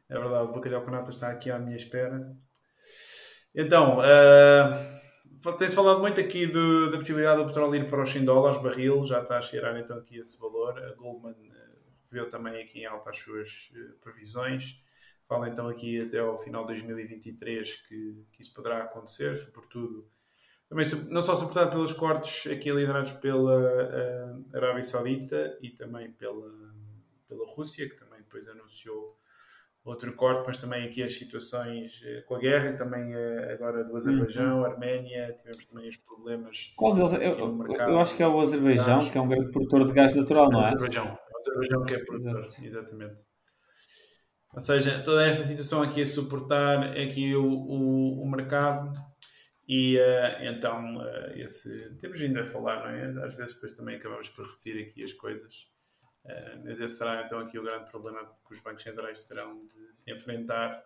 é 0.08 0.18
verdade, 0.18 0.48
o 0.48 0.52
bacalhau 0.52 0.82
com 0.82 0.90
natas 0.90 1.14
está 1.14 1.28
aqui 1.28 1.48
à 1.48 1.58
minha 1.58 1.76
espera. 1.76 2.34
Então, 3.54 4.00
uh, 4.00 4.94
tem-se 5.52 5.74
falado 5.74 6.00
muito 6.00 6.20
aqui 6.20 6.46
da 6.46 6.96
possibilidade 6.96 7.42
do 7.42 7.46
petróleo 7.46 7.74
ir 7.74 7.88
para 7.88 8.02
os 8.02 8.10
100 8.10 8.24
dólares 8.24 8.62
barril, 8.62 9.04
já 9.04 9.22
está 9.22 9.38
a 9.38 9.42
cheirar 9.42 9.76
então 9.78 9.98
aqui 9.98 10.18
esse 10.18 10.38
valor. 10.38 10.78
A 10.78 10.94
Goldman 10.94 11.34
reviu 12.10 12.28
também 12.28 12.62
aqui 12.62 12.80
em 12.80 12.86
alta 12.86 13.10
as 13.10 13.18
suas 13.18 13.72
previsões. 14.00 14.80
Fala 15.24 15.48
então 15.48 15.68
aqui 15.68 16.00
até 16.00 16.18
ao 16.18 16.36
final 16.36 16.62
de 16.62 16.74
2023 16.74 17.76
que, 17.88 18.26
que 18.32 18.42
isso 18.42 18.52
poderá 18.52 18.82
acontecer, 18.84 19.34
sobretudo 19.36 20.06
também 20.68 20.86
não 21.10 21.22
só 21.22 21.36
suportado 21.36 21.70
pelos 21.70 21.92
cortes 21.92 22.50
aqui 22.50 22.70
liderados 22.70 23.12
pela 23.12 23.60
uh, 23.60 24.56
Arábia 24.56 24.82
Saudita 24.82 25.58
e 25.62 25.70
também 25.70 26.10
pela, 26.12 26.52
pela 27.28 27.46
Rússia, 27.46 27.88
que 27.88 27.94
também 27.94 28.18
depois 28.20 28.48
anunciou 28.48 29.16
outro 29.84 30.14
corte, 30.14 30.44
mas 30.46 30.58
também 30.58 30.84
aqui 30.84 31.02
as 31.02 31.14
situações 31.14 32.00
uh, 32.02 32.26
com 32.26 32.36
a 32.36 32.38
guerra 32.38 32.70
e 32.70 32.76
também 32.76 33.14
uh, 33.14 33.52
agora 33.52 33.84
do 33.84 33.96
Azerbaijão, 33.96 34.58
uhum. 34.58 34.64
Arménia, 34.64 35.34
tivemos 35.34 35.64
também 35.66 35.88
os 35.88 35.96
problemas. 35.96 36.72
Qual 36.76 36.94
deles? 36.94 37.12
Eu, 37.12 37.64
eu, 37.68 38.00
acho 38.00 38.16
que 38.16 38.22
é 38.22 38.28
o 38.28 38.40
Azerbaijão, 38.40 38.98
que 38.98 39.18
é 39.18 39.20
um 39.20 39.28
grande 39.28 39.50
produtor 39.50 39.86
de 39.86 39.92
gás 39.92 40.14
natural, 40.14 40.50
não 40.50 40.60
é? 40.60 40.64
O 40.64 40.66
Azerbaijão, 40.66 41.04
o 41.04 41.38
Azerbaijão 41.38 41.84
que 41.84 41.94
é 41.94 41.98
produtor, 42.04 42.44
Exato. 42.44 42.64
exatamente. 42.64 43.22
Ou 44.54 44.60
seja, 44.60 45.02
toda 45.02 45.26
esta 45.26 45.42
situação 45.42 45.82
aqui 45.82 46.00
a 46.00 46.06
suportar 46.06 46.92
aqui 46.96 47.34
o, 47.34 47.44
o, 47.44 48.22
o 48.22 48.30
mercado 48.30 48.92
e 49.66 49.98
uh, 49.98 50.44
então, 50.44 50.96
uh, 50.96 51.32
esse, 51.34 51.96
temos 51.96 52.20
ainda 52.20 52.42
a 52.42 52.44
falar, 52.44 52.80
não 52.80 52.90
é? 52.90 53.26
Às 53.26 53.34
vezes 53.34 53.54
depois 53.54 53.72
também 53.72 53.96
acabamos 53.96 54.28
por 54.28 54.46
repetir 54.46 54.82
aqui 54.82 55.02
as 55.02 55.12
coisas. 55.12 55.73
Uh, 56.24 56.62
mas 56.64 56.80
esse 56.80 56.96
será 56.96 57.22
então 57.22 57.38
aqui 57.38 57.58
o 57.58 57.62
grande 57.62 57.90
problema 57.90 58.24
que 58.46 58.52
os 58.52 58.60
bancos 58.60 58.82
centrais 58.82 59.26
terão 59.26 59.64
de, 59.66 60.12
enfrentar. 60.12 60.82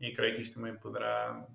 E 0.00 0.12
creio 0.12 0.36
que 0.36 0.42
isto 0.42 0.54
também 0.54 0.76
poderá 0.76 1.46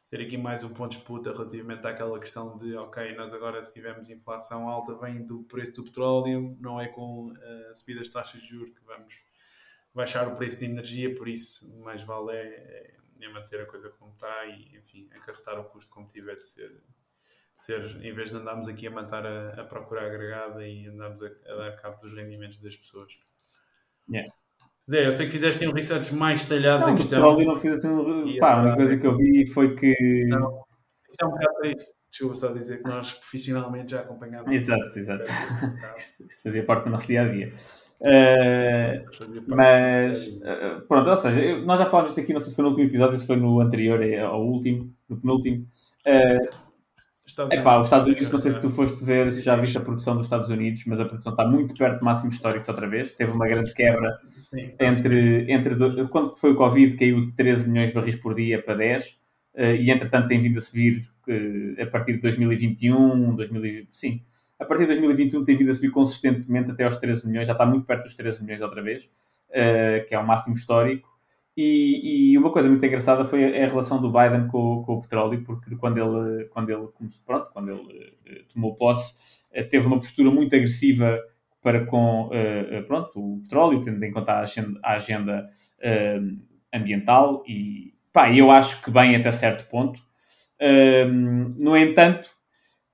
ser 0.00 0.20
aqui 0.20 0.36
mais 0.36 0.64
um 0.64 0.70
ponto 0.70 0.92
de 0.92 0.96
disputa 0.96 1.32
relativamente 1.32 1.86
àquela 1.86 2.18
questão 2.18 2.56
de, 2.56 2.74
ok, 2.76 3.14
nós 3.14 3.32
agora 3.32 3.62
se 3.62 3.74
tivermos 3.74 4.10
inflação 4.10 4.68
alta 4.68 4.94
vem 4.96 5.24
do 5.24 5.44
preço 5.44 5.76
do 5.76 5.84
petróleo, 5.84 6.56
não 6.60 6.80
é 6.80 6.88
com 6.88 7.28
uh, 7.30 7.74
subidas 7.74 8.06
de 8.06 8.12
taxas 8.12 8.42
de 8.42 8.48
juros 8.48 8.74
que 8.74 8.84
vamos 8.84 9.22
baixar 9.94 10.26
o 10.26 10.34
preço 10.34 10.60
de 10.60 10.64
energia, 10.64 11.14
por 11.14 11.28
isso 11.28 11.70
mais 11.78 12.02
vale 12.02 12.32
é, 12.32 12.46
é 12.46 13.02
é 13.24 13.28
manter 13.28 13.60
a 13.60 13.66
coisa 13.66 13.88
como 13.90 14.12
está 14.12 14.44
e, 14.46 14.76
enfim, 14.76 15.08
acarretar 15.12 15.58
o 15.58 15.64
custo 15.64 15.90
como 15.90 16.06
tiver 16.06 16.34
de 16.34 16.44
ser, 16.44 16.82
ser 17.54 17.84
em 18.02 18.14
vez 18.14 18.30
de 18.30 18.36
andarmos 18.36 18.68
aqui 18.68 18.86
a 18.86 18.90
matar 18.90 19.26
a, 19.26 19.60
a 19.60 19.64
procura 19.64 20.06
agregada 20.06 20.66
e 20.66 20.86
andarmos 20.86 21.22
a, 21.22 21.26
a, 21.26 21.56
dar 21.56 21.76
cabo 21.76 22.00
dos 22.00 22.12
rendimentos 22.12 22.58
das 22.58 22.76
pessoas. 22.76 23.12
Yeah. 24.10 24.32
Zé, 24.90 25.06
eu 25.06 25.12
sei 25.12 25.26
que 25.26 25.32
fizeste 25.32 25.66
um 25.66 25.72
research 25.72 26.14
mais 26.14 26.44
detalhado 26.44 26.80
não, 26.80 26.88
da 26.88 26.94
questão. 26.96 27.38
não 27.38 27.56
fiz 27.56 27.78
assim 27.78 27.88
um... 27.88 28.36
Pá, 28.38 28.54
a 28.54 28.60
única 28.62 28.76
coisa 28.76 28.96
que 28.96 29.06
eu 29.06 29.16
vi 29.16 29.46
foi 29.46 29.76
que. 29.76 30.26
Não, 30.28 30.64
isto 31.08 31.22
é 31.22 31.26
um 31.26 31.30
bocado 31.30 31.58
triste. 31.60 31.94
Desculpa 32.10 32.34
só 32.34 32.52
dizer 32.52 32.82
que 32.82 32.88
nós 32.88 33.14
profissionalmente 33.14 33.92
já 33.92 34.00
acompanhámos. 34.00 34.52
Exato, 34.52 34.98
exato. 34.98 35.24
Isto 35.96 36.42
fazia 36.42 36.64
parte 36.64 36.84
do 36.84 36.90
nosso 36.90 37.06
dia 37.06 37.22
a 37.22 37.28
dia. 37.28 37.54
Uh, 38.00 39.46
mas 39.46 40.26
uh, 40.26 40.82
pronto, 40.88 41.08
ou 41.08 41.16
seja, 41.16 41.58
nós 41.60 41.78
já 41.78 41.86
falámos 41.86 42.10
disto 42.10 42.20
aqui, 42.20 42.32
não 42.32 42.40
sei 42.40 42.50
se 42.50 42.56
foi 42.56 42.64
no 42.64 42.70
último 42.70 42.88
episódio, 42.88 43.18
se 43.18 43.26
foi 43.26 43.36
no 43.36 43.60
anterior 43.60 44.02
é, 44.02 44.20
ao 44.20 44.44
último, 44.44 44.92
no 45.08 45.20
penúltimo. 45.20 45.66
Uh, 46.06 46.48
Estados 47.24 47.56
epá, 47.56 47.78
os 47.78 47.86
Estados 47.86 48.06
Unidos, 48.08 48.30
não 48.30 48.38
sei 48.38 48.50
se 48.50 48.60
tu 48.60 48.68
foste 48.68 49.04
ver, 49.04 49.30
se 49.30 49.42
já 49.42 49.54
viste 49.56 49.78
a 49.78 49.80
produção 49.80 50.16
dos 50.16 50.26
Estados 50.26 50.50
Unidos, 50.50 50.82
mas 50.86 50.98
a 50.98 51.04
produção 51.04 51.32
está 51.32 51.46
muito 51.46 51.72
perto 51.74 52.00
do 52.00 52.04
máximo 52.04 52.32
histórico 52.32 52.64
outra 52.68 52.88
vez. 52.88 53.12
Teve 53.12 53.32
uma 53.32 53.46
grande 53.46 53.72
quebra 53.72 54.18
Sim, 54.50 54.74
entre, 54.80 55.52
entre 55.52 55.76
quando 56.08 56.36
foi 56.36 56.52
o 56.52 56.56
Covid, 56.56 56.96
caiu 56.96 57.24
de 57.24 57.32
13 57.32 57.70
milhões 57.70 57.88
de 57.88 57.94
barris 57.94 58.16
por 58.16 58.34
dia 58.34 58.60
para 58.60 58.74
10, 58.74 59.06
uh, 59.06 59.60
e 59.60 59.90
entretanto 59.90 60.28
tem 60.28 60.42
vindo 60.42 60.58
a 60.58 60.60
subir 60.60 61.08
uh, 61.28 61.82
a 61.82 61.86
partir 61.86 62.14
de 62.14 62.22
2021, 62.22 63.36
2000, 63.36 63.86
sim, 63.92 64.20
a 64.58 64.64
partir 64.64 64.82
de 64.82 64.88
2021 64.88 65.44
tem 65.44 65.56
vindo 65.56 65.70
a 65.70 65.74
subir 65.74 65.90
consistentemente 65.90 66.70
até 66.72 66.84
aos 66.84 66.96
13 66.96 67.26
milhões, 67.26 67.46
já 67.46 67.52
está 67.52 67.64
muito 67.64 67.86
perto 67.86 68.04
dos 68.04 68.14
13 68.16 68.42
milhões 68.42 68.60
outra 68.60 68.82
vez, 68.82 69.04
uh, 69.04 70.06
que 70.08 70.14
é 70.14 70.18
o 70.18 70.26
máximo 70.26 70.56
histórico. 70.56 71.11
E, 71.56 72.32
e, 72.32 72.38
uma 72.38 72.50
coisa 72.50 72.68
muito 72.68 72.84
engraçada 72.84 73.24
foi 73.24 73.44
a, 73.44 73.66
relação 73.66 74.00
do 74.00 74.10
Biden 74.10 74.48
com, 74.48 74.82
com, 74.84 74.94
o 74.94 75.02
petróleo, 75.02 75.44
porque 75.44 75.76
quando 75.76 75.98
ele, 75.98 76.46
quando 76.46 76.70
ele, 76.70 76.88
pronto, 77.26 77.50
quando 77.52 77.70
ele 77.70 77.80
uh, 77.80 78.44
tomou 78.52 78.74
posse, 78.74 79.42
uh, 79.54 79.68
teve 79.68 79.86
uma 79.86 80.00
postura 80.00 80.30
muito 80.30 80.54
agressiva 80.54 81.18
para 81.62 81.84
com 81.86 82.28
pronto, 82.88 83.10
o 83.20 83.40
petróleo, 83.42 83.84
tendo 83.84 84.02
em 84.02 84.10
conta 84.10 84.32
a 84.32 84.40
agenda, 84.40 84.80
a 84.82 84.94
agenda 84.94 85.48
ambiental 86.74 87.44
e 87.46 87.94
pá, 88.12 88.34
eu 88.34 88.50
acho 88.50 88.82
que 88.82 88.90
bem 88.90 89.14
até 89.14 89.30
certo 89.30 89.68
ponto. 89.70 90.00
no 91.56 91.76
entanto, 91.76 92.30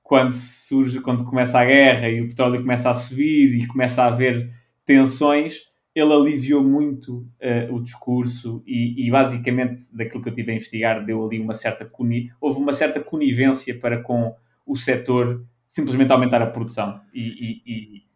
quando 0.03 0.35
surge, 0.35 1.01
quando 1.01 1.25
começa 1.25 1.59
a 1.59 1.65
guerra 1.65 2.09
e 2.09 2.21
o 2.21 2.29
petróleo 2.29 2.61
começa 2.61 2.91
a 2.91 2.95
subir 2.95 3.59
e 3.59 3.67
começa 3.67 4.03
a 4.03 4.07
haver 4.07 4.51
tensões, 4.87 5.68
ele 5.99 6.13
aliviou 6.13 6.63
muito 6.63 7.27
uh, 7.43 7.75
o 7.75 7.83
discurso 7.83 8.63
e, 8.67 9.07
e, 9.07 9.11
basicamente 9.11 9.81
daquilo 9.95 10.23
que 10.23 10.29
eu 10.29 10.35
tive 10.35 10.53
a 10.53 10.55
investigar 10.55 11.05
deu 11.05 11.25
ali 11.25 11.41
uma 11.41 11.55
certa 11.55 11.85
cuni 11.85 12.31
houve 12.41 12.61
uma 12.61 12.73
certa 12.73 13.01
conivência 13.01 13.79
para 13.79 14.03
com 14.03 14.35
o 14.65 14.77
setor 14.77 15.45
simplesmente 15.67 16.13
aumentar 16.13 16.41
a 16.41 16.47
produção 16.47 17.01
e, 17.13 17.23
e, 17.23 17.63
e 17.67 18.09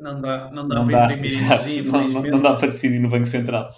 não 0.00 0.20
dá, 0.20 0.50
não 0.50 0.66
dá 0.66 0.74
não 0.74 0.86
para 0.86 1.06
dá, 1.06 1.14
imprimir 1.14 1.42
energia, 1.44 1.82
não, 1.84 2.22
não, 2.22 2.40
dá 2.40 2.56
para 2.56 2.72
decidir 2.72 2.98
no 2.98 3.08
Banco 3.08 3.26
Central. 3.26 3.70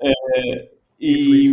Uh, 0.00 0.68
e, 1.00 1.48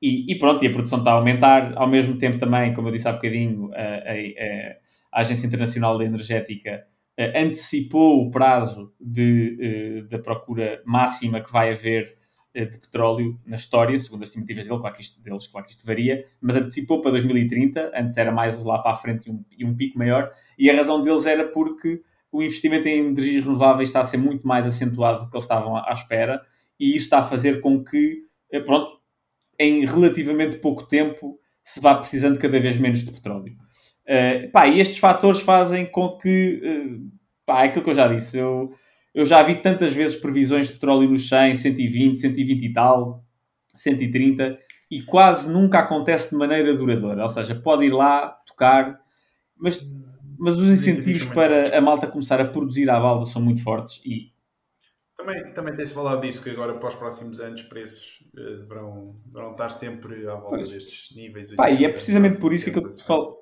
e, 0.00 0.32
e, 0.32 0.38
pronto, 0.38 0.64
e 0.64 0.68
a 0.68 0.72
produção 0.72 0.98
está 0.98 1.10
a 1.10 1.14
aumentar. 1.14 1.74
Ao 1.76 1.86
mesmo 1.86 2.18
tempo 2.18 2.38
também, 2.38 2.72
como 2.72 2.88
eu 2.88 2.92
disse 2.92 3.06
há 3.06 3.12
bocadinho, 3.12 3.70
a, 3.74 3.82
a, 3.82 5.18
a 5.18 5.20
Agência 5.20 5.46
Internacional 5.46 5.98
da 5.98 6.04
Energética 6.06 6.86
antecipou 7.18 8.26
o 8.26 8.30
prazo 8.30 8.92
de, 9.00 9.58
eh, 9.60 10.02
da 10.08 10.18
procura 10.18 10.82
máxima 10.84 11.40
que 11.40 11.52
vai 11.52 11.72
haver 11.72 12.16
eh, 12.54 12.64
de 12.64 12.78
petróleo 12.78 13.38
na 13.46 13.56
história, 13.56 13.98
segundo 13.98 14.22
as 14.22 14.28
estimativas 14.28 14.66
dele, 14.66 14.80
claro 14.80 14.94
que 14.94 15.02
isto, 15.02 15.20
deles, 15.20 15.46
claro 15.46 15.66
que 15.66 15.72
isto 15.72 15.86
varia, 15.86 16.24
mas 16.40 16.56
antecipou 16.56 17.02
para 17.02 17.12
2030, 17.12 17.92
antes 17.94 18.16
era 18.16 18.32
mais 18.32 18.58
lá 18.62 18.78
para 18.78 18.92
a 18.92 18.96
frente 18.96 19.28
e 19.28 19.30
um, 19.30 19.44
e 19.58 19.64
um 19.64 19.76
pico 19.76 19.98
maior, 19.98 20.32
e 20.58 20.70
a 20.70 20.76
razão 20.76 21.02
deles 21.02 21.26
era 21.26 21.46
porque 21.48 22.02
o 22.30 22.42
investimento 22.42 22.88
em 22.88 23.06
energias 23.06 23.44
renováveis 23.44 23.90
está 23.90 24.00
a 24.00 24.04
ser 24.04 24.16
muito 24.16 24.46
mais 24.46 24.66
acentuado 24.66 25.24
do 25.24 25.30
que 25.30 25.36
eles 25.36 25.44
estavam 25.44 25.76
à 25.76 25.92
espera, 25.92 26.40
e 26.80 26.96
isso 26.96 27.04
está 27.04 27.18
a 27.18 27.22
fazer 27.22 27.60
com 27.60 27.84
que, 27.84 28.22
pronto, 28.64 29.00
em 29.58 29.84
relativamente 29.84 30.56
pouco 30.56 30.82
tempo 30.84 31.38
se 31.62 31.80
vá 31.80 31.94
precisando 31.94 32.38
cada 32.38 32.58
vez 32.58 32.76
menos 32.76 33.04
de 33.04 33.12
petróleo. 33.12 33.54
Uh, 34.12 34.50
pá, 34.50 34.66
e 34.68 34.78
estes 34.78 34.98
fatores 34.98 35.40
fazem 35.40 35.86
com 35.86 36.18
que, 36.18 36.60
uh, 36.62 37.10
pá, 37.46 37.62
é 37.62 37.68
aquilo 37.68 37.82
que 37.82 37.88
eu 37.90 37.94
já 37.94 38.08
disse, 38.08 38.36
eu, 38.36 38.70
eu 39.14 39.24
já 39.24 39.42
vi 39.42 39.62
tantas 39.62 39.94
vezes 39.94 40.16
previsões 40.16 40.66
de 40.66 40.74
petróleo 40.74 41.08
nos 41.08 41.26
100, 41.28 41.54
120, 41.54 42.20
120 42.20 42.62
e 42.62 42.72
tal, 42.74 43.24
130, 43.74 44.58
e 44.90 45.02
quase 45.02 45.50
nunca 45.50 45.78
acontece 45.78 46.32
de 46.32 46.36
maneira 46.36 46.76
duradoura. 46.76 47.22
Ou 47.22 47.28
seja, 47.30 47.54
pode 47.54 47.86
ir 47.86 47.90
lá, 47.90 48.28
tocar, 48.46 49.00
mas, 49.56 49.80
mas 50.38 50.58
os 50.58 50.68
incentivos 50.68 51.24
para 51.32 51.78
a 51.78 51.80
malta 51.80 52.06
começar 52.06 52.38
a 52.38 52.44
produzir 52.44 52.90
à 52.90 53.00
balda 53.00 53.24
são 53.24 53.40
muito 53.40 53.62
fortes 53.62 54.02
e 54.04 54.30
também, 55.16 55.52
também 55.52 55.74
tem-se 55.74 55.94
falado 55.94 56.20
disso, 56.20 56.42
que 56.42 56.50
agora 56.50 56.74
para 56.74 56.88
os 56.88 56.96
próximos 56.96 57.38
anos 57.38 57.62
preços 57.62 58.20
uh, 58.36 58.58
deverão, 58.58 59.16
deverão 59.24 59.52
estar 59.52 59.68
sempre 59.68 60.28
à 60.28 60.34
volta 60.34 60.56
pois. 60.56 60.68
destes 60.68 61.14
níveis. 61.14 61.54
Pá, 61.54 61.70
e 61.70 61.84
é 61.84 61.88
precisamente 61.88 62.40
por 62.40 62.52
isso 62.52 62.64
que 62.64 62.70
aquilo 62.70 62.88
que 62.88 62.96
se 62.96 63.04
fala. 63.04 63.41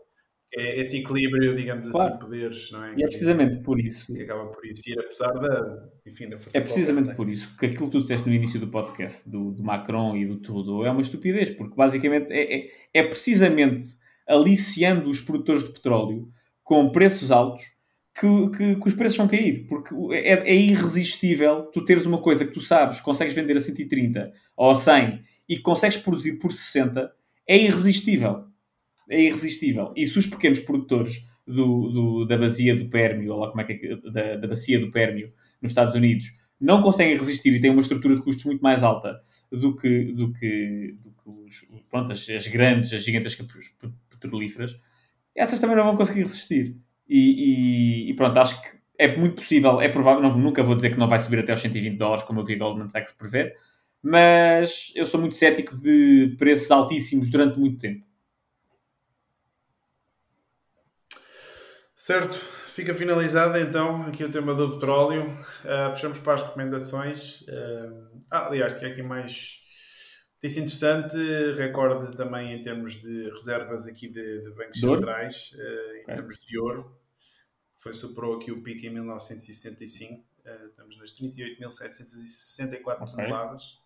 É 0.53 0.81
esse 0.81 0.99
equilíbrio, 0.99 1.55
digamos 1.55 1.87
assim, 1.87 1.97
claro. 1.97 2.15
assim, 2.15 2.19
poderes, 2.19 2.71
não 2.73 2.85
é? 2.85 2.95
E 2.97 3.05
é 3.05 3.07
precisamente 3.07 3.59
por 3.59 3.79
isso. 3.79 4.13
Que 4.13 4.23
acaba 4.23 4.47
por 4.47 4.67
isso. 4.67 4.83
E 4.87 4.99
apesar 4.99 5.33
da, 5.33 5.89
enfim, 6.05 6.29
da 6.29 6.39
força 6.41 6.59
É 6.59 6.61
precisamente 6.61 7.15
por 7.15 7.29
isso 7.29 7.57
que 7.57 7.67
aquilo 7.67 7.87
que 7.87 7.93
tu 7.93 8.01
disseste 8.01 8.29
no 8.29 8.35
início 8.35 8.59
do 8.59 8.67
podcast, 8.67 9.29
do, 9.31 9.53
do 9.53 9.63
Macron 9.63 10.17
e 10.17 10.27
do 10.27 10.39
tudo, 10.39 10.85
é 10.85 10.91
uma 10.91 11.03
estupidez, 11.03 11.51
porque 11.51 11.77
basicamente 11.77 12.33
é, 12.33 12.57
é, 12.57 12.71
é 12.95 13.03
precisamente 13.05 13.91
aliciando 14.27 15.09
os 15.09 15.21
produtores 15.21 15.63
de 15.63 15.71
petróleo 15.71 16.29
com 16.65 16.91
preços 16.91 17.31
altos 17.31 17.63
que, 18.19 18.57
que, 18.57 18.77
que, 18.77 18.89
os 18.89 18.95
preços 18.95 19.19
vão 19.19 19.29
cair. 19.29 19.67
Porque 19.69 19.95
é, 20.13 20.51
é, 20.51 20.55
irresistível 20.55 21.63
tu 21.73 21.85
teres 21.85 22.07
uma 22.07 22.19
coisa 22.19 22.45
que 22.45 22.53
tu 22.53 22.61
sabes, 22.61 23.01
consegues 23.01 23.35
vender 23.35 23.57
a 23.57 23.61
130 23.61 24.33
ou 24.57 24.71
a 24.71 24.75
100 24.75 25.23
e 25.49 25.59
consegues 25.59 25.97
produzir 25.97 26.39
por 26.39 26.53
60, 26.53 27.11
é 27.47 27.57
irresistível. 27.57 28.50
É 29.11 29.21
irresistível. 29.21 29.93
E 29.97 30.07
se 30.07 30.19
os 30.19 30.27
pequenos 30.27 30.61
produtores 30.61 31.25
do, 31.47 31.91
do, 31.91 32.25
da 32.25 32.39
bacia 32.39 32.77
do 32.77 32.89
Pérmio, 32.89 33.33
ou 33.33 33.41
lá 33.41 33.49
como 33.49 33.61
é 33.61 33.65
que 33.65 33.87
é, 33.87 33.97
da, 34.11 34.37
da 34.37 34.49
bacia 34.49 34.79
do 34.79 34.91
Pérmio 34.91 35.33
nos 35.61 35.73
Estados 35.73 35.95
Unidos, 35.95 36.33
não 36.61 36.83
conseguem 36.83 37.17
resistir 37.17 37.53
e 37.53 37.61
têm 37.61 37.71
uma 37.71 37.81
estrutura 37.81 38.15
de 38.15 38.23
custos 38.23 38.45
muito 38.45 38.61
mais 38.61 38.85
alta 38.85 39.21
do 39.51 39.75
que, 39.75 40.13
do 40.13 40.33
que, 40.33 40.95
do 41.03 41.11
que 41.11 41.29
os, 41.29 41.67
pronto, 41.91 42.13
as, 42.13 42.29
as, 42.29 42.47
grandes, 42.47 42.93
as 42.93 43.03
gigantescas 43.03 43.47
petrolíferas, 44.11 44.79
essas 45.35 45.59
também 45.59 45.77
não 45.77 45.85
vão 45.85 45.97
conseguir 45.97 46.23
resistir. 46.23 46.77
E, 47.09 47.19
e, 48.07 48.11
e, 48.11 48.15
pronto, 48.15 48.39
acho 48.39 48.61
que 48.63 48.69
é 48.99 49.17
muito 49.17 49.37
possível, 49.37 49.81
é 49.81 49.89
provável, 49.89 50.23
não, 50.23 50.37
nunca 50.37 50.63
vou 50.63 50.77
dizer 50.77 50.91
que 50.91 50.99
não 50.99 51.09
vai 51.09 51.19
subir 51.19 51.39
até 51.41 51.53
aos 51.53 51.61
120 51.61 51.97
dólares, 51.97 52.25
como 52.25 52.41
eu 52.41 52.45
vi 52.45 52.57
Goldman 52.57 52.91
Sachs 52.91 53.13
prever, 53.13 53.57
mas 54.03 54.93
eu 54.95 55.07
sou 55.07 55.19
muito 55.19 55.35
cético 55.35 55.77
de 55.77 56.35
preços 56.39 56.71
altíssimos 56.71 57.31
durante 57.31 57.59
muito 57.59 57.79
tempo. 57.79 58.05
Certo, 62.01 62.35
fica 62.35 62.95
finalizado 62.95 63.59
então 63.59 64.01
aqui 64.07 64.25
o 64.25 64.31
tema 64.31 64.55
do 64.55 64.73
petróleo. 64.73 65.25
Uh, 65.27 65.95
fechamos 65.95 66.19
para 66.19 66.33
as 66.33 66.43
recomendações. 66.43 67.43
Uh, 67.43 68.23
ah, 68.31 68.47
aliás, 68.47 68.73
tinha 68.79 68.91
aqui 68.91 69.03
mais 69.03 69.61
notícia 70.37 70.61
interessante. 70.61 71.15
Recorde 71.59 72.17
também 72.17 72.55
em 72.55 72.63
termos 72.63 72.95
de 72.95 73.29
reservas 73.29 73.87
aqui 73.87 74.09
de, 74.09 74.45
de 74.45 74.51
bancos 74.53 74.81
centrais, 74.81 75.53
uh, 75.53 75.97
em 75.97 76.03
okay. 76.05 76.15
termos 76.15 76.37
de 76.41 76.59
ouro. 76.59 76.99
Foi, 77.77 77.93
superou 77.93 78.37
aqui 78.37 78.51
o 78.51 78.63
pico 78.63 78.87
em 78.87 78.91
1965. 78.95 80.25
estamos 80.71 80.97
nas 80.97 81.13
38.764 81.13 82.81
okay. 82.81 83.07
toneladas. 83.09 83.79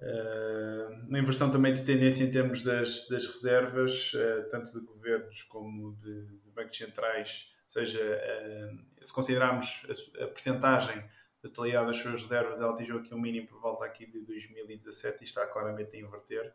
Uh, 0.00 1.08
uma 1.08 1.18
inversão 1.18 1.50
também 1.50 1.74
de 1.74 1.84
tendência 1.84 2.22
em 2.22 2.30
termos 2.30 2.62
das, 2.62 3.08
das 3.08 3.26
reservas, 3.26 4.12
uh, 4.14 4.48
tanto 4.48 4.78
de 4.78 4.86
governos 4.86 5.42
como 5.42 5.96
de, 5.96 6.26
de 6.38 6.50
bancos 6.52 6.76
centrais, 6.76 7.52
ou 7.64 7.70
seja, 7.70 7.98
uh, 8.00 9.04
se 9.04 9.12
considerarmos 9.12 9.86
a, 10.20 10.24
a 10.24 10.28
percentagem 10.28 10.96
da 11.42 11.48
totalidade 11.48 11.88
das 11.88 11.96
suas 11.98 12.22
reservas, 12.22 12.60
ela 12.60 12.72
atingiu 12.72 12.98
aqui 12.98 13.12
um 13.12 13.20
mínimo 13.20 13.48
por 13.48 13.60
volta 13.60 13.84
aqui 13.84 14.06
de 14.06 14.20
2017 14.20 15.22
e 15.22 15.24
está 15.24 15.46
claramente 15.46 15.96
a 15.96 16.00
inverter. 16.00 16.52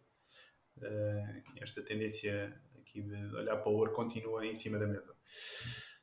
esta 1.61 1.81
tendência 1.81 2.53
aqui 2.79 3.01
de 3.01 3.35
olhar 3.35 3.57
para 3.57 3.69
o 3.69 3.75
ouro 3.75 3.91
continua 3.91 4.45
em 4.45 4.55
cima 4.55 4.77
da 4.77 4.87
mesa. 4.87 5.13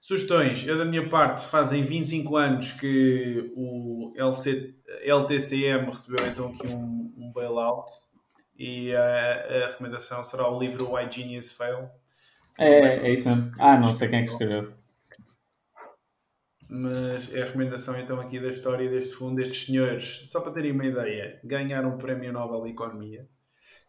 Sugestões. 0.00 0.66
Eu, 0.66 0.78
da 0.78 0.84
minha 0.84 1.06
parte, 1.08 1.46
fazem 1.46 1.84
25 1.84 2.36
anos 2.36 2.72
que 2.72 3.52
o 3.54 4.12
LC, 4.16 4.74
LTCM 5.02 5.90
recebeu 5.90 6.26
então 6.26 6.48
aqui 6.48 6.66
um, 6.66 7.12
um 7.18 7.30
bailout 7.30 7.92
e 8.58 8.94
a, 8.94 9.04
a, 9.04 9.66
recomendação 9.68 10.24
será 10.24 10.50
o 10.50 10.58
livro 10.58 10.94
Why 10.94 11.10
Genius 11.10 11.52
Fail. 11.52 11.88
É, 12.58 13.08
é 13.08 13.12
isso 13.12 13.28
mesmo. 13.28 13.52
Ah, 13.58 13.78
não 13.78 13.94
sei 13.94 14.08
quem 14.08 14.20
é 14.20 14.24
que 14.24 14.30
escreveu. 14.30 14.72
Mas 16.66 17.34
é 17.34 17.42
a 17.42 17.44
recomendação 17.46 17.98
então 17.98 18.20
aqui 18.20 18.38
da 18.40 18.52
história 18.52 18.88
deste 18.88 19.14
fundo, 19.14 19.36
destes 19.36 19.66
senhores, 19.66 20.22
só 20.26 20.40
para 20.40 20.52
terem 20.52 20.72
uma 20.72 20.86
ideia, 20.86 21.40
ganharam 21.44 21.94
o 21.94 21.98
Prémio 21.98 22.32
Nobel 22.32 22.62
de 22.62 22.70
Economia 22.70 23.28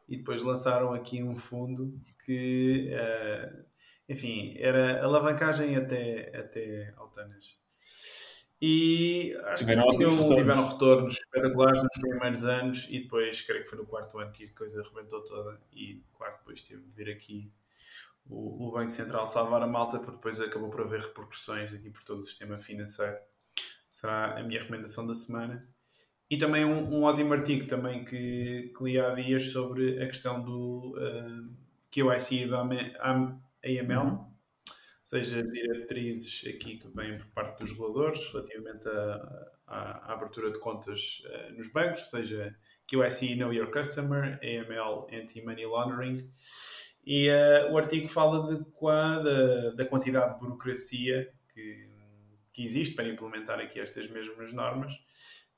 e 0.10 0.18
depois 0.18 0.44
lançaram 0.44 0.94
aqui 0.94 1.24
um 1.24 1.38
fundo 1.38 1.94
que 2.26 2.92
uh, 2.92 3.71
enfim, 4.12 4.56
era 4.58 5.04
alavancagem 5.04 5.76
até, 5.76 6.38
até 6.38 6.94
Altanas. 6.98 7.62
E 8.62 9.36
acho 9.46 9.58
tiveram 9.58 9.88
que 9.88 9.98
tinham, 9.98 10.12
retornos. 10.12 10.38
tiveram 10.38 10.70
retornos 10.70 11.14
espetaculares 11.16 11.82
nos 11.82 12.00
primeiros 12.00 12.46
anos 12.46 12.88
e 12.92 13.00
depois, 13.00 13.42
creio 13.42 13.64
que 13.64 13.70
foi 13.70 13.80
no 13.80 13.88
quarto 13.88 14.20
ano 14.20 14.32
que 14.32 14.44
a 14.44 14.54
coisa 14.54 14.82
arrebentou 14.82 15.24
toda. 15.24 15.60
E, 15.74 16.04
claro, 16.16 16.38
depois 16.38 16.62
teve 16.62 16.84
de 16.84 16.94
vir 16.94 17.10
aqui 17.10 17.52
o, 18.30 18.68
o 18.68 18.72
Banco 18.72 18.92
Central 18.92 19.26
salvar 19.26 19.64
a 19.64 19.68
malta, 19.68 19.98
porque 19.98 20.18
depois 20.18 20.40
acabou 20.40 20.70
por 20.70 20.82
haver 20.82 21.00
repercussões 21.00 21.74
aqui 21.74 21.90
por 21.90 22.04
todo 22.04 22.20
o 22.20 22.24
sistema 22.24 22.56
financeiro. 22.56 23.18
Será 23.90 24.38
a 24.38 24.44
minha 24.44 24.60
recomendação 24.60 25.08
da 25.08 25.16
semana. 25.16 25.68
E 26.30 26.38
também 26.38 26.64
um, 26.64 27.00
um 27.00 27.04
ótimo 27.04 27.34
artigo 27.34 27.66
também 27.66 28.06
que, 28.06 28.72
que 28.78 28.84
li 28.84 29.00
há 29.00 29.14
dias 29.16 29.48
sobre 29.52 30.02
a 30.02 30.06
questão 30.06 30.40
do 30.40 30.96
uh, 30.98 31.62
QIC 31.92 32.46
do 32.46 32.56
AML, 33.66 34.06
uhum. 34.06 34.18
ou 34.18 34.32
seja, 35.04 35.44
diretrizes 35.44 36.44
aqui 36.48 36.78
que 36.78 36.88
vêm 36.90 37.18
por 37.18 37.28
parte 37.28 37.60
dos 37.60 37.72
reguladores 37.72 38.32
relativamente 38.32 38.88
à, 39.68 40.14
abertura 40.14 40.52
de 40.52 40.60
contas 40.60 41.22
uh, 41.26 41.54
nos 41.56 41.72
bancos, 41.72 42.02
ou 42.02 42.08
seja, 42.08 42.56
QIC 42.88 43.36
Know 43.36 43.54
Your 43.54 43.72
Customer, 43.72 44.40
AML 44.44 45.08
Anti-Money 45.12 45.66
Laundering. 45.66 46.30
E 47.06 47.30
uh, 47.30 47.72
o 47.72 47.78
artigo 47.78 48.08
fala 48.08 48.54
de, 48.54 48.64
da, 49.24 49.72
da 49.72 49.86
quantidade 49.86 50.34
de 50.34 50.40
burocracia 50.40 51.32
que, 51.50 51.90
que 52.54 52.64
existe 52.64 52.96
para 52.96 53.08
implementar 53.08 53.60
aqui 53.60 53.80
estas 53.80 54.10
mesmas 54.10 54.54
normas. 54.54 54.94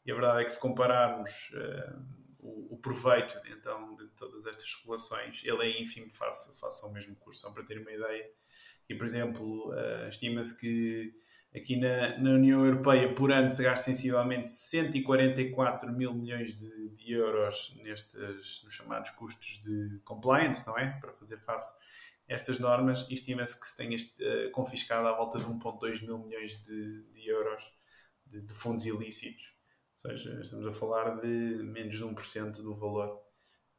E 0.06 0.12
a 0.12 0.16
verdade 0.16 0.42
é 0.42 0.44
que 0.46 0.52
se 0.52 0.60
compararmos 0.60 1.52
uh, 1.54 2.23
o, 2.44 2.76
o, 2.76 2.78
proveito 2.78 3.40
então 3.46 3.96
de 3.96 4.08
todas 4.10 4.46
estas 4.46 4.72
regulações, 4.76 5.42
ele 5.46 5.64
é 5.64 5.82
ínfimo 5.82 6.10
face, 6.10 6.60
face 6.60 6.86
ao 6.86 6.92
mesmo 6.92 7.16
custo. 7.16 7.42
Só 7.42 7.52
para 7.52 7.64
ter 7.64 7.80
uma 7.80 7.92
ideia, 7.92 8.30
e 8.90 8.96
por 8.96 9.06
exemplo, 9.06 9.70
uh, 9.72 10.08
estima-se 10.10 10.60
que 10.60 11.16
aqui 11.56 11.78
na, 11.78 12.18
na, 12.18 12.32
União 12.32 12.66
Europeia 12.66 13.14
por 13.14 13.32
ano 13.32 13.50
se 13.50 13.64
gasta 13.64 13.86
sensivelmente 13.86 14.52
144 14.52 15.92
mil 15.94 16.14
milhões 16.14 16.56
de, 16.56 16.90
de 16.90 17.12
euros 17.12 17.76
nestes, 17.82 18.62
nos 18.64 18.74
chamados 18.74 19.12
custos 19.12 19.62
de 19.62 20.00
compliance, 20.04 20.68
não 20.68 20.78
é? 20.78 21.00
Para 21.00 21.14
fazer 21.14 21.38
face 21.38 21.74
a 22.30 22.34
estas 22.34 22.60
normas, 22.60 23.08
estima-se 23.10 23.58
que 23.60 23.66
se 23.66 23.78
tenha 23.78 23.98
uh, 23.98 24.52
confiscado 24.52 25.08
à 25.08 25.14
volta 25.16 25.38
de 25.38 25.46
1,2 25.46 26.02
mil 26.02 26.20
milhões 26.20 26.62
de, 26.62 27.04
de 27.04 27.28
euros 27.30 27.64
de, 28.26 28.42
de 28.42 28.54
fundos 28.54 28.86
ilícitos 28.86 29.53
seja, 30.04 30.42
estamos 30.42 30.68
a 30.68 30.74
falar 30.74 31.22
de 31.22 31.28
menos 31.64 31.96
de 31.96 32.04
1% 32.04 32.62
do 32.62 32.76
valor. 32.76 33.22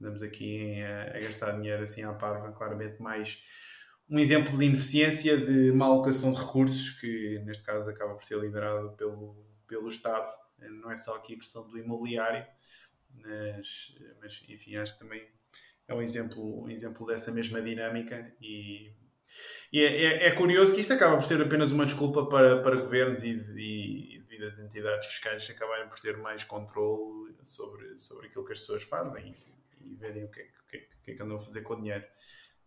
Andamos 0.00 0.22
aqui 0.22 0.82
a, 0.82 1.16
a 1.16 1.20
gastar 1.20 1.52
dinheiro 1.52 1.82
assim 1.82 2.02
à 2.02 2.12
parva, 2.14 2.52
claramente 2.52 3.00
mais 3.00 3.42
um 4.08 4.18
exemplo 4.18 4.56
de 4.56 4.64
ineficiência, 4.64 5.36
de 5.36 5.72
má 5.72 5.86
alocação 5.86 6.32
de 6.32 6.40
recursos, 6.40 6.90
que 6.98 7.40
neste 7.44 7.64
caso 7.64 7.88
acaba 7.90 8.14
por 8.14 8.22
ser 8.22 8.38
liderado 8.38 8.92
pelo, 8.96 9.46
pelo 9.66 9.88
Estado. 9.88 10.30
Não 10.82 10.90
é 10.90 10.96
só 10.96 11.14
aqui 11.14 11.34
a 11.34 11.38
questão 11.38 11.68
do 11.68 11.78
imobiliário, 11.78 12.46
mas, 13.10 13.94
mas 14.20 14.44
enfim, 14.48 14.76
acho 14.76 14.94
que 14.94 15.00
também 15.00 15.26
é 15.86 15.94
um 15.94 16.00
exemplo, 16.00 16.64
um 16.64 16.70
exemplo 16.70 17.06
dessa 17.06 17.32
mesma 17.32 17.60
dinâmica 17.60 18.34
e, 18.40 18.92
e 19.72 19.80
é, 19.80 20.04
é, 20.04 20.26
é, 20.28 20.30
curioso 20.30 20.74
que 20.74 20.80
isto 20.80 20.92
acaba 20.92 21.16
por 21.16 21.24
ser 21.24 21.40
apenas 21.42 21.70
uma 21.70 21.84
desculpa 21.84 22.26
para, 22.26 22.62
para 22.62 22.76
governos 22.76 23.24
e, 23.24 23.36
e, 23.56 24.23
devidas 24.44 24.58
entidades 24.58 25.08
fiscais 25.08 25.48
acabarem 25.50 25.88
por 25.88 25.98
ter 25.98 26.16
mais 26.18 26.44
controle 26.44 27.34
sobre, 27.42 27.98
sobre 27.98 28.26
aquilo 28.26 28.44
que 28.44 28.52
as 28.52 28.60
pessoas 28.60 28.82
fazem 28.82 29.34
e, 29.80 29.92
e 29.92 29.94
verem 29.94 30.24
o 30.24 30.28
que, 30.28 30.40
é, 30.40 30.44
que, 30.68 30.76
é, 30.76 30.80
que, 31.02 31.10
é 31.10 31.14
que 31.14 31.22
andam 31.22 31.36
a 31.36 31.40
fazer 31.40 31.62
com 31.62 31.74
o 31.74 31.80
dinheiro. 31.80 32.04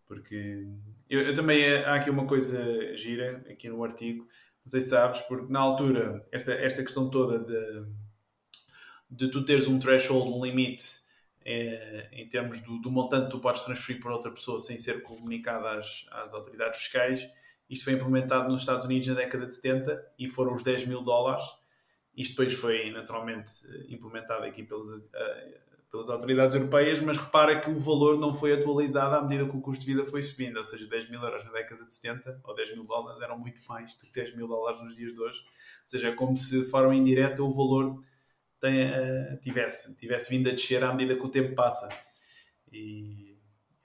Porque 0.06 0.66
eu, 1.08 1.20
eu, 1.20 1.34
também 1.34 1.70
há 1.84 1.94
aqui 1.94 2.10
uma 2.10 2.26
coisa 2.26 2.96
gira 2.96 3.44
aqui 3.50 3.68
no 3.68 3.84
artigo, 3.84 4.26
não 4.64 4.68
sei 4.68 4.80
se 4.80 4.90
sabes, 4.90 5.20
porque 5.22 5.52
na 5.52 5.60
altura 5.60 6.26
esta, 6.32 6.52
esta 6.52 6.82
questão 6.82 7.10
toda 7.10 7.38
de, 7.38 7.86
de 9.10 9.30
tu 9.30 9.44
teres 9.44 9.68
um 9.68 9.78
threshold, 9.78 10.30
um 10.30 10.44
limite 10.44 11.02
é, 11.44 12.08
em 12.12 12.28
termos 12.28 12.60
do, 12.60 12.78
do, 12.78 12.90
montante 12.90 13.26
que 13.26 13.30
tu 13.32 13.38
podes 13.38 13.62
transferir 13.62 14.00
para 14.00 14.14
outra 14.14 14.30
pessoa 14.30 14.58
sem 14.58 14.76
ser 14.76 15.02
comunicado 15.02 15.66
às, 15.66 16.06
às 16.10 16.32
autoridades 16.32 16.80
fiscais, 16.80 17.28
isto 17.68 17.84
foi 17.84 17.92
implementado 17.92 18.48
nos 18.48 18.62
Estados 18.62 18.86
Unidos 18.86 19.08
na 19.08 19.14
década 19.14 19.46
de 19.46 19.54
70 19.54 20.12
e 20.18 20.26
foram 20.26 20.54
os 20.54 20.62
10 20.62 20.86
mil 20.86 21.02
dólares. 21.02 21.44
Isto 22.18 22.30
depois 22.32 22.52
foi 22.54 22.90
naturalmente 22.90 23.50
implementado 23.88 24.44
aqui 24.44 24.62
pelas, 24.62 24.90
uh, 24.90 25.02
pelas 25.90 26.10
autoridades 26.10 26.54
europeias, 26.54 27.00
mas 27.00 27.16
repara 27.16 27.60
que 27.60 27.70
o 27.70 27.78
valor 27.78 28.18
não 28.18 28.34
foi 28.34 28.52
atualizado 28.52 29.14
à 29.14 29.22
medida 29.22 29.48
que 29.48 29.56
o 29.56 29.60
custo 29.60 29.84
de 29.84 29.94
vida 29.94 30.04
foi 30.04 30.22
subindo. 30.22 30.56
Ou 30.56 30.64
seja, 30.64 30.86
10 30.86 31.10
mil 31.10 31.22
euros 31.22 31.44
na 31.44 31.52
década 31.52 31.84
de 31.84 31.94
70 31.94 32.40
ou 32.44 32.54
10 32.54 32.72
mil 32.72 32.84
dólares 32.84 33.22
eram 33.22 33.38
muito 33.38 33.60
mais 33.68 33.94
do 33.94 34.06
que 34.06 34.12
10 34.12 34.36
mil 34.36 34.48
dólares 34.48 34.82
nos 34.82 34.96
dias 34.96 35.14
de 35.14 35.20
hoje. 35.20 35.40
Ou 35.40 35.88
seja, 35.88 36.08
é 36.08 36.12
como 36.12 36.36
se 36.36 36.60
de 36.60 36.68
forma 36.68 36.94
indireta 36.94 37.42
o 37.42 37.52
valor 37.52 37.94
uh, 37.94 39.40
tivesse, 39.40 39.96
tivesse 39.96 40.28
vindo 40.28 40.48
a 40.48 40.52
descer 40.52 40.82
à 40.84 40.92
medida 40.92 41.18
que 41.18 41.24
o 41.24 41.30
tempo 41.30 41.54
passa. 41.54 41.88
E 42.70 43.28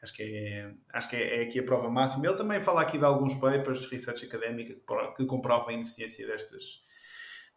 Acho 0.04 0.14
que, 0.16 0.24
é, 0.24 0.70
acho 0.92 1.10
que 1.10 1.16
é, 1.16 1.40
é, 1.40 1.44
aqui 1.44 1.60
a 1.60 1.64
prova 1.64 1.90
máxima. 1.90 2.28
Ele 2.28 2.36
também 2.36 2.60
fala 2.60 2.82
aqui 2.82 2.98
de 2.98 3.06
alguns 3.06 3.36
papers, 3.36 3.86
research 3.86 4.26
académica, 4.26 4.76
que 5.16 5.26
comprovam 5.26 5.70
a 5.70 5.74
ineficiência 5.74 6.28
destas, 6.28 6.84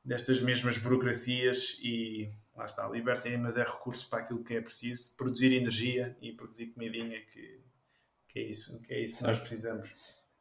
destas 0.06 0.40
mesmas 0.40 0.78
burocracias 0.78 1.80
e 1.82 2.30
lá 2.56 2.64
está, 2.64 2.88
libertem, 2.88 3.36
mas 3.36 3.56
é 3.56 3.64
recurso 3.64 4.08
para 4.08 4.20
aquilo 4.20 4.42
que 4.42 4.54
é 4.54 4.60
preciso, 4.60 5.14
produzir 5.16 5.52
energia 5.52 6.16
e 6.22 6.32
produzir 6.32 6.66
comidinha, 6.66 7.20
que, 7.20 7.60
que 8.28 8.38
é 8.38 8.42
isso 8.42 8.80
que 8.82 8.94
é 8.94 9.00
isso 9.00 9.18
que 9.18 9.24
nós 9.24 9.38
precisamos. 9.38 9.90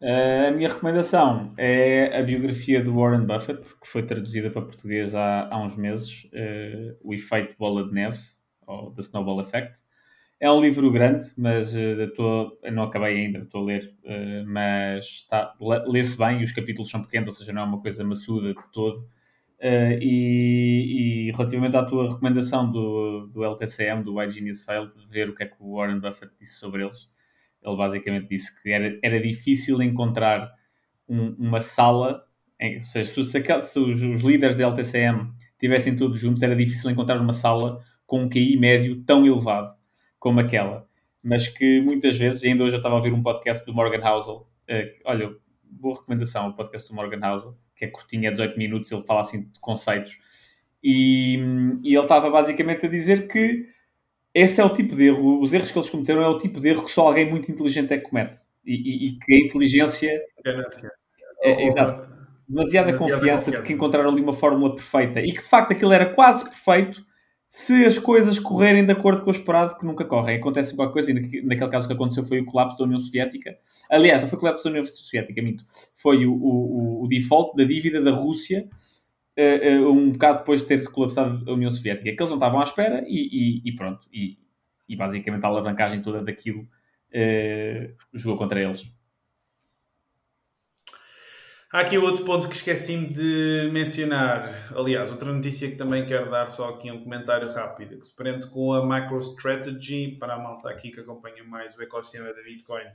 Uh, 0.02 0.50
a 0.50 0.52
minha 0.52 0.70
recomendação 0.70 1.54
é 1.58 2.18
a 2.18 2.22
biografia 2.22 2.84
do 2.84 2.96
Warren 2.96 3.26
Buffett, 3.26 3.64
que 3.82 3.88
foi 3.88 4.04
traduzida 4.04 4.52
para 4.52 4.62
português 4.62 5.16
há, 5.16 5.50
há 5.50 5.58
uns 5.62 5.76
meses, 5.76 6.26
uh, 6.26 6.98
O 7.02 7.14
Efeito 7.14 7.56
Bola 7.58 7.88
de 7.88 7.94
Neve, 7.94 8.20
ou 8.68 8.92
The 8.92 9.02
Snowball 9.02 9.42
Effect. 9.42 9.82
É 10.40 10.52
um 10.52 10.62
livro 10.62 10.92
grande, 10.92 11.28
mas 11.38 11.74
uh, 11.76 12.14
tô, 12.14 12.60
não 12.72 12.84
acabei 12.84 13.18
ainda, 13.18 13.40
estou 13.40 13.62
a 13.62 13.66
ler, 13.66 13.96
uh, 14.04 14.46
mas 14.46 15.26
tá, 15.30 15.56
lê-se 15.88 16.18
bem 16.18 16.42
e 16.42 16.44
os 16.44 16.52
capítulos 16.52 16.92
são 16.92 17.02
pequenos, 17.02 17.30
ou 17.30 17.34
seja, 17.34 17.54
não 17.54 17.62
é 17.62 17.66
uma 17.66 17.82
coisa 17.82 18.04
maçuda 18.04 18.54
de 18.54 18.72
todo. 18.72 19.08
Uh, 19.60 19.98
e, 20.02 21.30
e, 21.30 21.32
relativamente 21.32 21.78
à 21.78 21.84
tua 21.84 22.10
recomendação 22.10 22.70
do, 22.70 23.28
do 23.28 23.44
LTCM, 23.44 24.04
do 24.04 24.16
Why 24.16 24.30
Genius 24.30 24.64
Failed, 24.64 24.94
ver 25.10 25.30
o 25.30 25.36
que 25.36 25.44
é 25.44 25.46
que 25.46 25.56
o 25.60 25.78
Warren 25.78 26.00
Buffett 26.00 26.34
disse 26.40 26.60
sobre 26.60 26.84
eles. 26.84 27.10
Ele 27.64 27.76
basicamente 27.76 28.28
disse 28.28 28.62
que 28.62 28.70
era, 28.70 29.00
era 29.02 29.20
difícil 29.20 29.82
encontrar 29.82 30.54
um, 31.08 31.36
uma 31.40 31.62
sala, 31.62 32.24
em, 32.60 32.78
ou 32.78 32.84
seja, 32.84 33.12
se, 33.12 33.24
se, 33.24 33.80
os, 33.80 34.02
os 34.02 34.22
líderes 34.22 34.56
da 34.56 34.66
LTCM 34.66 35.32
tivessem 35.58 35.96
todos 35.96 36.20
juntos, 36.20 36.44
era 36.44 36.56
difícil 36.56 36.92
encontrar 36.92 37.20
uma 37.20 37.34
sala 37.34 37.82
com 38.06 38.24
um 38.24 38.30
QI 38.30 38.58
médio 38.58 39.04
tão 39.04 39.26
elevado 39.26 39.74
como 40.20 40.40
aquela. 40.40 40.88
Mas 41.24 41.48
que 41.48 41.82
muitas 41.82 42.18
vezes, 42.18 42.44
ainda 42.44 42.64
hoje 42.64 42.76
eu 42.76 42.78
estava 42.78 42.96
a 42.96 42.98
ouvir 42.98 43.14
um 43.14 43.24
podcast 43.24 43.66
do 43.66 43.74
Morgan 43.74 44.06
Housel, 44.06 44.36
uh, 44.70 45.02
olha, 45.06 45.30
boa 45.64 45.96
recomendação, 45.96 46.50
o 46.50 46.54
podcast 46.54 46.88
do 46.88 46.94
Morgan 46.94 47.26
Housel, 47.26 47.58
que 47.76 47.86
é 47.86 47.88
curtinho, 47.88 48.28
é 48.28 48.32
18 48.32 48.58
minutos, 48.58 48.92
ele 48.92 49.04
fala 49.04 49.22
assim 49.22 49.44
de 49.44 49.60
conceitos. 49.60 50.18
E, 50.84 51.38
e 51.84 51.96
ele 51.96 52.04
estava 52.04 52.30
basicamente 52.30 52.86
a 52.86 52.90
dizer 52.90 53.28
que 53.28 53.66
esse 54.34 54.60
é 54.60 54.66
o 54.66 54.74
tipo 54.74 54.96
de 54.96 55.08
erro, 55.08 55.42
os 55.42 55.54
erros 55.54 55.72
que 55.72 55.80
eles 55.80 55.90
cometeram 55.90 56.22
é 56.22 56.28
o 56.28 56.38
tipo 56.38 56.60
de 56.60 56.70
erro 56.70 56.84
que 56.84 56.92
só 56.92 57.08
alguém 57.08 57.30
muito 57.30 57.52
inteligente 57.52 57.94
é 57.94 57.98
que 57.98 58.04
comete. 58.04 58.40
E, 58.66 58.74
e, 58.74 59.08
e 59.08 59.20
que 59.20 59.34
a 59.34 59.48
inteligência. 59.48 60.22
Ganância. 60.44 60.92
É, 61.42 61.68
exato. 61.68 62.08
Demasiada, 62.48 62.92
Demasiada 62.92 62.94
confiança, 62.94 63.20
confiança 63.20 63.52
de 63.52 63.68
que 63.68 63.74
encontraram 63.74 64.10
ali 64.10 64.22
uma 64.22 64.34
fórmula 64.34 64.76
perfeita 64.76 65.22
e 65.22 65.32
que 65.32 65.42
de 65.42 65.50
facto 65.50 65.72
aquilo 65.72 65.94
era 65.94 66.06
quase 66.06 66.44
perfeito 66.44 67.04
se 67.58 67.86
as 67.86 67.98
coisas 67.98 68.38
correrem 68.38 68.86
de 68.86 68.92
acordo 68.92 69.22
com 69.22 69.30
o 69.30 69.34
esperado, 69.34 69.78
que 69.78 69.86
nunca 69.86 70.04
correm. 70.04 70.36
Acontece 70.36 70.76
qualquer 70.76 70.92
coisa, 70.92 71.12
e 71.12 71.42
naquele 71.42 71.70
caso 71.70 71.88
que 71.88 71.94
aconteceu 71.94 72.22
foi 72.26 72.42
o 72.42 72.46
colapso 72.46 72.78
da 72.78 72.84
União 72.84 73.00
Soviética. 73.00 73.58
Aliás, 73.90 74.20
não 74.20 74.28
foi 74.28 74.36
o 74.36 74.40
colapso 74.42 74.66
da 74.66 74.72
União 74.72 74.86
Soviética, 74.86 75.42
minto. 75.42 75.64
Foi 75.96 76.26
o, 76.26 76.34
o, 76.34 77.06
o 77.06 77.08
default 77.08 77.56
da 77.56 77.64
dívida 77.64 78.02
da 78.02 78.12
Rússia 78.12 78.68
uh, 79.40 79.86
uh, 79.86 79.90
um 79.90 80.12
bocado 80.12 80.40
depois 80.40 80.60
de 80.60 80.68
ter 80.68 80.84
colapsado 80.92 81.50
a 81.50 81.54
União 81.54 81.72
Soviética. 81.72 82.12
Que 82.12 82.22
eles 82.22 82.30
não 82.30 82.36
estavam 82.36 82.60
à 82.60 82.64
espera 82.66 83.06
e, 83.08 83.62
e, 83.64 83.70
e 83.70 83.72
pronto. 83.74 84.06
E, 84.12 84.38
e, 84.90 84.94
basicamente 84.98 85.46
a 85.46 85.48
alavancagem 85.48 86.02
toda 86.02 86.22
daquilo 86.22 86.60
uh, 86.60 87.96
jogou 88.14 88.38
contra 88.38 88.62
eles. 88.62 88.92
Há 91.76 91.82
aqui 91.82 91.98
outro 91.98 92.24
ponto 92.24 92.48
que 92.48 92.56
esqueci-me 92.56 93.10
de 93.10 93.70
mencionar. 93.74 94.72
Aliás, 94.74 95.12
outra 95.12 95.34
notícia 95.34 95.70
que 95.70 95.76
também 95.76 96.06
quero 96.06 96.32
dar, 96.32 96.50
só 96.50 96.70
aqui 96.70 96.90
um 96.90 97.04
comentário 97.04 97.52
rápido, 97.52 98.00
que 98.00 98.08
se 98.08 98.16
prende 98.16 98.48
com 98.48 98.72
a 98.72 98.86
MicroStrategy, 98.86 100.16
para 100.18 100.36
a 100.36 100.40
malta 100.40 100.70
aqui 100.70 100.90
que 100.90 101.02
acompanha 101.02 101.44
mais 101.44 101.76
o 101.76 101.84
ecossistema 101.84 102.34
da 102.34 102.42
Bitcoin. 102.42 102.86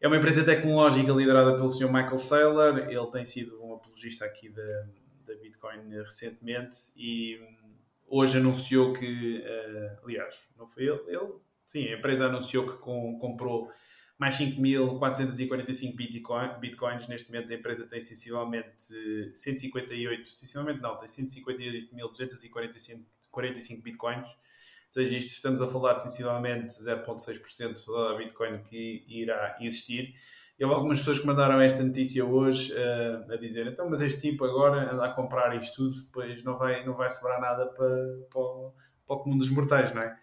É 0.00 0.06
uma 0.06 0.16
empresa 0.16 0.42
tecnológica 0.42 1.12
liderada 1.12 1.54
pelo 1.54 1.68
Sr. 1.68 1.92
Michael 1.92 2.16
Saylor. 2.16 2.78
Ele 2.78 3.10
tem 3.10 3.26
sido 3.26 3.62
um 3.62 3.74
apologista 3.74 4.24
aqui 4.24 4.48
da, 4.48 4.86
da 5.26 5.34
Bitcoin 5.42 5.90
recentemente 5.90 6.76
e 6.96 7.38
hoje 8.06 8.38
anunciou 8.38 8.94
que, 8.94 9.44
uh, 9.44 10.06
aliás, 10.06 10.34
não 10.56 10.66
foi 10.66 10.84
ele, 10.84 11.02
ele, 11.08 11.34
sim, 11.66 11.86
a 11.88 11.98
empresa 11.98 12.24
anunciou 12.24 12.66
que 12.66 12.78
com, 12.78 13.18
comprou 13.18 13.70
mais 14.18 14.36
5.445 14.36 15.94
bitcoin, 15.94 16.58
bitcoins. 16.60 17.06
Neste 17.06 17.30
momento 17.30 17.52
a 17.52 17.54
empresa 17.54 17.86
tem 17.86 18.00
sensivelmente 18.00 18.92
158, 19.34 20.28
sensivelmente 20.28 20.80
não, 20.80 20.96
tem 20.96 21.06
158.245 21.06 23.82
bitcoins. 23.82 24.26
Ou 24.26 24.92
seja, 24.92 25.18
isto 25.18 25.34
estamos 25.34 25.62
a 25.62 25.68
falar 25.68 25.94
de 25.94 26.02
sensivelmente 26.02 26.74
0,6% 26.82 27.86
da 27.86 28.16
bitcoin 28.16 28.60
que 28.62 29.04
irá 29.06 29.56
existir. 29.60 30.14
E 30.58 30.64
houve 30.64 30.74
algumas 30.74 30.98
pessoas 30.98 31.20
que 31.20 31.26
mandaram 31.26 31.60
esta 31.60 31.84
notícia 31.84 32.24
hoje 32.24 32.72
uh, 32.72 33.32
a 33.32 33.36
dizer 33.36 33.68
então, 33.68 33.88
mas 33.88 34.00
este 34.00 34.22
tipo 34.22 34.44
agora 34.44 34.92
anda 34.92 35.04
a 35.04 35.12
comprar 35.12 35.56
isto 35.62 35.76
tudo, 35.76 36.04
depois 36.04 36.42
não 36.42 36.58
vai, 36.58 36.84
não 36.84 36.96
vai 36.96 37.08
sobrar 37.10 37.40
nada 37.40 37.66
para, 37.66 37.86
para, 38.28 38.42
para 39.06 39.16
o 39.16 39.20
comum 39.20 39.38
dos 39.38 39.48
mortais, 39.50 39.94
não 39.94 40.02
é? 40.02 40.18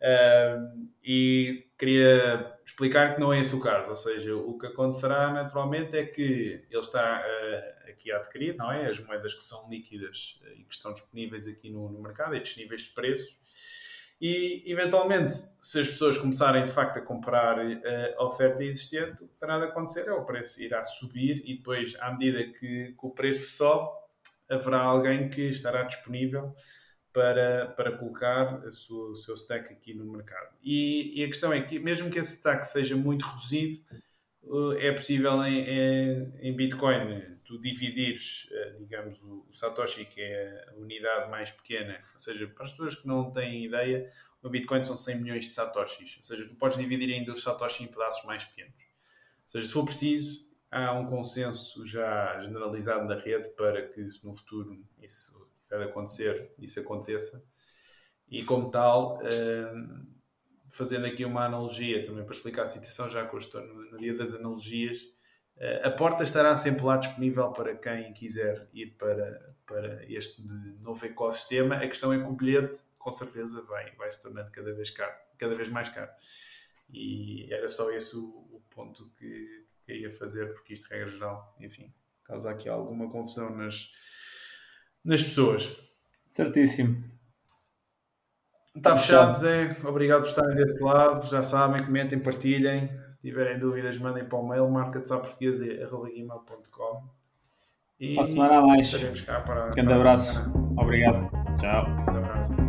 Uh, 0.00 0.88
e 1.04 1.68
queria 1.78 2.57
explicar 2.78 3.16
que 3.16 3.20
não 3.20 3.32
é 3.32 3.40
esse 3.40 3.56
o 3.56 3.60
caso, 3.60 3.90
ou 3.90 3.96
seja, 3.96 4.36
o 4.36 4.56
que 4.56 4.68
acontecerá 4.68 5.32
naturalmente 5.32 5.96
é 5.96 6.06
que 6.06 6.64
ele 6.70 6.80
está 6.80 7.20
uh, 7.20 7.90
aqui 7.90 8.12
a 8.12 8.18
adquirir, 8.18 8.56
não 8.56 8.70
é? 8.70 8.88
As 8.88 9.00
moedas 9.00 9.34
que 9.34 9.42
são 9.42 9.68
líquidas 9.68 10.40
e 10.56 10.62
que 10.62 10.72
estão 10.72 10.92
disponíveis 10.92 11.48
aqui 11.48 11.70
no, 11.70 11.88
no 11.90 12.00
mercado, 12.00 12.36
estes 12.36 12.56
níveis 12.56 12.82
de 12.82 12.90
preços 12.90 13.36
e, 14.20 14.62
eventualmente, 14.66 15.32
se 15.32 15.80
as 15.80 15.88
pessoas 15.88 16.18
começarem 16.18 16.64
de 16.64 16.72
facto 16.72 16.98
a 16.98 17.02
comprar 17.02 17.58
uh, 17.58 17.80
a 18.16 18.24
oferta 18.24 18.62
existente, 18.62 19.24
o 19.24 19.28
que 19.28 19.38
terá 19.38 19.58
de 19.58 19.64
acontecer 19.64 20.06
é 20.06 20.12
o 20.12 20.24
preço 20.24 20.62
irá 20.62 20.84
subir 20.84 21.42
e 21.44 21.56
depois, 21.56 21.96
à 21.98 22.12
medida 22.12 22.44
que, 22.44 22.92
que 22.92 23.06
o 23.06 23.10
preço 23.10 23.56
sobe, 23.56 23.90
haverá 24.48 24.80
alguém 24.80 25.28
que 25.28 25.42
estará 25.42 25.82
disponível 25.82 26.54
para, 27.12 27.66
para 27.68 27.96
colocar 27.96 28.70
sua, 28.70 29.10
o 29.10 29.16
seu 29.16 29.34
stack 29.34 29.72
aqui 29.72 29.94
no 29.94 30.04
mercado. 30.04 30.54
E, 30.62 31.20
e, 31.20 31.24
a 31.24 31.26
questão 31.26 31.52
é 31.52 31.60
que, 31.60 31.78
mesmo 31.78 32.10
que 32.10 32.18
esse 32.18 32.36
stack 32.36 32.66
seja 32.66 32.96
muito 32.96 33.24
reduzido, 33.24 33.82
uh, 34.44 34.72
é 34.72 34.92
possível 34.92 35.42
em, 35.44 35.60
em, 35.60 36.32
em 36.40 36.56
Bitcoin 36.56 37.38
tu 37.48 37.58
dividires, 37.58 38.46
eh, 38.52 38.76
digamos, 38.78 39.22
o, 39.22 39.46
Satoshi, 39.50 40.04
que 40.04 40.20
é 40.20 40.66
a 40.68 40.74
unidade 40.74 41.30
mais 41.30 41.50
pequena, 41.50 41.98
ou 42.12 42.18
seja, 42.18 42.46
para 42.46 42.66
as 42.66 42.72
pessoas 42.72 42.94
que 42.94 43.06
não 43.06 43.32
têm 43.32 43.64
ideia, 43.64 44.06
o 44.42 44.50
Bitcoin 44.50 44.82
são 44.82 44.98
100 44.98 45.16
milhões 45.16 45.46
de 45.46 45.50
Satoshis, 45.52 46.18
ou 46.18 46.22
seja, 46.22 46.46
tu 46.46 46.54
podes 46.56 46.76
dividir 46.76 47.10
ainda 47.10 47.32
os 47.32 47.42
Satoshi 47.42 47.84
em 47.84 47.86
pedaços 47.86 48.22
mais 48.26 48.44
pequenos. 48.44 48.74
Ou 48.74 49.48
seja, 49.48 49.66
se 49.66 49.72
for 49.72 49.86
preciso, 49.86 50.46
há 50.70 50.92
um 50.92 51.06
consenso 51.06 51.86
já 51.86 52.38
generalizado 52.42 53.08
na 53.08 53.16
rede 53.16 53.48
para 53.56 53.88
que 53.88 54.06
no 54.22 54.34
futuro 54.34 54.78
isso 55.02 55.47
de 55.76 55.84
acontecer, 55.84 56.52
isso 56.58 56.80
aconteça. 56.80 57.44
E 58.30 58.44
como 58.44 58.70
tal, 58.70 59.20
eh, 59.22 59.72
fazendo 60.68 61.06
aqui 61.06 61.24
uma 61.24 61.44
analogia 61.44 62.04
também 62.04 62.24
para 62.24 62.34
explicar 62.34 62.62
a 62.62 62.66
situação, 62.66 63.08
já 63.08 63.26
que 63.26 63.34
eu 63.34 63.38
estou 63.38 63.62
no 63.62 63.98
dia 63.98 64.14
das 64.14 64.34
analogias, 64.34 65.00
eh, 65.56 65.80
a 65.84 65.90
porta 65.90 66.22
estará 66.22 66.54
sempre 66.56 66.84
lá 66.84 66.96
disponível 66.96 67.50
para 67.52 67.74
quem 67.74 68.12
quiser 68.12 68.68
ir 68.72 68.96
para, 68.96 69.56
para 69.66 70.04
este 70.12 70.42
novo 70.80 71.04
ecossistema. 71.04 71.76
A 71.76 71.88
questão 71.88 72.12
é 72.12 72.18
que 72.18 72.28
o 72.28 72.32
bilhete, 72.32 72.80
com 72.98 73.10
certeza, 73.10 73.62
vai, 73.62 73.94
vai 73.96 74.10
se 74.10 74.22
tornando 74.22 74.50
cada 74.50 74.72
vez, 74.72 74.90
caro, 74.90 75.12
cada 75.38 75.54
vez 75.54 75.68
mais 75.68 75.88
caro. 75.88 76.10
E 76.90 77.52
era 77.52 77.68
só 77.68 77.90
esse 77.90 78.16
o, 78.16 78.28
o 78.52 78.62
ponto 78.70 79.10
que, 79.18 79.66
que 79.84 79.94
ia 79.94 80.10
fazer, 80.10 80.52
porque 80.52 80.74
isto, 80.74 80.88
regra 80.88 81.08
geral, 81.08 81.56
enfim, 81.60 81.92
causa 82.24 82.50
aqui 82.50 82.68
alguma 82.68 83.10
confusão 83.10 83.54
nas, 83.56 83.90
nas 85.08 85.24
pessoas. 85.24 85.76
Certíssimo. 86.28 87.02
Está 88.76 88.94
fechado, 88.94 89.36
Zé. 89.36 89.74
Obrigado 89.84 90.20
por 90.20 90.28
estarem 90.28 90.54
desse 90.54 90.80
lado. 90.84 91.26
Já 91.26 91.42
sabem, 91.42 91.84
comentem, 91.84 92.20
partilhem. 92.20 92.88
Se 93.08 93.20
tiverem 93.22 93.58
dúvidas, 93.58 93.98
mandem 93.98 94.24
para 94.24 94.38
o 94.38 94.46
mail 94.46 94.70
marketsaportuguesa.com 94.70 97.02
E 97.98 98.14
para 98.14 98.22
a 98.22 98.26
semana 98.26 98.58
a 98.58 98.66
mais. 98.66 98.82
Estaremos 98.82 99.22
cá 99.22 99.40
para. 99.40 99.70
Um 99.70 99.74
grande 99.74 99.94
abraço. 99.94 100.34
Semana. 100.34 100.80
Obrigado. 100.80 101.28
Tchau. 101.58 101.88
Um 101.88 102.16
abraço. 102.18 102.67